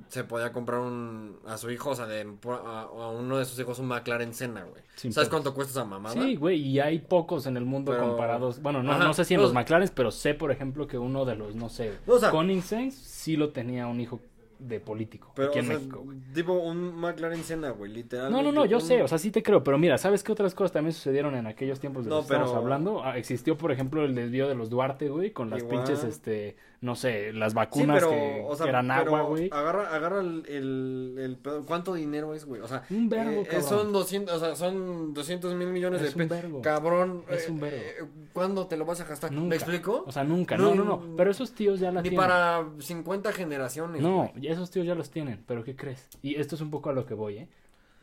se 0.07 0.23
podía 0.23 0.51
comprar 0.51 0.79
un, 0.81 1.37
a 1.47 1.57
su 1.57 1.69
hijo, 1.71 1.91
o 1.91 1.95
sea, 1.95 2.05
de, 2.07 2.21
a, 2.47 2.81
a 2.81 3.09
uno 3.09 3.37
de 3.37 3.45
sus 3.45 3.59
hijos 3.59 3.79
un 3.79 3.87
McLaren 3.87 4.33
Senna, 4.33 4.63
güey. 4.63 4.81
Sin 4.95 5.11
¿Sabes 5.13 5.29
pedos. 5.29 5.41
cuánto 5.41 5.55
cuesta 5.55 5.71
esa 5.71 5.85
mamada? 5.85 6.13
Sí, 6.15 6.35
güey, 6.35 6.59
y 6.61 6.79
hay 6.79 6.99
pocos 6.99 7.45
en 7.47 7.57
el 7.57 7.65
mundo 7.65 7.91
Pero- 7.91 8.07
comparados. 8.09 8.61
Bueno, 8.61 8.81
no, 8.83 8.93
Ajá, 8.93 9.03
no 9.03 9.13
sé 9.13 9.25
si 9.25 9.33
en 9.33 9.39
no, 9.41 9.45
los 9.45 9.53
McLaren, 9.53 9.89
pero 9.93 10.11
sé, 10.11 10.33
por 10.33 10.51
ejemplo, 10.51 10.87
que 10.87 10.97
uno 10.97 11.25
de 11.25 11.35
los, 11.35 11.55
no 11.55 11.69
sé, 11.69 11.91
O 12.07 12.17
sea- 12.19 12.31
Koenigsegg 12.31 12.91
sí 12.91 13.35
lo 13.37 13.49
tenía 13.49 13.87
un 13.87 13.99
hijo 13.99 14.19
de 14.57 14.79
político 14.79 15.33
Pero, 15.35 15.49
aquí 15.49 15.59
o 15.59 15.61
en 15.63 15.67
sea, 15.67 15.75
México. 15.77 15.99
güey. 16.05 16.17
tipo 16.33 16.53
un 16.53 16.95
McLaren 16.95 17.43
Senna, 17.43 17.71
güey, 17.71 17.91
literal. 17.91 18.31
No, 18.31 18.41
no, 18.41 18.53
no, 18.53 18.63
yo 18.65 18.79
sé, 18.79 19.03
o 19.03 19.07
sea, 19.07 19.17
sí 19.17 19.29
te 19.29 19.43
creo, 19.43 19.61
pero 19.65 19.77
mira, 19.77 19.97
¿sabes 19.97 20.23
qué 20.23 20.31
otras 20.31 20.55
cosas 20.55 20.71
también 20.71 20.93
sucedieron 20.93 21.35
en 21.35 21.45
aquellos 21.45 21.81
tiempos 21.81 22.05
de 22.05 22.09
No, 22.09 22.17
los 22.17 22.25
que 22.27 22.33
estamos 22.33 22.55
hablando? 22.55 23.03
Ah, 23.03 23.17
existió, 23.17 23.57
por 23.57 23.73
ejemplo, 23.73 24.05
el 24.05 24.15
desvío 24.15 24.47
de 24.47 24.55
los 24.55 24.69
Duarte, 24.69 25.09
güey, 25.09 25.31
con 25.31 25.49
las 25.49 25.59
Igual. 25.61 25.83
pinches, 25.83 26.05
este, 26.05 26.55
no 26.81 26.95
sé, 26.95 27.33
las 27.33 27.51
Sí, 27.53 27.55
vacunas 27.55 27.95
pero, 27.97 28.09
que, 28.11 28.43
o 28.47 28.55
sea, 28.55 28.63
que 28.65 28.69
eran 28.69 28.87
pero 28.87 29.15
agua, 29.15 29.21
güey. 29.29 29.49
Agarra, 29.51 29.95
agarra 29.95 30.19
el, 30.21 30.43
el, 30.47 31.15
el 31.19 31.37
pedo. 31.37 31.65
¿Cuánto 31.65 31.93
dinero 31.93 32.33
es, 32.33 32.45
güey? 32.45 32.61
O 32.61 32.67
sea, 32.67 32.83
Un 32.89 33.09
vergo, 33.09 33.41
eh, 33.41 33.45
cabrón. 33.45 33.63
son 33.69 33.91
200, 33.93 34.35
o 34.35 34.39
sea, 34.39 34.55
son 34.55 35.13
200 35.13 35.55
mil 35.55 35.69
millones 35.69 36.01
Es 36.01 36.15
de 36.15 36.25
pesos. 36.27 36.41
vergo. 36.43 36.61
Cabrón. 36.61 37.23
Es 37.29 37.47
eh, 37.47 37.51
un 37.51 37.59
vergo. 37.59 37.77
eh, 37.77 38.05
¿Cuándo 38.33 38.67
te 38.67 38.77
lo 38.77 38.85
vas 38.85 39.01
a 39.01 39.05
gastar? 39.05 39.31
Nunca. 39.31 39.47
¿Me 39.49 39.55
explico? 39.55 40.03
O 40.05 40.11
sea, 40.11 40.23
nunca, 40.23 40.57
no, 40.57 40.75
no, 40.75 40.83
no, 40.83 40.97
No, 40.97 41.15
pero 41.15 41.31
esos 41.31 41.53
tíos 41.53 41.79
ya 41.79 41.91
la 41.91 42.01
Ni 42.01 42.09
tienen. 42.09 42.27
para 42.27 42.65
50 42.79 43.31
generaciones. 43.31 44.01
No, 44.01 44.29
güey. 44.33 44.47
esos 44.47 44.69
tíos 44.69 44.85
ya 44.85 44.95
los 44.95 45.09
tienen, 45.09 45.43
pero 45.47 45.63
¿qué 45.63 45.75
crees? 45.75 46.07
Y 46.21 46.35
esto 46.35 46.55
es 46.55 46.61
un 46.61 46.69
poco 46.71 46.89
a 46.89 46.93
lo 46.93 47.05
que 47.05 47.13
voy, 47.13 47.37
¿eh? 47.37 47.47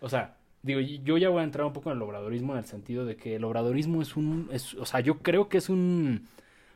O 0.00 0.08
sea, 0.08 0.36
digo, 0.62 0.80
yo 0.80 1.16
ya 1.18 1.28
voy 1.28 1.40
a 1.40 1.44
entrar 1.44 1.66
un 1.66 1.72
poco 1.72 1.90
en 1.90 1.96
el 1.96 2.02
obradorismo 2.02 2.52
en 2.54 2.58
el 2.60 2.64
sentido 2.64 3.04
de 3.04 3.16
que 3.16 3.36
el 3.36 3.44
obradorismo 3.44 4.02
es 4.02 4.16
un, 4.16 4.48
es, 4.52 4.74
o 4.74 4.84
sea, 4.86 5.00
yo 5.00 5.18
creo 5.18 5.48
que 5.48 5.58
es 5.58 5.68
un, 5.68 6.26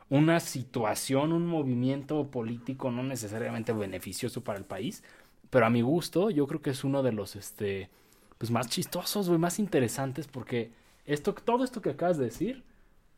una 0.09 0.41
situación, 0.41 1.33
un 1.33 1.47
movimiento 1.47 2.31
político 2.31 2.91
no 2.91 3.03
necesariamente 3.03 3.73
beneficioso 3.73 4.43
para 4.45 4.59
el 4.59 4.65
país, 4.65 5.03
pero 5.51 5.67
a 5.67 5.71
mi 5.71 5.83
gusto 5.83 6.31
yo 6.31 6.47
creo 6.47 6.63
que 6.63 6.71
es 6.71 6.85
uno 6.85 7.03
de 7.03 7.13
los, 7.13 7.37
este, 7.37 7.91
pues 8.39 8.51
más 8.51 8.69
chistosos, 8.69 9.29
güey, 9.29 9.39
más 9.39 9.59
interesantes, 9.59 10.29
porque 10.29 10.73
esto, 11.05 11.35
todo 11.35 11.65
esto 11.65 11.81
que 11.81 11.91
acabas 11.91 12.19
de 12.19 12.27
decir, 12.27 12.65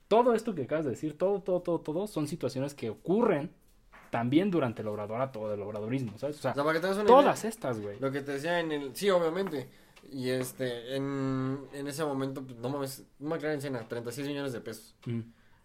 todo 0.08 0.34
esto 0.34 0.54
que 0.54 0.62
acabas 0.62 0.84
de 0.84 0.92
decir, 0.92 1.16
todo, 1.16 1.40
todo, 1.40 1.60
todo, 1.60 1.80
todo, 1.80 2.06
son 2.06 2.26
situaciones 2.26 2.74
que 2.74 2.90
ocurren 2.90 3.50
también 4.10 4.50
durante 4.50 4.80
el 4.82 4.88
obradorato 4.88 5.50
del 5.50 5.60
obradorismo, 5.60 6.16
¿sabes? 6.16 6.38
O 6.38 6.40
sea, 6.40 6.52
O 6.52 6.54
sea, 6.54 6.64
para 6.64 6.74
que 6.74 6.80
te 6.80 6.86
hagas 6.86 6.98
una 6.98 7.06
todas 7.06 7.40
idea, 7.40 7.50
estas, 7.50 7.80
güey. 7.80 7.98
Lo 8.00 8.10
que 8.10 8.22
te 8.22 8.32
decía 8.32 8.60
en 8.60 8.72
el. 8.72 8.96
Sí, 8.96 9.10
obviamente. 9.10 9.68
Y 10.10 10.30
este, 10.30 10.96
en, 10.96 11.58
en 11.74 11.86
ese 11.86 12.04
momento, 12.04 12.42
pues, 12.42 12.56
no 12.58 12.70
mames, 12.70 13.04
un 13.20 13.28
McLaren 13.28 13.60
Senna, 13.60 13.86
36 13.86 14.26
millones 14.26 14.54
de 14.54 14.60
pesos. 14.62 14.94
Mm. 15.04 15.20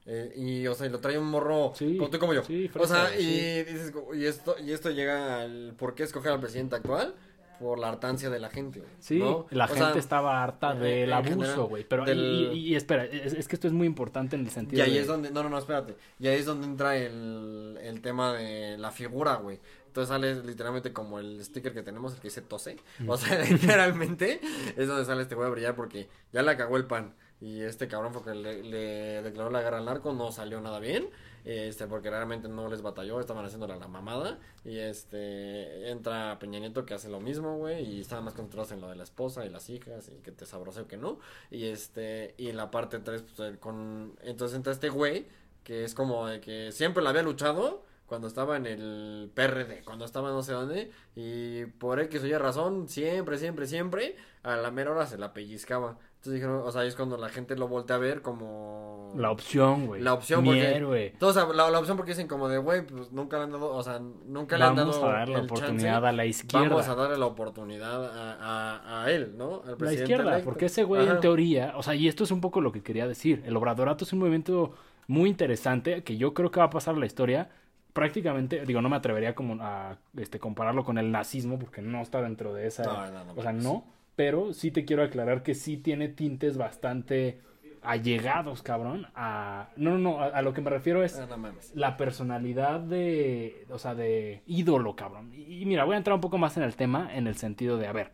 Eh, 0.05 0.33
y, 0.35 0.67
o 0.67 0.73
sea, 0.75 0.87
y 0.87 0.89
lo 0.89 0.99
trae 0.99 1.17
un 1.17 1.27
morro 1.27 1.71
Sí, 1.75 1.95
como 1.97 2.09
tú 2.09 2.17
y 2.17 2.19
como 2.19 2.33
yo. 2.33 2.43
sí, 2.43 2.69
o 2.77 2.85
sea, 2.87 3.07
sí. 3.09 3.21
y 3.23 3.63
dices, 3.63 3.93
y 4.15 4.25
esto, 4.25 4.55
y 4.61 4.71
esto 4.73 4.89
llega 4.91 5.41
al 5.41 5.73
por 5.77 5.95
qué 5.95 6.03
escoger 6.03 6.31
al 6.33 6.41
presidente 6.41 6.75
actual, 6.75 7.15
por 7.59 7.79
la 7.79 7.87
hartancia 7.87 8.29
de 8.29 8.39
la 8.41 8.49
gente. 8.49 8.83
Sí, 8.99 9.19
¿no? 9.19 9.45
la 9.51 9.65
O 9.65 9.67
gente 9.69 9.91
sea, 9.91 9.95
estaba 9.99 10.43
harta 10.43 10.73
en- 10.73 10.79
del 10.81 11.13
abuso, 11.13 11.67
güey. 11.69 11.85
Pero, 11.87 12.03
y- 12.03 12.05
del- 12.07 12.49
y, 12.53 12.57
y 12.71 12.75
espera, 12.75 13.05
es, 13.05 13.31
es 13.31 13.47
que 13.47 13.55
esto 13.55 13.67
es 13.67 13.73
muy 13.73 13.87
importante 13.87 14.35
en 14.35 14.41
el 14.41 14.47
Y 14.47 14.51
sentido 14.51 14.83
ahí 14.83 14.95
de... 14.95 14.99
es 14.99 15.07
donde, 15.07 15.31
no, 15.31 15.41
no, 15.43 15.49
no, 15.49 15.57
espérate. 15.57 15.95
Y 16.19 16.27
ahí 16.27 16.39
es 16.39 16.45
donde 16.45 16.67
entra 16.67 16.97
el, 16.97 17.77
el 17.81 18.01
tema 18.01 18.33
de 18.33 18.77
la 18.77 18.91
figura, 18.91 19.35
güey. 19.35 19.61
Entonces 19.87 20.09
sale 20.09 20.35
literalmente 20.43 20.91
como 20.91 21.19
el 21.19 21.41
sticker 21.45 21.71
que 21.73 21.83
tenemos, 21.83 22.13
el 22.15 22.19
que 22.19 22.27
dice 22.27 22.41
tose. 22.41 22.75
O 23.07 23.15
sea, 23.15 23.37
literalmente 23.49 24.41
es 24.75 24.87
donde 24.87 25.05
sale 25.05 25.21
este 25.21 25.35
güey 25.35 25.47
a 25.47 25.51
brillar 25.51 25.75
porque 25.75 26.09
ya 26.33 26.41
la 26.41 26.57
cagó 26.57 26.75
el 26.75 26.85
pan. 26.87 27.13
Y 27.43 27.61
este 27.61 27.89
cabrón 27.89 28.13
fue 28.13 28.23
que 28.23 28.33
le, 28.33 28.63
le 28.63 29.21
declaró 29.21 29.49
la 29.49 29.61
guerra 29.61 29.79
al 29.79 29.85
narco, 29.85 30.13
no 30.13 30.31
salió 30.31 30.61
nada 30.61 30.79
bien. 30.79 31.09
Este, 31.43 31.87
porque 31.87 32.09
realmente 32.09 32.47
no 32.47 32.69
les 32.69 32.81
batalló, 32.81 33.19
estaban 33.19 33.43
haciéndole 33.43 33.77
la 33.77 33.89
mamada. 33.89 34.39
Y 34.63 34.77
este, 34.77 35.91
entra 35.91 36.39
Peña 36.39 36.59
Nieto 36.59 36.85
que 36.85 36.93
hace 36.93 37.09
lo 37.09 37.19
mismo, 37.19 37.57
güey. 37.57 37.83
Y 37.83 37.99
estaban 37.99 38.23
más 38.23 38.33
concentrados 38.33 38.71
en 38.71 38.79
lo 38.79 38.87
de 38.87 38.95
la 38.95 39.03
esposa 39.03 39.45
y 39.45 39.49
las 39.49 39.69
hijas 39.69 40.07
y 40.09 40.21
que 40.21 40.31
te 40.31 40.45
sabroseo 40.45 40.87
que 40.87 40.95
no. 40.95 41.19
Y 41.51 41.65
este, 41.65 42.33
y 42.37 42.47
en 42.47 42.55
la 42.55 42.71
parte 42.71 42.99
3, 42.99 43.23
pues, 43.35 43.57
con, 43.57 44.15
entonces 44.23 44.55
entra 44.55 44.71
este 44.71 44.87
güey 44.87 45.27
que 45.63 45.83
es 45.83 45.95
como 45.95 46.27
de 46.27 46.41
que 46.41 46.71
siempre 46.71 47.03
la 47.03 47.09
había 47.11 47.23
luchado 47.23 47.83
cuando 48.05 48.27
estaba 48.27 48.57
en 48.57 48.65
el 48.65 49.31
PRD, 49.33 49.83
cuando 49.85 50.05
estaba 50.05 50.29
no 50.29 50.43
sé 50.43 50.51
dónde, 50.51 50.91
y 51.15 51.65
por 51.65 51.99
X 51.99 52.21
o 52.21 52.27
Y 52.27 52.33
razón, 52.33 52.89
siempre, 52.89 53.37
siempre, 53.37 53.65
siempre, 53.65 54.15
a 54.43 54.55
la 54.55 54.71
mera 54.71 54.91
hora 54.91 55.07
se 55.07 55.17
la 55.17 55.33
pellizcaba. 55.33 55.97
Entonces 56.23 56.35
dijeron, 56.41 56.61
o 56.65 56.71
sea, 56.71 56.81
ahí 56.83 56.87
es 56.87 56.95
cuando 56.95 57.17
la 57.17 57.27
gente 57.27 57.57
lo 57.57 57.67
voltea 57.67 57.97
a 57.97 57.99
ver 57.99 58.21
como... 58.21 59.11
La 59.17 59.29
opción, 59.29 59.87
güey. 59.87 60.01
La 60.01 60.13
opción 60.13 60.41
Mi 60.41 60.51
porque... 60.51 60.75
héroe. 60.75 61.07
Entonces, 61.07 61.43
la, 61.53 61.69
la 61.69 61.79
opción 61.79 61.97
porque 61.97 62.11
dicen 62.13 62.29
como 62.29 62.47
de, 62.47 62.59
güey, 62.59 62.87
pues 62.87 63.11
nunca 63.11 63.37
le 63.39 63.43
han 63.43 63.51
dado, 63.51 63.75
o 63.75 63.83
sea, 63.83 63.99
nunca 63.99 64.57
le 64.57 64.63
han 64.63 64.73
Vamos 64.77 64.95
dado 64.95 65.09
a 65.09 65.13
dar 65.19 65.27
la 65.27 65.39
oportunidad 65.41 65.93
chance. 65.95 66.07
a 66.07 66.11
la 66.13 66.25
izquierda. 66.25 66.69
Vamos 66.69 66.87
a 66.87 66.95
darle 66.95 67.17
la 67.17 67.25
oportunidad 67.25 68.05
a, 68.05 68.37
a, 68.39 69.03
a 69.03 69.11
él, 69.11 69.33
¿no? 69.37 69.63
Al 69.65 69.71
La 69.71 69.75
presidente 69.75 70.03
izquierda, 70.03 70.31
electo. 70.31 70.45
porque 70.45 70.67
ese 70.67 70.85
güey 70.85 71.05
en 71.09 71.19
teoría, 71.19 71.73
o 71.75 71.83
sea, 71.83 71.93
y 71.93 72.07
esto 72.07 72.23
es 72.23 72.31
un 72.31 72.39
poco 72.39 72.61
lo 72.61 72.71
que 72.71 72.81
quería 72.81 73.05
decir, 73.05 73.43
el 73.45 73.57
obradorato 73.57 74.05
es 74.05 74.13
un 74.13 74.19
movimiento 74.19 74.71
muy 75.07 75.29
interesante 75.29 76.03
que 76.05 76.15
yo 76.15 76.33
creo 76.33 76.51
que 76.51 76.61
va 76.61 76.67
a 76.67 76.69
pasar 76.69 76.95
a 76.95 76.99
la 76.99 77.05
historia 77.05 77.49
prácticamente, 77.91 78.65
digo, 78.65 78.81
no 78.81 78.87
me 78.89 78.95
atrevería 78.95 79.35
como 79.35 79.61
a 79.61 79.97
este 80.17 80.39
compararlo 80.39 80.83
con 80.85 80.97
el 80.97 81.11
nazismo 81.11 81.59
porque 81.59 81.81
no 81.81 82.01
está 82.01 82.21
dentro 82.21 82.53
de 82.53 82.65
esa, 82.67 82.83
No, 82.83 83.11
no, 83.11 83.23
no, 83.25 83.33
o 83.35 83.41
sea, 83.41 83.51
no, 83.53 83.83
pero 84.15 84.53
sí 84.53 84.71
te 84.71 84.85
quiero 84.85 85.03
aclarar 85.03 85.43
que 85.43 85.55
sí 85.55 85.77
tiene 85.77 86.07
tintes 86.07 86.57
bastante 86.57 87.39
allegados, 87.81 88.61
cabrón, 88.63 89.07
a 89.13 89.69
no, 89.75 89.91
no, 89.91 89.97
no, 89.97 90.19
a, 90.21 90.27
a 90.27 90.41
lo 90.41 90.53
que 90.53 90.61
me 90.61 90.69
refiero 90.69 91.03
es 91.03 91.17
Ah, 91.19 91.27
no 91.37 91.51
la 91.73 91.97
personalidad 91.97 92.79
de, 92.79 93.65
o 93.69 93.77
sea, 93.77 93.93
de 93.93 94.41
ídolo, 94.47 94.95
cabrón. 94.95 95.31
Y, 95.33 95.61
y 95.61 95.65
mira, 95.65 95.83
voy 95.83 95.95
a 95.95 95.97
entrar 95.97 96.15
un 96.15 96.21
poco 96.21 96.37
más 96.37 96.57
en 96.57 96.63
el 96.63 96.75
tema, 96.75 97.13
en 97.13 97.27
el 97.27 97.35
sentido 97.35 97.77
de, 97.77 97.87
a 97.87 97.91
ver, 97.91 98.11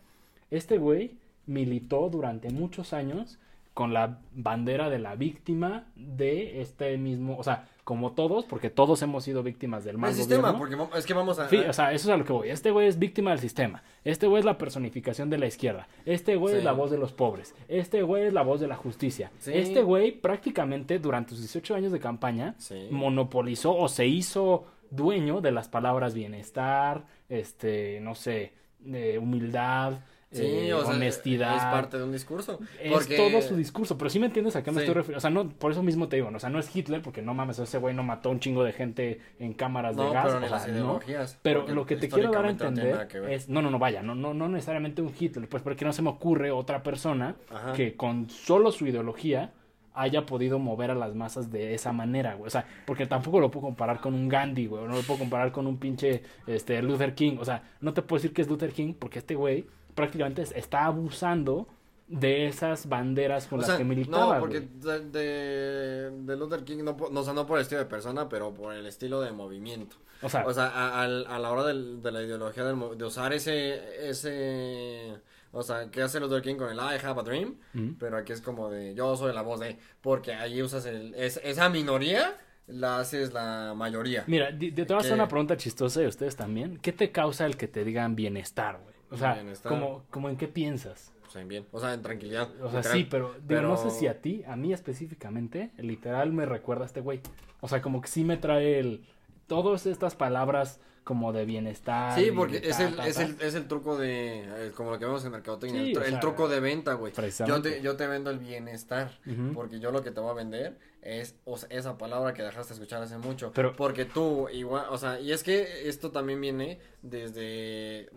este 0.50 0.78
güey 0.78 1.18
militó 1.46 2.10
durante 2.10 2.50
muchos 2.50 2.94
años 2.94 3.40
con 3.74 3.94
la 3.94 4.20
bandera 4.34 4.90
de 4.90 5.00
la 5.00 5.16
víctima 5.16 5.86
de 5.96 6.62
este 6.62 6.98
mismo, 6.98 7.38
o 7.38 7.44
sea, 7.44 7.68
como 7.90 8.12
todos, 8.12 8.46
porque 8.46 8.70
todos 8.70 9.02
hemos 9.02 9.24
sido 9.24 9.42
víctimas 9.42 9.84
del 9.84 9.98
mal 9.98 10.12
El 10.12 10.16
sistema, 10.18 10.52
gobierno. 10.52 10.86
porque 10.86 11.00
es 11.00 11.06
que 11.08 11.14
vamos 11.16 11.40
a... 11.40 11.50
Sí, 11.50 11.58
o 11.58 11.74
sea, 11.74 11.92
eso 11.92 12.08
es 12.08 12.14
a 12.14 12.18
lo 12.18 12.24
que 12.24 12.34
voy. 12.34 12.50
Este 12.52 12.70
güey 12.70 12.88
es 12.88 13.00
víctima 13.00 13.32
del 13.32 13.40
sistema. 13.40 13.82
Este 14.04 14.28
güey 14.28 14.42
es 14.42 14.46
la 14.46 14.60
personificación 14.60 15.32
de 15.32 15.40
la 15.40 15.48
izquierda. 15.48 15.88
Este 16.06 16.36
güey 16.36 16.54
Sí. 16.54 16.58
es 16.60 16.64
la 16.64 16.74
voz 16.74 16.92
de 16.92 17.00
los 17.00 17.14
pobres. 17.14 17.56
Este 17.68 18.04
güey 18.04 18.26
es 18.28 18.34
la 18.34 18.44
voz 18.44 18.60
de 18.60 18.68
la 18.68 18.76
justicia. 18.76 19.32
Sí. 19.40 19.54
Este 19.56 19.82
güey 19.82 20.12
prácticamente 20.12 21.00
durante 21.00 21.32
sus 21.32 21.40
18 21.40 21.74
años 21.74 21.92
de 21.92 22.00
campaña 22.00 22.54
Sí. 22.60 22.90
monopolizó 22.92 23.76
o 23.76 23.88
se 23.90 24.06
hizo 24.06 24.66
dueño 24.92 25.42
de 25.42 25.50
las 25.52 25.68
palabras 25.68 26.14
bienestar, 26.14 27.06
este, 27.28 28.00
no 28.02 28.14
sé, 28.14 28.54
eh, 28.86 29.18
humildad, 29.20 29.94
Sí, 30.32 30.44
eh, 30.46 30.74
o 30.76 30.86
sea, 30.86 30.94
honestidad. 30.94 31.56
es 31.58 31.64
parte 31.64 31.98
de 31.98 32.04
un 32.04 32.12
discurso. 32.12 32.60
Es 32.80 32.92
porque... 32.92 33.18
todo 33.18 33.42
su 33.42 33.56
discurso, 33.56 33.98
pero 33.98 34.12
sí 34.12 34.20
me 34.20 34.28
entiendes 34.28 34.56
a 34.56 34.62
qué 34.64 34.70
me 34.70 34.76
Sí. 34.78 34.82
estoy 34.84 34.94
refiriendo. 34.94 35.18
O 35.18 35.22
sea, 35.22 35.30
no, 35.32 35.50
por 35.50 35.72
eso 35.72 35.82
mismo 35.82 36.08
te 36.08 36.18
digo, 36.18 36.30
¿no? 36.30 36.38
o 36.38 36.40
sea, 36.40 36.52
no 36.52 36.60
es 36.60 36.76
Hitler, 36.76 37.02
porque 37.02 37.24
no 37.24 37.34
mames, 37.34 37.58
ese 37.58 37.80
güey 37.80 37.96
no 37.96 38.04
mató 38.04 38.30
a 38.30 38.32
un 38.34 38.40
chingo 38.40 38.64
de 38.64 38.72
gente 38.72 39.22
en 39.40 39.54
cámaras 39.54 39.96
No, 39.96 40.04
de 40.06 40.14
gas. 40.14 40.26
pero 40.26 40.38
o 40.38 40.42
sea, 40.42 40.50
las 40.52 40.68
no. 40.68 40.74
ideologías. 40.74 41.40
Pero 41.42 41.68
lo 41.68 41.86
que 41.88 41.96
te 41.96 42.10
quiero 42.10 42.30
dar 42.32 42.42
a 42.42 42.44
no 42.44 42.50
entender 42.52 43.08
es, 43.30 43.50
no, 43.50 43.62
no, 43.64 43.72
no, 43.72 43.80
vaya, 43.80 44.04
no, 44.04 44.14
no, 44.14 44.36
no 44.36 44.48
necesariamente 44.50 45.02
un 45.02 45.12
Hitler, 45.20 45.50
pues 45.50 45.64
porque 45.64 45.84
no 45.84 45.94
se 45.94 46.04
me 46.04 46.10
ocurre 46.10 46.52
otra 46.52 46.84
persona 46.84 47.36
Ajá. 47.50 47.74
que 47.74 47.96
con 47.96 48.30
solo 48.30 48.72
su 48.72 48.86
ideología 48.86 49.54
haya 49.96 50.26
podido 50.28 50.60
mover 50.60 50.92
a 50.92 50.96
las 50.96 51.16
masas 51.16 51.52
de 51.52 51.74
esa 51.74 51.92
manera, 51.92 52.36
güey. 52.36 52.48
O 52.48 52.52
sea, 52.52 52.66
porque 52.86 53.08
tampoco 53.08 53.40
lo 53.40 53.50
puedo 53.50 53.66
comparar 53.66 54.00
con 54.00 54.14
un 54.14 54.30
Gandhi, 54.30 54.68
güey. 54.68 54.84
o 54.84 54.88
No 54.88 54.96
lo 54.96 55.02
puedo 55.02 55.20
comparar 55.20 55.52
con 55.52 55.66
un 55.66 55.78
pinche 55.78 56.22
este, 56.48 56.82
Luther 56.84 57.16
King. 57.16 57.38
O 57.40 57.44
sea, 57.46 57.64
no 57.82 57.94
te 57.94 58.04
puedo 58.04 58.20
decir 58.22 58.32
que 58.34 58.44
es 58.44 58.48
Luther 58.48 58.72
King 58.72 58.94
porque 58.98 59.20
este 59.20 59.36
güey 59.36 59.66
prácticamente 60.00 60.42
es- 60.42 60.52
está 60.54 60.86
abusando 60.86 61.68
de 62.08 62.48
esas 62.48 62.90
banderas 62.90 63.46
con 63.46 63.60
O 63.60 63.62
las 63.62 63.68
sea, 63.68 63.78
que 63.78 63.84
militaba. 63.84 64.36
no, 64.36 64.40
porque 64.40 64.62
de, 64.62 65.00
de, 65.12 66.12
de 66.12 66.36
Luther 66.38 66.64
King, 66.64 66.78
no, 66.84 66.98
no, 67.12 67.20
o 67.20 67.24
sea, 67.24 67.34
no 67.34 67.46
por 67.46 67.58
el 67.60 67.62
estilo 67.62 67.80
de 67.82 67.86
persona, 67.86 68.28
pero 68.28 68.52
por 68.54 68.74
el 68.74 68.86
estilo 68.88 69.22
de 69.22 69.32
movimiento. 69.32 69.96
O 70.24 70.28
sea, 70.28 70.44
O 70.46 70.52
sea, 70.54 71.02
a, 71.02 71.08
la 71.08 71.52
hora 71.52 71.64
del- 71.66 72.02
de 72.02 72.12
la 72.12 72.22
ideología 72.24 72.64
del 72.66 72.98
de 72.98 73.06
usar 73.06 73.32
ese, 73.32 74.10
ese, 74.10 75.18
o 75.52 75.62
sea, 75.64 75.90
que 75.92 76.02
hace 76.02 76.20
Luther 76.20 76.42
King 76.42 76.56
con 76.56 76.70
el 76.72 76.78
I 76.78 76.98
have 77.06 77.20
a 77.20 77.24
dream, 77.24 77.56
pero 78.00 78.18
aquí 78.18 78.34
es 78.34 78.42
como 78.42 78.70
de 78.70 78.94
yo 78.96 79.16
soy 79.16 79.34
la 79.34 79.42
voz 79.44 79.60
de, 79.60 79.78
porque 80.02 80.34
ahí 80.34 80.62
usas 80.62 80.86
el, 80.86 81.14
es- 81.16 81.40
esa 81.44 81.70
minoría, 81.70 82.36
la 82.68 83.00
haces 83.00 83.34
la 83.34 83.74
mayoría. 83.76 84.24
Mira, 84.28 84.50
te 84.58 84.72
voy 84.84 84.94
a 84.96 84.98
hacer 84.98 85.14
una 85.14 85.28
pregunta 85.28 85.58
chistosa 85.58 86.04
y 86.04 86.08
ustedes 86.08 86.36
también. 86.36 86.78
¿Qué 86.78 86.92
te 86.94 87.12
causa 87.12 87.46
el 87.46 87.56
que 87.58 87.68
te 87.68 87.84
digan 87.84 88.16
bienestar, 88.16 88.80
güey? 88.84 88.89
O 89.12 89.18
sea, 89.18 89.44
como, 89.64 90.04
como 90.10 90.30
en 90.30 90.38
qué 90.38 90.48
piensas? 90.48 91.12
O 91.28 91.32
sea, 91.32 91.42
en 91.42 91.48
bien, 91.48 91.66
o 91.72 91.80
sea, 91.80 91.94
en 91.94 92.02
tranquilidad. 92.02 92.50
O 92.62 92.70
sea, 92.70 92.80
literal. 92.80 92.98
sí, 92.98 93.08
pero, 93.10 93.36
digo, 93.48 93.62
no 93.62 93.78
sé 93.78 93.90
si 93.92 94.08
a 94.08 94.22
ti, 94.22 94.44
a 94.48 94.56
mí 94.56 94.74
específicamente, 94.74 95.72
literal 95.78 96.32
me 96.34 96.46
recuerda 96.46 96.84
a 96.84 96.88
este 96.88 97.02
güey. 97.02 97.22
O 97.62 97.68
sea, 97.68 97.82
como 97.82 98.02
que 98.02 98.08
sí 98.08 98.24
me 98.24 98.38
trae 98.38 98.80
el... 98.80 99.06
Todas 99.48 99.86
estas 99.86 100.16
palabras 100.16 100.80
como 101.04 101.34
de 101.34 101.46
bienestar. 101.46 102.14
Sí, 102.20 102.30
porque 102.36 102.58
es 102.64 102.80
el, 102.80 102.96
ta, 102.96 103.08
es 103.08 103.18
el, 103.18 103.36
es 103.42 103.56
el 103.56 103.68
truco 103.68 103.98
de, 103.98 104.42
eh, 104.68 104.72
como 104.76 104.92
lo 104.92 105.00
que 105.00 105.06
vemos 105.06 105.26
en 105.26 105.32
mercadotecnia, 105.32 105.82
Sí, 105.84 105.92
el, 105.94 106.16
tru- 106.16 106.20
truco 106.20 106.48
de 106.48 106.60
venta, 106.60 106.94
güey. 106.94 107.12
Yo 107.48 107.62
te, 107.64 107.82
yo 107.82 107.96
te 107.96 108.06
vendo 108.06 108.30
el 108.30 108.38
bienestar, 108.38 109.18
porque 109.56 109.80
yo 109.80 109.90
lo 109.92 110.04
que 110.04 110.12
te 110.12 110.20
voy 110.20 110.30
a 110.30 110.34
vender 110.34 110.78
es 111.02 111.36
o 111.46 111.58
sea, 111.58 111.68
esa 111.72 111.98
palabra 111.98 112.34
que 112.36 112.44
dejaste 112.44 112.74
escuchar 112.74 113.02
hace 113.02 113.18
mucho. 113.18 113.52
Pero- 113.56 113.76
porque 113.76 114.06
tú, 114.06 114.50
igual, 114.50 114.86
o 114.92 114.98
sea, 115.00 115.20
y 115.20 115.32
es 115.32 115.42
que 115.44 115.90
esto 115.90 116.12
también 116.12 116.42
viene 116.42 116.80
desde, 117.02 118.10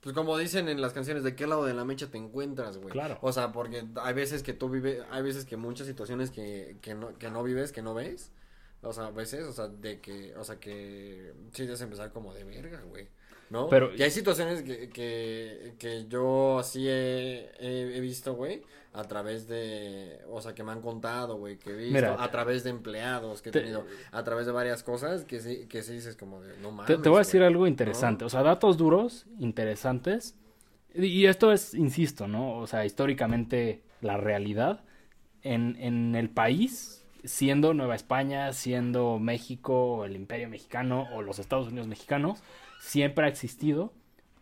pues 0.00 0.14
como 0.14 0.38
dicen 0.38 0.68
en 0.68 0.80
las 0.80 0.92
canciones, 0.92 1.22
¿de 1.22 1.36
qué 1.36 1.46
lado 1.46 1.64
de 1.64 1.74
la 1.74 1.84
mecha 1.84 2.10
te 2.10 2.16
encuentras, 2.16 2.78
güey? 2.78 2.90
Claro. 2.90 3.18
O 3.20 3.32
sea, 3.32 3.52
porque 3.52 3.84
hay 3.96 4.14
veces 4.14 4.42
que 4.42 4.54
tú 4.54 4.70
vives, 4.70 5.02
hay 5.10 5.22
veces 5.22 5.44
que 5.44 5.56
muchas 5.56 5.86
situaciones 5.86 6.30
que, 6.30 6.78
que, 6.80 6.94
no, 6.94 7.18
que 7.18 7.30
no 7.30 7.42
vives, 7.42 7.70
que 7.72 7.82
no 7.82 7.92
ves. 7.92 8.30
O 8.82 8.94
sea, 8.94 9.06
a 9.06 9.10
veces, 9.10 9.44
o 9.44 9.52
sea, 9.52 9.68
de 9.68 10.00
que, 10.00 10.34
o 10.36 10.44
sea, 10.44 10.58
que 10.58 11.34
sí 11.52 11.64
debes 11.64 11.82
empezar 11.82 12.12
como 12.12 12.32
de 12.32 12.44
verga, 12.44 12.80
güey. 12.88 13.08
¿No? 13.50 13.68
Pero- 13.68 13.94
y 13.94 14.02
hay 14.02 14.10
situaciones 14.10 14.62
que, 14.62 14.88
que, 14.90 15.74
que 15.78 16.06
yo 16.08 16.60
sí 16.64 16.88
he, 16.88 17.50
he, 17.58 17.96
he 17.96 18.00
visto, 18.00 18.34
güey, 18.34 18.62
a 18.92 19.02
través 19.04 19.48
de, 19.48 20.20
o 20.30 20.40
sea, 20.40 20.54
que 20.54 20.62
me 20.62 20.70
han 20.72 20.80
contado, 20.80 21.36
güey, 21.36 21.58
que 21.58 21.70
he 21.70 21.74
visto, 21.76 21.92
Mira, 21.94 22.16
a 22.22 22.30
través 22.30 22.62
de 22.64 22.70
empleados 22.70 23.42
que 23.42 23.48
he 23.48 23.52
te- 23.52 23.60
tenido, 23.60 23.84
a 24.12 24.22
través 24.24 24.46
de 24.46 24.52
varias 24.52 24.82
cosas 24.84 25.24
que 25.24 25.40
sí, 25.40 25.66
que 25.68 25.82
sí 25.82 25.94
dices 25.94 26.14
como 26.16 26.40
de, 26.40 26.56
no 26.58 26.70
mames. 26.70 26.86
Te, 26.96 27.02
te 27.02 27.08
voy 27.08 27.16
a 27.16 27.20
decir 27.20 27.42
algo 27.42 27.66
interesante, 27.66 28.24
o 28.24 28.28
sea, 28.28 28.42
datos 28.42 28.76
duros, 28.76 29.26
interesantes. 29.38 30.36
Y 30.94 31.04
y 31.06 31.26
esto 31.26 31.52
es, 31.52 31.74
insisto, 31.74 32.26
¿no? 32.28 32.56
O 32.58 32.66
sea, 32.66 32.84
históricamente 32.84 33.82
la 34.00 34.16
realidad 34.16 34.82
en, 35.42 35.76
en 35.80 36.14
el 36.16 36.30
país, 36.30 37.04
siendo 37.24 37.74
Nueva 37.74 37.94
España, 37.94 38.52
siendo 38.52 39.18
México, 39.18 40.04
el 40.04 40.16
Imperio 40.16 40.48
Mexicano 40.48 41.06
o 41.14 41.22
los 41.22 41.38
Estados 41.38 41.68
Unidos 41.68 41.86
mexicanos, 41.86 42.42
siempre 42.80 43.26
ha 43.26 43.28
existido 43.28 43.92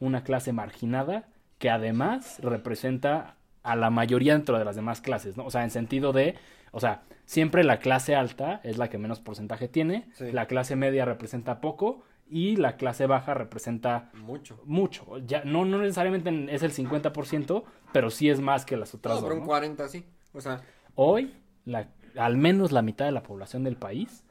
una 0.01 0.23
clase 0.23 0.53
marginada 0.53 1.29
que 1.59 1.71
además 1.71 2.39
representa 2.41 3.37
a 3.63 3.77
la 3.77 3.91
mayoría 3.91 4.33
dentro 4.35 4.59
de 4.59 4.65
las 4.65 4.77
demás 4.77 5.01
clases, 5.01 5.37
¿no? 5.37 5.45
O 5.45 5.51
sea, 5.51 5.65
en 5.65 5.71
sentido 5.71 6.13
de, 6.13 6.37
o 6.71 6.81
sea, 6.81 7.03
siempre 7.27 7.65
la 7.65 7.81
clase 7.81 8.15
alta 8.15 8.61
es 8.65 8.79
la 8.79 8.89
que 8.89 8.97
menos 8.97 9.21
porcentaje 9.21 9.69
tiene, 9.69 10.09
Sí. 10.15 10.31
la 10.33 10.47
clase 10.47 10.77
media 10.77 11.05
representa 11.05 11.61
poco 11.61 12.05
y 12.31 12.57
la 12.57 12.77
clase 12.77 13.07
baja 13.07 13.35
representa 13.35 14.11
Mucho. 14.15 14.61
mucho. 14.65 15.19
Ya 15.27 15.43
no, 15.45 15.65
no 15.65 15.79
necesariamente 15.79 16.29
en- 16.29 16.49
es 16.49 16.63
el 16.63 16.71
50%, 16.73 17.65
pero 17.93 18.11
sí 18.11 18.31
es 18.31 18.41
más 18.41 18.65
que 18.65 18.77
las 18.77 18.95
otras 18.95 19.17
No, 19.17 19.21
dos, 19.21 19.25
pero 19.29 19.35
un 19.35 19.41
¿no? 19.41 19.47
40 19.47 19.89
sí. 19.89 20.05
O 20.33 20.41
sea, 20.41 20.61
Hoy, 20.95 21.35
la, 21.65 21.89
al 22.17 22.37
menos 22.37 22.71
la 22.73 22.83
mitad 22.83 23.05
de 23.07 23.13
la 23.13 23.23
población 23.23 23.65
del 23.65 23.77
país 23.77 24.25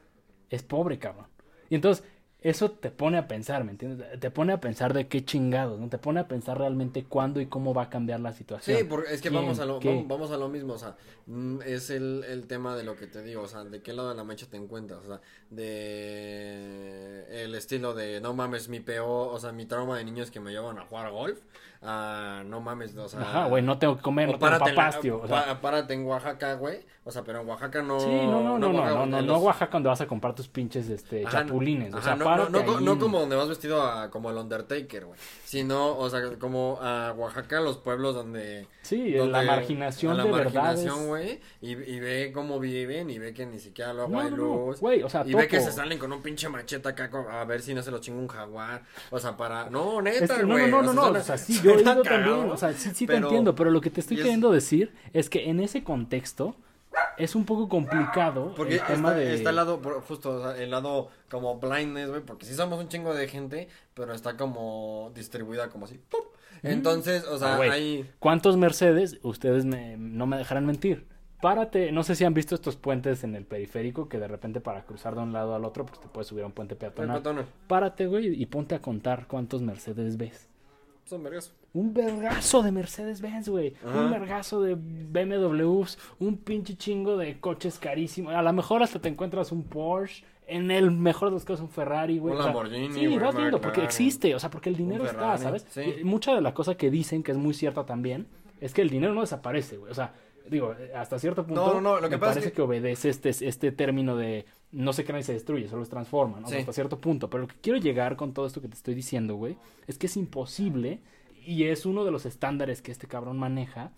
es 0.50 0.62
pobre, 0.62 0.98
cabrón. 0.98 1.26
Y 1.70 1.74
entonces, 1.74 2.04
eso 2.40 2.70
te 2.70 2.90
pone 2.90 3.18
a 3.18 3.26
pensar, 3.26 3.64
¿me 3.64 3.72
entiendes? 3.72 4.20
Te 4.20 4.30
pone 4.30 4.52
a 4.52 4.60
pensar 4.60 4.94
de 4.94 5.08
qué 5.08 5.24
chingados, 5.24 5.80
¿no? 5.80 5.88
Te 5.88 5.98
pone 5.98 6.20
a 6.20 6.28
pensar 6.28 6.56
realmente 6.56 7.04
cuándo 7.04 7.40
y 7.40 7.46
cómo 7.46 7.74
va 7.74 7.84
a 7.84 7.90
cambiar 7.90 8.20
la 8.20 8.32
situación. 8.32 8.78
Sí, 8.78 8.84
porque 8.84 9.12
es 9.12 9.20
que 9.20 9.30
vamos 9.30 9.58
a 9.58 9.66
lo 9.66 9.80
¿Qué? 9.80 10.04
vamos, 10.06 10.30
a 10.30 10.36
lo 10.36 10.48
mismo, 10.48 10.74
o 10.74 10.78
sea, 10.78 10.96
mm, 11.26 11.62
es 11.66 11.90
el, 11.90 12.24
el 12.28 12.46
tema 12.46 12.76
de 12.76 12.84
lo 12.84 12.94
que 12.96 13.08
te 13.08 13.22
digo, 13.22 13.42
o 13.42 13.48
sea, 13.48 13.64
de 13.64 13.82
qué 13.82 13.92
lado 13.92 14.10
de 14.10 14.14
la 14.14 14.22
mecha 14.22 14.46
te 14.48 14.56
encuentras, 14.56 15.00
o 15.00 15.08
sea, 15.08 15.20
de 15.50 17.24
el 17.44 17.54
estilo 17.56 17.92
de 17.94 18.20
no 18.20 18.34
mames 18.34 18.68
mi 18.68 18.78
peor, 18.78 19.34
o 19.34 19.40
sea, 19.40 19.50
mi 19.50 19.66
trauma 19.66 19.98
de 19.98 20.04
niños 20.04 20.30
que 20.30 20.38
me 20.38 20.52
llevan 20.52 20.78
a 20.78 20.84
jugar 20.84 21.10
golf, 21.10 21.40
a 21.82 22.42
no 22.46 22.60
mames, 22.60 22.96
o 22.96 23.08
sea, 23.08 23.20
Ajá, 23.20 23.46
güey, 23.46 23.62
no 23.62 23.78
tengo 23.78 23.96
que 23.96 24.02
comer, 24.02 24.28
o 24.28 24.32
no 24.32 24.38
tengo 24.38 24.58
papás, 24.58 25.00
tío. 25.00 25.20
o 25.22 25.28
sea, 25.28 25.60
párate 25.60 25.94
en 25.94 26.04
Oaxaca, 26.06 26.54
güey, 26.54 26.80
o 27.04 27.10
sea, 27.10 27.22
pero 27.22 27.40
en 27.40 27.48
Oaxaca 27.48 27.82
no 27.82 28.00
sí, 28.00 28.06
no, 28.08 28.42
no, 28.42 28.58
no, 28.58 28.72
no, 28.72 28.78
Oaxaca 28.78 28.90
no, 28.94 29.00
donde 29.00 29.16
no, 29.18 29.22
no 29.22 29.32
los- 29.34 29.42
Oaxaca 29.42 29.72
donde 29.72 29.88
vas 29.88 30.00
a 30.00 30.06
comprar 30.06 30.34
tus 30.34 30.48
pinches, 30.48 30.88
este, 30.88 31.24
Ajá, 31.26 31.42
chapulines. 31.42 31.94
o 31.94 31.98
ajá, 31.98 32.04
sea, 32.04 32.16
no, 32.16 32.24
párate 32.24 32.50
no, 32.52 32.62
no, 32.64 32.78
ahí 32.78 32.84
no 32.84 32.98
como 32.98 33.20
donde 33.20 33.36
vas 33.36 33.48
vestido 33.48 33.80
a, 33.82 34.10
como 34.10 34.30
el 34.30 34.36
Undertaker, 34.36 35.04
güey. 35.06 35.18
Sino, 35.44 35.96
o 35.96 36.10
sea, 36.10 36.20
como 36.38 36.78
a 36.82 37.12
Oaxaca, 37.16 37.60
los 37.60 37.78
pueblos 37.78 38.14
donde. 38.14 38.66
Sí, 38.82 39.12
donde- 39.12 39.32
la 39.32 39.42
marginación 39.44 40.16
la 40.16 40.24
de 40.24 40.30
marginación, 40.30 41.06
güey. 41.06 41.40
Y, 41.60 41.72
y 41.72 42.00
ve 42.00 42.32
cómo 42.34 42.58
viven 42.58 43.08
y 43.10 43.18
ve 43.18 43.32
que 43.32 43.46
ni 43.46 43.58
siquiera 43.58 43.92
luego 43.92 44.10
No, 44.10 44.20
hay 44.20 44.30
no, 44.30 44.36
no, 44.36 44.42
luz. 44.66 44.80
güey, 44.80 45.02
o 45.02 45.08
sea, 45.08 45.22
y 45.24 45.32
ve 45.34 45.46
que 45.48 45.58
topo. 45.58 45.70
se 45.70 45.76
salen 45.76 45.98
con 45.98 46.12
un 46.12 46.20
pinche 46.22 46.48
machete 46.48 46.88
acá 46.88 47.10
a 47.30 47.44
ver 47.44 47.60
si 47.62 47.72
no 47.74 47.82
se 47.82 47.90
lo 47.90 47.98
chinga 48.00 48.18
un 48.18 48.28
jaguar. 48.28 48.82
O 49.10 49.18
sea, 49.18 49.36
para. 49.36 49.70
No, 49.70 50.02
neta, 50.02 50.38
no, 50.42 50.48
güey. 50.54 50.70
no, 50.70 50.82
no, 50.82 50.92
no, 50.92 51.02
suena- 51.04 51.18
o 51.20 51.22
sea, 51.22 51.38
sí, 51.38 51.60
yo 51.72 51.74
he 51.80 51.82
suena 51.84 51.92
ido 51.94 52.02
también, 52.02 52.50
o 52.50 52.56
sea, 52.56 52.72
sí, 52.72 52.90
sí 52.94 53.06
te 53.06 53.16
entiendo, 53.16 53.54
pero 53.54 53.70
lo 53.70 53.80
que 53.80 53.90
te 53.90 54.00
estoy 54.00 54.16
es- 54.16 54.22
queriendo 54.22 54.50
decir 54.52 54.92
es 55.12 55.28
que 55.30 55.48
en 55.48 55.60
ese 55.60 55.82
contexto 55.84 56.56
es 57.16 57.34
un 57.34 57.44
poco 57.44 57.68
complicado 57.68 58.54
Porque 58.56 58.74
el 58.76 58.80
tema 58.82 59.10
está, 59.10 59.14
de... 59.14 59.34
está 59.34 59.50
el 59.50 59.56
lado, 59.56 59.80
justo, 60.06 60.30
o 60.36 60.42
sea, 60.42 60.56
el 60.62 60.70
lado 60.70 61.10
como 61.30 61.58
blindness, 61.58 62.08
güey, 62.10 62.22
porque 62.22 62.46
sí 62.46 62.54
somos 62.54 62.80
un 62.80 62.88
chingo 62.88 63.14
de 63.14 63.28
gente, 63.28 63.68
pero 63.94 64.12
está 64.14 64.36
como 64.36 65.12
distribuida 65.14 65.68
como 65.68 65.84
así, 65.84 66.00
¡pum! 66.08 66.20
Entonces, 66.62 67.24
o 67.24 67.38
sea, 67.38 67.56
Ah, 67.56 67.60
hay... 67.60 68.08
¿Cuántos 68.18 68.56
Mercedes? 68.56 69.18
Ustedes 69.22 69.64
me- 69.64 69.96
no 69.96 70.26
me 70.26 70.36
dejarán 70.38 70.66
mentir. 70.66 71.06
Párate, 71.40 71.92
no 71.92 72.02
sé 72.02 72.16
si 72.16 72.24
han 72.24 72.34
visto 72.34 72.56
estos 72.56 72.74
puentes 72.74 73.22
en 73.22 73.36
el 73.36 73.44
periférico 73.44 74.08
que 74.08 74.18
de 74.18 74.26
repente 74.26 74.60
para 74.60 74.84
cruzar 74.84 75.14
de 75.14 75.20
un 75.20 75.32
lado 75.32 75.54
al 75.54 75.64
otro 75.64 75.86
pues 75.86 76.00
te 76.00 76.08
puedes 76.08 76.26
subir 76.26 76.42
a 76.42 76.46
un 76.46 76.52
puente 76.52 76.74
peatonal. 76.74 77.18
Peatonal. 77.18 77.46
Párate, 77.68 78.06
güey, 78.08 78.42
y 78.42 78.46
ponte 78.46 78.74
a 78.74 78.80
contar 78.82 79.28
cuántos 79.28 79.62
Mercedes 79.62 80.16
ves. 80.16 80.47
Son 81.08 81.22
vergas. 81.22 81.52
Un 81.72 81.94
vergazo 81.94 82.62
de 82.62 82.70
Mercedes-Benz, 82.70 83.48
güey. 83.48 83.74
Un 83.84 84.10
vergazo 84.10 84.60
de 84.62 84.74
BMWs. 84.76 85.98
Un 86.18 86.36
pinche 86.36 86.76
chingo 86.76 87.16
de 87.16 87.40
coches 87.40 87.78
carísimos. 87.78 88.34
A 88.34 88.42
lo 88.42 88.52
mejor 88.52 88.82
hasta 88.82 89.00
te 89.00 89.08
encuentras 89.08 89.50
un 89.52 89.62
Porsche. 89.64 90.24
En 90.46 90.70
el 90.70 90.90
mejor 90.90 91.28
de 91.28 91.34
los 91.34 91.44
casos, 91.44 91.60
un 91.60 91.68
Ferrari, 91.68 92.18
güey. 92.18 92.32
Un 92.34 92.40
O 92.40 92.42
sea, 92.42 92.52
Lamborghini, 92.52 92.92
Sí, 92.94 93.18
vas 93.18 93.36
viendo, 93.36 93.60
porque 93.60 93.82
existe. 93.84 94.34
O 94.34 94.38
sea, 94.38 94.48
porque 94.50 94.70
el 94.70 94.76
dinero 94.76 95.04
está, 95.04 95.36
¿sabes? 95.36 95.66
sí. 95.68 95.82
Y 96.00 96.04
mucha 96.04 96.34
de 96.34 96.40
la 96.40 96.54
cosa 96.54 96.74
que 96.74 96.90
dicen, 96.90 97.22
que 97.22 97.32
es 97.32 97.38
muy 97.38 97.52
cierta 97.52 97.84
también, 97.84 98.26
es 98.60 98.72
que 98.72 98.80
el 98.80 98.88
dinero 98.88 99.12
no 99.14 99.20
desaparece, 99.20 99.76
güey. 99.76 99.90
O 99.92 99.94
sea, 99.94 100.14
digo, 100.48 100.74
hasta 100.96 101.18
cierto 101.18 101.44
punto. 101.44 101.66
No, 101.66 101.74
no, 101.74 101.80
no, 101.82 102.00
lo 102.00 102.08
que 102.08 102.16
me 102.16 102.18
pasa 102.18 102.30
es 102.32 102.36
parece 102.36 102.50
que- 102.52 102.56
que... 102.56 102.62
obedece 102.62 103.10
este, 103.10 103.28
este 103.28 103.72
término 103.72 104.16
de 104.16 104.46
no 104.72 104.92
se 104.92 105.04
crea 105.04 105.20
y 105.20 105.22
se 105.22 105.32
destruye, 105.32 105.68
solo 105.68 105.84
se 105.84 105.90
transforma, 105.90 106.40
¿no? 106.40 106.46
O 106.46 106.48
sea, 106.50 106.58
Sí. 106.58 106.60
hasta 106.62 106.72
cierto 106.72 107.00
punto. 107.00 107.30
Pero 107.30 107.42
lo 107.42 107.48
que 107.48 107.56
quiero 107.60 107.78
llegar 107.78 108.16
con 108.16 108.34
todo 108.34 108.46
esto 108.46 108.60
que 108.60 108.68
te 108.68 108.74
estoy 108.74 108.94
diciendo, 108.94 109.34
güey, 109.36 109.56
es 109.86 109.96
que 109.98 110.06
es 110.06 110.16
imposible 110.16 111.00
y 111.46 111.64
es 111.64 111.86
uno 111.86 112.04
de 112.04 112.10
los 112.10 112.26
estándares 112.26 112.82
que 112.82 112.92
este 112.92 113.06
cabrón 113.06 113.38
maneja, 113.38 113.92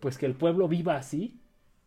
pues 0.00 0.18
que 0.18 0.26
el 0.26 0.34
pueblo 0.34 0.68
viva 0.68 0.96
así 0.96 1.38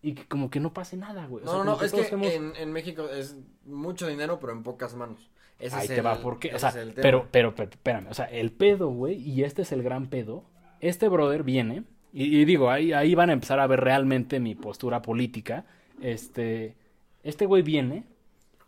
y 0.01 0.13
que 0.13 0.25
como 0.25 0.49
que 0.49 0.59
no 0.59 0.73
pase 0.73 0.97
nada, 0.97 1.27
güey. 1.27 1.43
O 1.43 1.47
sea, 1.47 1.53
No, 1.59 1.63
como 1.65 1.77
no, 1.77 1.84
es 1.84 1.91
que 1.93 2.36
en, 2.36 2.53
en 2.55 2.71
México 2.71 3.07
es 3.09 3.38
mucho 3.65 4.07
dinero, 4.07 4.39
pero 4.39 4.53
en 4.53 4.63
pocas 4.63 4.95
manos. 4.95 5.30
Ese 5.60 5.76
Ahí 5.76 5.81
es 5.84 5.88
te 5.89 5.97
el, 5.99 6.05
va, 6.05 6.18
¿por 6.19 6.39
qué? 6.39 6.53
O 6.55 6.60
sea, 6.60 6.73
pero, 6.95 7.27
pero, 7.31 7.53
pero, 7.55 7.69
espérame, 7.69 8.07
o 8.10 8.14
sea, 8.14 8.26
el 8.26 8.51
pedo, 8.51 8.89
güey, 8.89 9.15
y 9.18 9.43
este 9.43 9.61
es 9.61 9.72
el 9.72 9.84
gran 9.84 10.07
pedo. 10.07 10.43
Este 10.81 11.07
brother 11.07 11.43
viene, 11.43 11.84
y, 12.11 12.38
y 12.39 12.43
digo, 12.45 12.69
ahí, 12.69 12.91
ahí 12.91 13.15
van 13.15 13.30
a 13.30 13.34
empezar 13.34 13.60
a 13.60 13.68
ver 13.68 13.80
realmente 13.80 14.39
mi 14.39 14.55
postura 14.55 15.01
política. 15.01 15.65
Este, 16.01 16.76
este 17.23 17.45
güey 17.45 17.61
viene 17.61 18.03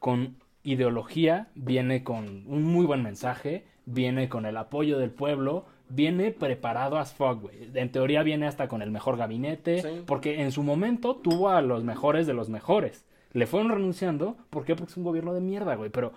con 0.05 0.35
ideología, 0.61 1.47
viene 1.55 2.03
con 2.03 2.43
un 2.45 2.61
muy 2.61 2.85
buen 2.85 3.01
mensaje, 3.01 3.65
viene 3.87 4.29
con 4.29 4.45
el 4.45 4.55
apoyo 4.55 4.99
del 4.99 5.09
pueblo, 5.09 5.65
viene 5.89 6.29
preparado 6.29 6.99
as 6.99 7.15
fuck, 7.15 7.41
güey. 7.41 7.71
En 7.73 7.91
teoría 7.91 8.21
viene 8.21 8.45
hasta 8.45 8.67
con 8.67 8.83
el 8.83 8.91
mejor 8.91 9.17
gabinete, 9.17 9.81
Sí. 9.81 10.03
porque 10.05 10.43
en 10.43 10.51
su 10.51 10.61
momento 10.61 11.15
tuvo 11.15 11.49
a 11.49 11.63
los 11.63 11.83
mejores 11.83 12.27
de 12.27 12.35
los 12.35 12.49
mejores. 12.49 13.03
Le 13.33 13.47
fueron 13.47 13.71
renunciando, 13.71 14.37
¿por 14.51 14.63
qué? 14.63 14.75
Porque 14.75 14.91
es 14.91 14.97
un 14.97 15.03
gobierno 15.05 15.33
de 15.33 15.41
mierda, 15.41 15.73
güey. 15.73 15.89
Pero 15.89 16.13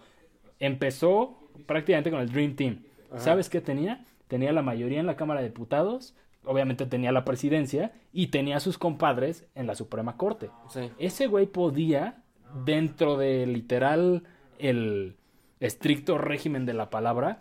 empezó 0.60 1.38
prácticamente 1.64 2.10
con 2.10 2.20
el 2.20 2.30
Dream 2.30 2.56
Team. 2.56 2.80
Ajá. 3.10 3.20
¿Sabes 3.20 3.48
qué 3.48 3.62
tenía? 3.62 4.04
Tenía 4.28 4.52
la 4.52 4.60
mayoría 4.60 5.00
en 5.00 5.06
la 5.06 5.16
Cámara 5.16 5.40
de 5.40 5.48
Diputados, 5.48 6.14
obviamente 6.44 6.84
tenía 6.84 7.10
la 7.10 7.24
presidencia 7.24 7.92
y 8.12 8.26
tenía 8.26 8.58
a 8.58 8.60
sus 8.60 8.76
compadres 8.76 9.46
en 9.54 9.66
la 9.66 9.74
Suprema 9.74 10.18
Corte. 10.18 10.50
Sí. 10.68 10.90
Ese 10.98 11.26
güey 11.26 11.46
podía, 11.46 12.22
dentro 12.64 13.16
de 13.16 13.46
literal 13.46 14.22
el, 14.58 15.16
estricto 15.60 16.18
régimen 16.18 16.66
de 16.66 16.74
la 16.74 16.90
palabra, 16.90 17.38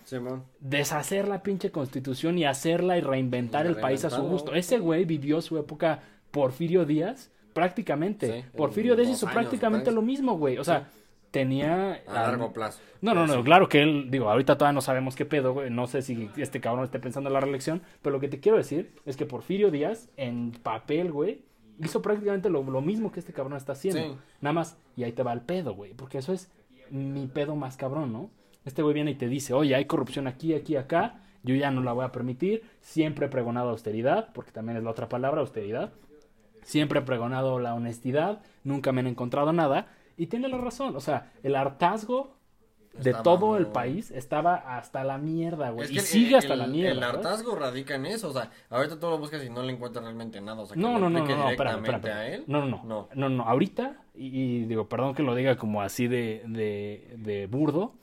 deshacer 0.59 1.27
la 1.27 1.43
pinche 1.43 1.71
constitución 1.71 2.37
y 2.37 2.45
hacerla 2.45 2.97
y 2.97 3.01
reinventar 3.01 3.65
Y 3.65 3.69
el 3.69 3.75
país 3.77 4.05
a 4.05 4.09
su 4.09 4.23
gusto. 4.23 4.53
Ese 4.53 4.79
güey 4.79 5.05
vivió 5.05 5.41
su 5.41 5.57
época 5.57 6.01
Porfirio 6.31 6.85
Díaz 6.85 7.31
prácticamente. 7.53 8.41
Sí, 8.41 8.47
Porfirio 8.55 8.95
Díaz 8.95 9.09
hizo 9.09 9.27
prácticamente 9.27 9.91
lo 9.91 10.01
mismo, 10.01 10.37
güey. 10.37 10.57
O 10.57 10.63
sea, 10.63 10.87
tenía... 11.31 12.01
A 12.07 12.13
largo 12.13 12.51
plazo. 12.53 12.79
No, 13.01 13.13
no, 13.13 13.27
no, 13.27 13.43
claro 13.43 13.69
que 13.69 13.81
él, 13.81 14.09
digo, 14.09 14.29
ahorita 14.29 14.57
todavía 14.57 14.73
no 14.73 14.81
sabemos 14.81 15.15
qué 15.15 15.25
pedo, 15.25 15.53
güey. 15.53 15.69
No 15.69 15.85
sé 15.85 16.01
si 16.01 16.29
este 16.37 16.59
cabrón 16.59 16.85
esté 16.85 16.99
pensando 16.99 17.29
en 17.29 17.33
la 17.33 17.39
reelección, 17.39 17.83
pero 18.01 18.15
lo 18.15 18.19
que 18.19 18.27
te 18.27 18.39
quiero 18.39 18.57
decir 18.57 18.91
es 19.05 19.17
que 19.17 19.25
Porfirio 19.25 19.69
Díaz, 19.69 20.09
en 20.17 20.51
papel, 20.51 21.11
güey, 21.11 21.41
hizo 21.79 22.01
prácticamente 22.01 22.49
lo, 22.49 22.63
lo 22.63 22.81
mismo 22.81 23.11
que 23.11 23.19
este 23.19 23.33
cabrón 23.33 23.57
está 23.57 23.73
haciendo. 23.73 24.01
Sí. 24.01 24.19
Nada 24.41 24.53
más, 24.53 24.77
y 24.95 25.03
ahí 25.03 25.11
te 25.11 25.23
va 25.23 25.33
el 25.33 25.41
pedo, 25.41 25.73
güey, 25.73 25.93
porque 25.93 26.17
eso 26.17 26.33
es 26.33 26.51
mi 26.89 27.27
pedo 27.27 27.55
más 27.55 27.77
cabrón, 27.77 28.13
¿no? 28.13 28.29
Este 28.65 28.81
güey 28.81 28.93
viene 28.93 29.11
y 29.11 29.15
te 29.15 29.27
dice, 29.27 29.53
oye, 29.53 29.75
hay 29.75 29.85
corrupción 29.85 30.27
aquí, 30.27 30.53
aquí, 30.53 30.75
acá, 30.75 31.21
yo 31.43 31.55
ya 31.55 31.71
no 31.71 31.81
la 31.81 31.93
voy 31.93 32.05
a 32.05 32.11
permitir, 32.11 32.63
siempre 32.81 33.27
he 33.27 33.29
pregonado 33.29 33.69
austeridad, 33.69 34.33
porque 34.33 34.51
también 34.51 34.77
es 34.77 34.83
la 34.83 34.91
otra 34.91 35.07
palabra, 35.07 35.41
austeridad. 35.41 35.93
Siempre 36.63 36.99
he 36.99 37.03
pregonado 37.03 37.59
la 37.59 37.73
honestidad, 37.73 38.41
nunca 38.63 38.91
me 38.91 38.99
han 38.99 39.07
encontrado 39.07 39.53
nada. 39.53 39.87
Y 40.17 40.27
tiene 40.27 40.49
la 40.49 40.57
razón, 40.57 40.95
o 40.95 40.99
sea, 40.99 41.31
el 41.43 41.55
hartazgo 41.55 42.36
de 43.01 43.11
Estaba 43.11 43.23
todo 43.23 43.57
el 43.57 43.67
país 43.67 44.11
estaba 44.11 44.55
hasta 44.77 45.03
la 45.03 45.17
mierda, 45.17 45.69
güey. 45.71 45.85
Es 45.85 45.91
y 45.91 45.95
que 45.95 45.99
sigue 46.01 46.29
el- 46.29 46.35
hasta 46.35 46.55
la 46.55 46.67
mierda. 46.67 46.91
El 46.91 46.99
¿sabes? 46.99 47.15
hartazgo 47.15 47.55
radica 47.55 47.95
en 47.95 48.05
eso. 48.07 48.29
O 48.29 48.33
sea, 48.33 48.49
ahorita 48.69 48.99
tú 48.99 49.07
lo 49.07 49.17
buscas 49.17 49.43
y 49.43 49.49
no 49.49 49.63
le 49.63 49.73
encuentras 49.73 50.03
realmente 50.03 50.41
nada. 50.41 50.61
O 50.61 50.65
sea, 50.65 50.75
que 50.75 50.81
No, 50.81 50.93
no, 50.99 51.09
no, 51.09 51.19
no, 51.19 51.25
no, 51.25 51.49
espérame, 51.49 51.81
directamente 51.81 51.91
espérame. 51.95 52.17
a 52.17 52.27
él. 52.27 52.43
No, 52.47 52.61
no, 52.65 52.67
no, 52.67 52.83
No. 52.85 53.09
no, 53.13 53.29
no, 53.29 53.43
ahorita, 53.43 53.97
y, 54.15 54.25
y 54.27 54.65
digo, 54.65 54.87
perdón 54.89 55.13
que 55.15 55.23
lo 55.23 55.35
diga 55.35 55.55
como 55.57 55.81
así 55.81 56.07
de, 56.07 56.43
de, 56.47 57.13
de 57.17 57.47
burdo, 57.47 57.93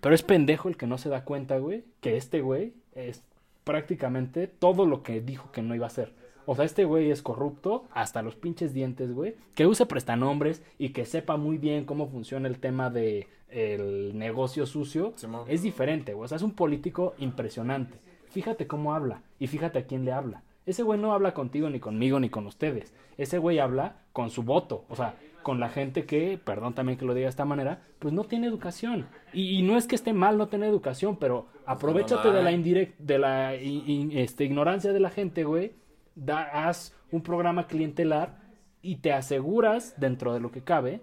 pero 0.00 0.14
es 0.14 0.22
pendejo 0.22 0.68
el 0.68 0.76
que 0.76 0.86
no 0.86 0.98
se 0.98 1.08
da 1.08 1.24
cuenta, 1.24 1.58
güey, 1.58 1.84
que 2.00 2.16
este 2.16 2.40
güey 2.40 2.74
es 2.94 3.22
prácticamente 3.64 4.46
todo 4.46 4.86
lo 4.86 5.02
que 5.02 5.20
dijo 5.20 5.50
que 5.50 5.62
no 5.62 5.74
iba 5.74 5.86
a 5.86 5.88
hacer. 5.88 6.12
O 6.46 6.54
sea, 6.54 6.64
este 6.64 6.84
güey 6.84 7.10
es 7.10 7.22
corrupto 7.22 7.84
hasta 7.92 8.22
los 8.22 8.36
pinches 8.36 8.74
dientes, 8.74 9.12
güey. 9.12 9.36
Que 9.54 9.66
use 9.66 9.86
prestanombres 9.86 10.62
y 10.78 10.90
que 10.90 11.04
sepa 11.04 11.36
muy 11.36 11.58
bien 11.58 11.84
cómo 11.84 12.08
funciona 12.08 12.48
el 12.48 12.58
tema 12.58 12.90
de 12.90 13.28
el 13.48 14.18
negocio 14.18 14.66
sucio. 14.66 15.14
Es 15.48 15.62
diferente, 15.62 16.14
güey. 16.14 16.24
O 16.24 16.28
sea, 16.28 16.36
es 16.36 16.42
un 16.42 16.54
político 16.54 17.14
impresionante. 17.18 17.98
Fíjate 18.28 18.66
cómo 18.66 18.94
habla 18.94 19.22
y 19.38 19.46
fíjate 19.46 19.78
a 19.78 19.86
quién 19.86 20.04
le 20.04 20.12
habla. 20.12 20.42
Ese 20.66 20.82
güey 20.82 20.98
no 20.98 21.12
habla 21.12 21.34
contigo, 21.34 21.68
ni 21.70 21.78
conmigo, 21.78 22.18
ni 22.18 22.30
con 22.30 22.46
ustedes. 22.46 22.94
Ese 23.18 23.38
güey 23.38 23.58
habla 23.58 23.96
con 24.12 24.30
su 24.30 24.42
voto. 24.42 24.84
O 24.88 24.96
sea, 24.96 25.14
con 25.42 25.60
la 25.60 25.68
gente 25.68 26.04
que, 26.04 26.40
perdón 26.42 26.74
también 26.74 26.98
que 26.98 27.04
lo 27.04 27.14
diga 27.14 27.26
de 27.26 27.30
esta 27.30 27.44
manera, 27.44 27.82
pues 27.98 28.12
no 28.12 28.24
tiene 28.24 28.46
educación. 28.46 29.06
Y, 29.32 29.58
y 29.58 29.62
no 29.62 29.76
es 29.76 29.86
que 29.86 29.94
esté 29.94 30.12
mal 30.12 30.38
no 30.38 30.48
tener 30.48 30.68
educación, 30.68 31.16
pero 31.16 31.46
aprovechate 31.66 32.32
de 32.32 32.42
la 32.42 32.50
indirect, 32.50 32.98
de 32.98 33.18
la 33.18 33.54
este, 33.54 34.44
ignorancia 34.44 34.92
de 34.92 35.00
la 35.00 35.10
gente, 35.10 35.44
güey. 35.44 35.72
Da, 36.14 36.68
haz 36.68 36.92
un 37.10 37.22
programa 37.22 37.66
clientelar 37.66 38.38
y 38.82 38.96
te 38.96 39.12
aseguras, 39.12 39.94
dentro 39.96 40.32
de 40.34 40.40
lo 40.40 40.50
que 40.50 40.62
cabe, 40.62 41.00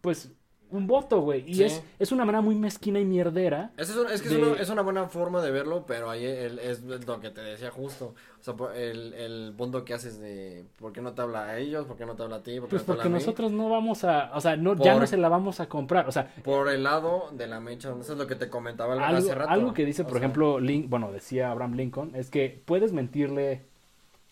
pues 0.00 0.32
un 0.70 0.86
voto, 0.86 1.20
güey. 1.20 1.44
Y 1.46 1.56
Sí. 1.56 1.64
es, 1.64 1.82
es 1.98 2.12
una 2.12 2.24
manera 2.24 2.40
muy 2.40 2.54
mezquina 2.54 2.98
y 2.98 3.04
mierdera. 3.04 3.72
Es, 3.76 3.90
es, 3.90 3.96
es 4.10 4.22
que 4.22 4.28
es, 4.28 4.34
una, 4.34 4.52
es 4.58 4.70
una 4.70 4.80
buena 4.80 5.06
forma 5.06 5.42
de 5.42 5.50
verlo, 5.50 5.84
pero 5.86 6.08
ahí 6.08 6.24
el- 6.24 6.58
es 6.58 6.82
lo 6.82 7.20
que 7.20 7.28
te 7.28 7.42
decía 7.42 7.70
justo. 7.70 8.14
O 8.40 8.42
sea, 8.42 8.54
el, 8.74 9.12
el 9.12 9.52
punto 9.54 9.84
que 9.84 9.92
haces 9.92 10.18
de 10.18 10.64
por 10.78 10.94
qué 10.94 11.02
no 11.02 11.12
te 11.12 11.20
habla 11.20 11.44
a 11.44 11.58
ellos, 11.58 11.84
por 11.86 11.98
qué 11.98 12.06
no 12.06 12.14
te 12.16 12.22
habla 12.22 12.36
a 12.36 12.42
ti, 12.42 12.58
por 12.58 12.70
qué 12.70 12.76
Pues 12.76 12.82
no 12.82 12.86
te 12.86 12.92
habla 12.92 13.02
porque 13.02 13.06
a 13.06 13.10
mí. 13.10 13.14
nosotros 13.18 13.52
no 13.52 13.68
vamos 13.68 14.02
a, 14.04 14.30
o 14.34 14.40
sea, 14.40 14.56
no, 14.56 14.74
ya 14.76 14.98
no 14.98 15.06
se 15.06 15.18
la 15.18 15.28
vamos 15.28 15.60
a 15.60 15.68
comprar. 15.68 16.08
O 16.08 16.12
sea, 16.12 16.32
Por 16.42 16.70
el 16.70 16.82
lado 16.84 17.28
de 17.32 17.46
la 17.48 17.60
mecha, 17.60 17.94
eso 18.00 18.12
es 18.12 18.18
lo 18.18 18.26
que 18.26 18.36
te 18.36 18.48
comentaba 18.48 18.94
algo, 18.94 19.18
hace 19.18 19.34
rato. 19.34 19.50
algo 19.50 19.74
que 19.74 19.84
dice, 19.84 20.02
O 20.02 20.04
por 20.06 20.14
sea, 20.14 20.20
ejemplo, 20.20 20.58
Lin- 20.58 20.88
bueno, 20.88 21.12
decía 21.12 21.50
Abraham 21.50 21.74
Lincoln, 21.74 22.12
es 22.14 22.30
que 22.30 22.62
puedes 22.64 22.94
mentirle 22.94 23.66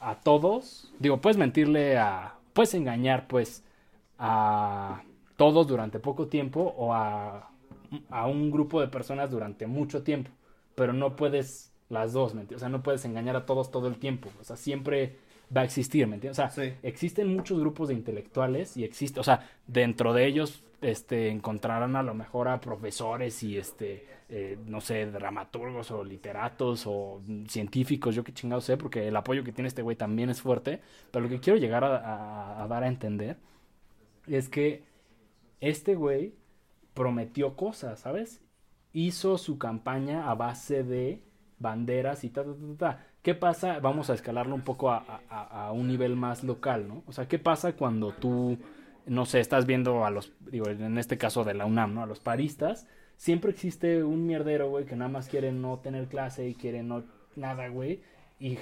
a 0.01 0.17
todos, 0.21 0.93
digo, 0.99 1.21
puedes 1.21 1.37
mentirle 1.37 1.99
a, 1.99 2.35
puedes 2.53 2.75
engañar, 2.75 3.29
pues, 3.29 3.63
a 4.19 5.03
todos 5.37 5.67
durante 5.67 5.99
poco 5.99 6.27
tiempo 6.27 6.75
o 6.77 6.93
a, 6.93 7.51
a 8.11 8.27
un 8.27 8.51
grupo 8.51 8.81
de 8.81 8.89
personas 8.89 9.31
durante 9.31 9.67
mucho 9.67 10.03
tiempo, 10.03 10.31
pero 10.75 10.93
no 10.93 11.17
puedes 11.17 11.73
las 11.89 12.13
dos, 12.13 12.35
¿me 12.35 12.43
entiendes? 12.43 12.63
O 12.63 12.67
sea, 12.67 12.69
no 12.69 12.83
puedes 12.83 13.05
engañar 13.05 13.37
a 13.37 13.47
todos 13.47 13.71
todo 13.71 13.89
el 13.89 13.97
tiempo, 13.97 14.29
o 14.41 14.45
sea, 14.45 14.57
siempre 14.57 15.17
va 15.55 15.63
a 15.63 15.65
existir, 15.65 16.07
¿me 16.07 16.15
entiendes? 16.15 16.39
O 16.39 16.43
sea, 16.43 16.51
Sí. 16.51 16.73
existen 16.83 17.35
muchos 17.35 17.59
grupos 17.59 17.89
de 17.89 17.95
intelectuales 17.95 18.77
y 18.77 18.85
existe, 18.85 19.19
o 19.19 19.25
sea, 19.25 19.49
dentro 19.67 20.13
de 20.13 20.27
ellos 20.27 20.63
este 20.83 21.29
encontrarán 21.31 21.97
a 21.97 22.03
lo 22.03 22.15
mejor 22.15 22.49
a 22.49 22.61
profesores 22.61 23.43
y 23.43 23.59
este 23.59 24.07
eh, 24.31 24.59
no 24.67 24.81
sé, 24.81 25.07
dramaturgos 25.07 25.91
o 25.91 26.05
literatos 26.05 26.85
o 26.87 27.23
científicos, 27.49 28.15
yo 28.15 28.25
qué 28.25 28.33
chingado 28.33 28.61
sé, 28.61 28.77
porque 28.77 29.09
el 29.09 29.17
apoyo 29.17 29.45
que 29.45 29.53
tiene 29.53 29.69
este 29.69 29.83
güey 29.83 29.97
también 29.97 30.31
es 30.31 30.41
fuerte, 30.41 30.81
pero 31.11 31.23
lo 31.25 31.29
que 31.29 31.41
quiero 31.41 31.59
llegar 31.59 31.85
a 31.85 32.67
dar 32.69 32.85
a 32.85 32.89
entender 32.89 33.37
es 34.27 34.49
que 34.49 34.85
este 35.61 35.95
güey 35.95 36.35
prometió 36.95 37.57
cosas, 37.57 38.01
¿sabes? 38.01 38.43
Hizo 38.93 39.39
su 39.39 39.59
campaña 39.59 40.31
a 40.31 40.35
base 40.35 40.83
de 40.85 41.23
banderas 41.59 42.25
y 42.25 42.31
ta, 42.31 42.45
ta, 42.45 42.53
ta, 42.53 42.77
ta. 42.79 43.07
¿Qué 43.23 43.35
pasa? 43.35 43.81
Vamos 43.81 44.11
a 44.11 44.15
escalarlo 44.15 44.55
un 44.55 44.63
poco 44.63 44.91
a, 44.91 45.23
a- 45.29 45.67
a 45.69 45.73
un 45.73 45.89
nivel 45.89 46.17
más 46.17 46.43
local, 46.45 46.89
¿no? 46.89 47.05
O 47.07 47.13
sea, 47.13 47.29
¿qué 47.29 47.39
pasa 47.39 47.75
cuando 47.77 48.13
tú, 48.13 48.59
no 49.07 49.27
sé, 49.27 49.41
estás 49.41 49.67
viendo 49.67 50.05
a 50.05 50.11
los, 50.11 50.33
digo, 50.41 50.69
en 50.69 50.99
este 50.99 51.19
caso 51.19 51.45
de 51.45 51.55
la 51.55 51.67
UNAM, 51.67 51.95
¿no? 51.95 52.03
A 52.03 52.07
los 52.07 52.21
paristas. 52.21 52.87
Siempre 53.21 53.51
existe 53.51 54.03
un 54.03 54.27
mierdero, 54.27 54.71
güey, 54.71 54.87
que 54.87 54.97
nada 54.97 55.11
más 55.11 55.29
quiere 55.29 55.53
no 55.53 55.77
tener 55.81 56.07
clase 56.07 56.49
y 56.49 56.55
quiere 56.55 56.83
no 56.83 57.03
nada, 57.37 57.69
güey. 57.69 58.01
Y 58.39 58.57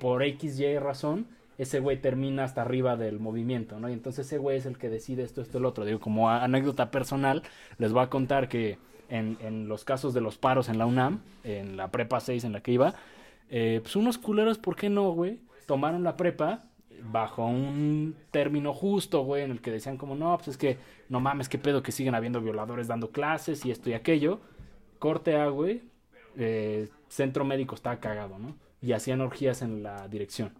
por 0.00 0.22
X, 0.22 0.58
Y 0.58 0.78
razón, 0.78 1.26
ese 1.58 1.78
güey 1.78 2.00
termina 2.00 2.44
hasta 2.44 2.62
arriba 2.62 2.96
del 2.96 3.20
movimiento, 3.20 3.78
¿no? 3.78 3.90
Y 3.90 3.92
entonces 3.92 4.24
ese 4.24 4.38
güey 4.38 4.56
es 4.56 4.64
el 4.64 4.78
que 4.78 4.88
decide 4.88 5.22
esto, 5.22 5.42
esto, 5.42 5.58
el 5.58 5.66
otro. 5.66 5.84
Digo, 5.84 6.00
como 6.00 6.30
anécdota 6.30 6.90
personal, 6.90 7.42
les 7.76 7.92
voy 7.92 8.02
a 8.02 8.08
contar 8.08 8.48
que 8.48 8.78
en, 9.10 9.36
en 9.42 9.68
los 9.68 9.84
casos 9.84 10.14
de 10.14 10.22
los 10.22 10.38
paros 10.38 10.70
en 10.70 10.78
la 10.78 10.86
UNAM, 10.86 11.20
en 11.44 11.76
la 11.76 11.90
prepa 11.90 12.20
6 12.20 12.44
en 12.44 12.54
la 12.54 12.62
que 12.62 12.72
iba, 12.72 12.94
eh, 13.50 13.80
pues 13.82 13.96
unos 13.96 14.16
culeros, 14.16 14.56
¿por 14.56 14.76
qué 14.76 14.88
no, 14.88 15.10
güey? 15.10 15.40
Tomaron 15.66 16.04
la 16.04 16.16
prepa 16.16 16.64
bajo 17.02 17.46
un 17.46 18.16
término 18.30 18.72
justo, 18.74 19.22
güey, 19.22 19.42
en 19.44 19.50
el 19.50 19.60
que 19.60 19.70
decían 19.70 19.96
como, 19.96 20.14
no, 20.16 20.36
pues 20.36 20.48
es 20.48 20.56
que, 20.56 20.78
no 21.08 21.20
mames, 21.20 21.48
qué 21.48 21.58
pedo 21.58 21.82
que 21.82 21.92
siguen 21.92 22.14
habiendo 22.14 22.40
violadores 22.40 22.88
dando 22.88 23.10
clases 23.10 23.64
y 23.64 23.70
esto 23.70 23.90
y 23.90 23.94
aquello. 23.94 24.40
Corte 24.98 25.36
A, 25.36 25.48
güey, 25.48 25.82
eh, 26.36 26.88
centro 27.08 27.44
médico 27.44 27.74
estaba 27.74 28.00
cagado, 28.00 28.38
¿no? 28.38 28.56
Y 28.80 28.92
hacían 28.92 29.20
orgías 29.20 29.62
en 29.62 29.82
la 29.82 30.08
dirección. 30.08 30.52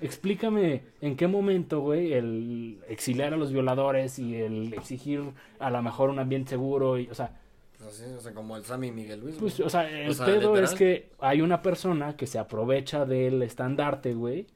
Explícame 0.00 0.82
en 1.00 1.16
qué 1.16 1.28
momento, 1.28 1.80
güey, 1.80 2.12
el 2.12 2.82
exiliar 2.88 3.34
a 3.34 3.36
los 3.36 3.52
violadores 3.52 4.18
y 4.18 4.34
el 4.34 4.72
exigir 4.74 5.32
a 5.60 5.70
lo 5.70 5.80
mejor 5.82 6.10
un 6.10 6.18
ambiente 6.18 6.50
seguro 6.50 6.98
y, 6.98 7.08
o 7.08 7.14
sea, 7.14 7.38
Pues 7.78 7.88
así, 8.00 8.04
o 8.12 8.20
sea, 8.20 8.34
como 8.34 8.56
el 8.56 8.64
Sammy 8.64 8.90
Miguel 8.90 9.20
Luis. 9.20 9.36
pues, 9.38 9.60
o 9.60 9.68
sea, 9.68 9.88
el 9.90 10.10
O 10.10 10.14
sea, 10.14 10.26
pedo 10.26 10.40
literal. 10.40 10.64
es 10.64 10.74
que 10.74 11.12
hay 11.20 11.40
una 11.40 11.62
persona 11.62 12.16
que 12.16 12.26
se 12.26 12.38
aprovecha 12.38 13.06
del 13.06 13.42
estandarte, 13.42 14.14
güey, 14.14 14.46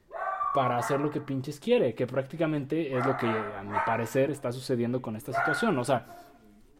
para 0.53 0.77
hacer 0.77 0.99
lo 0.99 1.09
que 1.11 1.21
pinches 1.21 1.59
quiere, 1.59 1.93
que 1.93 2.07
prácticamente 2.07 2.95
es 2.95 3.05
lo 3.05 3.17
que 3.17 3.27
a 3.27 3.63
mi 3.63 3.77
parecer 3.85 4.31
está 4.31 4.51
sucediendo 4.51 5.01
con 5.01 5.15
esta 5.15 5.33
situación. 5.33 5.77
O 5.77 5.83
sea, 5.83 6.05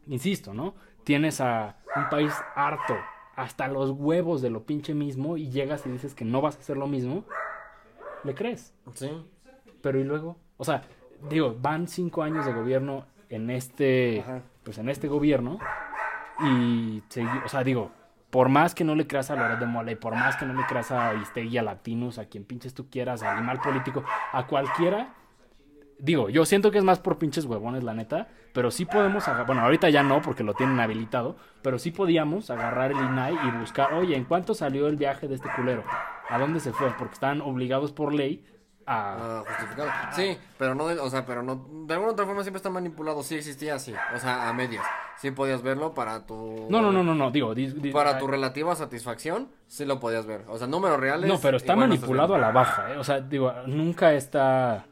insisto, 0.07 0.53
¿no? 0.53 0.75
Tienes 1.03 1.41
a 1.41 1.77
un 1.95 2.09
país 2.09 2.33
harto, 2.55 2.95
hasta 3.35 3.67
los 3.67 3.91
huevos 3.91 4.41
de 4.41 4.49
lo 4.49 4.63
pinche 4.63 4.93
mismo, 4.93 5.37
y 5.37 5.49
llegas 5.49 5.85
y 5.85 5.89
dices 5.89 6.15
que 6.15 6.25
no 6.25 6.41
vas 6.41 6.55
a 6.57 6.59
hacer 6.59 6.77
lo 6.77 6.87
mismo, 6.87 7.25
¿le 8.23 8.33
crees? 8.33 8.73
Sí. 8.93 9.09
Pero 9.81 9.99
y 9.99 10.03
luego, 10.03 10.37
o 10.57 10.65
sea, 10.65 10.81
digo, 11.29 11.55
van 11.59 11.87
cinco 11.87 12.23
años 12.23 12.45
de 12.45 12.53
gobierno 12.53 13.05
en 13.29 13.49
este, 13.49 14.21
Ajá. 14.21 14.41
pues 14.63 14.77
en 14.77 14.89
este 14.89 15.07
gobierno 15.07 15.59
y, 16.39 17.03
o 17.45 17.49
sea, 17.49 17.63
digo, 17.63 17.91
por 18.29 18.49
más 18.49 18.75
que 18.75 18.83
no 18.83 18.95
le 18.95 19.07
creas 19.07 19.31
a 19.31 19.35
Loret 19.35 19.59
de 19.59 19.65
Mola 19.65 19.95
por 19.95 20.13
más 20.13 20.35
que 20.35 20.45
no 20.45 20.53
le 20.53 20.65
creas 20.65 20.91
a 20.91 21.13
Istegui, 21.15 21.57
a 21.57 21.63
Latinos, 21.63 22.17
a 22.17 22.25
quien 22.25 22.43
pinches 22.43 22.73
tú 22.73 22.89
quieras, 22.89 23.23
a 23.23 23.31
animal 23.31 23.59
político, 23.59 24.03
a 24.31 24.47
cualquiera, 24.47 25.13
digo, 25.99 26.29
yo 26.29 26.45
siento 26.45 26.71
que 26.71 26.77
es 26.77 26.83
más 26.83 26.99
por 26.99 27.17
pinches 27.17 27.45
huevones, 27.45 27.83
la 27.83 27.93
neta, 27.93 28.27
pero 28.53 28.71
sí 28.71 28.85
podemos 28.85 29.25
bueno, 29.45 29.61
ahorita 29.61 29.89
ya 29.89 30.03
no 30.03 30.21
porque 30.21 30.43
lo 30.43 30.53
tienen 30.53 30.79
habilitado, 30.79 31.37
pero 31.61 31.79
sí 31.79 31.91
podíamos 31.91 32.49
agarrar 32.49 32.91
el 32.91 32.97
INAI 32.97 33.35
y 33.47 33.57
buscar, 33.59 33.93
oye, 33.93 34.15
¿en 34.15 34.25
cuánto 34.25 34.53
salió 34.53 34.87
el 34.87 34.95
viaje 34.95 35.27
de 35.27 35.35
este 35.35 35.49
culero? 35.55 35.83
¿A 36.29 36.37
dónde 36.37 36.59
se 36.59 36.73
fue? 36.73 36.91
Porque 36.97 37.13
están 37.13 37.41
obligados 37.41 37.91
por 37.91 38.13
ley 38.13 38.43
a... 38.87 39.41
Ah, 39.41 39.43
justificado. 39.45 39.89
Sí, 40.15 40.37
pero 40.57 40.73
no, 40.73 40.85
o 40.85 41.09
sea, 41.09 41.25
pero 41.25 41.43
no, 41.43 41.67
de 41.85 41.93
alguna 41.93 42.13
otra 42.13 42.25
forma 42.25 42.41
siempre 42.41 42.57
está 42.57 42.69
manipulado. 42.69 43.21
Sí 43.21 43.35
existía, 43.35 43.77
sí. 43.79 43.93
O 44.15 44.17
sea, 44.17 44.47
a 44.49 44.53
medias. 44.53 44.83
Sí 45.17 45.31
podías 45.31 45.61
verlo 45.61 45.93
para 45.93 46.25
tu. 46.25 46.67
No, 46.69 46.81
no, 46.81 46.91
no, 46.91 47.03
no, 47.03 47.13
no, 47.13 47.29
digo, 47.31 47.53
di- 47.53 47.67
di- 47.73 47.91
Para 47.91 48.11
ah, 48.11 48.17
tu 48.17 48.27
relativa 48.27 48.75
satisfacción, 48.75 49.49
sí 49.67 49.83
lo 49.85 49.99
podías 49.99 50.25
ver. 50.25 50.45
O 50.47 50.57
sea, 50.57 50.67
números 50.67 50.99
reales. 50.99 51.29
No, 51.29 51.37
pero 51.39 51.57
está 51.57 51.75
manipulado 51.75 52.33
a 52.35 52.37
la 52.39 52.51
baja, 52.51 52.93
¿eh? 52.93 52.97
O 52.97 53.03
sea, 53.03 53.19
digo, 53.19 53.51
nunca 53.65 54.13
está, 54.13 54.85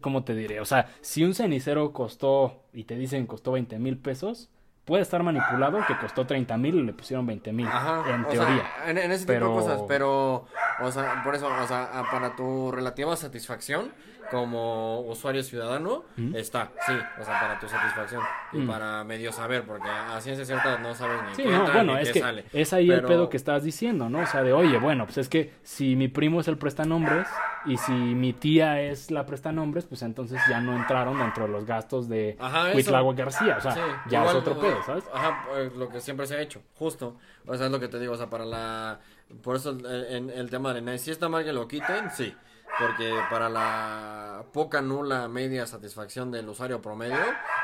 ¿cómo 0.00 0.24
te 0.24 0.34
diré? 0.34 0.60
O 0.60 0.64
sea, 0.64 0.88
si 1.02 1.22
un 1.24 1.34
cenicero 1.34 1.92
costó, 1.92 2.62
y 2.72 2.84
te 2.84 2.96
dicen 2.96 3.26
costó 3.26 3.52
20 3.52 3.78
mil 3.78 3.98
pesos, 3.98 4.48
puede 4.84 5.02
estar 5.02 5.22
manipulado 5.22 5.78
que 5.86 5.96
costó 5.98 6.26
30 6.26 6.56
mil 6.58 6.74
y 6.76 6.82
le 6.82 6.92
pusieron 6.92 7.26
20 7.26 7.52
mil, 7.52 7.66
en 7.66 8.24
o 8.24 8.28
teoría. 8.28 8.70
Sea, 8.84 8.90
en, 8.90 8.98
ese 8.98 9.26
tipo 9.26 9.32
de 9.32 9.40
cosas, 9.40 9.82
pero, 9.88 10.46
o 10.80 10.90
sea, 10.90 11.22
por 11.24 11.34
eso, 11.34 11.46
o 11.46 11.66
sea, 11.66 12.04
para 12.10 12.36
tu 12.36 12.70
relativa 12.70 13.16
satisfacción 13.16 13.92
como 14.30 15.00
usuario 15.00 15.42
ciudadano, 15.42 16.04
está, 16.34 16.70
sí, 16.86 16.92
o 17.20 17.24
sea, 17.24 17.40
para 17.40 17.58
tu 17.58 17.68
satisfacción 17.68 18.22
y 18.52 18.58
mm. 18.58 18.66
para 18.66 19.04
medio 19.04 19.32
saber, 19.32 19.64
porque 19.64 19.88
a 19.88 20.20
ciencia 20.20 20.44
cierta 20.44 20.78
no 20.78 20.94
sabes 20.94 21.20
ni 21.28 21.34
sí, 21.34 21.44
no, 21.44 21.70
bueno, 21.72 21.98
es 21.98 22.12
que 22.12 22.44
Es 22.52 22.72
ahí 22.72 22.90
el 22.90 23.02
pedo 23.02 23.28
que 23.28 23.36
estás 23.36 23.64
diciendo, 23.64 24.08
¿no? 24.08 24.20
O 24.20 24.26
sea, 24.26 24.42
de, 24.42 24.52
oye, 24.52 24.78
bueno, 24.78 25.04
pues 25.04 25.18
es 25.18 25.28
que 25.28 25.52
si 25.62 25.96
mi 25.96 26.08
primo 26.08 26.40
es 26.40 26.48
el 26.48 26.58
prestanombres 26.58 27.28
y 27.66 27.76
si 27.76 27.92
mi 27.92 28.32
tía 28.32 28.80
es 28.80 29.10
la 29.10 29.26
prestanombres, 29.26 29.84
pues 29.84 30.02
entonces 30.02 30.40
ya 30.48 30.60
no 30.60 30.76
entraron 30.76 31.18
dentro 31.18 31.46
de 31.46 31.52
los 31.52 31.64
gastos 31.64 32.08
de 32.08 32.36
Huitlagua 32.74 33.14
García, 33.14 33.56
o 33.58 33.60
sea, 33.60 34.02
ya 34.08 34.24
es 34.24 34.34
otro 34.34 34.58
pedo, 34.58 34.82
¿sabes? 34.84 35.04
Ajá, 35.12 35.44
pues, 35.48 35.74
lo 35.74 35.88
que 35.88 36.00
siempre 36.00 36.26
se 36.26 36.36
ha 36.36 36.40
hecho, 36.40 36.62
justo, 36.74 37.16
o 37.46 37.56
sea, 37.56 37.66
es 37.66 37.72
lo 37.72 37.80
que 37.80 37.88
te 37.88 37.98
digo, 37.98 38.14
o 38.14 38.16
sea, 38.16 38.28
para 38.28 38.44
la, 38.44 39.00
por 39.42 39.56
eso 39.56 39.70
el, 39.70 40.30
el 40.30 40.50
tema 40.50 40.72
de 40.72 40.98
si 40.98 41.10
está 41.10 41.28
mal 41.28 41.44
que 41.44 41.52
lo 41.52 41.66
quiten, 41.68 42.10
sí, 42.10 42.34
porque 42.78 43.14
para 43.30 43.48
la 43.48 44.44
poca 44.52 44.82
nula 44.82 45.28
media 45.28 45.66
satisfacción 45.66 46.30
del 46.30 46.48
usuario 46.48 46.80
promedio, 46.80 47.16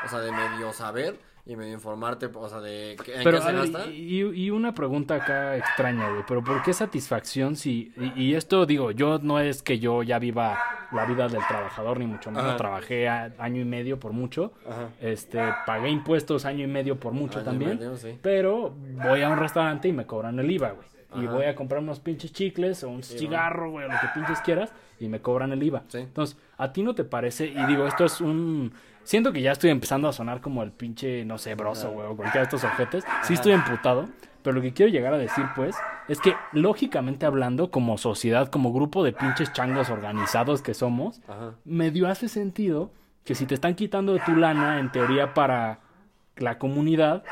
o 0.05 0.09
sea, 0.09 0.19
de 0.19 0.31
medio 0.31 0.73
saber 0.73 1.19
y 1.45 1.55
medio 1.55 1.73
informarte, 1.73 2.29
o 2.33 2.49
sea, 2.49 2.59
de 2.59 2.93
en 2.93 3.23
pero, 3.23 3.39
qué 3.39 3.43
se 3.43 3.51
gasta. 3.51 3.87
Y, 3.87 4.21
y, 4.21 4.49
una 4.51 4.75
pregunta 4.75 5.15
acá 5.15 5.57
extraña, 5.57 6.09
güey, 6.09 6.23
pero 6.27 6.43
¿por 6.43 6.61
qué 6.61 6.73
satisfacción 6.73 7.55
si, 7.55 7.93
y, 8.15 8.35
esto 8.35 8.65
digo, 8.65 8.91
yo 8.91 9.19
no 9.19 9.39
es 9.39 9.63
que 9.63 9.79
yo 9.79 10.03
ya 10.03 10.19
viva 10.19 10.59
la 10.91 11.05
vida 11.05 11.27
del 11.27 11.41
trabajador, 11.47 11.99
ni 11.99 12.05
mucho 12.05 12.31
menos, 12.31 12.57
trabajé 12.57 13.07
año 13.09 13.61
y 13.61 13.65
medio 13.65 13.99
por 13.99 14.13
mucho, 14.13 14.53
este, 14.99 15.41
pagué 15.65 15.89
impuestos 15.89 16.45
año 16.45 16.63
y 16.63 16.67
medio 16.67 16.99
por 16.99 17.13
mucho 17.13 17.43
también, 17.43 17.79
pero 18.21 18.73
voy 19.03 19.21
a 19.21 19.29
un 19.29 19.37
restaurante 19.37 19.87
y 19.87 19.93
me 19.93 20.05
cobran 20.05 20.37
el 20.39 20.49
IVA, 20.51 20.71
güey. 20.71 20.91
Y 21.15 21.25
voy 21.25 21.45
a 21.45 21.55
comprar 21.55 21.81
unos 21.81 21.99
pinches 21.99 22.31
chicles 22.31 22.83
o 22.83 22.89
un 22.89 23.03
cigarro, 23.03 23.71
güey, 23.71 23.85
o 23.85 23.89
lo 23.91 23.99
que 23.99 24.07
pinches 24.13 24.39
quieras 24.41 24.73
y 24.99 25.07
me 25.07 25.19
cobran 25.19 25.51
el 25.51 25.61
IVA. 25.63 25.83
Entonces, 25.93 26.37
¿a 26.57 26.71
ti 26.71 26.83
no 26.83 26.95
te 26.95 27.03
parece? 27.03 27.47
Y 27.47 27.65
digo, 27.65 27.87
esto 27.87 28.05
es 28.05 28.21
un... 28.21 28.73
Siento 29.03 29.33
que 29.33 29.41
ya 29.41 29.51
estoy 29.51 29.71
empezando 29.71 30.07
a 30.07 30.13
sonar 30.13 30.41
como 30.41 30.61
el 30.61 30.71
pinche, 30.71 31.25
no 31.25 31.37
sé, 31.37 31.55
broso, 31.55 31.91
güey, 31.91 32.07
o 32.07 32.15
cualquiera 32.15 32.41
de 32.41 32.55
estos 32.55 32.63
objetos. 32.63 33.03
Sí 33.23 33.33
estoy 33.33 33.53
emputado, 33.53 34.07
pero 34.43 34.55
lo 34.55 34.61
que 34.61 34.73
quiero 34.73 34.91
llegar 34.91 35.13
a 35.13 35.17
decir, 35.17 35.43
pues, 35.55 35.75
es 36.07 36.19
que 36.21 36.35
lógicamente 36.51 37.25
hablando, 37.25 37.71
como 37.71 37.97
sociedad, 37.97 38.49
como 38.49 38.71
grupo 38.71 39.03
de 39.03 39.11
pinches 39.11 39.51
changos 39.53 39.89
organizados 39.89 40.61
que 40.61 40.75
somos, 40.75 41.19
medio 41.65 42.07
hace 42.07 42.27
sentido 42.27 42.91
que 43.23 43.33
si 43.33 43.45
te 43.45 43.55
están 43.55 43.75
quitando 43.75 44.13
de 44.13 44.19
tu 44.19 44.35
lana, 44.35 44.79
en 44.79 44.91
teoría, 44.91 45.33
para 45.33 45.79
la 46.37 46.59
comunidad, 46.59 47.23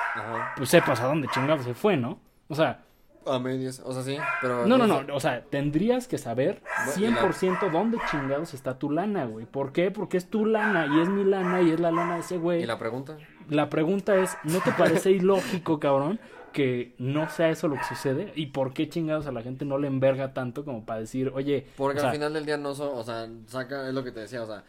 pues 0.57 0.69
sepas 0.69 0.99
a 1.01 1.05
dónde 1.05 1.27
chingados 1.27 1.65
se 1.65 1.75
fue, 1.75 1.97
¿no? 1.97 2.19
O 2.47 2.55
sea, 2.55 2.81
a 3.25 3.39
medias, 3.39 3.81
o 3.85 3.93
sea, 3.93 4.03
sí, 4.03 4.17
pero... 4.41 4.65
No, 4.65 4.77
no, 4.77 4.87
no, 4.87 5.13
o 5.13 5.19
sea, 5.19 5.43
tendrías 5.43 6.07
que 6.07 6.17
saber 6.17 6.61
100% 6.95 7.71
dónde 7.71 7.97
chingados 8.09 8.53
está 8.53 8.79
tu 8.79 8.91
lana, 8.91 9.25
güey. 9.25 9.45
¿Por 9.45 9.71
qué? 9.71 9.91
Porque 9.91 10.17
es 10.17 10.29
tu 10.29 10.45
lana 10.45 10.87
y 10.87 11.01
es 11.01 11.09
mi 11.09 11.23
lana 11.23 11.61
y 11.61 11.71
es 11.71 11.79
la 11.79 11.91
lana 11.91 12.15
de 12.15 12.21
ese 12.21 12.37
güey. 12.37 12.63
¿Y 12.63 12.65
la 12.65 12.79
pregunta? 12.79 13.17
La 13.49 13.69
pregunta 13.69 14.15
es, 14.15 14.37
¿no 14.43 14.59
te 14.59 14.71
parece 14.71 15.11
ilógico, 15.11 15.79
cabrón, 15.79 16.19
que 16.53 16.95
no 16.97 17.29
sea 17.29 17.49
eso 17.49 17.67
lo 17.67 17.75
que 17.75 17.83
sucede? 17.83 18.31
¿Y 18.35 18.47
por 18.47 18.73
qué 18.73 18.89
chingados 18.89 19.27
a 19.27 19.31
la 19.31 19.41
gente 19.41 19.65
no 19.65 19.77
le 19.77 19.87
enverga 19.87 20.33
tanto 20.33 20.65
como 20.65 20.85
para 20.85 21.01
decir, 21.01 21.31
oye... 21.33 21.67
Porque 21.77 21.99
al 21.99 22.11
final 22.11 22.33
del 22.33 22.45
día 22.45 22.57
no 22.57 22.73
son, 22.75 22.89
o 22.93 23.03
sea, 23.03 23.27
saca, 23.47 23.87
es 23.87 23.93
lo 23.93 24.03
que 24.03 24.11
te 24.11 24.21
decía, 24.21 24.43
o 24.43 24.47
sea, 24.47 24.63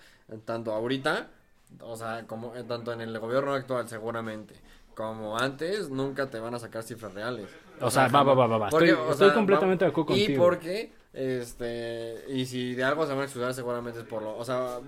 tanto 0.45 0.73
ahorita, 0.73 1.29
o 1.81 1.97
sea, 1.97 2.25
como 2.27 2.51
tanto 2.65 2.93
en 2.93 3.01
el 3.01 3.19
gobierno 3.19 3.55
actual 3.55 3.89
seguramente, 3.89 4.55
como 4.95 5.39
antes, 5.39 5.91
nunca 5.91 6.31
te 6.31 6.39
van 6.39 6.55
a 6.55 6.59
sacar 6.59 6.83
cifras 6.83 7.15
reales. 7.15 7.49
O, 7.81 7.91
sea, 7.91 8.09
va, 8.09 8.23
va, 8.23 8.35
va, 8.35 8.59
va. 8.59 8.69
Estoy, 8.69 9.31
completamente 9.33 9.85
de 9.85 9.91
acuerdo 9.91 10.09
contigo. 10.09 10.33
Y 10.33 10.37
porque, 10.37 10.93
este, 11.13 12.25
y 12.29 12.45
si 12.45 12.75
de 12.75 12.85
algo 12.85 13.07
se 13.07 13.13
van 13.13 13.23
a 13.23 13.25
excusar, 13.25 13.55
seguramente 13.55 14.01
es 14.01 14.05
por 14.05 14.23
lo, 14.23 14.37
o 14.37 14.45
sea, 14.45 14.81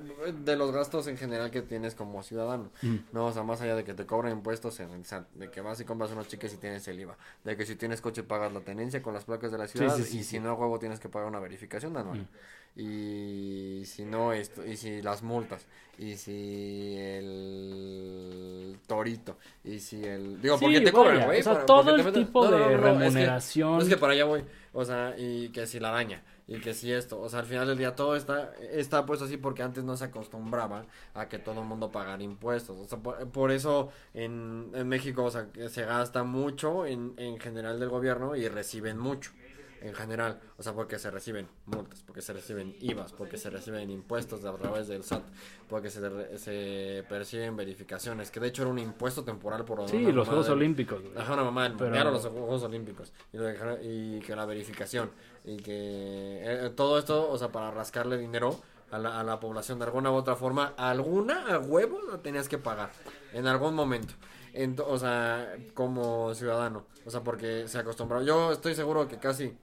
de 0.45 0.57
los 0.57 0.73
gastos 0.73 1.07
en 1.07 1.17
general 1.17 1.51
que 1.51 1.63
tienes 1.63 1.95
como 1.95 2.23
ciudadano. 2.23 2.71
Mm. 2.83 2.97
No, 3.13 3.27
o 3.27 3.33
sea, 3.33 3.43
más 3.43 3.63
allá 3.63 3.75
de 3.75 3.85
que 3.85 3.95
te 3.95 4.05
cobren 4.05 4.33
impuestos 4.33 4.79
en 4.81 4.91
el 4.91 5.07
SAT, 5.07 5.27
de 5.35 5.51
que 5.51 5.63
vas 5.63 5.81
y 5.81 5.85
compras 5.85 6.11
unos 6.13 6.29
chiques 6.29 6.53
y 6.53 6.59
tienes 6.59 6.87
el 6.89 7.01
IVA, 7.01 7.17
de 7.45 7.57
que 7.57 7.65
si 7.65 7.77
tienes 7.77 8.01
coche 8.03 8.23
pagas 8.23 8.53
la 8.53 8.61
tenencia 8.61 9.03
con 9.03 9.15
las 9.15 9.25
placas 9.25 9.51
de 9.51 9.59
la 9.59 9.67
ciudad, 9.67 9.97
y 9.97 10.23
si 10.23 10.39
no, 10.39 10.55
huevo, 10.55 10.79
tienes 10.79 11.01
que 11.01 11.09
pagar 11.09 11.29
una 11.29 11.41
verificación 11.41 11.97
anual. 11.97 12.19
Mm. 12.19 12.29
Y 12.75 13.83
si 13.85 14.07
no, 14.07 14.33
esto, 14.33 14.65
y 14.65 14.79
si 14.79 15.03
las 15.03 15.23
multas, 15.23 15.67
y 15.99 16.17
si 16.17 16.95
el 16.97 18.79
torito, 18.87 19.37
y 19.63 19.79
si 19.79 20.03
el... 20.03 20.41
Digo, 20.41 20.59
porque 20.59 20.81
te 20.81 20.91
cobran, 20.91 21.27
güey. 21.27 21.41
O 21.41 21.43
sea, 21.43 21.67
todo 21.67 21.95
el 21.95 22.13
tipo 22.13 22.49
de 22.49 22.79
remuneración. 22.79 23.83
Es 23.83 23.89
que, 23.89 23.99
para 23.99 24.15
allá 24.15 24.25
voy, 24.25 24.43
o 24.73 24.87
sea, 24.87 25.15
y 25.19 25.51
que 25.51 25.67
si 25.67 25.81
la 25.81 25.91
daña, 25.91 26.23
y 26.49 26.61
que 26.61 26.73
si 26.73 26.91
esto, 26.91 27.21
o 27.21 27.29
sea, 27.29 27.41
al 27.41 27.47
final 27.47 27.69
del 27.69 27.77
día 27.77 27.95
todo 27.95 28.17
está, 28.17 28.55
está 28.73 29.05
puesto 29.05 29.27
así 29.27 29.37
porque 29.37 29.63
antes 29.63 29.85
no 29.85 29.99
se 29.99 30.05
acostumbraba 30.05 30.87
a 31.13 31.29
que 31.29 31.39
todo 31.39 31.61
el 31.61 31.67
mundo 31.67 31.93
pagara 31.93 32.23
impuestos. 32.23 32.79
O 32.79 32.89
sea, 32.89 32.99
por, 32.99 33.53
eso 33.53 33.91
en, 34.15 34.71
en, 34.75 34.89
México, 34.89 35.25
o 35.25 35.31
sea, 35.31 35.47
se 35.69 35.85
gasta 35.85 36.25
mucho 36.25 36.87
en, 36.87 37.13
en 37.19 37.39
general 37.39 37.79
del 37.79 37.91
gobierno 37.91 38.35
y 38.35 38.49
reciben 38.49 38.97
mucho 38.99 39.31
en 39.83 39.95
general, 39.95 40.41
o 40.57 40.63
sea, 40.63 40.73
porque 40.73 40.99
se 40.99 41.11
reciben 41.11 41.49
multas, 41.67 42.03
porque 42.07 42.23
se 42.23 42.33
reciben 42.33 42.77
IVAs, 42.81 43.13
porque 43.13 43.37
se 43.37 43.51
reciben 43.51 43.91
impuestos 43.91 44.45
a 44.45 44.55
través 44.55 44.89
del 44.89 45.03
SAT, 45.03 45.23
porque 45.69 45.91
se, 45.91 46.39
se 46.39 47.05
perciben 47.09 47.57
verificaciones, 47.57 48.31
que 48.31 48.41
de 48.41 48.49
hecho 48.49 48.63
era 48.63 48.71
un 48.71 48.79
impuesto 48.79 49.25
temporal 49.25 49.65
por... 49.65 49.89
Sí, 49.89 50.13
los 50.13 50.29
Juegos 50.29 50.49
Olímpicos. 50.49 51.03
Ajá, 51.17 51.35
una 51.35 51.45
mamá, 51.45 51.75
Pero... 51.77 52.11
los 52.11 52.27
Juegos 52.27 52.63
Olímpicos, 52.63 53.13
y, 53.83 54.21
que 54.21 54.37
la 54.37 54.47
verificación, 54.47 55.11
y 55.45 55.57
que 55.57 56.43
eh, 56.45 56.71
todo 56.77 56.99
esto, 56.99 57.29
o 57.29 57.37
sea, 57.37 57.51
para 57.51 57.71
rascarle 57.71 58.17
dinero 58.19 58.61
a 58.91 58.99
la, 58.99 59.19
a 59.19 59.25
la 59.25 59.41
población 59.41 59.79
de 59.79 59.87
alguna 59.87 60.11
u 60.13 60.15
otra 60.15 60.37
forma, 60.37 60.75
alguna 60.77 61.47
a 61.55 61.59
huevo 61.59 62.01
lo 62.03 62.21
tenías 62.21 62.49
que 62.49 62.59
pagar, 62.59 62.93
en 63.33 63.47
algún 63.47 63.75
momento. 63.75 64.15
o 64.87 64.99
sea, 64.99 65.57
como 65.75 66.35
ciudadano. 66.35 66.85
O 67.05 67.11
sea, 67.11 67.23
porque 67.23 67.67
se 67.67 67.79
acostumbró. 67.79 68.23
Yo 68.23 68.53
estoy 68.53 68.75
seguro 68.75 69.09
que 69.09 69.19
casi 69.19 69.57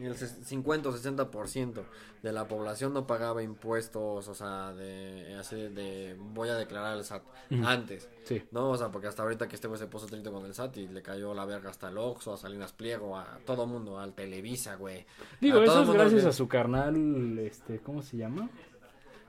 el 0.00 0.16
50 0.16 0.88
o 0.88 0.92
60% 0.92 1.82
de 2.22 2.32
la 2.32 2.48
población 2.48 2.92
no 2.92 3.06
pagaba 3.06 3.42
impuestos, 3.42 4.28
o 4.28 4.34
sea, 4.34 4.72
de 4.72 5.36
así 5.38 5.56
de 5.56 6.16
voy 6.18 6.48
a 6.48 6.54
declarar 6.54 6.96
el 6.96 7.04
SAT 7.04 7.22
antes. 7.64 8.08
Sí. 8.24 8.42
No, 8.50 8.70
o 8.70 8.76
sea, 8.76 8.88
porque 8.88 9.06
hasta 9.06 9.22
ahorita 9.22 9.48
que 9.48 9.54
este 9.54 9.68
güey 9.68 9.78
se 9.78 9.86
puso 9.86 10.06
triste 10.06 10.30
con 10.30 10.44
el 10.44 10.54
SAT 10.54 10.76
y 10.78 10.88
le 10.88 11.02
cayó 11.02 11.34
la 11.34 11.44
verga 11.44 11.70
hasta 11.70 11.88
el 11.88 11.98
Oxxo, 11.98 12.34
a 12.34 12.36
Salinas 12.36 12.72
Pliego, 12.72 13.16
a 13.16 13.38
todo 13.44 13.66
mundo, 13.66 13.98
al 13.98 14.14
Televisa, 14.14 14.76
güey. 14.76 15.06
Digo, 15.40 15.62
eso 15.62 15.82
es 15.82 15.90
gracias 15.90 16.24
a 16.24 16.32
su 16.32 16.48
carnal, 16.48 17.38
este, 17.38 17.78
¿cómo 17.78 18.02
se 18.02 18.16
llama? 18.16 18.50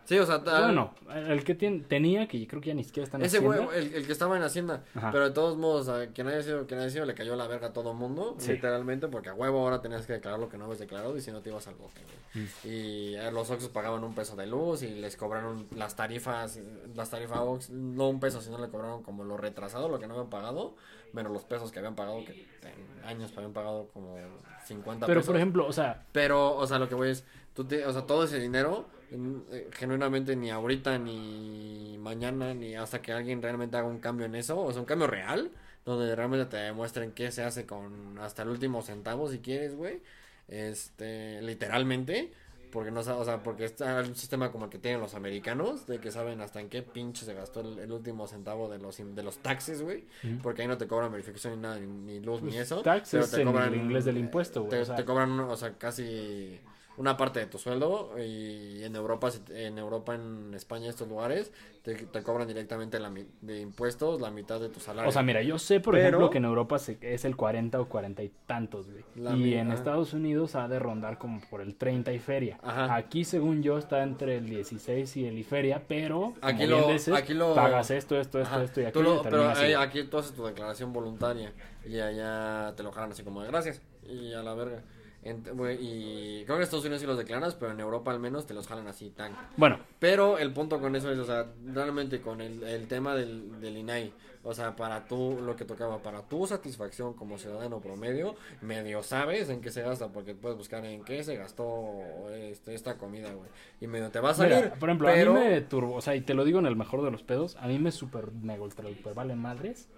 Sí, 0.10 0.18
o 0.18 0.26
sea, 0.26 0.40
bueno, 0.40 0.96
el 1.14 1.44
que 1.44 1.54
tenía, 1.54 2.28
que 2.28 2.48
creo 2.48 2.60
que 2.60 2.70
ya 2.70 2.74
ni 2.74 2.84
siquiera 2.84 3.04
está 3.04 3.18
en 3.18 3.26
Ese 3.26 3.38
güey, 3.38 3.60
el, 3.76 4.08
que 4.08 4.12
estaba 4.12 4.36
en 4.36 4.42
Hacienda, 4.42 4.84
pero 5.12 5.26
de 5.26 5.30
todos 5.36 5.56
modos, 5.56 5.88
a 5.88 6.08
quien 6.08 6.26
haya 6.28 6.42
sido, 6.42 6.66
quien 6.66 6.80
haya 6.80 6.90
sido, 6.90 7.06
le 7.06 7.14
cayó 7.14 7.36
la 7.36 7.46
verga 7.46 7.68
a 7.68 7.74
todo 7.74 7.94
mundo, 7.94 8.36
literalmente, 8.48 9.08
porque 9.08 9.30
a 9.30 9.36
huevo 9.36 9.60
ahora 9.60 9.82
tenías 9.82 10.08
que 10.08 10.14
declarar 10.14 10.40
lo 10.40 10.50
que 10.50 10.58
no 10.58 10.66
habías 10.66 10.80
declarado 10.80 11.16
y 11.16 11.22
si 11.22 11.32
no 11.32 11.42
te 11.42 11.52
ibas 11.52 11.68
al 11.68 11.76
bote, 11.76 12.02
mm. 12.34 12.68
Y 12.68 13.16
eh, 13.18 13.32
los 13.32 13.52
Oxxos 13.52 13.70
pagaban 13.70 14.04
un 14.04 14.16
peso 14.16 14.36
de 14.36 14.48
luz 14.48 14.82
y 14.82 14.88
les 14.88 15.16
cobraron 15.16 15.68
las 15.76 15.96
tarifas, 15.96 16.60
las 16.96 17.12
tarifas 17.12 17.38
Ox, 17.42 17.70
no 17.70 18.10
un 18.10 18.20
peso, 18.20 18.42
sino 18.42 18.58
le 18.58 18.70
cobraron 18.70 19.04
como 19.04 19.24
lo 19.24 19.38
retrasado, 19.38 19.90
lo 19.90 20.00
que 20.00 20.08
no 20.08 20.16
habían 20.16 20.32
pagado, 20.32 20.74
menos 21.14 21.32
los 21.32 21.44
pesos 21.44 21.72
que 21.72 21.80
habían 21.80 21.96
pagado, 21.96 22.24
que 22.26 22.48
en 22.64 23.06
años 23.06 23.32
habían 23.36 23.54
pagado 23.54 23.90
como 23.94 24.18
50 24.66 25.06
pero, 25.06 25.20
pesos. 25.20 25.26
Pero, 25.26 25.26
por 25.26 25.36
ejemplo, 25.36 25.68
o 25.68 25.74
sea... 25.74 26.06
Pero, 26.12 26.56
o 26.56 26.68
sea, 26.68 26.80
lo 26.80 26.88
que 26.90 26.96
voy 26.96 27.10
es, 27.10 27.24
tú 27.54 27.66
te, 27.66 27.86
o 27.86 27.92
sea, 27.94 28.04
todo 28.04 28.24
ese 28.24 28.40
dinero 28.40 28.88
eh, 29.12 29.70
genuinamente 29.74 30.36
ni 30.36 30.52
ahorita 30.52 31.00
ni 31.00 31.98
mañana 32.00 32.54
ni 32.54 32.76
hasta 32.76 33.02
que 33.02 33.12
alguien 33.12 33.42
realmente 33.42 33.76
haga 33.76 33.88
un 33.88 34.00
cambio 34.00 34.28
en 34.28 34.36
eso, 34.36 34.60
o 34.60 34.72
sea, 34.72 34.82
un 34.82 34.86
cambio 34.86 35.08
real, 35.08 35.50
donde 35.84 36.16
realmente 36.16 36.46
te 36.46 36.58
demuestren 36.58 37.12
qué 37.14 37.32
se 37.32 37.44
hace 37.44 37.66
con 37.66 38.20
hasta 38.20 38.44
el 38.44 38.50
último 38.50 38.82
centavo 38.84 39.30
si 39.30 39.40
quieres, 39.40 39.76
güey. 39.76 40.02
Este, 40.48 41.42
literalmente, 41.42 42.32
porque 42.72 42.92
no 42.92 43.00
o 43.00 43.26
sea, 43.26 43.44
porque 43.44 43.66
está 43.66 44.00
un 44.02 44.16
sistema 44.16 44.52
como 44.52 44.66
el 44.66 44.72
que 44.72 44.78
tienen 44.78 45.02
los 45.02 45.16
americanos, 45.16 45.88
de 45.88 46.00
que 46.00 46.12
saben 46.12 46.42
hasta 46.42 46.60
en 46.60 46.70
qué 46.70 46.82
pinche 46.82 47.26
se 47.26 47.34
gastó 47.34 47.62
el, 47.62 47.92
último 47.92 48.28
centavo 48.28 48.70
de 48.70 48.78
los 48.80 48.98
de 48.98 49.24
los 49.24 49.38
taxes, 49.40 49.82
güey, 49.82 50.06
porque 50.44 50.62
ahí 50.62 50.68
no 50.68 50.78
te 50.78 50.88
cobran 50.88 51.12
verificación 51.12 51.56
ni 51.56 51.62
nada, 51.62 51.80
ni, 51.80 52.20
luz 52.20 52.42
ni 52.42 52.50
pues, 52.50 52.62
eso. 52.62 52.82
Taxes 52.82 53.30
pero 53.32 53.44
te 53.44 53.46
cobran 53.46 53.68
en 53.70 53.80
el 53.80 53.86
inglés 53.86 54.06
del 54.06 54.18
impuesto, 54.18 54.64
güey. 54.64 54.84
Te, 54.84 54.94
te 54.94 55.06
cobran, 55.06 55.40
o 55.40 55.56
sea, 55.56 55.74
casi 55.78 56.60
una 57.00 57.16
parte 57.16 57.40
de 57.40 57.46
tu 57.46 57.58
sueldo 57.58 58.12
y 58.20 58.84
en 58.84 58.94
Europa, 58.94 59.30
en 59.52 59.78
Europa, 59.78 60.16
en 60.16 60.54
España, 60.54 60.90
estos 60.90 61.08
lugares, 61.08 61.54
te, 61.82 61.96
te 61.96 62.24
cobran 62.24 62.46
directamente 62.46 63.00
la, 63.00 63.10
de 63.40 63.62
impuestos 63.62 64.20
la 64.20 64.32
mitad 64.32 64.60
de 64.60 64.68
tu 64.68 64.82
salario. 64.82 65.08
O 65.08 65.12
sea, 65.14 65.24
mira, 65.24 65.42
yo 65.42 65.58
sé, 65.58 65.80
por 65.80 65.98
ejemplo, 65.98 66.30
que 66.30 66.40
en 66.40 66.46
Europa 66.46 66.76
es 66.76 67.24
el 67.24 67.38
40 67.38 67.80
o 67.80 67.88
40 67.88 68.22
y 68.22 68.32
tantos, 68.46 68.88
güey. 68.92 69.40
Y 69.40 69.54
en 69.54 69.72
Estados 69.72 70.14
Unidos 70.14 70.56
ha 70.56 70.68
de 70.68 70.78
rondar 70.78 71.18
como 71.18 71.40
por 71.50 71.62
el 71.62 71.76
30 71.76 72.12
y 72.12 72.20
feria. 72.20 72.60
Aquí, 72.62 73.24
según 73.24 73.64
yo, 73.64 73.78
está 73.78 74.04
entre 74.04 74.36
el 74.36 74.50
16 74.50 75.16
y 75.16 75.26
el 75.26 75.38
y 75.38 75.44
feria, 75.44 75.82
pero 75.88 76.34
aquí, 76.42 76.68
lo, 76.68 76.90
aquí 77.16 77.34
lo 77.34 77.56
pagas 77.56 77.92
esto, 77.92 78.20
esto, 78.20 78.42
esto, 78.42 78.62
esto 78.62 78.82
y 78.82 78.86
aquí 78.86 79.00
Pero 79.24 79.50
aquí 79.80 80.04
tú 80.04 80.18
haces 80.18 80.34
tu 80.34 80.44
declaración 80.46 80.92
voluntaria 80.92 81.54
y 81.86 81.98
allá 82.02 82.74
te 82.76 82.84
lo 82.84 82.92
jalan 82.92 83.14
así 83.14 83.24
como 83.24 83.42
de 83.42 83.48
gracias 83.48 83.82
y 84.06 84.34
a 84.34 84.44
la 84.44 84.54
verga 84.54 84.84
y 85.24 86.44
creo 86.46 86.48
que 86.48 86.54
en 86.54 86.62
Estados 86.62 86.86
Unidos 86.86 87.02
sí 87.02 87.08
los 87.08 87.18
declaras, 87.18 87.56
pero 87.56 87.72
en 87.72 87.80
Europa 87.80 88.12
al 88.12 88.20
menos 88.20 88.46
te 88.46 88.54
los 88.54 88.68
jalan 88.68 88.88
así 88.88 89.10
tan. 89.10 89.36
Bueno. 89.58 89.80
Pero 90.00 90.38
el 90.38 90.54
punto 90.54 90.80
con 90.80 90.96
eso 90.96 91.12
es, 91.12 91.20
o 91.20 91.26
sea, 91.26 91.48
realmente 91.66 92.22
con 92.22 92.42
el, 92.42 92.64
el 92.64 92.88
tema 92.88 93.16
del, 93.16 93.60
del 93.60 93.78
INAI, 93.78 94.14
o 94.44 94.54
sea, 94.54 94.76
para 94.76 95.06
tú, 95.06 95.38
lo 95.42 95.58
que 95.58 95.66
tocaba, 95.66 96.02
para 96.02 96.22
tu 96.22 96.48
satisfacción 96.48 97.14
como 97.14 97.38
ciudadano 97.38 97.82
promedio, 97.82 98.36
medio 98.62 99.04
sabes 99.04 99.50
en 99.50 99.60
qué 99.60 99.72
se 99.72 99.82
gasta, 99.82 100.08
porque 100.08 100.34
puedes 100.36 100.58
buscar 100.58 100.86
en 100.86 101.04
qué 101.04 101.24
se 101.24 101.36
gastó 101.36 102.00
este, 102.32 102.74
esta 102.74 102.98
comida, 102.98 103.34
güey. 103.34 103.50
Y 103.82 103.88
medio 103.88 104.10
te 104.10 104.22
va 104.22 104.30
a 104.30 104.34
salir. 104.34 104.72
por 104.80 104.90
ejemplo, 104.90 105.10
a 105.10 105.14
mí 105.14 105.26
me 105.26 105.62
turbo, 105.62 105.96
o 105.96 106.02
sea, 106.02 106.16
y 106.16 106.22
te 106.22 106.34
lo 106.34 106.46
digo 106.46 106.60
en 106.60 106.66
el 106.66 106.78
mejor 106.78 107.04
de 107.04 107.12
los 107.12 107.24
pedos, 107.24 107.58
a 107.58 107.68
mí 107.68 107.78
me 107.78 107.92
super, 107.92 108.32
me 108.32 108.58
ultra, 108.58 108.88
super 108.88 109.14
vale 109.14 109.36
madres 109.36 109.90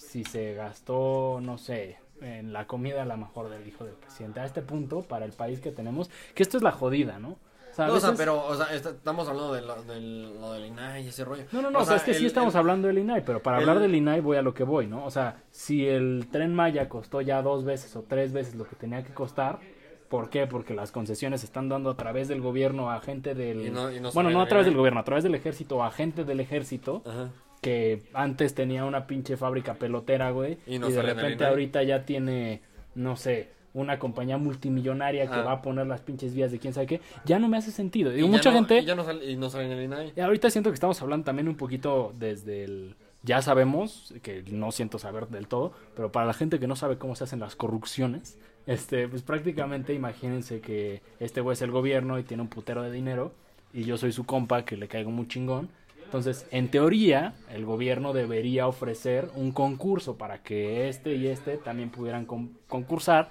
si 0.00 0.24
se 0.24 0.54
gastó, 0.54 1.40
no 1.42 1.58
sé, 1.58 1.98
en 2.20 2.52
la 2.52 2.66
comida 2.66 3.02
a 3.02 3.04
la 3.04 3.16
mejor 3.16 3.48
del 3.48 3.66
hijo 3.66 3.84
del 3.84 3.94
presidente. 3.94 4.40
A 4.40 4.44
este 4.44 4.62
punto, 4.62 5.02
para 5.02 5.24
el 5.24 5.32
país 5.32 5.60
que 5.60 5.70
tenemos, 5.70 6.10
que 6.34 6.42
esto 6.42 6.56
es 6.56 6.62
la 6.62 6.72
jodida, 6.72 7.18
¿no? 7.18 7.38
O 7.70 7.74
sea, 7.74 7.86
no, 7.86 7.94
o 7.94 8.00
sea 8.00 8.14
pero 8.16 8.44
o 8.46 8.54
sea, 8.56 8.74
estamos 8.74 9.28
hablando 9.28 9.54
de 9.54 9.62
lo, 9.62 9.82
del 9.84 10.66
INAI 10.66 11.04
y 11.04 11.08
ese 11.08 11.24
rollo. 11.24 11.44
No, 11.52 11.62
no, 11.62 11.70
no, 11.70 11.78
o, 11.78 11.84
sea, 11.84 11.96
es 11.96 12.02
que 12.02 12.14
sí 12.14 12.26
estamos 12.26 12.56
hablando 12.56 12.88
del 12.88 12.98
INAI, 12.98 13.24
pero 13.24 13.42
para 13.42 13.58
hablar 13.58 13.78
del 13.78 13.94
INAI 13.94 14.20
voy 14.20 14.36
a 14.36 14.42
lo 14.42 14.54
que 14.54 14.64
voy, 14.64 14.88
¿no? 14.88 15.04
O 15.04 15.10
sea, 15.10 15.44
si 15.50 15.86
el 15.86 16.28
tren 16.32 16.52
Maya 16.52 16.88
costó 16.88 17.20
ya 17.20 17.42
dos 17.42 17.64
veces 17.64 17.94
o 17.94 18.02
tres 18.02 18.32
veces 18.32 18.56
lo 18.56 18.64
que 18.66 18.74
tenía 18.74 19.04
que 19.04 19.14
costar, 19.14 19.60
¿por 20.08 20.30
qué? 20.30 20.48
Porque 20.48 20.74
las 20.74 20.90
concesiones 20.90 21.40
se 21.40 21.46
están 21.46 21.68
dando 21.68 21.90
a 21.90 21.96
través 21.96 22.26
del 22.26 22.40
gobierno 22.40 22.90
a 22.90 23.00
gente 23.00 23.36
del... 23.36 23.72
bueno, 24.14 24.30
no 24.30 24.40
a 24.40 24.48
través 24.48 24.66
del 24.66 24.76
gobierno, 24.76 24.98
a 24.98 25.04
través 25.04 25.22
del 25.22 25.36
ejército, 25.36 25.84
a 25.84 25.92
gente 25.92 26.24
del 26.24 26.40
ejército. 26.40 27.02
Ajá 27.06 27.30
que 27.60 28.02
antes 28.14 28.54
tenía 28.54 28.84
una 28.84 29.06
pinche 29.06 29.36
fábrica 29.36 29.74
pelotera, 29.74 30.30
güey, 30.30 30.58
y, 30.66 30.78
de 30.78 31.02
repente 31.02 31.44
ahorita 31.44 31.82
ya 31.82 32.04
tiene, 32.04 32.62
no 32.94 33.16
sé, 33.16 33.50
una 33.74 33.98
compañía 33.98 34.38
multimillonaria 34.38 35.26
que 35.26 35.34
ah. 35.34 35.42
va 35.42 35.52
a 35.52 35.62
poner 35.62 35.86
las 35.86 36.00
pinches 36.00 36.34
vías 36.34 36.50
de 36.50 36.58
quién 36.58 36.72
sabe 36.72 36.86
qué, 36.86 37.00
ya 37.24 37.38
no 37.38 37.48
me 37.48 37.56
hace 37.56 37.70
sentido. 37.70 38.10
Digo, 38.10 38.28
mucha 38.28 38.50
gente... 38.52 38.80
Y 38.80 38.84
ya 38.84 38.94
no 38.94 39.04
y 39.22 39.36
no 39.36 39.48
INAI. 39.62 40.12
Y 40.16 40.20
ahorita 40.20 40.50
siento 40.50 40.70
que 40.70 40.74
estamos 40.74 41.00
hablando 41.02 41.24
también 41.24 41.48
un 41.48 41.56
poquito 41.56 42.12
desde 42.18 42.64
el... 42.64 42.96
Ya 43.22 43.42
sabemos, 43.42 44.14
que 44.22 44.42
no 44.50 44.72
siento 44.72 44.98
saber 44.98 45.28
del 45.28 45.46
todo, 45.46 45.72
pero 45.94 46.10
para 46.10 46.24
la 46.24 46.32
gente 46.32 46.58
que 46.58 46.66
no 46.66 46.74
sabe 46.74 46.96
cómo 46.96 47.14
se 47.14 47.24
hacen 47.24 47.38
las 47.38 47.54
corrupciones, 47.54 48.38
este, 48.66 49.08
pues 49.08 49.22
prácticamente 49.22 49.92
imagínense 49.92 50.60
que 50.60 51.02
este 51.18 51.42
güey 51.42 51.52
es 51.52 51.60
el 51.60 51.70
gobierno 51.70 52.18
y 52.18 52.22
tiene 52.22 52.42
un 52.42 52.48
putero 52.48 52.82
de 52.82 52.90
dinero 52.90 53.34
y 53.74 53.84
yo 53.84 53.98
soy 53.98 54.12
su 54.12 54.24
compa 54.24 54.64
que 54.64 54.78
le 54.78 54.88
caigo 54.88 55.10
muy 55.10 55.28
chingón 55.28 55.68
entonces, 56.10 56.44
en 56.50 56.72
teoría, 56.72 57.34
el 57.52 57.64
gobierno 57.64 58.12
debería 58.12 58.66
ofrecer 58.66 59.30
un 59.36 59.52
concurso 59.52 60.18
para 60.18 60.42
que 60.42 60.88
este 60.88 61.14
y 61.14 61.28
este 61.28 61.56
también 61.56 61.90
pudieran 61.90 62.26
concursar 62.26 63.30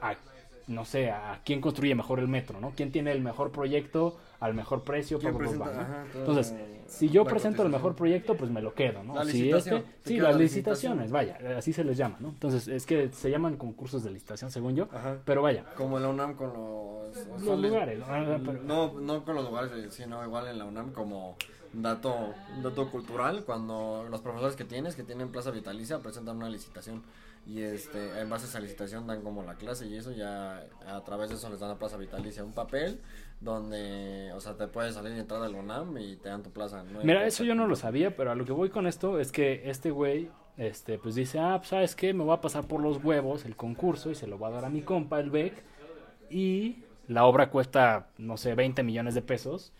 a, 0.00 0.14
no 0.68 0.84
sé, 0.84 1.10
a 1.10 1.40
quién 1.44 1.60
construye 1.60 1.96
mejor 1.96 2.20
el 2.20 2.28
metro, 2.28 2.60
¿no? 2.60 2.70
¿Quién 2.76 2.92
tiene 2.92 3.10
el 3.10 3.20
mejor 3.20 3.50
proyecto 3.50 4.18
al 4.38 4.54
mejor 4.54 4.84
precio? 4.84 5.18
Entonces, 6.14 6.54
si 6.86 7.08
yo 7.08 7.24
presento 7.24 7.64
el 7.64 7.70
mejor 7.70 7.96
proyecto, 7.96 8.36
pues 8.36 8.52
me 8.52 8.62
lo 8.62 8.72
quedo, 8.72 9.02
¿no? 9.02 9.24
Si 9.24 9.50
este, 9.50 9.82
sí, 10.04 10.20
las 10.20 10.36
licitaciones, 10.36 11.10
vaya, 11.10 11.40
así 11.58 11.72
se 11.72 11.82
les 11.82 11.96
llama, 11.96 12.18
¿no? 12.20 12.28
Entonces, 12.28 12.68
es 12.68 12.86
que 12.86 13.08
se 13.08 13.32
llaman 13.32 13.56
concursos 13.56 14.04
de 14.04 14.12
licitación, 14.12 14.52
según 14.52 14.76
yo, 14.76 14.86
pero 15.24 15.42
vaya. 15.42 15.64
Como 15.76 15.96
en 15.96 16.04
la 16.04 16.10
UNAM 16.10 16.34
con 16.36 16.52
los... 16.52 17.42
Los 17.42 17.58
lugares. 17.58 17.98
No, 18.64 18.92
no 19.00 19.24
con 19.24 19.34
los 19.34 19.44
lugares, 19.44 19.92
sino 19.92 20.24
igual 20.24 20.46
en 20.46 20.58
la 20.58 20.66
UNAM 20.66 20.92
como 20.92 21.36
dato, 21.72 22.34
dato 22.62 22.90
cultural, 22.90 23.44
cuando 23.44 24.06
los 24.10 24.20
profesores 24.20 24.56
que 24.56 24.64
tienes, 24.64 24.96
que 24.96 25.02
tienen 25.02 25.30
plaza 25.30 25.50
vitalicia, 25.50 25.98
presentan 26.00 26.36
una 26.36 26.48
licitación 26.48 27.02
y 27.46 27.62
este 27.62 28.20
en 28.20 28.28
base 28.28 28.46
a 28.46 28.48
esa 28.48 28.60
licitación 28.60 29.06
dan 29.06 29.22
como 29.22 29.44
la 29.44 29.54
clase 29.54 29.86
y 29.86 29.94
eso 29.94 30.10
ya 30.10 30.66
a 30.86 31.04
través 31.04 31.28
de 31.28 31.36
eso 31.36 31.48
les 31.48 31.60
dan 31.60 31.68
la 31.68 31.76
plaza 31.76 31.96
vitalicia, 31.96 32.42
un 32.42 32.52
papel 32.52 33.00
donde, 33.40 34.32
o 34.34 34.40
sea, 34.40 34.54
te 34.54 34.66
puedes 34.66 34.94
salir 34.94 35.14
y 35.16 35.20
entrar 35.20 35.42
al 35.42 35.54
UNAM 35.54 35.96
y 35.98 36.16
te 36.16 36.28
dan 36.28 36.42
tu 36.42 36.50
plaza. 36.50 36.84
Mira, 37.02 37.26
eso 37.26 37.44
yo 37.44 37.54
no 37.54 37.66
lo 37.66 37.76
sabía, 37.76 38.16
pero 38.16 38.30
a 38.30 38.34
lo 38.34 38.44
que 38.44 38.52
voy 38.52 38.70
con 38.70 38.86
esto 38.86 39.20
es 39.20 39.30
que 39.30 39.68
este 39.70 39.90
güey, 39.90 40.30
este, 40.56 40.98
pues 40.98 41.14
dice, 41.14 41.38
ah, 41.38 41.56
pues, 41.58 41.68
¿sabes 41.68 41.94
qué? 41.94 42.14
Me 42.14 42.24
voy 42.24 42.34
a 42.34 42.40
pasar 42.40 42.66
por 42.66 42.80
los 42.80 43.04
huevos 43.04 43.44
el 43.44 43.54
concurso 43.54 44.10
y 44.10 44.14
se 44.14 44.26
lo 44.26 44.38
voy 44.38 44.48
a 44.50 44.54
dar 44.54 44.64
a 44.64 44.70
mi 44.70 44.80
compa, 44.80 45.20
el 45.20 45.30
Beck, 45.30 45.62
y 46.30 46.82
la 47.08 47.26
obra 47.26 47.50
cuesta, 47.50 48.08
no 48.18 48.36
sé, 48.36 48.54
20 48.54 48.82
millones 48.82 49.14
de 49.14 49.22
pesos 49.22 49.72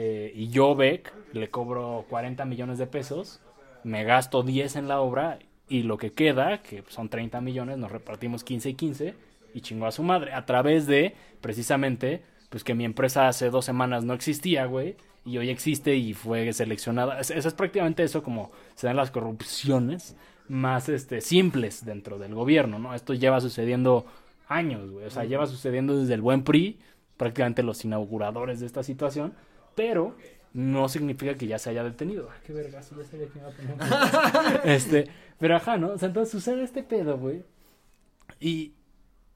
eh, 0.00 0.30
y 0.32 0.46
yo, 0.46 0.76
Beck, 0.76 1.12
le 1.32 1.50
cobro 1.50 2.06
40 2.08 2.44
millones 2.44 2.78
de 2.78 2.86
pesos, 2.86 3.40
me 3.82 4.04
gasto 4.04 4.44
10 4.44 4.76
en 4.76 4.86
la 4.86 5.00
obra 5.00 5.40
y 5.68 5.82
lo 5.82 5.98
que 5.98 6.12
queda, 6.12 6.62
que 6.62 6.84
son 6.86 7.08
30 7.08 7.40
millones, 7.40 7.78
nos 7.78 7.90
repartimos 7.90 8.44
15 8.44 8.68
y 8.68 8.74
15 8.74 9.14
y 9.54 9.60
chingo 9.60 9.86
a 9.86 9.90
su 9.90 10.04
madre. 10.04 10.34
A 10.34 10.46
través 10.46 10.86
de, 10.86 11.16
precisamente, 11.40 12.22
pues 12.48 12.62
que 12.62 12.76
mi 12.76 12.84
empresa 12.84 13.26
hace 13.26 13.50
dos 13.50 13.64
semanas 13.64 14.04
no 14.04 14.14
existía, 14.14 14.66
güey, 14.66 14.94
y 15.24 15.36
hoy 15.38 15.50
existe 15.50 15.96
y 15.96 16.14
fue 16.14 16.52
seleccionada. 16.52 17.18
Eso 17.18 17.34
es 17.34 17.54
prácticamente 17.54 18.04
eso 18.04 18.22
como 18.22 18.52
se 18.76 18.86
dan 18.86 18.94
las 18.94 19.10
corrupciones 19.10 20.14
más 20.46 20.88
este, 20.88 21.20
simples 21.20 21.84
dentro 21.84 22.18
del 22.20 22.36
gobierno, 22.36 22.78
¿no? 22.78 22.94
Esto 22.94 23.14
lleva 23.14 23.40
sucediendo 23.40 24.06
años, 24.46 24.92
güey, 24.92 25.06
o 25.06 25.10
sea, 25.10 25.24
lleva 25.24 25.48
sucediendo 25.48 25.98
desde 25.98 26.14
el 26.14 26.22
buen 26.22 26.44
PRI, 26.44 26.78
prácticamente 27.16 27.64
los 27.64 27.84
inauguradores 27.84 28.60
de 28.60 28.66
esta 28.66 28.84
situación, 28.84 29.34
pero 29.78 30.16
no 30.54 30.88
significa 30.88 31.36
que 31.36 31.46
ya 31.46 31.56
se 31.60 31.70
haya 31.70 31.84
detenido. 31.84 32.28
Ay, 32.32 32.40
qué 32.44 32.52
verga, 32.52 32.80
ya 32.80 32.82
sabía 32.82 33.28
que 33.28 33.38
iba 33.38 33.46
a 33.46 33.52
poner. 33.52 34.60
este, 34.64 35.08
pero 35.38 35.54
ajá, 35.54 35.76
¿no? 35.76 35.90
O 35.90 35.98
sea, 35.98 36.08
entonces 36.08 36.32
sucede 36.32 36.64
este 36.64 36.82
pedo, 36.82 37.16
güey. 37.16 37.44
Y 38.40 38.72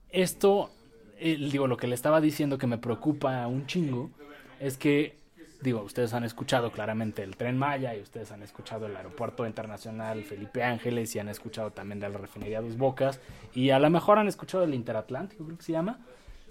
esto, 0.09 0.73
eh, 1.21 1.37
digo, 1.37 1.69
lo 1.69 1.77
que 1.77 1.87
le 1.87 1.95
estaba 1.95 2.21
diciendo 2.21 2.59
que 2.59 2.67
me 2.67 2.77
preocupa 2.77 3.47
un 3.47 3.69
chingo 3.69 4.11
es 4.59 4.77
que, 4.77 5.17
digo, 5.61 5.83
ustedes 5.83 6.13
han 6.13 6.25
escuchado 6.25 6.73
claramente 6.73 7.23
el 7.23 7.37
tren 7.37 7.57
Maya 7.57 7.95
y 7.95 8.01
ustedes 8.01 8.33
han 8.33 8.43
escuchado 8.43 8.87
el 8.87 8.97
aeropuerto 8.97 9.47
internacional 9.47 10.25
Felipe 10.25 10.65
Ángeles 10.65 11.15
y 11.15 11.21
han 11.21 11.29
escuchado 11.29 11.71
también 11.71 12.01
de 12.01 12.09
la 12.09 12.19
refinería 12.19 12.61
Dos 12.61 12.77
Bocas 12.77 13.21
y 13.55 13.71
a 13.71 13.79
lo 13.79 13.89
mejor 13.91 14.19
han 14.19 14.27
escuchado 14.27 14.65
el 14.65 14.75
Interatlántico, 14.75 15.45
creo 15.45 15.57
que 15.57 15.65
se 15.65 15.71
llama. 15.71 16.01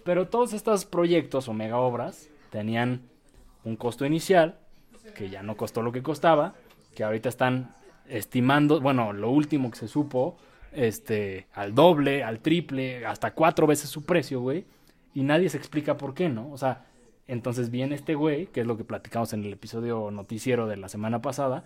Pero 0.06 0.30
todos 0.30 0.54
estos 0.54 0.86
proyectos 0.86 1.50
o 1.50 1.54
mega 1.54 1.78
obras 1.78 2.30
tenían 2.52 3.11
un 3.64 3.76
costo 3.76 4.06
inicial, 4.06 4.60
que 5.16 5.30
ya 5.30 5.44
no 5.44 5.56
costó 5.56 5.82
lo 5.82 5.92
que 5.92 6.04
costaba, 6.04 6.56
que 6.96 7.04
ahorita 7.04 7.30
están 7.30 7.76
estimando, 8.08 8.82
bueno, 8.82 9.14
lo 9.14 9.30
último 9.30 9.72
que 9.72 9.78
se 9.78 9.88
supo, 9.88 10.38
este, 10.74 11.48
al 11.54 11.74
doble, 11.74 12.24
al 12.24 12.40
triple, 12.40 13.06
hasta 13.06 13.34
cuatro 13.34 13.68
veces 13.68 13.90
su 13.90 14.04
precio, 14.04 14.42
güey, 14.42 14.66
y 15.14 15.24
nadie 15.24 15.50
se 15.50 15.58
explica 15.58 15.98
por 15.98 16.14
qué, 16.14 16.30
¿no? 16.30 16.52
O 16.52 16.58
sea, 16.58 16.86
entonces 17.28 17.70
viene 17.70 17.96
este 17.96 18.16
güey, 18.16 18.48
que 18.48 18.62
es 18.62 18.68
lo 18.68 18.78
que 18.78 18.84
platicamos 18.84 19.34
en 19.34 19.44
el 19.44 19.54
episodio 19.54 20.12
noticiero 20.12 20.68
de 20.68 20.78
la 20.78 20.90
semana 20.90 21.22
pasada, 21.22 21.66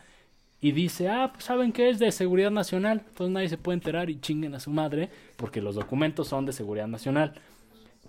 y 0.62 0.72
dice, 0.72 1.10
ah, 1.10 1.32
pues 1.34 1.44
saben 1.44 1.72
que 1.72 1.90
es 1.90 2.00
de 2.00 2.12
seguridad 2.12 2.52
nacional, 2.52 3.04
entonces 3.08 3.34
nadie 3.34 3.50
se 3.50 3.58
puede 3.58 3.76
enterar 3.76 4.10
y 4.10 4.20
chinguen 4.20 4.56
a 4.56 4.60
su 4.60 4.72
madre, 4.72 5.10
porque 5.36 5.62
los 5.62 5.76
documentos 5.76 6.28
son 6.28 6.46
de 6.46 6.54
seguridad 6.54 6.88
nacional. 6.88 7.34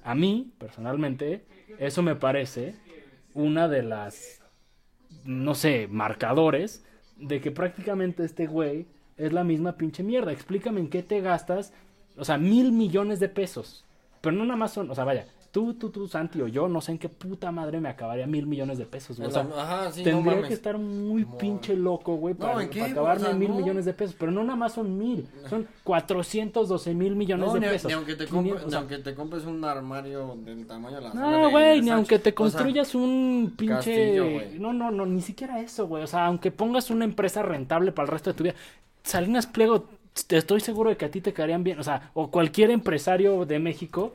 A 0.04 0.14
mí, 0.14 0.52
personalmente, 0.58 1.44
eso 1.78 2.02
me 2.02 2.14
parece 2.14 2.76
una 3.36 3.68
de 3.68 3.82
las, 3.82 4.40
no 5.24 5.54
sé, 5.54 5.88
marcadores 5.88 6.84
de 7.18 7.40
que 7.40 7.50
prácticamente 7.50 8.24
este 8.24 8.46
güey 8.46 8.86
es 9.18 9.32
la 9.32 9.44
misma 9.44 9.76
pinche 9.76 10.02
mierda. 10.02 10.32
Explícame 10.32 10.80
en 10.80 10.88
qué 10.88 11.02
te 11.02 11.20
gastas, 11.20 11.72
o 12.16 12.24
sea, 12.24 12.38
mil 12.38 12.72
millones 12.72 13.20
de 13.20 13.28
pesos. 13.28 13.84
Pero 14.22 14.34
no 14.34 14.44
nada 14.44 14.56
más 14.56 14.72
son, 14.72 14.90
o 14.90 14.94
sea, 14.94 15.04
vaya, 15.04 15.26
tú, 15.56 15.72
tú, 15.72 15.88
tú, 15.88 16.06
Santi 16.06 16.38
o 16.42 16.48
yo, 16.48 16.68
no 16.68 16.82
sé 16.82 16.92
en 16.92 16.98
qué 16.98 17.08
puta 17.08 17.50
madre 17.50 17.80
me 17.80 17.88
acabaría 17.88 18.26
mil 18.26 18.46
millones 18.46 18.76
de 18.76 18.84
pesos, 18.84 19.18
O 19.18 19.30
sea, 19.30 19.90
tendría 19.90 20.42
que 20.42 20.52
estar 20.52 20.76
muy 20.76 21.24
pinche 21.24 21.74
loco, 21.74 22.16
güey, 22.16 22.34
para, 22.34 22.60
acabarme 22.60 23.32
mil 23.32 23.52
millones 23.52 23.86
de 23.86 23.94
pesos. 23.94 24.14
Pero 24.18 24.30
no 24.32 24.44
nada 24.44 24.56
más 24.56 24.74
son 24.74 24.98
mil, 24.98 25.26
son 25.48 25.66
412 25.82 26.92
mil 26.92 27.16
millones 27.16 27.54
de 27.54 27.60
pesos. 27.60 27.88
Ni 27.88 27.94
aunque, 27.94 28.16
te 28.16 28.26
compres, 28.26 28.74
aunque 28.74 28.98
te 28.98 29.14
compres 29.14 29.46
un 29.46 29.64
armario 29.64 30.36
del 30.44 30.66
tamaño 30.66 30.96
de 30.96 31.00
la 31.00 31.14
No, 31.14 31.50
güey, 31.50 31.80
ni 31.80 31.88
aunque 31.88 32.18
te 32.18 32.34
construyas 32.34 32.94
un 32.94 33.54
pinche... 33.56 34.58
no, 34.58 34.74
no, 34.74 34.90
no, 34.90 35.06
ni 35.06 35.22
siquiera 35.22 35.58
eso, 35.60 35.86
güey. 35.86 36.02
O 36.02 36.06
sea, 36.06 36.26
aunque 36.26 36.50
pongas 36.50 36.90
una 36.90 37.06
empresa 37.06 37.42
rentable 37.42 37.92
para 37.92 38.04
el 38.04 38.12
resto 38.12 38.28
de 38.28 38.36
tu 38.36 38.44
vida. 38.44 38.54
Salinas 39.02 39.46
Pliego, 39.46 39.86
te 40.26 40.36
estoy 40.36 40.60
seguro 40.60 40.90
de 40.90 40.98
que 40.98 41.06
a 41.06 41.10
ti 41.10 41.22
te 41.22 41.32
quedarían 41.32 41.64
bien. 41.64 41.78
O 41.78 41.82
sea, 41.82 42.10
o 42.12 42.30
cualquier 42.30 42.70
empresario 42.70 43.46
de 43.46 43.58
México 43.58 44.12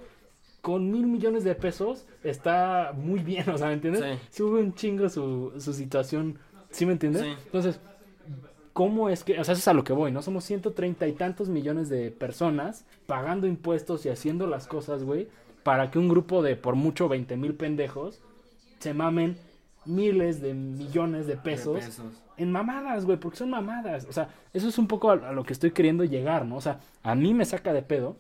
con 0.62 0.92
mil 0.92 1.08
millones 1.08 1.44
de 1.44 1.56
pesos 1.56 2.06
está 2.24 2.94
muy 2.96 3.20
bien, 3.22 3.50
o 3.50 3.58
sea, 3.58 3.68
¿me 3.68 3.74
entiendes? 3.74 4.04
Sí. 4.04 4.38
Sube 4.38 4.62
un 4.62 4.74
chingo 4.74 5.10
su, 5.10 5.54
su 5.58 5.74
situación, 5.74 6.38
¿sí 6.70 6.86
me 6.86 6.94
entiendes? 6.94 7.24
Sí. 7.24 7.30
Entonces, 7.46 7.80
¿cómo 8.74 9.10
es 9.10 9.24
que, 9.24 9.40
o 9.40 9.44
sea, 9.44 9.54
eso 9.54 9.60
es 9.60 9.68
a 9.68 9.74
lo 9.74 9.84
que 9.84 9.94
voy, 9.94 10.12
¿no? 10.12 10.22
Somos 10.22 10.44
130 10.46 11.08
y 11.08 11.14
tantos 11.14 11.50
millones 11.50 11.90
de 11.90 12.12
personas 12.12 12.86
pagando 13.08 13.48
impuestos 13.48 14.06
y 14.06 14.10
haciendo 14.10 14.48
las 14.48 14.68
cosas, 14.68 15.04
güey, 15.04 15.28
para 15.64 15.92
que 15.92 16.00
un 16.00 16.08
grupo 16.08 16.42
de 16.42 16.56
por 16.56 16.76
mucho 16.76 17.10
20 17.10 17.38
mil 17.38 17.56
pendejos 17.56 18.22
se 18.80 18.94
mamen 18.94 19.38
miles 19.86 20.42
de 20.42 20.54
millones 20.54 21.28
de 21.28 21.38
pesos, 21.38 21.76
De 21.76 21.82
pesos. 21.82 22.24
en 22.38 22.52
mamadas, 22.52 23.06
güey, 23.06 23.18
porque 23.18 23.38
son 23.38 23.50
mamadas. 23.50 24.06
O 24.10 24.14
sea, 24.14 24.30
eso 24.54 24.68
es 24.68 24.78
un 24.78 24.88
poco 24.88 25.10
a, 25.12 25.14
a 25.14 25.32
lo 25.34 25.44
que 25.44 25.54
estoy 25.54 25.72
queriendo 25.72 26.04
llegar, 26.04 26.46
¿no? 26.46 26.56
O 26.58 26.62
sea, 26.62 26.80
a 27.04 27.16
mí 27.16 27.34
me 27.34 27.46
saca 27.46 27.74
de 27.74 27.82
pedo, 27.82 28.16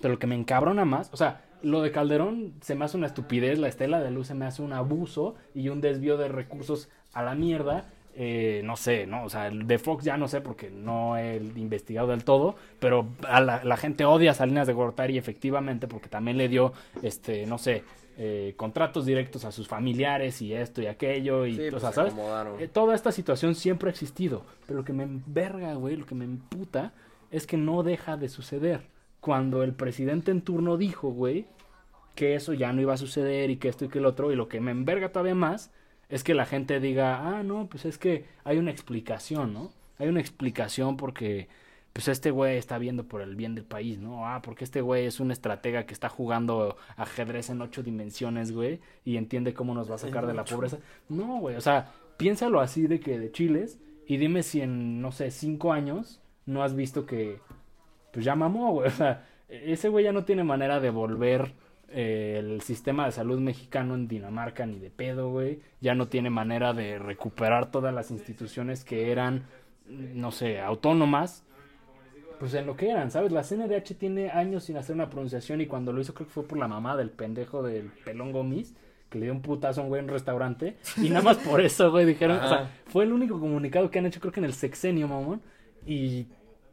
pero 0.00 0.14
lo 0.14 0.18
que 0.18 0.26
me 0.26 0.34
encabrona 0.34 0.84
más, 0.84 1.08
o 1.12 1.16
sea, 1.16 1.42
lo 1.62 1.82
de 1.82 1.90
Calderón 1.90 2.54
se 2.60 2.74
me 2.74 2.84
hace 2.84 2.96
una 2.96 3.06
estupidez, 3.06 3.58
la 3.58 3.68
estela 3.68 4.00
de 4.00 4.10
luz 4.10 4.28
se 4.28 4.34
me 4.34 4.44
hace 4.44 4.62
un 4.62 4.72
abuso 4.72 5.34
y 5.54 5.68
un 5.68 5.80
desvío 5.80 6.16
de 6.16 6.28
recursos 6.28 6.88
a 7.12 7.22
la 7.22 7.34
mierda. 7.34 7.90
Eh, 8.14 8.60
no 8.64 8.76
sé, 8.76 9.06
¿no? 9.06 9.24
O 9.24 9.30
sea, 9.30 9.46
el 9.46 9.66
de 9.66 9.78
Fox 9.78 10.04
ya 10.04 10.18
no 10.18 10.28
sé 10.28 10.42
porque 10.42 10.70
no 10.70 11.16
he 11.16 11.36
investigado 11.36 12.08
del 12.08 12.24
todo, 12.24 12.56
pero 12.78 13.08
a 13.26 13.40
la, 13.40 13.64
la 13.64 13.76
gente 13.78 14.04
odia 14.04 14.32
a 14.32 14.34
Salinas 14.34 14.66
de 14.66 14.74
Gortari 14.74 15.16
efectivamente 15.16 15.88
porque 15.88 16.10
también 16.10 16.36
le 16.36 16.48
dio, 16.48 16.74
este, 17.02 17.46
no 17.46 17.56
sé, 17.56 17.84
eh, 18.18 18.52
contratos 18.58 19.06
directos 19.06 19.46
a 19.46 19.52
sus 19.52 19.66
familiares 19.66 20.42
y 20.42 20.52
esto 20.52 20.82
y 20.82 20.86
aquello 20.86 21.46
y, 21.46 21.54
Sí, 21.56 21.68
o 21.68 21.70
pues, 21.70 21.80
sea, 21.80 21.90
se 21.90 21.94
¿sabes? 21.94 22.14
Eh, 22.60 22.68
toda 22.68 22.94
esta 22.94 23.10
situación 23.10 23.54
siempre 23.54 23.88
ha 23.88 23.92
existido, 23.92 24.44
pero 24.66 24.80
lo 24.80 24.84
que 24.84 24.92
me 24.92 25.04
enverga, 25.04 25.72
güey, 25.74 25.96
lo 25.96 26.04
que 26.04 26.14
me 26.14 26.26
emputa 26.26 26.92
es 27.30 27.46
que 27.46 27.56
no 27.56 27.82
deja 27.82 28.18
de 28.18 28.28
suceder. 28.28 28.82
Cuando 29.22 29.62
el 29.62 29.72
presidente 29.72 30.32
en 30.32 30.42
turno 30.42 30.76
dijo, 30.76 31.10
güey, 31.10 31.46
que 32.16 32.34
eso 32.34 32.54
ya 32.54 32.72
no 32.72 32.80
iba 32.80 32.94
a 32.94 32.96
suceder 32.96 33.50
y 33.50 33.56
que 33.56 33.68
esto 33.68 33.84
y 33.84 33.88
que 33.88 34.00
el 34.00 34.06
otro, 34.06 34.32
y 34.32 34.36
lo 34.36 34.48
que 34.48 34.60
me 34.60 34.72
enverga 34.72 35.10
todavía 35.10 35.36
más 35.36 35.70
es 36.08 36.24
que 36.24 36.34
la 36.34 36.44
gente 36.44 36.80
diga, 36.80 37.20
ah, 37.38 37.44
no, 37.44 37.68
pues 37.68 37.84
es 37.84 37.98
que 37.98 38.26
hay 38.42 38.58
una 38.58 38.72
explicación, 38.72 39.54
¿no? 39.54 39.70
Hay 40.00 40.08
una 40.08 40.18
explicación 40.18 40.96
porque, 40.96 41.46
pues 41.92 42.08
este 42.08 42.32
güey 42.32 42.56
está 42.56 42.78
viendo 42.78 43.04
por 43.04 43.22
el 43.22 43.36
bien 43.36 43.54
del 43.54 43.64
país, 43.64 44.00
¿no? 44.00 44.26
Ah, 44.26 44.42
porque 44.42 44.64
este 44.64 44.80
güey 44.80 45.06
es 45.06 45.20
un 45.20 45.30
estratega 45.30 45.86
que 45.86 45.94
está 45.94 46.08
jugando 46.08 46.76
ajedrez 46.96 47.48
en 47.48 47.62
ocho 47.62 47.84
dimensiones, 47.84 48.50
güey, 48.50 48.80
y 49.04 49.18
entiende 49.18 49.54
cómo 49.54 49.72
nos 49.72 49.88
va 49.88 49.94
a 49.94 49.98
sacar 49.98 50.26
de 50.26 50.34
la 50.34 50.44
pobreza. 50.44 50.78
No, 51.08 51.38
güey, 51.38 51.54
o 51.54 51.60
sea, 51.60 51.92
piénsalo 52.16 52.60
así 52.60 52.88
de 52.88 52.98
que 52.98 53.20
de 53.20 53.30
chiles 53.30 53.78
y 54.08 54.16
dime 54.16 54.42
si 54.42 54.62
en, 54.62 55.00
no 55.00 55.12
sé, 55.12 55.30
cinco 55.30 55.72
años 55.72 56.20
no 56.44 56.64
has 56.64 56.74
visto 56.74 57.06
que, 57.06 57.38
pues 58.12 58.24
ya 58.24 58.36
mamó, 58.36 58.72
güey, 58.72 58.88
o 58.88 58.90
sea, 58.90 59.24
ese 59.48 59.88
güey 59.88 60.04
ya 60.04 60.12
no 60.12 60.24
tiene 60.24 60.44
manera 60.44 60.80
de 60.80 60.90
volver 60.90 61.52
eh, 61.94 62.36
el 62.38 62.62
sistema 62.62 63.04
de 63.04 63.12
salud 63.12 63.38
mexicano 63.38 63.94
en 63.94 64.08
Dinamarca 64.08 64.64
ni 64.64 64.78
de 64.78 64.90
pedo, 64.90 65.30
güey. 65.30 65.60
Ya 65.80 65.94
no 65.94 66.08
tiene 66.08 66.30
manera 66.30 66.72
de 66.72 66.98
recuperar 66.98 67.70
todas 67.70 67.92
las 67.92 68.10
instituciones 68.10 68.84
que 68.84 69.12
eran, 69.12 69.44
no 69.86 70.30
sé, 70.30 70.60
autónomas. 70.60 71.44
Pues 72.38 72.54
en 72.54 72.66
lo 72.66 72.76
que 72.76 72.90
eran, 72.90 73.10
¿sabes? 73.10 73.30
La 73.30 73.42
CNDH 73.42 73.94
tiene 73.98 74.30
años 74.30 74.64
sin 74.64 74.76
hacer 74.76 74.96
una 74.96 75.10
pronunciación 75.10 75.60
y 75.60 75.66
cuando 75.66 75.92
lo 75.92 76.00
hizo 76.00 76.14
creo 76.14 76.26
que 76.26 76.32
fue 76.32 76.44
por 76.44 76.58
la 76.58 76.66
mamá 76.66 76.96
del 76.96 77.10
pendejo 77.10 77.62
del 77.62 77.90
pelón 78.04 78.32
Gomis, 78.32 78.74
que 79.10 79.18
le 79.18 79.26
dio 79.26 79.34
un 79.34 79.42
putazo 79.42 79.80
a 79.80 79.84
un 79.84 79.90
güey 79.90 80.00
en 80.00 80.06
un 80.06 80.12
restaurante. 80.12 80.76
Y 80.96 81.10
nada 81.10 81.22
más 81.22 81.36
por 81.36 81.60
eso, 81.60 81.90
güey, 81.90 82.06
dijeron, 82.06 82.38
o 82.38 82.48
sea, 82.48 82.70
fue 82.86 83.04
el 83.04 83.12
único 83.12 83.38
comunicado 83.38 83.90
que 83.90 83.98
han 83.98 84.06
hecho 84.06 84.18
creo 84.18 84.32
que 84.32 84.40
en 84.40 84.46
el 84.46 84.54
sexenio, 84.54 85.08
mamón. 85.08 85.42
Y... 85.86 86.26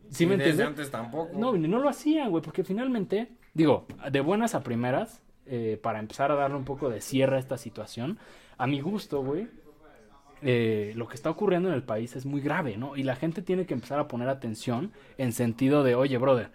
¿Sí 0.10 0.23
Y 0.23 0.27
me 0.27 0.38
desde 0.38 0.49
entiendes? 0.52 0.68
antes 0.68 0.91
tampoco. 0.91 1.38
No, 1.38 1.53
no 1.56 1.80
lo 1.80 1.90
hacían, 1.90 2.30
güey, 2.31 2.44
porque 2.44 2.64
finalmente, 2.64 3.30
digo, 3.53 3.86
de 4.11 4.22
buenas 4.22 4.56
a 4.56 4.64
primeras, 4.64 5.22
eh, 5.45 5.80
para 5.81 5.99
empezar 5.99 6.31
a 6.31 6.36
darle 6.36 6.57
un 6.57 6.65
poco 6.65 6.90
de 6.90 7.02
cierre 7.02 7.36
a 7.38 7.40
esta 7.40 7.57
situación, 7.57 8.18
a 8.57 8.68
mi 8.68 8.81
gusto, 8.81 9.23
güey, 9.23 9.48
eh, 10.41 10.94
lo 10.95 11.07
que 11.07 11.15
está 11.15 11.30
ocurriendo 11.30 11.69
en 11.69 11.76
el 11.76 11.84
país 11.84 12.15
es 12.15 12.26
muy 12.26 12.41
grave, 12.41 12.77
¿no? 12.77 12.95
Y 12.95 13.03
la 13.03 13.15
gente 13.15 13.41
tiene 13.41 13.65
que 13.65 13.73
empezar 13.73 13.99
a 13.99 14.07
poner 14.07 14.30
atención 14.30 14.91
en 15.18 15.34
sentido 15.34 15.84
de, 15.84 15.95
oye, 15.95 16.18
brother, 16.18 16.49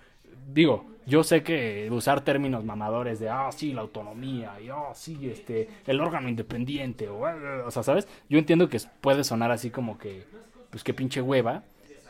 digo, 0.53 0.87
yo 1.07 1.23
sé 1.23 1.43
que 1.43 1.89
usar 1.91 2.23
términos 2.23 2.65
mamadores 2.65 3.19
de, 3.21 3.29
ah, 3.29 3.51
sí, 3.53 3.73
la 3.75 3.83
autonomía, 3.83 4.59
y, 4.61 4.69
ah, 4.71 4.93
sí, 4.95 5.29
este, 5.29 5.69
el 5.87 6.01
órgano 6.01 6.29
independiente, 6.31 7.09
o, 7.09 7.21
o 7.67 7.71
sea, 7.71 7.83
¿sabes? 7.83 8.09
Yo 8.31 8.39
entiendo 8.39 8.69
que 8.71 8.79
puede 9.03 9.23
sonar 9.23 9.51
así 9.51 9.71
como 9.71 9.99
que, 9.99 10.25
pues, 10.71 10.83
qué 10.83 10.95
pinche 10.95 11.21
hueva, 11.21 11.63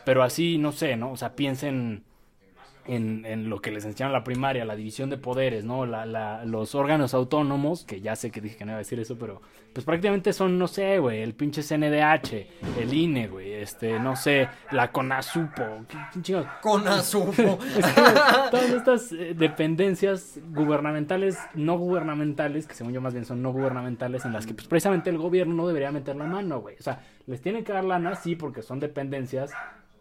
pero 0.04 0.22
así, 0.22 0.58
no 0.58 0.72
sé, 0.72 0.96
¿no? 0.96 1.12
O 1.12 1.16
sea, 1.16 1.34
piensen 1.34 2.04
en, 2.86 3.24
en 3.24 3.48
lo 3.48 3.60
que 3.60 3.70
les 3.70 3.84
enseñaron 3.84 4.10
en 4.10 4.20
la 4.20 4.24
primaria, 4.24 4.64
la 4.64 4.76
división 4.76 5.10
de 5.10 5.16
poderes, 5.16 5.64
¿no? 5.64 5.86
La, 5.86 6.04
la, 6.04 6.44
los 6.44 6.74
órganos 6.74 7.14
autónomos, 7.14 7.84
que 7.84 8.00
ya 8.00 8.14
sé 8.16 8.30
que 8.30 8.40
dije 8.40 8.56
que 8.56 8.64
no 8.64 8.72
iba 8.72 8.76
a 8.76 8.78
decir 8.78 9.00
eso, 9.00 9.16
pero 9.18 9.40
pues 9.72 9.84
prácticamente 9.84 10.32
son, 10.32 10.58
no 10.58 10.68
sé, 10.68 10.98
güey, 10.98 11.22
el 11.22 11.34
pinche 11.34 11.62
CNDH, 11.62 12.78
el 12.78 12.92
INE, 12.92 13.28
güey, 13.28 13.54
este, 13.54 13.98
no 13.98 14.16
sé, 14.16 14.48
la 14.70 14.92
CONASUPO, 14.92 15.86
¿qué, 15.88 15.98
qué 16.12 16.22
chingados? 16.22 16.48
Con 16.60 16.86
azupo. 16.86 17.58
Es 17.76 17.86
que, 17.86 18.02
todas 18.50 18.70
estas 18.70 19.12
eh, 19.12 19.34
dependencias 19.34 20.38
gubernamentales, 20.50 21.38
no 21.54 21.78
gubernamentales, 21.78 22.66
que 22.66 22.74
según 22.74 22.92
yo 22.92 23.00
más 23.00 23.14
bien 23.14 23.24
son 23.24 23.42
no 23.42 23.52
gubernamentales, 23.52 24.24
en 24.24 24.32
las 24.32 24.46
que 24.46 24.54
pues, 24.54 24.68
precisamente 24.68 25.10
el 25.10 25.18
gobierno 25.18 25.54
no 25.54 25.66
debería 25.66 25.90
meter 25.90 26.14
la 26.16 26.24
mano, 26.24 26.60
güey. 26.60 26.76
O 26.78 26.82
sea, 26.82 27.00
les 27.26 27.40
tienen 27.40 27.64
que 27.64 27.72
dar 27.72 27.84
lana, 27.84 28.14
sí, 28.14 28.36
porque 28.36 28.62
son 28.62 28.78
dependencias 28.78 29.52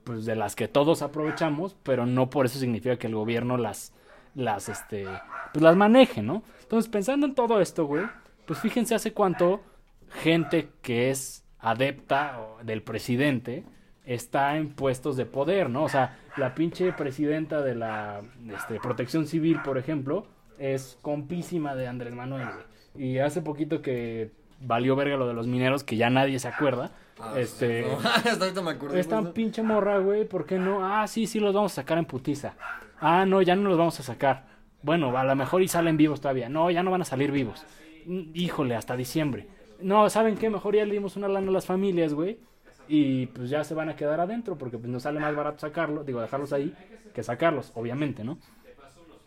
pues 0.04 0.26
de 0.26 0.36
las 0.36 0.56
que 0.56 0.68
todos 0.68 1.02
aprovechamos, 1.02 1.76
pero 1.84 2.06
no 2.06 2.30
por 2.30 2.46
eso 2.46 2.60
significa 2.60 2.98
que 2.98 3.08
el 3.08 3.16
gobierno 3.16 3.58
las, 3.58 3.94
las, 4.36 4.70
este, 4.70 5.06
pues 5.54 5.64
las 5.64 5.76
maneje, 5.76 6.22
¿no? 6.22 6.44
Entonces, 6.62 6.90
pensando 6.90 7.26
en 7.26 7.36
todo 7.36 7.62
esto, 7.62 7.86
güey, 7.86 8.06
pues 8.46 8.60
fíjense 8.60 8.96
hace 8.96 9.14
cuánto 9.14 9.62
gente 10.10 10.70
que 10.82 11.10
es 11.10 11.44
adepta 11.60 12.40
del 12.64 12.84
presidente 12.84 13.64
está 14.06 14.58
en 14.58 14.74
puestos 14.74 15.16
de 15.16 15.26
poder, 15.26 15.70
¿no? 15.70 15.84
O 15.84 15.90
sea, 15.90 16.18
la 16.36 16.56
pinche 16.56 16.92
presidenta 16.94 17.62
de 17.62 17.76
la 17.76 18.22
este, 18.54 18.80
protección 18.80 19.28
civil, 19.28 19.62
por 19.64 19.78
ejemplo, 19.78 20.28
es 20.60 20.98
compísima 21.02 21.76
de 21.76 21.88
Andrés 21.88 22.14
Manuel. 22.14 22.48
Y 22.96 23.20
hace 23.20 23.42
poquito 23.42 23.82
que 23.82 24.32
valió 24.60 24.96
verga 24.96 25.18
lo 25.18 25.28
de 25.28 25.34
los 25.34 25.48
mineros, 25.48 25.84
que 25.84 25.96
ya 25.96 26.10
nadie 26.10 26.40
se 26.40 26.48
acuerda. 26.48 26.92
Ah, 27.20 27.34
este, 27.38 27.82
no. 27.84 27.98
Hasta 28.04 28.32
ahorita 28.46 28.62
me 28.62 28.72
acordé. 28.72 29.00
esta 29.00 29.18
justo. 29.18 29.34
pinche 29.34 29.62
morra, 29.62 30.00
güey, 30.00 30.28
¿por 30.28 30.46
qué 30.46 30.58
no? 30.58 30.86
Ah, 30.86 31.08
sí, 31.08 31.28
sí, 31.28 31.40
los 31.40 31.54
vamos 31.54 31.72
a 31.74 31.76
sacar 31.76 31.98
en 31.98 32.06
putiza. 32.06 32.56
Ah, 33.00 33.26
no, 33.26 33.42
ya 33.42 33.56
no 33.56 33.70
los 33.70 33.78
vamos 33.78 34.00
a 34.00 34.04
sacar. 34.04 34.46
Bueno, 34.82 35.16
a 35.18 35.24
lo 35.24 35.36
mejor 35.36 35.62
y 35.62 35.68
salen 35.68 35.98
vivos 35.98 36.22
todavía. 36.22 36.50
No, 36.50 36.70
ya 36.72 36.84
no 36.84 36.92
van 36.92 37.02
a 37.02 37.06
salir 37.06 37.32
vivos. 37.32 37.66
Mm, 38.06 38.32
Híjole, 38.34 38.76
hasta 38.76 38.96
diciembre. 38.98 39.48
No, 39.80 40.10
¿saben 40.10 40.38
qué? 40.38 40.50
Mejor 40.50 40.76
ya 40.76 40.86
le 40.86 40.94
dimos 40.94 41.16
una 41.16 41.28
lana 41.28 41.50
a 41.50 41.52
las 41.52 41.66
familias, 41.66 42.14
güey. 42.14 42.40
Y 42.88 43.28
pues 43.28 43.50
ya 43.50 43.64
se 43.64 43.74
van 43.74 43.90
a 43.90 43.96
quedar 43.96 44.20
adentro 44.20 44.58
porque 44.58 44.78
pues 44.78 44.90
nos 44.90 45.04
sale 45.04 45.20
más 45.20 45.34
barato 45.36 45.60
sacarlos, 45.60 46.06
digo, 46.06 46.20
dejarlos 46.22 46.52
ahí 46.52 46.74
que 47.14 47.24
sacarlos, 47.24 47.72
obviamente, 47.76 48.24
¿no? 48.24 48.38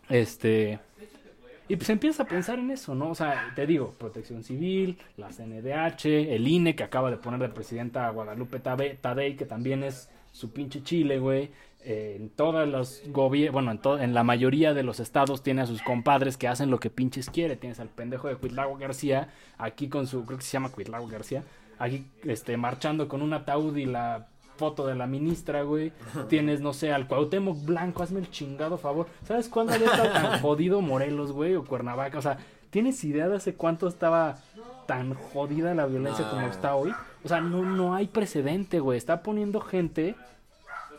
Este... 0.09 0.79
Y 1.69 1.75
pues 1.75 1.89
empiezas 1.89 2.21
a 2.21 2.25
pensar 2.25 2.59
en 2.59 2.71
eso, 2.71 2.95
¿no? 2.95 3.09
O 3.09 3.15
sea, 3.15 3.51
te 3.55 3.67
digo, 3.67 3.93
Protección 3.97 4.43
Civil, 4.43 4.97
la 5.17 5.29
CNDH, 5.29 6.05
el 6.05 6.47
INE 6.47 6.75
que 6.75 6.83
acaba 6.83 7.11
de 7.11 7.17
poner 7.17 7.39
de 7.41 7.49
presidenta 7.49 8.07
a 8.07 8.11
Guadalupe 8.11 8.59
Tadei, 8.59 9.35
que 9.35 9.45
también 9.45 9.83
es 9.83 10.09
su 10.31 10.51
pinche 10.51 10.81
Chile, 10.83 11.19
güey. 11.19 11.49
Eh, 11.83 12.17
en 12.19 12.29
todos 12.29 12.67
los 12.67 13.03
gobiernos, 13.07 13.53
bueno, 13.53 13.71
en, 13.71 14.01
en 14.01 14.13
la 14.13 14.23
mayoría 14.23 14.73
de 14.73 14.83
los 14.83 14.99
estados 14.99 15.43
tiene 15.43 15.61
a 15.61 15.65
sus 15.65 15.81
compadres 15.81 16.37
que 16.37 16.47
hacen 16.47 16.69
lo 16.69 16.79
que 16.79 16.89
pinches 16.89 17.29
quiere. 17.29 17.55
Tienes 17.57 17.79
al 17.79 17.89
pendejo 17.89 18.27
de 18.27 18.35
Cuitlago 18.35 18.77
García, 18.77 19.29
aquí 19.57 19.89
con 19.89 20.07
su, 20.07 20.25
creo 20.25 20.37
que 20.37 20.45
se 20.45 20.51
llama 20.51 20.69
Cuitlago 20.69 21.07
García, 21.07 21.43
aquí 21.79 22.05
este, 22.23 22.55
marchando 22.57 23.07
con 23.07 23.21
un 23.21 23.33
ataúd 23.33 23.75
y 23.77 23.85
la 23.85 24.27
foto 24.57 24.85
de 24.87 24.95
la 24.95 25.07
ministra, 25.07 25.61
güey. 25.63 25.91
Tienes, 26.29 26.59
no 26.61 26.73
sé, 26.73 26.91
al 26.91 27.07
Cuauhtémoc 27.07 27.63
Blanco, 27.65 28.03
hazme 28.03 28.19
el 28.19 28.29
chingado 28.31 28.77
favor. 28.77 29.07
¿Sabes 29.27 29.47
cuándo 29.49 29.73
había 29.73 29.87
estado 29.87 30.11
tan 30.11 30.39
jodido 30.41 30.81
Morelos, 30.81 31.31
güey? 31.31 31.55
O 31.55 31.63
Cuernavaca, 31.63 32.17
o 32.17 32.21
sea, 32.21 32.37
¿tienes 32.69 33.03
idea 33.03 33.27
de 33.27 33.37
hace 33.37 33.53
cuánto 33.53 33.87
estaba 33.87 34.37
tan 34.87 35.13
jodida 35.13 35.73
la 35.75 35.85
violencia 35.85 36.25
No. 36.25 36.31
como 36.31 36.47
está 36.47 36.75
hoy? 36.75 36.93
O 37.23 37.27
sea, 37.27 37.41
no, 37.41 37.63
no 37.63 37.93
hay 37.95 38.07
precedente, 38.07 38.79
güey. 38.79 38.97
Está 38.97 39.21
poniendo 39.23 39.59
gente 39.61 40.15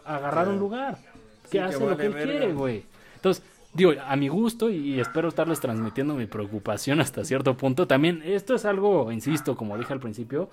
a 0.05 0.17
agarrar 0.17 0.49
un 0.49 0.59
lugar. 0.59 0.97
sí, 0.97 1.51
Que 1.51 1.59
que 1.59 1.61
hace 1.61 1.81
lo 1.87 1.97
que 1.97 2.07
él 2.07 2.13
verga. 2.15 2.31
quiere, 2.31 2.53
güey. 2.53 2.85
Entonces, 3.17 3.43
digo, 3.75 3.93
a 4.07 4.17
mi 4.17 4.29
gusto, 4.29 4.71
y 4.71 5.01
espero 5.01 5.29
estarles 5.29 5.61
transmitiendo 5.61 6.15
mi 6.15 6.27
preocupación 6.27 7.01
hasta 7.01 7.25
cierto 7.25 7.57
punto. 7.57 7.87
También, 7.87 8.23
esto 8.25 8.55
es 8.55 8.65
algo, 8.65 9.11
insisto, 9.13 9.57
como 9.57 9.77
dije 9.79 9.93
al 9.93 10.01
principio, 10.01 10.49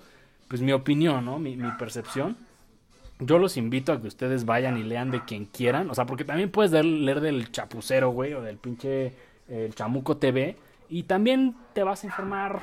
pues 0.48 0.60
mi 0.62 0.72
opinión, 0.72 1.24
¿no? 1.24 1.38
Mi, 1.38 1.56
mi 1.56 1.70
percepción. 1.72 2.36
Yo 3.18 3.38
los 3.38 3.56
invito 3.56 3.92
a 3.92 4.00
que 4.00 4.08
ustedes 4.08 4.44
vayan 4.44 4.76
y 4.76 4.82
lean 4.82 5.10
de 5.10 5.24
quien 5.24 5.46
quieran. 5.46 5.90
O 5.90 5.94
sea, 5.94 6.06
porque 6.06 6.24
también 6.24 6.50
puedes 6.50 6.72
leer, 6.72 7.20
del 7.20 7.50
chapucero, 7.50 8.10
güey, 8.10 8.34
o 8.34 8.42
del 8.42 8.58
pinche 8.58 9.12
el 9.48 9.74
Chamuco 9.74 10.16
TV. 10.18 10.56
Y 10.88 11.04
también 11.04 11.56
te 11.72 11.82
vas 11.82 12.04
a 12.04 12.06
informar. 12.06 12.60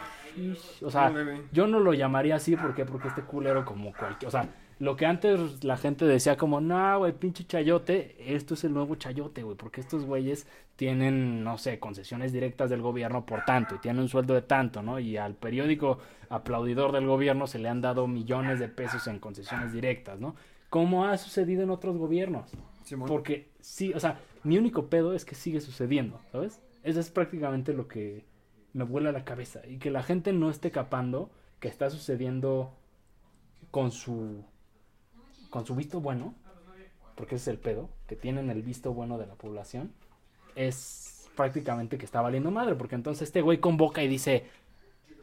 o 0.82 0.92
sea, 0.92 1.12
yo 1.52 1.68
no 1.68 1.80
lo 1.80 1.94
llamaría 1.94 2.36
así, 2.36 2.56
¿por 2.56 2.76
qué? 2.76 2.86
Porque 2.86 3.08
este 3.08 3.22
culero 3.22 3.66
como 3.66 3.94
cualquier... 3.94 4.28
O 4.28 4.32
sea, 4.32 4.48
lo 4.84 4.98
que 4.98 5.06
antes 5.06 5.64
la 5.64 5.78
gente 5.78 6.04
decía 6.04 6.36
como, 6.36 6.60
no, 6.60 7.00
güey, 7.00 7.14
pinche 7.14 7.46
chayote, 7.46 8.18
esto 8.36 8.54
es 8.54 8.66
el 8.66 8.74
nuevo 8.74 8.96
chayote, 8.96 9.42
güey, 9.42 9.56
porque 9.56 9.80
estos 9.80 10.04
güeyes 10.04 10.46
tienen, 10.76 11.42
no 11.42 11.58
sé, 11.58 11.80
concesiones 11.80 12.34
directas 12.34 12.70
del 12.70 12.82
gobierno 12.82 13.26
por 13.26 13.46
tanto, 13.46 13.76
y 13.76 13.78
tienen 13.78 14.02
un 14.02 14.10
sueldo 14.10 14.34
de 14.34 14.42
tanto, 14.42 14.84
¿no? 14.84 15.00
Y 15.00 15.16
al 15.16 15.36
periódico 15.36 16.00
aplaudidor 16.28 16.92
del 16.92 17.08
gobierno 17.08 17.48
se 17.48 17.60
le 17.60 17.70
han 17.70 17.80
dado 17.80 18.08
millones 18.08 18.60
de 18.60 18.68
pesos 18.68 19.08
en 19.08 19.20
concesiones 19.20 19.72
directas, 19.72 20.20
¿no? 20.20 20.36
Como 20.70 21.06
ha 21.06 21.18
sucedido 21.18 21.64
en 21.64 21.70
otros 21.70 21.96
gobiernos. 21.96 22.52
Porque 23.08 23.52
sí, 23.62 23.94
o 23.94 24.02
sea, 24.02 24.20
mi 24.44 24.58
único 24.58 24.88
pedo 24.88 25.14
es 25.14 25.24
que 25.24 25.36
sigue 25.36 25.62
sucediendo, 25.62 26.20
¿sabes? 26.34 26.62
Eso 26.84 27.00
es 27.00 27.10
prácticamente 27.10 27.72
lo 27.72 27.88
que 27.88 28.26
me 28.74 28.84
vuela 28.84 29.14
la 29.14 29.24
cabeza. 29.24 29.62
Y 29.66 29.78
que 29.78 29.92
la 29.92 30.04
gente 30.04 30.34
no 30.34 30.50
esté 30.50 30.72
capando 30.72 31.32
que 31.62 31.70
está 31.70 31.90
sucediendo 31.90 32.76
con 33.72 33.92
su 33.92 34.44
con 35.54 35.68
su 35.68 35.76
visto 35.76 36.02
bueno, 36.02 36.34
porque 37.14 37.36
ese 37.36 37.44
es 37.44 37.48
el 37.50 37.60
pedo, 37.60 37.88
que 38.08 38.16
tienen 38.16 38.50
el 38.50 38.64
visto 38.64 38.92
bueno 38.92 39.20
de 39.20 39.28
la 39.28 39.36
población, 39.36 39.92
es 40.56 41.30
prácticamente 41.36 42.00
que 42.00 42.06
está 42.06 42.22
valiendo 42.22 42.50
madre, 42.50 42.74
porque 42.74 42.96
entonces 42.96 43.28
este 43.28 43.42
güey 43.42 43.60
convoca 43.60 44.02
y 44.02 44.08
dice, 44.08 44.48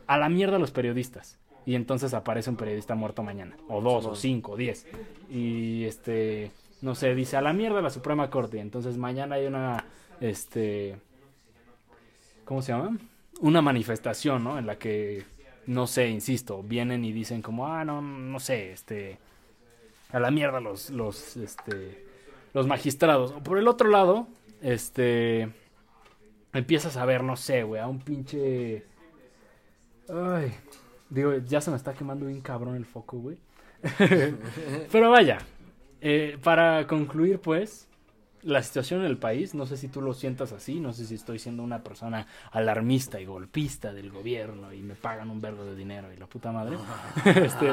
a 0.07 0.19
la 0.19 0.29
mierda 0.29 0.61
los 0.61 0.71
periodistas. 0.71 1.37
Y 1.67 1.75
entonces 1.75 2.15
aparece 2.15 2.49
un 2.49 2.55
periodista 2.55 2.95
muerto 2.95 3.25
mañana, 3.25 3.57
o 3.69 3.81
dos, 3.81 4.07
o 4.07 4.15
cinco, 4.15 4.53
o 4.53 4.57
diez. 4.57 4.87
Y 5.29 5.83
este, 5.83 6.53
no 6.81 6.95
sé, 6.95 7.13
dice, 7.17 7.37
a 7.37 7.41
la 7.41 7.53
mierda 7.53 7.83
la 7.83 7.91
Suprema 7.91 8.31
Corte. 8.31 8.59
Y 8.59 8.61
entonces 8.61 8.97
mañana 8.99 9.35
hay 9.35 9.47
una, 9.47 9.85
este, 10.21 10.95
¿cómo 12.45 12.63
se 12.63 12.71
llama? 12.71 12.97
Una 13.41 13.63
manifestación, 13.63 14.45
¿no? 14.45 14.61
En 14.61 14.67
la 14.67 14.79
que, 14.79 15.25
no 15.67 15.89
sé, 15.89 16.09
insisto, 16.09 16.63
vienen 16.63 17.05
y 17.05 17.11
dicen 17.13 17.43
como, 17.43 17.67
ah, 17.67 17.85
no, 17.85 18.01
no 18.01 18.39
sé, 18.39 18.71
este 18.71 19.19
a 20.13 20.21
la 20.21 20.31
mierda 20.31 20.61
los, 20.61 20.91
los, 20.91 21.37
este, 21.37 22.05
los 22.53 22.67
magistrados. 22.67 23.33
Por 23.43 23.59
el 23.59 23.69
otro 23.69 23.89
lado, 23.89 24.27
este, 24.63 25.49
empiezas 26.53 26.97
a 26.97 27.05
ver, 27.05 27.23
no 27.23 27.37
sé, 27.37 27.63
güey, 27.63 27.81
a 27.81 27.87
un 27.87 28.01
pinche... 28.01 28.85
Ay, 30.09 30.53
digo, 31.09 31.37
ya 31.37 31.61
se 31.61 31.71
me 31.71 31.77
está 31.77 31.93
quemando 31.93 32.27
bien 32.27 32.41
cabrón 32.41 32.77
el 32.77 32.85
foco, 32.85 33.19
güey. 33.19 33.39
Pero 34.93 35.11
vaya, 35.11 35.39
eh, 36.01 36.39
para 36.43 36.87
concluir, 36.87 37.39
pues, 37.39 37.89
la 38.43 38.63
situación 38.63 39.01
en 39.01 39.07
el 39.07 39.19
país, 39.19 39.55
no 39.55 39.67
sé 39.67 39.77
si 39.77 39.89
tú 39.89 40.01
lo 40.01 40.15
sientas 40.15 40.53
así, 40.53 40.81
no 40.81 40.93
sé 40.93 41.07
si 41.07 41.15
estoy 41.15 41.39
siendo 41.39 41.63
una 41.63 41.83
persona 41.83 42.27
alarmista 42.53 43.21
y 43.21 43.25
golpista 43.25 43.93
del 43.93 44.11
gobierno 44.11 44.73
y 44.73 44.83
me 44.83 44.95
pagan 44.95 45.31
un 45.31 45.41
verbo 45.41 45.65
de 45.65 45.77
dinero 45.77 46.13
y 46.13 46.17
la 46.17 46.27
puta 46.27 46.53
madre. 46.53 46.77
este, 47.25 47.73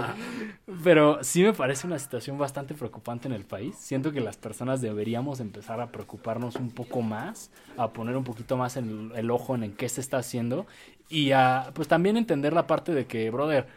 pero 0.84 1.23
sí 1.23 1.44
me 1.44 1.53
parece 1.53 1.88
una 1.88 1.99
situación 1.99 2.38
bastante 2.38 2.73
preocupante 2.73 3.27
en 3.27 3.34
el 3.34 3.45
país. 3.45 3.76
Siento 3.77 4.11
que 4.11 4.22
las 4.22 4.38
personas 4.38 4.81
deberíamos 4.81 5.39
empezar 5.39 5.80
a 5.80 5.91
preocuparnos 5.91 6.56
un 6.56 6.72
poco 6.72 7.02
más, 7.02 7.52
a 7.77 7.89
poner 7.94 8.18
un 8.18 8.23
poquito 8.23 8.57
más 8.57 8.77
el, 8.77 9.11
el 9.15 9.31
ojo 9.31 9.56
en, 9.56 9.64
en 9.64 9.73
qué 9.73 9.89
se 9.89 10.02
está 10.02 10.18
haciendo 10.18 10.68
y 11.10 11.31
a 11.31 11.72
pues 11.73 11.88
también 11.88 12.18
entender 12.18 12.53
la 12.53 12.68
parte 12.68 12.94
de 12.94 13.06
que, 13.06 13.30
brother, 13.30 13.68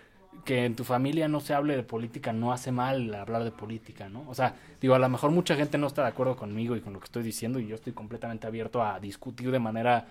que 0.45 0.65
en 0.65 0.77
tu 0.77 0.85
familia 0.85 1.29
no 1.29 1.41
se 1.41 1.55
hable 1.55 1.77
de 1.77 1.83
política 1.83 2.33
no 2.33 2.53
hace 2.53 2.73
mal 2.73 3.15
hablar 3.15 3.45
de 3.45 3.51
política, 3.51 4.09
¿no? 4.09 4.25
O 4.29 4.35
sea, 4.35 4.55
digo, 4.81 4.95
a 4.95 4.99
lo 4.99 5.09
mejor 5.09 5.31
mucha 5.31 5.57
gente 5.57 5.79
no 5.79 5.87
está 5.87 6.03
de 6.03 6.09
acuerdo 6.09 6.37
conmigo 6.37 6.77
y 6.77 6.81
con 6.81 6.93
lo 6.93 7.01
que 7.01 7.07
estoy 7.07 7.23
diciendo 7.23 7.59
y 7.59 7.67
yo 7.67 7.75
estoy 7.75 7.93
completamente 7.93 8.47
abierto 8.47 8.83
a 8.83 9.01
discutir 9.01 9.51
de 9.51 9.59
manera 9.59 10.07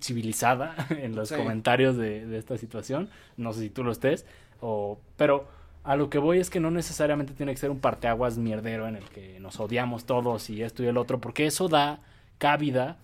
civilizada 0.00 0.74
en 0.90 1.14
los 1.14 1.32
comentarios 1.32 1.96
de, 1.96 2.26
de, 2.26 2.38
esta 2.38 2.58
situación. 2.58 3.08
No 3.36 3.52
sé 3.52 3.60
si 3.60 3.70
tú 3.70 3.84
lo 3.84 3.92
estés, 3.92 4.26
o, 4.60 4.98
pero 5.16 5.46
a 5.84 5.96
lo 5.96 6.10
que 6.10 6.18
voy 6.18 6.38
es 6.38 6.50
que 6.50 6.60
no 6.60 6.70
necesariamente 6.70 7.34
tiene 7.34 7.52
que 7.52 7.58
ser 7.58 7.70
un 7.70 7.80
parteaguas 7.80 8.38
mierdero 8.38 8.86
en 8.88 8.96
el 8.96 9.04
que 9.04 9.40
nos 9.40 9.58
odiamos 9.60 10.04
todos 10.04 10.50
y 10.50 10.62
esto 10.62 10.82
y 10.82 10.86
el 10.86 10.96
otro, 10.96 11.20
porque 11.20 11.46
eso 11.46 11.68
da 11.68 12.00
cabida 12.38 12.98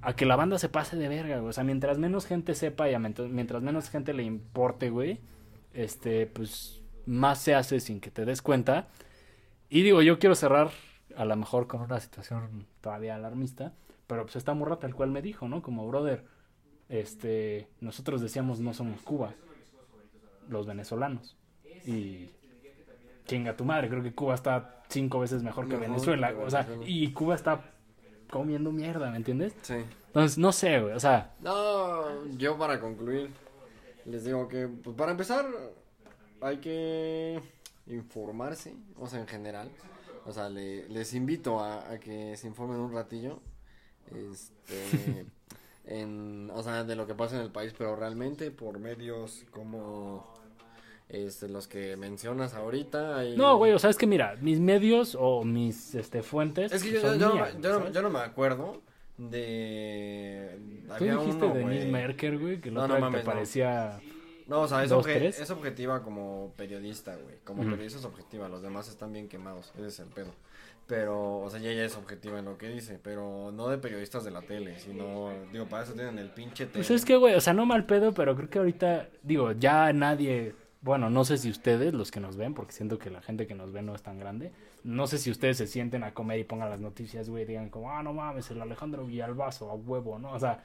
a 0.00 0.14
que 0.14 0.26
la 0.26 0.36
banda 0.36 0.58
se 0.58 0.68
pase 0.68 0.96
de 0.96 1.08
verga, 1.08 1.38
güey. 1.38 1.50
O 1.50 1.52
sea, 1.52 1.64
mientras 1.64 1.98
menos 1.98 2.26
gente 2.26 2.54
sepa 2.54 2.90
y 2.90 2.94
a 2.94 2.98
mientras 2.98 3.62
menos 3.62 3.88
gente 3.88 4.12
le 4.12 4.24
importe, 4.24 4.90
güey 4.90 5.20
este, 5.74 6.26
pues 6.26 6.82
más 7.06 7.40
se 7.40 7.54
hace 7.54 7.80
sin 7.80 8.00
que 8.00 8.10
te 8.10 8.24
des 8.24 8.42
cuenta. 8.42 8.88
Y 9.68 9.82
digo, 9.82 10.02
yo 10.02 10.18
quiero 10.18 10.34
cerrar 10.34 10.70
a 11.16 11.24
lo 11.24 11.36
mejor 11.36 11.66
con 11.66 11.80
una 11.82 12.00
situación 12.00 12.66
todavía 12.80 13.14
alarmista, 13.14 13.72
pero 14.06 14.24
pues 14.24 14.36
esta 14.36 14.54
morra 14.54 14.78
tal 14.78 14.94
cual 14.94 15.10
me 15.10 15.22
dijo, 15.22 15.48
¿no? 15.48 15.62
Como 15.62 15.86
brother, 15.86 16.24
este, 16.88 17.68
nosotros 17.80 18.20
decíamos 18.20 18.60
no 18.60 18.74
somos 18.74 19.00
Cuba, 19.02 19.34
los 20.48 20.66
venezolanos. 20.66 21.36
Y 21.86 22.30
chinga 23.26 23.56
tu 23.56 23.64
madre, 23.64 23.88
creo 23.88 24.02
que 24.02 24.14
Cuba 24.14 24.34
está 24.34 24.82
cinco 24.88 25.20
veces 25.20 25.42
mejor 25.42 25.68
que 25.68 25.76
Venezuela, 25.76 26.34
o 26.38 26.50
sea, 26.50 26.66
y 26.84 27.10
Cuba 27.12 27.34
está 27.34 27.72
comiendo 28.30 28.72
mierda, 28.72 29.10
¿me 29.10 29.16
entiendes? 29.16 29.54
Sí. 29.62 29.76
Entonces, 30.06 30.36
no 30.38 30.52
sé, 30.52 30.80
güey, 30.80 30.94
o 30.94 31.00
sea. 31.00 31.32
No, 31.40 32.26
yo 32.36 32.58
para 32.58 32.78
concluir, 32.78 33.30
les 34.06 34.24
digo 34.24 34.48
que, 34.48 34.68
pues 34.68 34.96
para 34.96 35.12
empezar, 35.12 35.46
hay 36.40 36.58
que 36.58 37.40
informarse, 37.86 38.74
o 38.98 39.06
sea, 39.06 39.20
en 39.20 39.26
general. 39.26 39.70
O 40.24 40.32
sea, 40.32 40.48
les 40.48 41.14
invito 41.14 41.60
a, 41.60 41.98
que 41.98 42.36
se 42.36 42.46
informen 42.46 42.78
un 42.78 42.92
ratillo. 42.92 43.40
Este. 44.10 45.26
en, 45.84 46.50
o 46.54 46.62
sea, 46.62 46.84
de 46.84 46.96
lo 46.96 47.06
que 47.06 47.14
pasa 47.14 47.36
en 47.36 47.42
el 47.42 47.50
país, 47.50 47.74
pero 47.76 47.96
realmente 47.96 48.50
por 48.50 48.78
medios 48.78 49.44
como 49.50 50.32
este, 51.08 51.48
los 51.48 51.66
que 51.66 51.96
mencionas 51.96 52.54
ahorita. 52.54 53.24
No, 53.36 53.56
güey, 53.58 53.72
o 53.72 53.78
sea, 53.78 53.90
es 53.90 53.96
que 53.96 54.06
mira, 54.06 54.36
mis 54.40 54.60
medios 54.60 55.16
o 55.18 55.44
mis 55.44 55.94
este, 55.94 56.22
fuentes. 56.22 56.72
Es 56.72 56.82
que 56.82 56.92
yo, 56.92 57.14
no, 57.16 58.10
me 58.10 58.18
acuerdo 58.20 58.80
de. 59.16 60.58
Tú 60.98 61.04
dijiste 61.04 61.46
de 61.48 61.58
Denise 61.58 61.86
Merker, 61.86 62.38
güey, 62.38 62.60
que 62.60 62.70
no, 62.70 62.86
no, 62.86 63.10
te 63.10 63.18
parecía. 63.18 64.00
No, 64.46 64.62
o 64.62 64.68
sea, 64.68 64.82
es, 64.84 64.90
es 65.40 65.50
objetiva 65.50 66.02
como 66.02 66.52
periodista, 66.56 67.16
güey. 67.16 67.36
Como 67.44 67.62
periodista 67.62 67.98
es 67.98 68.04
objetiva, 68.04 68.48
los 68.48 68.62
demás 68.62 68.88
están 68.88 69.12
bien 69.12 69.28
quemados, 69.28 69.72
ese 69.76 69.86
es 69.86 69.98
el 70.00 70.08
pedo. 70.08 70.32
Pero, 70.86 71.38
o 71.38 71.48
sea, 71.48 71.60
ella 71.60 71.84
es 71.84 71.96
objetiva 71.96 72.38
en 72.40 72.44
lo 72.44 72.58
que 72.58 72.68
dice, 72.68 72.98
pero 73.02 73.52
no 73.52 73.68
de 73.68 73.78
periodistas 73.78 74.24
de 74.24 74.30
la 74.30 74.42
tele, 74.42 74.78
sino, 74.78 75.30
digo, 75.52 75.66
para 75.66 75.84
eso 75.84 75.94
tienen 75.94 76.18
el 76.18 76.30
pinche 76.30 76.66
tele. 76.66 76.84
Pues 76.84 76.90
es 76.90 77.04
que, 77.04 77.16
güey, 77.16 77.34
o 77.34 77.40
sea, 77.40 77.54
no 77.54 77.64
mal 77.64 77.86
pedo, 77.86 78.12
pero 78.12 78.34
creo 78.36 78.50
que 78.50 78.58
ahorita, 78.58 79.08
digo, 79.22 79.52
ya 79.52 79.92
nadie, 79.92 80.54
bueno, 80.82 81.08
no 81.08 81.24
sé 81.24 81.38
si 81.38 81.48
ustedes, 81.48 81.94
los 81.94 82.10
que 82.10 82.20
nos 82.20 82.36
ven, 82.36 82.52
porque 82.52 82.72
siento 82.72 82.98
que 82.98 83.10
la 83.10 83.22
gente 83.22 83.46
que 83.46 83.54
nos 83.54 83.72
ve 83.72 83.80
no 83.80 83.94
es 83.94 84.02
tan 84.02 84.18
grande, 84.18 84.52
no 84.84 85.06
sé 85.06 85.18
si 85.18 85.30
ustedes 85.30 85.56
se 85.56 85.66
sienten 85.66 86.04
a 86.04 86.14
comer 86.14 86.38
y 86.40 86.44
pongan 86.44 86.70
las 86.70 86.80
noticias, 86.80 87.28
güey, 87.28 87.44
digan 87.44 87.70
como, 87.70 87.90
ah, 87.90 88.02
no 88.02 88.12
mames, 88.12 88.50
el 88.50 88.60
Alejandro 88.60 89.04
Villalbazo, 89.04 89.70
a 89.70 89.74
huevo, 89.74 90.18
¿no? 90.18 90.32
O 90.32 90.38
sea, 90.38 90.64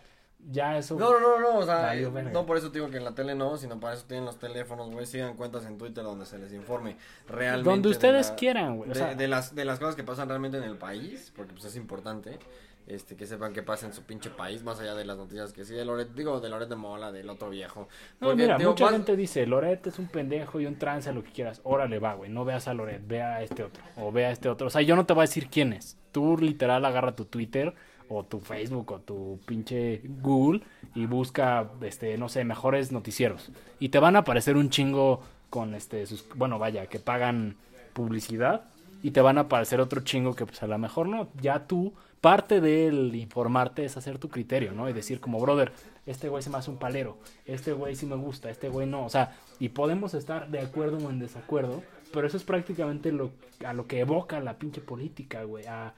ya 0.49 0.77
eso. 0.77 0.97
No, 0.97 1.11
no, 1.11 1.19
no, 1.19 1.39
no, 1.39 1.57
o 1.59 1.65
sea, 1.65 1.95
no 1.95 2.45
por 2.45 2.57
eso 2.57 2.69
digo 2.69 2.89
que 2.89 2.97
en 2.97 3.03
la 3.03 3.15
tele 3.15 3.35
no, 3.35 3.57
sino 3.57 3.79
para 3.79 3.95
eso 3.95 4.05
tienen 4.07 4.25
los 4.25 4.37
teléfonos, 4.37 4.89
güey, 4.91 5.05
sigan 5.05 5.35
cuentas 5.35 5.65
en 5.65 5.77
Twitter 5.77 6.03
donde 6.03 6.25
se 6.25 6.37
les 6.37 6.53
informe 6.53 6.97
realmente. 7.27 7.69
Donde 7.69 7.89
ustedes 7.89 8.31
quieran, 8.31 8.77
güey. 8.77 8.91
De, 9.15 9.27
las, 9.27 9.55
de 9.55 9.65
las 9.65 9.79
cosas 9.79 9.95
que 9.95 10.03
pasan 10.03 10.29
realmente 10.29 10.57
en 10.57 10.63
el 10.63 10.77
país, 10.77 11.31
porque 11.35 11.53
pues 11.53 11.65
es 11.65 11.75
importante, 11.75 12.39
este, 12.87 13.15
que 13.15 13.25
sepan 13.25 13.53
qué 13.53 13.63
pasa 13.63 13.85
en 13.85 13.93
su 13.93 14.03
pinche 14.03 14.29
país, 14.29 14.63
más 14.63 14.79
allá 14.79 14.95
de 14.95 15.05
las 15.05 15.17
noticias 15.17 15.51
que 15.51 15.65
sí, 15.65 15.73
de 15.73 15.83
Loret, 15.83 16.13
digo, 16.13 16.39
de 16.39 16.49
Loret 16.49 16.69
de 16.69 16.75
Mola, 16.75 17.11
del 17.11 17.29
otro 17.29 17.49
viejo. 17.49 17.87
no, 18.19 18.35
mira, 18.35 18.57
mucha 18.57 18.89
gente 18.89 19.15
dice, 19.15 19.45
Loret 19.45 19.87
es 19.87 19.99
un 19.99 20.07
pendejo 20.07 20.59
y 20.59 20.65
un 20.65 20.77
trance, 20.77 21.11
lo 21.11 21.23
que 21.23 21.31
quieras. 21.31 21.61
Órale, 21.63 21.99
va, 21.99 22.13
güey, 22.13 22.29
no 22.29 22.45
veas 22.45 22.67
a 22.67 22.73
Loret, 22.73 23.05
vea 23.05 23.35
a 23.35 23.43
este 23.43 23.63
otro, 23.63 23.83
o 23.97 24.11
vea 24.11 24.29
a 24.29 24.31
este 24.31 24.49
otro. 24.49 24.67
O 24.67 24.69
sea, 24.69 24.81
yo 24.81 24.95
no 24.95 25.05
te 25.05 25.13
voy 25.13 25.21
a 25.21 25.27
decir 25.27 25.49
quién 25.49 25.73
es. 25.73 25.97
Tú 26.11 26.37
literal 26.37 26.85
agarra 26.85 27.15
tu 27.15 27.25
Twitter 27.25 27.73
o 28.09 28.23
tu 28.23 28.39
Facebook 28.39 28.91
o 28.91 28.99
tu 28.99 29.39
pinche 29.45 30.01
Google 30.21 30.61
y 30.95 31.05
busca, 31.05 31.69
este, 31.81 32.17
no 32.17 32.29
sé, 32.29 32.43
mejores 32.45 32.91
noticieros. 32.91 33.51
Y 33.79 33.89
te 33.89 33.99
van 33.99 34.15
a 34.15 34.19
aparecer 34.19 34.55
un 34.55 34.69
chingo 34.69 35.21
con, 35.49 35.75
este, 35.75 36.05
sus, 36.05 36.25
bueno, 36.35 36.59
vaya, 36.59 36.87
que 36.87 36.99
pagan 36.99 37.57
publicidad 37.93 38.65
y 39.03 39.11
te 39.11 39.21
van 39.21 39.37
a 39.37 39.41
aparecer 39.41 39.79
otro 39.79 40.01
chingo 40.01 40.35
que 40.35 40.45
pues 40.45 40.61
a 40.63 40.67
lo 40.67 40.77
mejor 40.77 41.07
no. 41.07 41.29
Ya 41.41 41.67
tú, 41.67 41.93
parte 42.21 42.61
del 42.61 43.15
informarte 43.15 43.85
es 43.85 43.97
hacer 43.97 44.17
tu 44.17 44.29
criterio, 44.29 44.71
¿no? 44.71 44.89
Y 44.89 44.93
decir 44.93 45.19
como, 45.19 45.39
brother, 45.39 45.71
este 46.05 46.29
güey 46.29 46.41
se 46.41 46.49
me 46.49 46.57
hace 46.57 46.71
un 46.71 46.77
palero, 46.77 47.17
este 47.45 47.73
güey 47.73 47.95
sí 47.95 48.05
me 48.05 48.15
gusta, 48.15 48.49
este 48.49 48.69
güey 48.69 48.87
no. 48.87 49.05
O 49.05 49.09
sea, 49.09 49.35
y 49.59 49.69
podemos 49.69 50.13
estar 50.13 50.49
de 50.49 50.59
acuerdo 50.59 50.97
o 50.97 51.09
en 51.09 51.19
desacuerdo, 51.19 51.83
pero 52.13 52.27
eso 52.27 52.37
es 52.37 52.43
prácticamente 52.43 53.11
lo, 53.11 53.31
a 53.65 53.73
lo 53.73 53.87
que 53.87 53.99
evoca 53.99 54.39
la 54.39 54.57
pinche 54.57 54.81
política, 54.81 55.43
güey. 55.43 55.65
A, 55.67 55.93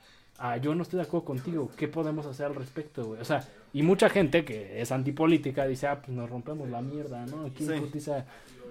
yo 0.61 0.73
no 0.73 0.83
estoy 0.83 0.97
de 0.97 1.03
acuerdo 1.03 1.25
contigo, 1.25 1.69
¿qué 1.75 1.89
podemos 1.89 2.25
hacer 2.25 2.45
al 2.45 2.55
respecto, 2.55 3.03
güey? 3.03 3.19
O 3.19 3.25
sea, 3.25 3.45
y 3.73 3.83
mucha 3.83 4.09
gente 4.09 4.45
que 4.45 4.81
es 4.81 4.91
antipolítica 4.91 5.67
dice, 5.67 5.87
ah, 5.87 6.01
pues 6.01 6.15
nos 6.15 6.29
rompemos 6.29 6.69
la 6.69 6.81
mierda, 6.81 7.25
¿no? 7.25 7.45
Aquí 7.45 7.65
sí. 7.65 8.09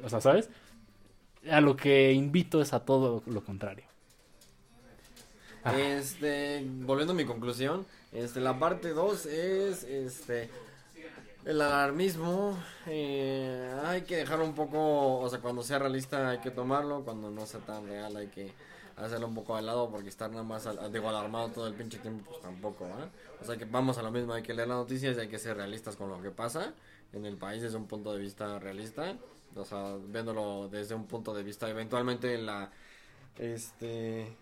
o 0.03 0.09
sea, 0.09 0.21
¿sabes? 0.21 0.49
A 1.51 1.61
lo 1.61 1.77
que 1.77 2.13
invito 2.13 2.63
es 2.63 2.73
a 2.73 2.81
todo 2.87 3.23
lo 3.27 3.45
contrario. 3.45 3.85
Este, 5.65 6.63
volviendo 6.67 7.13
a 7.13 7.17
mi 7.17 7.25
conclusión, 7.27 7.87
este, 8.13 8.41
la 8.41 8.59
parte 8.59 8.91
2 8.91 9.27
es, 9.27 9.85
este, 9.85 10.51
El 11.45 11.61
alarmismo, 11.63 12.59
eh, 12.87 13.73
hay 13.85 14.03
que 14.03 14.17
dejarlo 14.19 14.45
un 14.45 14.55
poco, 14.55 15.21
o 15.21 15.29
sea, 15.31 15.41
cuando 15.41 15.63
sea 15.63 15.79
realista 15.79 16.29
hay 16.31 16.41
que 16.41 16.51
tomarlo, 16.51 17.05
cuando 17.05 17.31
no 17.31 17.47
sea 17.47 17.61
tan 17.61 17.87
real 17.87 18.17
hay 18.17 18.29
que 18.29 18.57
hacerlo 18.97 19.29
un 19.29 19.35
poco 19.35 19.57
al 19.57 19.67
lado 19.67 19.91
porque 19.91 20.09
estar 20.11 20.31
nada 20.31 20.43
más, 20.45 20.67
al- 20.67 20.93
digo, 20.93 21.09
alarmado 21.09 21.51
todo 21.51 21.67
el 21.69 21.75
pinche 21.75 21.99
tiempo, 22.01 22.25
pues 22.29 22.41
tampoco, 22.43 22.87
¿ah? 22.87 23.11
O 23.41 23.45
sea, 23.45 23.57
que 23.57 23.65
vamos 23.67 23.99
a 23.99 24.03
lo 24.03 24.11
mismo, 24.11 24.33
hay 24.35 24.43
que 24.43 24.55
leer 24.55 24.69
las 24.69 24.79
noticias 24.79 25.17
y 25.17 25.21
hay 25.21 25.29
que 25.29 25.39
ser 25.39 25.57
realistas 25.57 25.97
con 25.97 26.11
lo 26.11 26.21
que 26.23 26.31
pasa 26.31 26.75
en 27.13 27.25
el 27.27 27.37
país 27.39 27.63
desde 27.63 27.77
un 27.77 27.87
punto 27.87 28.13
de 28.13 28.21
vista 28.21 28.59
realista, 28.59 29.17
o 29.57 29.65
sea, 29.65 29.97
viéndolo 30.09 30.69
desde 30.69 30.95
un 30.95 31.07
punto 31.07 31.35
de 31.35 31.43
vista 31.45 31.69
eventualmente 31.71 32.37
la, 32.39 32.71
este, 33.39 34.37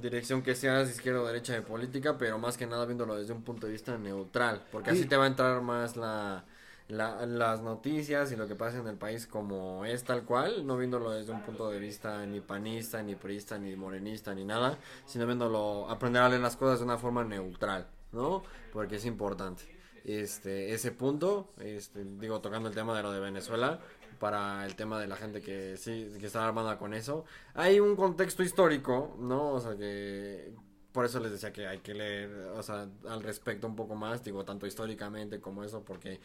dirección 0.00 0.42
que 0.42 0.54
seas, 0.54 0.88
izquierda 0.90 1.20
o 1.22 1.26
derecha 1.26 1.52
de 1.54 1.62
política, 1.62 2.16
pero 2.18 2.38
más 2.38 2.56
que 2.56 2.66
nada 2.66 2.84
viéndolo 2.86 3.16
desde 3.16 3.32
un 3.32 3.42
punto 3.42 3.66
de 3.66 3.72
vista 3.72 3.96
neutral, 3.98 4.62
porque 4.72 4.90
así 4.90 5.02
Sí. 5.02 5.08
te 5.08 5.16
va 5.16 5.24
a 5.24 5.28
entrar 5.28 5.60
más 5.62 5.96
la, 5.96 6.44
la- 6.88 7.26
las 7.26 7.62
noticias 7.62 8.30
y 8.32 8.36
lo 8.36 8.46
que 8.46 8.54
pasa 8.54 8.78
en 8.78 8.86
el 8.86 8.96
país 8.96 9.26
como 9.26 9.84
es 9.84 10.04
tal 10.04 10.22
cual, 10.24 10.66
no 10.66 10.76
viéndolo 10.76 11.10
desde 11.10 11.32
un 11.32 11.42
punto 11.42 11.68
de 11.70 11.78
vista 11.78 12.24
ni 12.26 12.40
panista, 12.40 13.02
ni 13.02 13.14
priista, 13.16 13.58
ni 13.58 13.74
morenista, 13.76 14.34
ni 14.34 14.44
nada, 14.44 14.78
sino 15.06 15.26
viéndolo, 15.26 15.88
aprender 15.90 16.22
a 16.22 16.28
leer 16.28 16.40
las 16.42 16.56
cosas 16.56 16.78
de 16.78 16.84
una 16.84 16.98
forma 16.98 17.24
neutral, 17.24 17.86
¿no? 18.12 18.42
Porque 18.72 18.96
es 18.96 19.04
importante. 19.04 19.74
Este, 20.04 20.72
ese 20.72 20.92
punto, 20.92 21.48
este, 21.58 22.04
digo, 22.04 22.40
tocando 22.40 22.68
el 22.68 22.74
tema 22.76 22.96
de 22.96 23.02
lo 23.02 23.10
de 23.10 23.18
Venezuela, 23.18 23.80
para 24.18 24.64
el 24.66 24.74
tema 24.76 24.98
de 25.00 25.06
la 25.06 25.16
gente 25.16 25.40
que 25.40 25.76
sí, 25.76 26.12
que 26.18 26.26
está 26.26 26.46
armada 26.46 26.78
con 26.78 26.94
eso. 26.94 27.24
Hay 27.54 27.78
un 27.80 27.96
contexto 27.96 28.42
histórico, 28.42 29.16
¿no? 29.20 29.50
O 29.52 29.60
sea 29.60 29.76
que 29.76 30.52
por 30.92 31.04
eso 31.04 31.20
les 31.20 31.30
decía 31.32 31.52
que 31.52 31.66
hay 31.66 31.78
que 31.78 31.92
leer, 31.94 32.30
o 32.56 32.62
sea, 32.62 32.88
al 33.08 33.22
respecto 33.22 33.66
un 33.66 33.76
poco 33.76 33.94
más, 33.94 34.24
digo, 34.24 34.44
tanto 34.44 34.66
históricamente 34.66 35.40
como 35.40 35.62
eso, 35.62 35.82
porque 35.84 36.20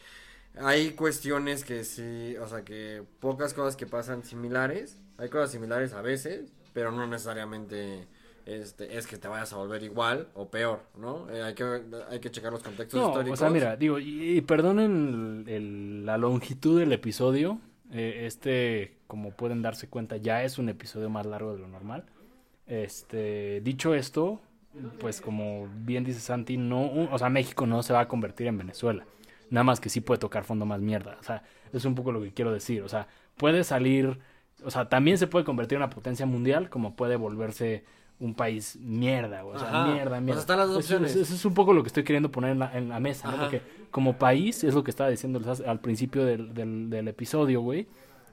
hay 0.56 0.92
cuestiones 0.92 1.64
que 1.64 1.84
sí, 1.84 2.36
o 2.38 2.46
sea, 2.48 2.64
que 2.64 3.02
pocas 3.20 3.52
cosas 3.54 3.76
que 3.76 3.86
pasan 3.86 4.24
similares, 4.24 4.98
hay 5.18 5.28
cosas 5.28 5.50
similares 5.50 5.92
a 5.92 6.00
veces, 6.02 6.52
pero 6.72 6.90
no 6.90 7.06
necesariamente 7.06 8.06
este, 8.46 8.96
es 8.98 9.06
que 9.06 9.18
te 9.18 9.28
vayas 9.28 9.52
a 9.52 9.56
volver 9.56 9.82
igual 9.82 10.28
o 10.34 10.48
peor, 10.50 10.80
¿no? 10.96 11.30
Eh, 11.30 11.42
hay, 11.42 11.54
que, 11.54 11.82
hay 12.10 12.18
que 12.20 12.30
checar 12.30 12.50
los 12.52 12.62
contextos 12.62 12.98
No, 13.00 13.08
históricos. 13.08 13.38
o 13.38 13.42
sea, 13.44 13.50
mira, 13.50 13.76
digo, 13.76 13.98
y, 13.98 14.36
y 14.38 14.40
perdonen 14.40 15.44
el- 15.46 15.52
el- 15.54 16.06
la 16.06 16.16
longitud 16.18 16.78
del 16.78 16.92
episodio. 16.92 17.60
Eh, 17.90 18.24
este, 18.26 18.96
como 19.06 19.32
pueden 19.32 19.62
darse 19.62 19.88
cuenta, 19.88 20.16
ya 20.16 20.44
es 20.44 20.58
un 20.58 20.68
episodio 20.68 21.10
más 21.10 21.26
largo 21.26 21.52
de 21.54 21.60
lo 21.60 21.68
normal. 21.68 22.04
Este, 22.66 23.60
dicho 23.60 23.94
esto, 23.94 24.40
pues 25.00 25.20
como 25.20 25.68
bien 25.84 26.04
dice 26.04 26.20
Santi, 26.20 26.56
no, 26.56 26.90
o 27.10 27.18
sea, 27.18 27.28
México 27.28 27.66
no 27.66 27.82
se 27.82 27.92
va 27.92 28.00
a 28.00 28.08
convertir 28.08 28.46
en 28.46 28.58
Venezuela. 28.58 29.04
Nada 29.50 29.64
más 29.64 29.80
que 29.80 29.90
sí 29.90 30.00
puede 30.00 30.18
tocar 30.18 30.44
fondo 30.44 30.64
más 30.64 30.80
mierda. 30.80 31.16
O 31.20 31.22
sea, 31.22 31.42
es 31.72 31.84
un 31.84 31.94
poco 31.94 32.12
lo 32.12 32.22
que 32.22 32.32
quiero 32.32 32.52
decir. 32.52 32.82
O 32.82 32.88
sea, 32.88 33.08
puede 33.36 33.64
salir, 33.64 34.18
o 34.64 34.70
sea, 34.70 34.88
también 34.88 35.18
se 35.18 35.26
puede 35.26 35.44
convertir 35.44 35.76
en 35.76 35.82
una 35.82 35.90
potencia 35.90 36.24
mundial, 36.24 36.70
como 36.70 36.96
puede 36.96 37.16
volverse 37.16 37.84
un 38.22 38.34
país 38.34 38.76
mierda, 38.80 39.44
o 39.44 39.58
sea, 39.58 39.68
Ajá. 39.68 39.86
mierda, 39.92 40.06
O 40.06 40.14
sea, 40.14 40.20
mierda. 40.20 40.40
están 40.40 40.58
las 40.58 40.68
Eso- 40.70 40.78
opciones. 40.78 41.16
Eso, 41.16 41.34
es 41.34 41.44
un 41.44 41.54
poco 41.54 41.72
lo 41.72 41.82
que 41.82 41.88
estoy 41.88 42.04
queriendo 42.04 42.30
poner 42.30 42.52
en 42.52 42.58
la, 42.60 42.76
en 42.78 42.88
la 42.88 43.00
mesa, 43.00 43.30
¿no? 43.30 43.36
Porque 43.38 43.60
como 43.90 44.14
país, 44.16 44.62
es 44.64 44.74
lo 44.74 44.82
que 44.84 44.90
estaba 44.90 45.10
diciendo 45.10 45.40
al 45.66 45.80
principio 45.80 46.24
del, 46.24 46.54
del, 46.54 46.88
del 46.88 47.08
episodio, 47.08 47.60
güey. 47.60 47.86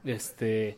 Este, 0.05 0.77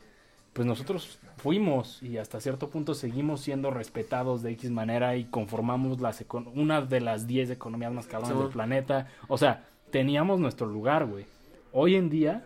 pues 0.53 0.65
nosotros 0.65 1.19
fuimos 1.37 2.01
y 2.03 2.17
hasta 2.17 2.39
cierto 2.39 2.69
punto 2.69 2.93
seguimos 2.93 3.41
siendo 3.41 3.71
respetados 3.71 4.41
de 4.41 4.51
X 4.51 4.69
manera 4.71 5.15
y 5.15 5.25
conformamos 5.25 5.99
las 6.01 6.23
una 6.55 6.81
de 6.81 7.01
las 7.01 7.27
10 7.27 7.49
economías 7.51 7.91
más 7.93 8.07
cabronas 8.07 8.35
Sí. 8.37 8.41
del 8.43 8.51
planeta. 8.51 9.07
O 9.27 9.37
sea, 9.37 9.65
teníamos 9.91 10.39
nuestro 10.39 10.67
lugar, 10.67 11.05
güey. 11.05 11.25
Hoy 11.73 11.95
en 11.95 12.09
día 12.09 12.45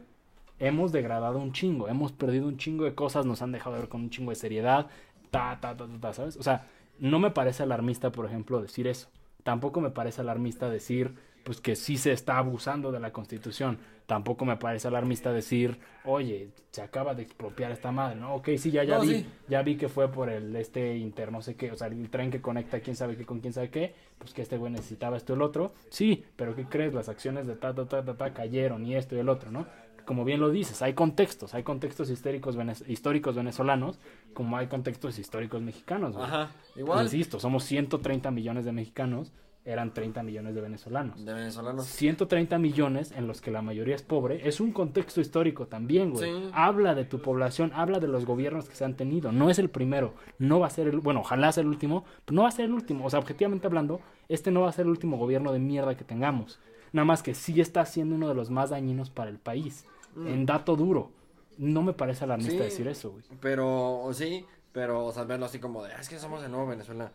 hemos 0.60 0.92
degradado 0.92 1.40
un 1.40 1.52
chingo, 1.52 1.88
hemos 1.90 2.12
perdido 2.12 2.48
un 2.48 2.58
chingo 2.58 2.86
de 2.86 2.96
cosas, 2.96 3.26
nos 3.26 3.42
han 3.42 3.52
dejado 3.52 3.76
de 3.76 3.82
ver 3.82 3.90
con 3.90 4.02
un 4.02 4.10
chingo 4.10 4.30
de 4.32 4.36
seriedad, 4.36 4.88
ta, 5.36 5.60
ta, 5.62 5.78
ta, 5.78 5.88
ta, 5.88 6.00
ta, 6.00 6.14
¿sabes? 6.14 6.38
O 6.38 6.44
sea, 6.44 6.68
no 7.00 7.20
me 7.20 7.32
parece 7.32 7.64
alarmista, 7.64 8.12
por 8.12 8.26
ejemplo, 8.26 8.62
decir 8.62 8.88
eso. 8.88 9.10
Tampoco 9.44 9.82
me 9.82 9.92
parece 9.92 10.22
alarmista 10.22 10.70
decir, 10.70 11.14
pues, 11.44 11.62
que 11.62 11.76
sí 11.76 11.98
se 11.98 12.12
está 12.12 12.38
abusando 12.38 12.92
de 12.92 13.00
la 13.00 13.12
Constitución. 13.12 13.78
Tampoco 14.08 14.46
me 14.46 14.58
parece 14.58 14.88
alarmista 14.88 15.32
decir, 15.34 15.80
oye, 16.04 16.50
se 16.72 16.82
acaba 16.84 17.16
de 17.16 17.24
expropiar 17.24 17.72
esta 17.72 17.92
madre, 17.92 18.16
¿no? 18.16 18.36
Ok, 18.36 18.50
sí, 18.58 18.70
ya, 18.72 18.84
ya 18.84 18.96
No, 18.98 19.02
vi, 19.02 19.08
sí. 19.08 19.26
ya 19.48 19.64
vi 19.64 19.78
que 19.78 19.90
fue 19.90 20.12
por 20.12 20.30
el, 20.30 20.56
este 20.56 20.96
inter, 20.98 21.32
no 21.32 21.42
sé 21.42 21.56
qué, 21.56 21.72
o 21.72 21.76
sea, 21.76 21.88
el 21.88 22.10
tren 22.12 22.30
que 22.30 22.40
conecta 22.40 22.80
quién 22.82 22.96
sabe 22.96 23.18
qué 23.18 23.26
con 23.26 23.40
quién 23.40 23.54
sabe 23.54 23.70
qué, 23.72 23.96
pues 24.20 24.34
que 24.34 24.44
este 24.44 24.58
güey 24.58 24.72
necesitaba 24.72 25.18
esto 25.18 25.34
y 25.34 25.36
el 25.38 25.42
otro. 25.42 25.74
Sí, 25.90 26.24
pero 26.36 26.56
¿qué 26.56 26.66
crees? 26.66 26.94
Las 26.94 27.10
acciones 27.10 27.48
de 27.48 27.56
ta, 27.56 27.74
ta, 27.74 27.86
ta, 27.88 28.06
ta, 28.06 28.14
ta 28.16 28.34
cayeron 28.34 28.86
y 28.86 28.96
esto 28.96 29.16
y 29.16 29.20
el 29.20 29.30
otro, 29.30 29.52
¿no? 29.52 29.66
Como 30.06 30.24
bien 30.24 30.40
lo 30.40 30.50
dices, 30.52 30.82
hay 30.82 30.94
contextos, 30.94 31.54
hay 31.56 31.64
contextos 31.64 32.10
históricos, 32.10 32.56
venez- 32.58 32.88
históricos 32.88 33.36
venezolanos, 33.36 34.00
como 34.34 34.56
hay 34.58 34.68
contextos 34.68 35.18
históricos 35.20 35.62
mexicanos, 35.62 36.14
güey. 36.14 36.26
Ajá, 36.26 36.52
igual. 36.76 37.04
Insisto, 37.06 37.40
somos 37.40 37.64
130 37.64 38.30
millones 38.32 38.66
de 38.66 38.72
mexicanos, 38.72 39.32
eran 39.68 39.96
30 39.96 40.22
millones 40.22 40.54
de 40.54 40.62
venezolanos. 40.62 41.26
De 41.26 41.34
venezolanos. 41.34 41.88
130 41.88 42.60
millones 42.60 43.12
en 43.14 43.26
los 43.26 43.42
que 43.42 43.50
la 43.50 43.64
mayoría 43.64 43.96
es 43.96 44.04
pobre, 44.04 44.48
es 44.48 44.60
un 44.60 44.72
contexto 44.72 45.22
histórico 45.22 45.66
también, 45.66 46.12
güey. 46.12 46.30
Sí. 46.32 46.50
Habla 46.54 46.94
de 46.94 47.06
tu 47.06 47.20
población, 47.20 47.72
habla 47.74 48.00
de 48.00 48.08
los 48.08 48.26
gobiernos 48.28 48.70
que 48.70 48.76
se 48.76 48.86
han 48.86 48.94
tenido. 48.96 49.32
No 49.32 49.50
es 49.50 49.58
el 49.58 49.70
primero, 49.72 50.14
no 50.38 50.60
va 50.60 50.68
a 50.68 50.70
ser 50.70 50.88
el, 50.88 51.00
bueno, 51.00 51.22
ojalá 51.22 51.52
sea 51.52 51.62
el 51.62 51.68
último, 51.68 52.06
pero 52.26 52.36
no 52.36 52.42
va 52.44 52.50
a 52.50 52.52
ser 52.52 52.66
el 52.66 52.74
último. 52.74 53.06
O 53.06 53.10
sea, 53.10 53.18
objetivamente 53.18 53.66
hablando, 53.66 54.02
este 54.30 54.52
no 54.52 54.62
va 54.62 54.70
a 54.70 54.72
ser 54.72 54.86
el 54.86 54.92
último 54.92 55.18
gobierno 55.18 55.52
de 55.52 55.58
mierda 55.58 55.98
que 55.98 56.04
tengamos. 56.04 56.60
Nada 56.94 57.06
más 57.06 57.24
que 57.24 57.34
sí 57.34 57.60
está 57.60 57.84
siendo 57.86 58.16
uno 58.16 58.30
de 58.30 58.36
los 58.36 58.52
más 58.52 58.70
dañinos 58.70 59.10
para 59.10 59.30
el 59.32 59.40
país. 59.40 59.86
En 60.16 60.46
dato 60.46 60.76
duro. 60.76 61.12
No 61.58 61.82
me 61.84 61.94
parece 61.94 62.24
alarmista 62.24 62.54
Mm. 62.54 62.58
Sí. 62.58 62.64
decir 62.64 62.88
eso, 62.88 63.12
güey. 63.12 63.24
Pero, 63.42 64.02
o 64.02 64.14
sí, 64.14 64.46
pero, 64.72 65.06
o 65.06 65.12
sea, 65.12 65.24
verlo 65.24 65.46
así 65.46 65.60
como 65.60 65.84
de, 65.84 65.94
"Ah, 65.94 66.02
es 66.02 66.10
que 66.10 66.20
somos 66.20 66.44
el 66.44 66.52
nuevo 66.52 66.68
Venezuela. 66.68 67.12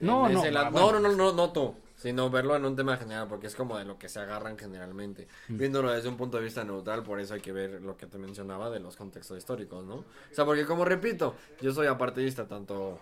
No, 0.00 0.26
En 0.28 0.34
no, 0.34 0.44
lado- 0.50 0.66
ah, 0.68 0.70
no, 0.70 0.82
bueno. 0.82 1.00
no, 1.00 1.08
no, 1.08 1.16
no, 1.16 1.32
no 1.32 1.52
tú, 1.52 1.74
sino 1.96 2.30
verlo 2.30 2.54
en 2.54 2.64
un 2.64 2.76
tema 2.76 2.96
general, 2.96 3.26
porque 3.28 3.48
es 3.48 3.56
como 3.56 3.76
de 3.78 3.84
lo 3.84 3.98
que 3.98 4.08
se 4.08 4.20
agarran 4.20 4.56
generalmente. 4.56 5.26
Mm. 5.48 5.56
Viéndolo 5.58 5.90
desde 5.90 6.08
un 6.08 6.16
punto 6.16 6.36
de 6.36 6.44
vista 6.44 6.62
neutral, 6.62 7.02
por 7.02 7.18
eso 7.18 7.34
hay 7.34 7.40
que 7.40 7.50
ver 7.52 7.82
lo 7.82 7.96
que 7.96 8.06
te 8.06 8.16
mencionaba 8.18 8.70
de 8.70 8.78
los 8.78 8.94
contextos 8.96 9.36
históricos, 9.38 9.84
¿no? 9.84 9.94
O 9.96 10.04
sea, 10.30 10.44
porque 10.44 10.64
como 10.66 10.84
repito, 10.84 11.34
yo 11.60 11.72
soy 11.72 11.86
apartidista 11.88 12.46
tanto 12.46 12.98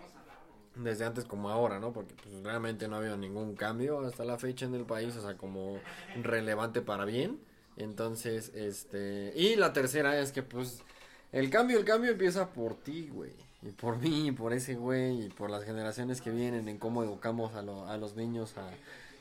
desde 0.75 1.05
antes 1.05 1.25
como 1.25 1.49
ahora, 1.49 1.79
¿no? 1.79 1.91
Porque 1.91 2.15
pues, 2.15 2.43
realmente 2.43 2.87
no 2.87 2.95
ha 2.95 2.99
habido 2.99 3.17
ningún 3.17 3.55
cambio 3.55 3.99
hasta 4.01 4.23
la 4.23 4.37
fecha 4.37 4.65
en 4.65 4.73
el 4.75 4.85
país, 4.85 5.15
o 5.17 5.21
sea, 5.21 5.35
como 5.37 5.77
relevante 6.23 6.81
para 6.81 7.05
bien. 7.05 7.39
Entonces, 7.77 8.51
este... 8.55 9.33
Y 9.35 9.55
la 9.55 9.73
tercera 9.73 10.19
es 10.19 10.31
que, 10.31 10.43
pues, 10.43 10.81
el 11.31 11.49
cambio, 11.49 11.77
el 11.79 11.85
cambio 11.85 12.11
empieza 12.11 12.49
por 12.49 12.75
ti, 12.75 13.09
güey. 13.13 13.31
Y 13.63 13.69
por 13.71 13.97
mí, 13.97 14.27
y 14.27 14.31
por 14.31 14.53
ese 14.53 14.75
güey, 14.75 15.25
y 15.25 15.29
por 15.29 15.49
las 15.49 15.63
generaciones 15.63 16.21
que 16.21 16.29
vienen, 16.31 16.67
en 16.69 16.77
cómo 16.77 17.03
educamos 17.03 17.53
a, 17.55 17.61
lo- 17.61 17.87
a 17.87 17.97
los 17.97 18.15
niños, 18.15 18.55
a 18.57 18.69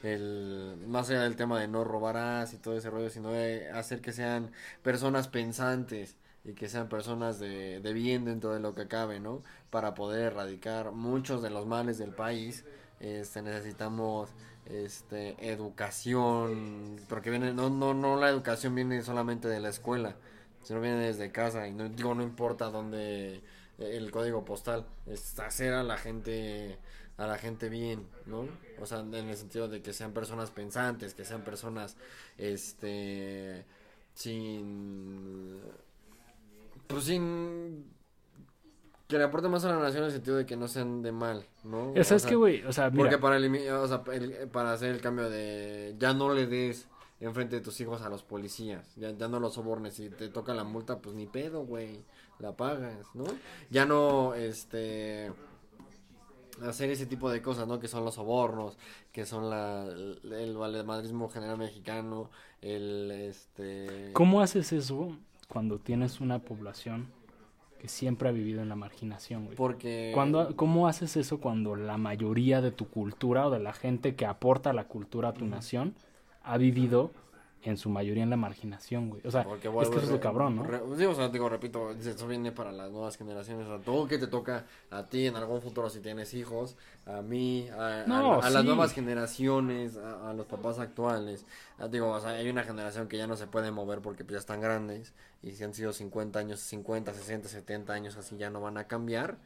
el, 0.03 0.77
más 0.87 1.11
allá 1.11 1.23
del 1.23 1.37
tema 1.37 1.59
de 1.61 1.69
no 1.69 1.83
robarás 1.85 2.53
y 2.53 2.59
todo 2.59 2.77
ese 2.77 2.91
rollo, 2.91 3.11
sino 3.11 3.31
de 3.31 3.71
hacer 3.71 4.01
que 4.01 4.13
sean 4.13 4.51
personas 4.83 5.29
pensantes 5.29 6.17
y 6.45 6.53
que 6.53 6.69
sean 6.69 6.89
personas 6.89 7.41
de, 7.41 7.81
de 7.81 7.93
bien 7.93 8.25
dentro 8.25 8.53
de 8.53 8.61
lo 8.61 8.75
que 8.75 8.87
cabe, 8.87 9.21
¿no? 9.21 9.43
Para 9.71 9.95
poder 9.95 10.33
erradicar 10.33 10.93
muchos 10.93 11.43
de 11.43 11.51
los 11.51 11.67
males 11.67 11.99
del 11.99 12.11
país, 12.13 12.65
este, 13.01 13.43
necesitamos 13.43 14.31
este 14.71 15.37
educación 15.53 16.97
porque 17.09 17.31
viene 17.31 17.53
no 17.53 17.71
no 17.71 17.95
no 17.95 18.17
la 18.17 18.29
educación 18.29 18.75
viene 18.75 19.03
solamente 19.03 19.49
de 19.49 19.61
la 19.61 19.69
escuela 19.69 20.17
sino 20.63 20.81
viene 20.81 20.99
desde 21.07 21.31
casa 21.31 21.69
y 21.69 21.73
no 21.73 21.89
digo 21.89 22.15
no 22.15 22.23
importa 22.23 22.67
dónde 22.67 23.43
el 23.79 24.11
código 24.11 24.45
postal 24.45 24.87
es 25.07 25.39
hacer 25.39 25.73
a 25.73 25.83
la 25.83 25.97
gente 25.97 26.79
a 27.17 27.27
la 27.27 27.39
gente 27.39 27.69
bien 27.69 28.07
no 28.27 28.49
o 28.81 28.87
sea 28.87 29.01
en 29.01 29.15
el 29.15 29.37
sentido 29.37 29.69
de 29.69 29.83
que 29.83 29.93
sean 29.93 30.13
personas 30.13 30.51
pensantes 30.51 31.15
que 31.15 31.25
sean 31.25 31.43
personas 31.43 31.97
este 32.37 33.65
sin 34.15 35.61
pues 36.89 37.05
sin 37.05 37.96
que 39.09 39.19
le 39.19 39.25
aporte 39.25 39.49
más 39.49 39.65
a 39.65 39.69
la 39.69 39.79
nación 39.79 39.99
en 40.03 40.07
el 40.07 40.13
sentido 40.13 40.37
de 40.37 40.47
que 40.47 40.57
no 40.57 40.69
sean 40.69 41.03
de 41.03 41.13
mal, 41.13 41.45
¿no? 41.65 41.93
Esa 41.95 42.15
O 42.15 42.17
es 42.17 42.23
sea, 42.23 42.29
que, 42.29 42.37
güey, 42.37 42.63
o 42.65 42.73
sea, 42.73 42.91
mira, 42.91 43.03
porque 43.03 43.19
para 43.19 43.37
o 43.37 43.89
sea, 43.89 44.03
el- 44.13 44.49
para 44.49 44.73
hacer 44.73 44.91
el 44.91 45.01
cambio 45.01 45.31
de 45.31 45.95
ya 45.99 46.13
no 46.13 46.33
le 46.35 46.47
des 46.47 46.89
enfrente 47.21 47.57
de 47.57 47.63
tus 47.63 47.81
hijos 47.81 48.03
a 48.03 48.09
los 48.09 48.23
policías, 48.23 48.95
ya, 48.97 49.11
ya 49.11 49.29
no 49.29 49.41
los 49.41 49.55
sobornes, 49.55 49.95
si 49.95 50.11
te 50.11 50.29
toca 50.29 50.55
la 50.55 50.65
multa, 50.65 50.99
pues 50.99 51.15
ni 51.15 51.27
pedo, 51.27 51.65
güey, 51.65 52.05
la 52.41 52.57
pagas, 52.57 53.07
¿no? 53.15 53.25
Ya 53.71 53.87
no, 53.87 54.35
este, 54.35 55.33
hacer 56.67 56.91
ese 56.91 57.07
tipo 57.07 57.31
de 57.31 57.41
cosas, 57.43 57.67
¿no? 57.69 57.79
Que 57.79 57.89
son 57.89 58.05
los 58.05 58.15
sobornos, 58.15 58.77
que 59.13 59.25
son 59.25 59.49
la, 59.51 59.85
el, 59.87 60.33
el 60.33 60.57
valemadrismo 60.57 61.29
general 61.29 61.59
mexicano, 61.59 62.31
el, 62.61 63.11
este... 63.11 64.11
¿cómo 64.13 64.41
haces 64.41 64.73
eso 64.73 65.17
cuando 65.49 65.79
tienes 65.79 66.21
una 66.21 66.41
población 66.41 67.07
que 67.79 67.89
siempre 67.89 68.29
ha 68.29 68.33
vivido 68.33 68.63
en 68.63 68.69
la 68.69 68.77
marginación, 68.77 69.45
güey? 69.45 69.57
Porque... 69.57 70.11
Cuando, 70.15 70.57
¿Cómo 70.57 70.89
haces 70.89 71.17
eso 71.17 71.41
cuando 71.41 71.77
la 71.77 71.99
mayoría 71.99 72.61
de 72.61 72.71
tu 72.71 72.89
cultura 72.89 73.47
o 73.47 73.51
de 73.51 73.59
la 73.59 73.73
gente 73.73 74.15
que 74.15 74.27
aporta 74.27 74.73
la 74.73 74.85
cultura 74.85 75.31
a 75.31 75.33
tu 75.35 75.47
nación 75.47 75.95
ha 76.43 76.59
vivido 76.59 77.11
en 77.67 77.77
su 77.77 77.91
mayoría 77.91 78.23
en 78.23 78.31
la 78.31 78.37
marginación, 78.37 79.11
güey. 79.11 79.21
O 79.27 79.31
sea, 79.31 79.43
Porque 79.45 79.69
es 79.69 79.75
que 79.89 79.97
eso 79.97 79.99
es 80.07 80.11
lo 80.11 80.21
cabrón, 80.21 80.57
¿no? 80.57 80.63
re- 80.63 80.81
sí, 80.97 81.05
o 81.05 81.15
sea, 81.15 81.29
digo, 81.29 81.49
repito, 81.49 81.91
eso 81.91 82.27
viene 82.29 82.53
para 82.53 82.71
las 82.71 82.91
nuevas 82.93 83.17
generaciones. 83.17 83.67
O 83.67 83.77
sea, 83.77 83.85
todo 83.85 84.07
que 84.07 84.19
te 84.19 84.29
toca 84.29 84.67
a 84.91 85.05
ti 85.07 85.27
en 85.27 85.35
algún 85.37 85.61
futuro 85.61 85.91
si 85.91 86.01
tienes 86.01 86.33
hijos, 86.35 86.77
a 87.07 87.23
mí, 87.23 87.69
a, 87.71 88.03
a- 88.03 88.07
No, 88.07 88.41
a 88.41 88.51
las 88.51 88.65
nuevas 88.65 88.93
generaciones, 88.93 89.97
a, 89.97 90.31
a 90.31 90.33
los 90.33 90.47
papás 90.47 90.79
actuales. 90.79 91.45
Ah, 91.79 91.89
Digo, 91.89 92.11
o 92.11 92.21
sea, 92.21 92.31
hay 92.31 92.49
una 92.49 92.63
generación 92.63 93.09
que 93.09 93.17
ya 93.19 93.27
no 93.27 93.37
se 93.37 93.47
puede 93.49 93.71
mover 93.73 94.01
porque 94.01 94.25
pues, 94.25 94.33
ya 94.35 94.39
están 94.39 94.61
grandes. 94.61 95.13
Y 95.43 95.51
si 95.53 95.65
han 95.65 95.75
sido 95.75 95.93
50 95.93 96.39
años, 96.39 96.61
50, 96.61 97.13
60, 97.15 97.49
70 97.49 97.93
años 97.93 98.17
así 98.17 98.37
ya 98.37 98.49
no 98.51 98.61
van 98.61 98.79
a 98.79 98.85
cambiar. 98.87 99.39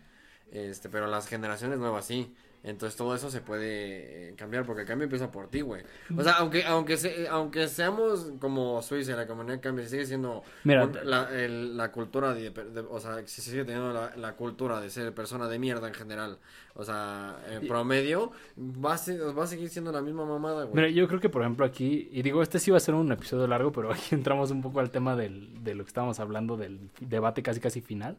Este, 0.53 0.89
pero 0.89 1.07
las 1.07 1.27
generaciones 1.27 1.79
nuevas 1.79 2.05
sí. 2.05 2.35
Entonces 2.63 2.95
todo 2.95 3.15
eso 3.15 3.31
se 3.31 3.41
puede 3.41 4.29
eh, 4.31 4.35
cambiar 4.37 4.67
porque 4.67 4.83
el 4.83 4.87
cambio 4.87 5.05
empieza 5.05 5.31
por 5.33 5.49
ti, 5.49 5.63
güey. 5.63 5.83
O 6.15 6.23
sea, 6.23 6.35
aunque 6.35 6.63
aunque 6.67 6.99
se- 6.99 7.27
aunque 7.29 7.69
seamos 7.69 8.33
como 8.39 8.83
Suiza, 8.83 9.17
la 9.17 9.27
comunidad 9.27 9.61
cambia, 9.63 9.89
sigue 9.89 10.05
siendo 10.05 10.43
Mira, 10.65 10.85
un- 10.85 10.99
la, 11.05 11.31
el- 11.35 11.77
la 11.79 11.91
cultura 11.91 12.35
de, 12.35 12.51
de- 12.51 12.81
o 12.81 13.01
sea, 13.01 13.27
se 13.27 13.41
sigue 13.41 13.65
teniendo 13.65 13.95
la, 13.95 14.15
la 14.17 14.37
cultura 14.37 14.79
de 14.79 14.91
ser 14.91 15.15
persona 15.15 15.49
de 15.49 15.59
mierda 15.59 15.89
en 15.89 15.95
general. 15.95 16.39
O 16.75 16.85
sea, 16.85 17.39
en 17.51 17.67
promedio 17.67 18.31
va 18.59 18.95
a, 18.95 19.33
va 19.33 19.45
a 19.45 19.47
seguir 19.47 19.71
siendo 19.71 19.91
la 19.91 20.03
misma 20.03 20.27
mamada, 20.27 20.65
güey. 20.65 20.75
Mira, 20.77 20.89
yo 20.91 21.09
creo 21.09 21.19
que 21.21 21.31
por 21.31 21.41
ejemplo 21.41 21.65
aquí, 21.65 22.11
y 22.13 22.21
digo, 22.21 22.43
este 22.43 22.59
sí 22.59 22.71
va 22.71 22.77
a 22.77 22.81
ser 22.81 22.95
un 22.95 23.11
episodio 23.11 23.47
largo, 23.47 23.73
pero 23.73 23.91
aquí 23.93 24.15
entramos 24.15 24.51
un 24.51 24.61
poco 24.61 24.81
al 24.81 24.91
tema 24.91 25.17
del, 25.17 25.65
de 25.65 25.75
lo 25.75 25.83
que 25.85 25.89
estábamos 25.89 26.21
hablando, 26.21 26.59
del 26.59 26.79
debate 27.01 27.43
casi 27.43 27.59
casi 27.59 27.81
final. 27.81 28.19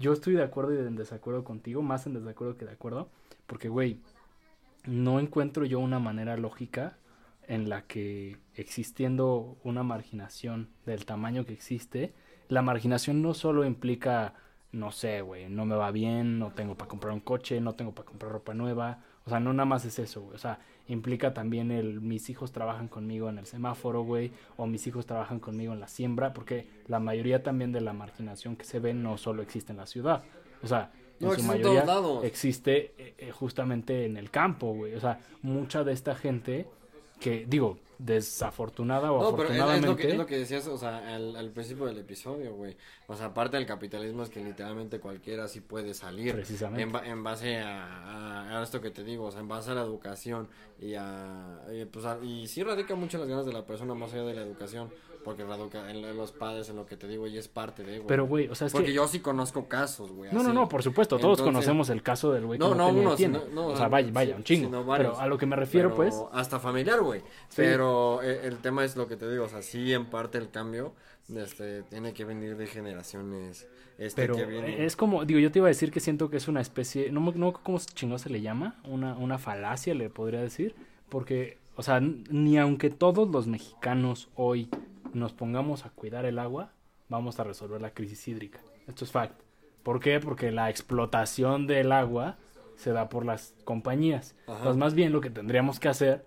Yo 0.00 0.12
estoy 0.12 0.34
de 0.34 0.42
acuerdo 0.42 0.74
y 0.74 0.78
en 0.78 0.96
desacuerdo 0.96 1.44
contigo, 1.44 1.80
más 1.80 2.06
en 2.06 2.14
desacuerdo 2.14 2.56
que 2.56 2.64
de 2.64 2.72
acuerdo, 2.72 3.08
porque, 3.46 3.68
güey, 3.68 3.98
no 4.84 5.20
encuentro 5.20 5.64
yo 5.64 5.78
una 5.78 5.98
manera 5.98 6.36
lógica 6.36 6.96
en 7.46 7.68
la 7.68 7.82
que 7.82 8.38
existiendo 8.54 9.56
una 9.64 9.82
marginación 9.82 10.68
del 10.86 11.04
tamaño 11.04 11.44
que 11.44 11.52
existe, 11.52 12.14
la 12.48 12.62
marginación 12.62 13.22
no 13.22 13.34
solo 13.34 13.64
implica, 13.64 14.34
no 14.72 14.92
sé, 14.92 15.22
güey, 15.22 15.48
no 15.48 15.64
me 15.64 15.74
va 15.74 15.90
bien, 15.90 16.38
no 16.38 16.50
tengo 16.50 16.76
para 16.76 16.88
comprar 16.88 17.12
un 17.12 17.20
coche, 17.20 17.60
no 17.60 17.74
tengo 17.74 17.92
para 17.94 18.06
comprar 18.06 18.32
ropa 18.32 18.54
nueva, 18.54 19.00
o 19.24 19.30
sea, 19.30 19.40
no 19.40 19.52
nada 19.52 19.66
más 19.66 19.84
es 19.84 19.98
eso, 19.98 20.22
güey, 20.22 20.34
o 20.34 20.38
sea, 20.38 20.58
implica 20.88 21.32
también 21.32 21.70
el 21.70 22.00
mis 22.00 22.28
hijos 22.30 22.52
trabajan 22.52 22.88
conmigo 22.88 23.28
en 23.28 23.38
el 23.38 23.46
semáforo, 23.46 24.02
güey, 24.02 24.32
o 24.56 24.66
mis 24.66 24.86
hijos 24.86 25.06
trabajan 25.06 25.40
conmigo 25.40 25.72
en 25.72 25.80
la 25.80 25.88
siembra, 25.88 26.32
porque 26.32 26.68
la 26.86 27.00
mayoría 27.00 27.42
también 27.42 27.72
de 27.72 27.80
la 27.80 27.92
marginación 27.92 28.56
que 28.56 28.64
se 28.64 28.80
ve 28.80 28.94
no 28.94 29.16
solo 29.18 29.42
existe 29.42 29.72
en 29.72 29.78
la 29.78 29.86
ciudad, 29.86 30.22
o 30.62 30.66
sea, 30.66 30.92
en 31.20 31.28
No, 31.28 31.34
su 31.34 31.42
mayoría 31.42 31.84
existe 32.24 32.92
eh, 32.98 33.14
eh, 33.18 33.30
justamente 33.30 34.04
en 34.06 34.16
el 34.16 34.30
campo, 34.30 34.72
güey, 34.74 34.94
o 34.94 35.00
sea, 35.00 35.20
mucha 35.42 35.84
de 35.84 35.92
esta 35.92 36.14
gente 36.14 36.66
que, 37.20 37.46
digo, 37.46 37.78
desafortunada 37.98 39.12
o 39.12 39.22
No, 39.30 39.36
pero 39.36 39.48
es, 39.50 39.54
es 39.76 39.82
lo 39.86 39.96
que, 39.96 40.10
es 40.10 40.16
lo 40.16 40.26
que 40.26 40.38
decías, 40.38 40.66
o 40.66 40.76
sea, 40.76 41.14
al, 41.14 41.36
al 41.36 41.50
principio 41.50 41.86
del 41.86 41.98
episodio, 41.98 42.54
güey. 42.54 42.76
O 43.06 43.14
sea, 43.14 43.26
aparte 43.26 43.56
del 43.56 43.66
capitalismo 43.66 44.24
es 44.24 44.28
que 44.28 44.42
literalmente 44.42 44.98
cualquiera 44.98 45.46
sí 45.46 45.60
puede 45.60 45.94
salir. 45.94 46.34
Precisamente. 46.34 46.82
En, 46.82 47.06
en 47.06 47.22
base 47.22 47.58
a, 47.58 47.84
a- 47.86 48.58
a 48.60 48.62
esto 48.64 48.80
que 48.80 48.90
te 48.90 49.04
digo, 49.04 49.26
o 49.26 49.30
sea, 49.30 49.40
en 49.40 49.48
base 49.48 49.70
a 49.70 49.74
la 49.74 49.82
educación 49.82 50.48
y 50.80 50.94
a... 50.94 51.60
Y, 51.72 51.84
pues, 51.84 52.04
a- 52.04 52.18
y 52.24 52.48
sí 52.48 52.62
radica 52.64 52.94
mucho 52.96 53.18
las 53.18 53.28
ganas 53.28 53.46
de 53.46 53.52
la 53.52 53.64
persona 53.64 53.94
más 53.94 54.12
allá 54.12 54.24
de 54.24 54.34
la 54.34 54.42
educación, 54.42 54.90
porque 55.24 55.44
radica 55.44 55.90
en, 55.90 56.16
los 56.16 56.32
padres, 56.32 56.68
en 56.68 56.76
lo 56.76 56.86
que 56.86 56.96
te 56.96 57.06
digo, 57.08 57.26
y 57.26 57.38
es 57.38 57.48
parte 57.48 57.82
de, 57.82 57.98
güey. 57.98 58.06
Pero, 58.08 58.26
güey, 58.26 58.48
o 58.48 58.54
sea, 58.54 58.66
es 58.66 58.72
Porque 58.72 58.88
que... 58.88 58.94
yo 58.94 59.06
sí 59.08 59.20
conozco 59.20 59.68
casos, 59.68 60.12
güey. 60.12 60.30
No, 60.32 60.42
no, 60.42 60.48
así. 60.48 60.54
no, 60.54 60.68
por 60.68 60.82
supuesto, 60.82 61.16
todos 61.18 61.38
Entonces- 61.38 61.54
conocemos 61.54 61.90
el 61.90 62.02
caso 62.02 62.32
del 62.32 62.46
güey 62.46 62.58
que 62.58 62.64
No, 62.64 62.74
no, 62.74 62.76
no, 62.76 62.86
tenía 62.88 63.02
uno, 63.02 63.16
sino- 63.16 63.42
no, 63.52 63.66
o 63.68 63.76
sea, 63.76 63.86
no, 63.86 63.90
vaya, 63.90 64.06
sí, 64.08 64.12
vaya, 64.12 64.36
un 64.36 64.44
chingo. 64.44 64.66
sino 64.66 64.84
varios. 64.84 65.12
pero 65.12 65.20
a 65.22 65.26
lo 65.26 65.38
que 65.38 65.46
me 65.46 65.56
refiero, 65.56 65.94
pues... 65.94 66.14
Hasta 66.32 66.58
familiar, 66.58 67.00
güey. 67.00 67.22
Pero 67.56 68.22
eh, 68.22 68.40
el 68.44 68.58
tema 68.58 68.84
es 68.84 68.96
lo 68.96 69.06
que 69.06 69.16
te 69.16 69.30
digo, 69.30 69.44
o 69.44 69.48
sea, 69.48 69.62
sí, 69.62 69.92
en 69.92 70.06
parte 70.06 70.38
el 70.38 70.50
cambio 70.50 70.92
este, 71.36 71.82
tiene 71.84 72.12
que 72.12 72.24
venir 72.24 72.56
de 72.56 72.66
generaciones. 72.66 73.66
Este, 73.98 74.22
Pero 74.22 74.36
que 74.36 74.46
viene. 74.46 74.84
es 74.84 74.96
como, 74.96 75.24
digo, 75.24 75.38
yo 75.38 75.52
te 75.52 75.58
iba 75.58 75.68
a 75.68 75.68
decir 75.68 75.90
que 75.92 76.00
siento 76.00 76.30
que 76.30 76.36
es 76.38 76.48
una 76.48 76.60
especie, 76.60 77.12
no, 77.12 77.32
no 77.34 77.52
cómo 77.52 77.78
chingón 77.78 78.18
se 78.18 78.30
le 78.30 78.40
llama, 78.40 78.80
una, 78.84 79.14
una 79.14 79.38
falacia 79.38 79.94
le 79.94 80.10
podría 80.10 80.40
decir, 80.40 80.74
porque, 81.08 81.58
o 81.76 81.82
sea, 81.82 82.00
ni 82.00 82.58
aunque 82.58 82.90
todos 82.90 83.28
los 83.28 83.46
mexicanos 83.46 84.28
hoy 84.34 84.68
nos 85.12 85.32
pongamos 85.32 85.86
a 85.86 85.90
cuidar 85.90 86.24
el 86.24 86.38
agua, 86.38 86.72
vamos 87.08 87.38
a 87.40 87.44
resolver 87.44 87.80
la 87.80 87.90
crisis 87.90 88.26
hídrica. 88.28 88.60
Esto 88.86 89.04
es 89.04 89.12
fact. 89.12 89.40
¿Por 89.82 90.00
qué? 90.00 90.20
Porque 90.20 90.50
la 90.50 90.70
explotación 90.70 91.66
del 91.66 91.92
agua 91.92 92.36
se 92.76 92.92
da 92.92 93.08
por 93.08 93.24
las 93.24 93.54
compañías. 93.64 94.34
Ajá. 94.46 94.58
Entonces, 94.58 94.78
más 94.78 94.94
bien 94.94 95.12
lo 95.12 95.20
que 95.20 95.30
tendríamos 95.30 95.80
que 95.80 95.88
hacer 95.88 96.24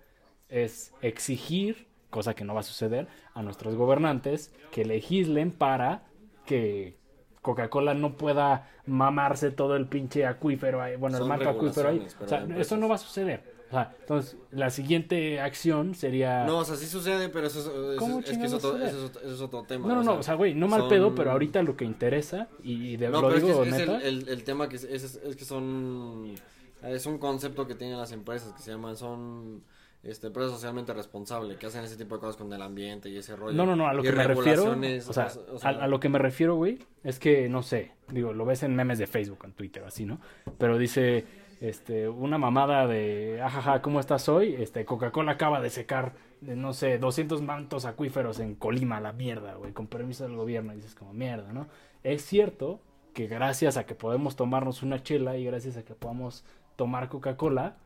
es 0.49 0.93
exigir, 1.01 1.87
cosa 2.09 2.33
que 2.33 2.43
no 2.43 2.53
va 2.53 2.61
a 2.61 2.63
suceder, 2.63 3.07
a 3.33 3.41
nuestros 3.41 3.75
gobernantes 3.75 4.53
que 4.71 4.85
legislen 4.85 5.51
para 5.51 6.03
que 6.45 6.97
Coca-Cola 7.41 7.93
no 7.93 8.17
pueda 8.17 8.69
mamarse 8.85 9.51
todo 9.51 9.75
el 9.75 9.87
pinche 9.87 10.25
acuífero 10.25 10.81
ahí, 10.81 10.95
bueno, 10.95 11.17
el 11.17 11.25
manto 11.25 11.49
acuífero 11.49 11.89
ahí. 11.89 12.07
O 12.21 12.27
sea, 12.27 12.45
eso 12.57 12.77
no 12.77 12.87
va 12.87 12.95
a 12.95 12.99
suceder. 12.99 13.54
O 13.69 13.71
sea, 13.71 13.95
entonces, 13.99 14.37
la 14.51 14.69
siguiente 14.69 15.39
acción 15.39 15.95
sería... 15.95 16.45
No, 16.45 16.59
o 16.59 16.65
sea, 16.65 16.75
sí 16.75 16.85
sucede, 16.85 17.29
pero 17.29 17.47
eso, 17.47 17.59
es- 17.59 17.65
eso, 17.65 17.95
¿Cómo 17.97 18.19
es, 18.19 18.25
que 18.37 18.45
es 18.45 18.53
otro, 18.53 18.71
sucede? 18.73 18.87
eso 18.89 18.97
es 18.97 19.03
otro- 19.05 19.21
eso 19.21 19.33
es 19.33 19.41
otro 19.41 19.63
tema. 19.63 19.87
no, 19.87 19.95
no, 19.95 20.03
no, 20.03 20.13
o 20.19 20.23
sea, 20.23 20.35
güey, 20.35 20.53
no 20.53 20.67
mal 20.67 20.81
son- 20.81 20.89
pedo, 20.89 21.15
pero 21.15 21.31
ahorita 21.31 21.63
lo 21.63 21.75
que 21.75 21.83
interesa, 21.85 22.47
y, 22.63 22.95
de, 22.97 23.09
No, 23.09 23.21
lo 23.21 23.27
pero 23.29 23.37
es 23.39 23.45
digo 23.45 23.63
que 23.63 23.69
es, 23.69 23.75
neta, 23.77 23.97
el, 23.97 24.03
el, 24.23 24.29
el 24.29 24.43
tema 24.43 24.69
que 24.69 24.75
es, 24.75 24.83
es, 24.83 25.35
que 25.35 25.45
son... 25.45 26.35
Es 26.83 27.05
un 27.07 27.17
concepto 27.17 27.65
que 27.67 27.73
tienen 27.73 27.97
las 27.97 28.11
empresas 28.11 28.53
que 28.53 28.61
se 28.61 28.71
llaman, 28.71 28.95
son... 28.95 29.63
Este, 30.03 30.27
empresas 30.27 30.51
socialmente 30.51 30.93
responsables, 30.93 31.57
que 31.57 31.65
hacen 31.65 31.83
ese 31.83 31.97
tipo 31.97 32.13
de 32.13 32.21
cosas 32.21 32.35
con 32.35 32.53
el 32.53 32.61
ambiente 32.61 33.09
y 33.09 33.17
ese 33.17 33.35
rollo. 33.35 33.57
No, 33.57 33.65
no, 33.65 33.75
no, 33.75 33.87
a 33.87 33.93
lo 33.95 34.01
Y 34.01 34.03
que 34.03 34.11
me 34.11 34.23
refiero, 34.23 34.65
o 34.69 35.13
sea, 35.13 35.31
o 35.51 35.57
sea, 35.57 35.71
a, 35.71 35.85
a 35.85 35.87
lo 35.87 35.99
que 35.99 36.09
me 36.09 36.19
refiero, 36.19 36.53
güey, 36.53 36.77
es 37.03 37.17
que, 37.17 37.49
no 37.49 37.63
sé, 37.63 37.93
digo, 38.11 38.31
lo 38.31 38.45
ves 38.45 38.61
en 38.61 38.75
memes 38.75 38.99
de 38.99 39.07
Facebook, 39.07 39.39
en 39.45 39.53
Twitter, 39.53 39.83
así, 39.83 40.05
¿no? 40.05 40.21
Pero 40.59 40.77
dice, 40.77 41.25
este, 41.61 42.07
una 42.09 42.37
mamada 42.37 42.87
de, 42.87 43.41
ajaja, 43.41 43.81
¿cómo 43.81 43.99
estás 43.99 44.27
hoy? 44.29 44.55
Este, 44.55 44.85
Coca-Cola 44.85 45.33
acaba 45.33 45.61
de 45.61 45.69
secar, 45.69 46.13
no 46.41 46.73
sé, 46.73 46.97
200 46.97 47.41
mantos 47.41 47.85
acuíferos 47.85 48.39
en 48.39 48.55
Colima, 48.55 48.99
la 48.99 49.13
mierda, 49.13 49.55
güey, 49.55 49.71
con 49.73 49.87
permiso 49.87 50.25
del 50.25 50.35
gobierno, 50.35 50.73
y 50.73 50.77
dices 50.77 50.95
como, 50.95 51.13
mierda, 51.13 51.53
¿no? 51.53 51.67
Es 52.03 52.23
cierto 52.25 52.79
que 53.13 53.27
gracias 53.27 53.77
a 53.77 53.85
que 53.85 53.95
podemos 53.95 54.35
tomarnos 54.35 54.83
una 54.83 55.01
chela 55.01 55.37
y 55.37 55.45
gracias 55.45 55.77
a 55.77 55.83
que 55.85 55.95
podamos 55.95 56.43
tomar 56.75 57.09
Coca-Cola, 57.09 57.77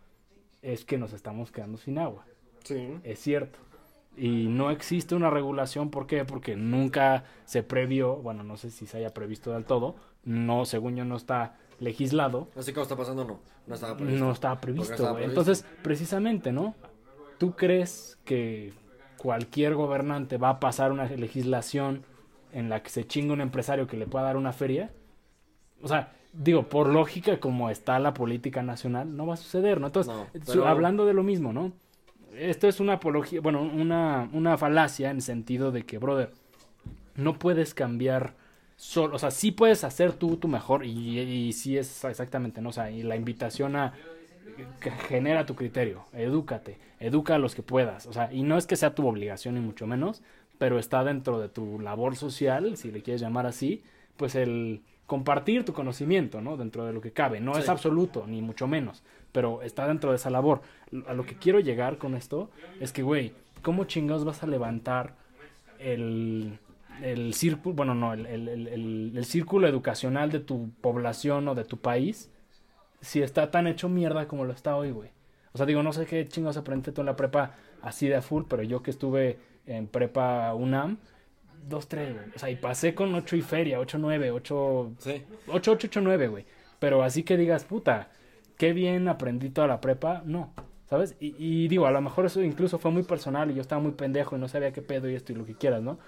es 0.61 0.83
que 0.83 0.97
nos 0.97 1.13
estamos 1.13 1.51
quedando 1.51 1.77
sin 1.77 1.99
agua 1.99 2.25
Sí. 2.63 2.99
es 3.03 3.19
cierto. 3.19 3.59
Y 4.17 4.47
no 4.47 4.69
existe 4.69 5.15
una 5.15 5.29
regulación, 5.29 5.91
¿por 5.91 6.05
qué? 6.05 6.25
Porque 6.25 6.57
nunca 6.57 7.23
se 7.45 7.63
previó, 7.63 8.17
bueno, 8.17 8.43
no 8.43 8.57
sé 8.57 8.69
si 8.69 8.85
se 8.85 8.97
haya 8.97 9.13
previsto 9.13 9.53
del 9.53 9.63
todo, 9.63 9.95
no, 10.25 10.65
según 10.65 10.97
yo 10.97 11.05
no 11.05 11.15
está 11.15 11.55
legislado, 11.79 12.47
Así 12.57 12.73
como 12.73 12.83
está 12.83 12.95
pasando, 12.95 13.23
no. 13.25 13.39
No 13.67 13.75
estaba 13.75 13.95
previsto. 13.97 14.25
no 14.25 14.31
estaba 14.31 14.59
previsto, 14.61 14.93
estaba 14.93 15.11
güey. 15.11 15.23
previsto. 15.25 15.41
Entonces, 15.41 15.65
precisamente, 15.81 16.51
¿no? 16.51 16.75
¿Tú 17.37 17.55
crees 17.55 18.17
que 18.25 18.73
cualquier 19.17 19.75
gobernante 19.75 20.37
va 20.37 20.49
a 20.49 20.59
pasar 20.59 20.91
una 20.91 21.05
legislación 21.05 22.03
en 22.51 22.69
la 22.69 22.81
que 22.83 22.89
se 22.89 23.05
chinga 23.05 23.33
un 23.33 23.41
empresario 23.41 23.87
que 23.87 23.97
le 23.97 24.07
pueda 24.07 24.25
dar 24.25 24.37
una 24.37 24.51
feria? 24.53 24.91
O 25.81 25.87
sea, 25.87 26.13
digo, 26.33 26.63
por 26.67 26.87
lógica, 26.89 27.39
como 27.39 27.69
está 27.69 27.97
la 27.99 28.13
política 28.13 28.61
nacional, 28.63 29.15
no 29.15 29.25
va 29.27 29.35
a 29.35 29.37
suceder, 29.37 29.79
¿no? 29.79 29.87
Entonces, 29.87 30.13
No, 30.13 30.25
su- 30.45 30.51
pero- 30.53 30.67
hablando 30.67 31.05
de 31.05 31.13
lo 31.13 31.23
mismo, 31.23 31.53
¿no? 31.53 31.71
Esto 32.35 32.67
es 32.67 32.79
una 32.79 32.93
apología, 32.93 33.41
bueno, 33.41 33.61
una, 33.61 34.29
una 34.33 34.57
falacia 34.57 35.09
en 35.09 35.17
el 35.17 35.21
sentido 35.21 35.71
de 35.71 35.83
que, 35.85 35.97
brother, 35.97 36.31
no 37.15 37.39
puedes 37.39 37.73
cambiar 37.73 38.33
solo, 38.79 39.17
o 39.17 39.19
sea, 39.19 39.29
sí 39.29 39.51
puedes 39.51 39.83
hacer 39.83 40.13
tú 40.13 40.37
tu 40.37 40.47
mejor 40.47 40.85
y, 40.85 41.19
y 41.19 41.53
sí 41.53 41.77
es 41.77 42.05
exactamente, 42.05 42.61
¿no? 42.61 42.69
O 42.69 42.71
sea, 42.71 42.89
y 42.89 43.03
la 43.03 43.17
invitación 43.17 43.75
a 43.75 43.93
que 44.79 44.89
genera 44.89 45.45
tu 45.45 45.53
criterio, 45.53 46.05
edúcate, 46.13 46.77
educa 46.99 47.35
a 47.35 47.39
los 47.39 47.55
que 47.55 47.61
puedas, 47.61 48.07
o 48.07 48.13
sea, 48.13 48.31
y 48.31 48.41
no 48.41 48.57
es 48.57 48.67
que 48.67 48.77
sea 48.77 48.95
tu 48.95 49.05
obligación 49.05 49.55
ni 49.55 49.59
mucho 49.59 49.85
menos, 49.85 50.21
pero 50.57 50.79
está 50.79 51.03
dentro 51.03 51.41
de 51.41 51.49
tu 51.49 51.79
labor 51.79 52.15
social, 52.15 52.77
si 52.77 52.89
le 52.89 53.01
quieres 53.01 53.19
llamar 53.19 53.45
así, 53.45 53.83
pues 54.15 54.35
el 54.35 54.81
compartir 55.07 55.65
tu 55.65 55.73
conocimiento, 55.73 56.39
¿no? 56.39 56.55
Dentro 56.55 56.85
de 56.85 56.93
lo 56.93 57.01
que 57.01 57.11
cabe, 57.11 57.41
no 57.41 57.57
es 57.57 57.67
absoluto, 57.67 58.27
ni 58.27 58.41
mucho 58.41 58.65
menos, 58.65 59.03
pero 59.33 59.61
está 59.61 59.87
dentro 59.87 60.11
de 60.11 60.15
esa 60.15 60.29
labor. 60.29 60.61
A 61.05 61.13
lo 61.13 61.25
que 61.25 61.35
quiero 61.35 61.59
llegar 61.59 61.97
con 61.97 62.15
esto 62.15 62.49
es 62.79 62.93
que, 62.93 63.03
güey, 63.03 63.33
¿cómo 63.61 63.83
chingados 63.85 64.23
vas 64.23 64.41
a 64.43 64.47
levantar 64.47 65.15
el, 65.79 66.59
el 67.03 67.33
círculo, 67.33 67.75
bueno, 67.75 67.95
no, 67.95 68.13
el, 68.13 68.25
el- 68.25 68.47
el- 69.15 69.25
círculo 69.25 69.67
educacional 69.67 70.31
de 70.31 70.39
tu 70.39 70.71
población 70.81 71.47
o 71.47 71.55
de 71.55 71.65
tu 71.65 71.77
país 71.77 72.31
si 73.01 73.21
está 73.21 73.51
tan 73.51 73.67
hecho 73.67 73.89
mierda 73.89 74.27
como 74.27 74.45
lo 74.45 74.53
está 74.53 74.75
hoy, 74.75 74.91
güey? 74.91 75.11
O 75.53 75.57
sea, 75.57 75.65
digo, 75.65 75.83
no 75.83 75.93
sé 75.93 76.05
qué 76.05 76.27
chingados 76.27 76.57
aprendiste 76.57 76.91
tú 76.91 77.01
en 77.01 77.07
la 77.07 77.15
prepa 77.15 77.55
así 77.81 78.07
de 78.07 78.15
a 78.15 78.21
full, 78.21 78.43
pero 78.49 78.63
yo 78.63 78.83
que 78.83 78.91
estuve 78.91 79.39
en 79.65 79.87
prepa 79.87 80.53
UNAM, 80.53 80.97
dos, 81.67 81.87
tres, 81.87 82.13
güey. 82.13 82.25
O 82.35 82.39
sea, 82.39 82.49
y 82.49 82.55
pasé 82.55 82.93
con 82.95 83.13
ocho 83.15 83.35
y 83.35 83.41
feria, 83.41 83.79
ocho, 83.79 83.97
nueve, 83.97 84.31
ocho, 84.31 84.91
Sí. 84.99 85.23
8, 85.47 85.71
8, 85.73 85.87
8, 85.87 86.01
9, 86.01 86.27
güey. 86.27 86.45
Pero 86.79 87.03
así 87.03 87.23
que 87.23 87.37
digas, 87.37 87.65
puta, 87.65 88.09
qué 88.57 88.73
bien 88.73 89.07
aprendí 89.07 89.49
toda 89.49 89.67
la 89.67 89.81
prepa, 89.81 90.21
no. 90.25 90.53
¿Sabes? 90.89 91.15
Y, 91.19 91.35
y 91.37 91.67
digo, 91.67 91.85
a 91.85 91.91
lo 91.91 92.01
mejor 92.01 92.25
eso 92.25 92.41
incluso 92.41 92.79
fue 92.79 92.89
muy 92.89 93.03
personal 93.03 93.51
y 93.51 93.53
yo 93.53 93.61
estaba 93.61 93.79
muy 93.81 93.91
pendejo 93.91 94.35
y 94.35 94.39
no 94.39 94.47
sabía 94.47 94.71
qué 94.73 94.81
pedo 94.81 95.07
y 95.07 95.13
esto 95.13 95.31
y 95.31 95.35
lo 95.35 95.45
que 95.45 95.53
quieras, 95.53 95.83
¿no? 95.83 95.99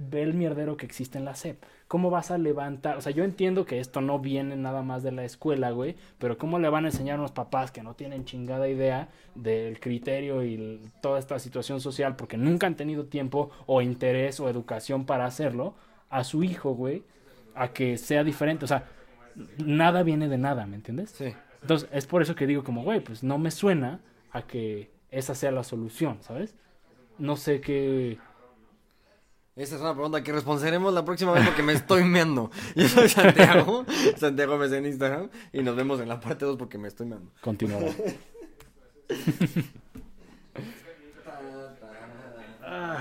Ve 0.00 0.22
el 0.22 0.34
mierdero 0.34 0.76
que 0.76 0.86
existe 0.86 1.18
en 1.18 1.24
la 1.24 1.34
SEP. 1.34 1.62
¿Cómo 1.88 2.10
vas 2.10 2.30
a 2.30 2.38
levantar? 2.38 2.96
O 2.98 3.00
sea, 3.00 3.12
yo 3.12 3.24
entiendo 3.24 3.64
que 3.66 3.80
esto 3.80 4.00
no 4.00 4.18
viene 4.20 4.54
nada 4.56 4.82
más 4.82 5.02
de 5.02 5.10
la 5.10 5.24
escuela, 5.24 5.70
güey, 5.72 5.96
pero 6.18 6.38
¿cómo 6.38 6.58
le 6.58 6.68
van 6.68 6.84
a 6.84 6.88
enseñar 6.88 7.16
a 7.16 7.20
unos 7.20 7.32
papás 7.32 7.70
que 7.72 7.82
no 7.82 7.94
tienen 7.94 8.24
chingada 8.24 8.68
idea 8.68 9.08
del 9.34 9.80
criterio 9.80 10.44
y 10.44 10.54
el- 10.54 10.80
toda 11.00 11.18
esta 11.18 11.38
situación 11.38 11.80
social 11.80 12.14
porque 12.14 12.36
nunca 12.36 12.66
han 12.68 12.76
tenido 12.76 13.06
tiempo 13.06 13.50
o 13.66 13.82
interés 13.82 14.38
o 14.38 14.48
educación 14.48 15.04
para 15.04 15.24
hacerlo 15.24 15.74
a 16.10 16.22
su 16.24 16.44
hijo, 16.44 16.74
güey, 16.74 17.02
a 17.54 17.68
que 17.72 17.96
sea 17.98 18.22
diferente? 18.22 18.64
O 18.66 18.68
sea, 18.68 18.84
nada 19.64 20.02
viene 20.02 20.28
de 20.28 20.38
nada, 20.38 20.66
¿me 20.66 20.76
entiendes? 20.76 21.10
Sí. 21.10 21.32
Entonces, 21.62 21.88
es 21.92 22.06
por 22.06 22.22
eso 22.22 22.34
que 22.34 22.46
digo 22.46 22.62
como, 22.62 22.84
güey, 22.84 23.00
pues 23.00 23.22
no 23.24 23.38
me 23.38 23.50
suena 23.50 24.00
a 24.30 24.42
que 24.42 24.90
esa 25.10 25.34
sea 25.34 25.50
la 25.50 25.64
solución, 25.64 26.18
¿sabes? 26.20 26.54
No 27.18 27.34
sé 27.36 27.60
qué... 27.60 28.18
Esa 29.58 29.74
es 29.74 29.80
una 29.80 29.92
pregunta 29.92 30.22
que 30.22 30.30
responderemos 30.30 30.94
la 30.94 31.04
próxima 31.04 31.32
vez 31.32 31.44
porque 31.44 31.64
me 31.64 31.72
estoy 31.72 32.04
meando. 32.04 32.48
Yo 32.76 32.88
soy 32.88 33.08
Santiago, 33.08 33.84
Santiago 34.16 34.56
MC 34.56 34.72
en 34.74 34.86
Instagram, 34.86 35.30
y 35.52 35.64
nos 35.64 35.74
vemos 35.74 36.00
en 36.00 36.08
la 36.08 36.20
parte 36.20 36.44
2 36.44 36.56
porque 36.56 36.78
me 36.78 36.86
estoy 36.86 37.06
meando. 37.06 37.30
Continuamos. 37.42 37.94
Ah. 42.70 42.98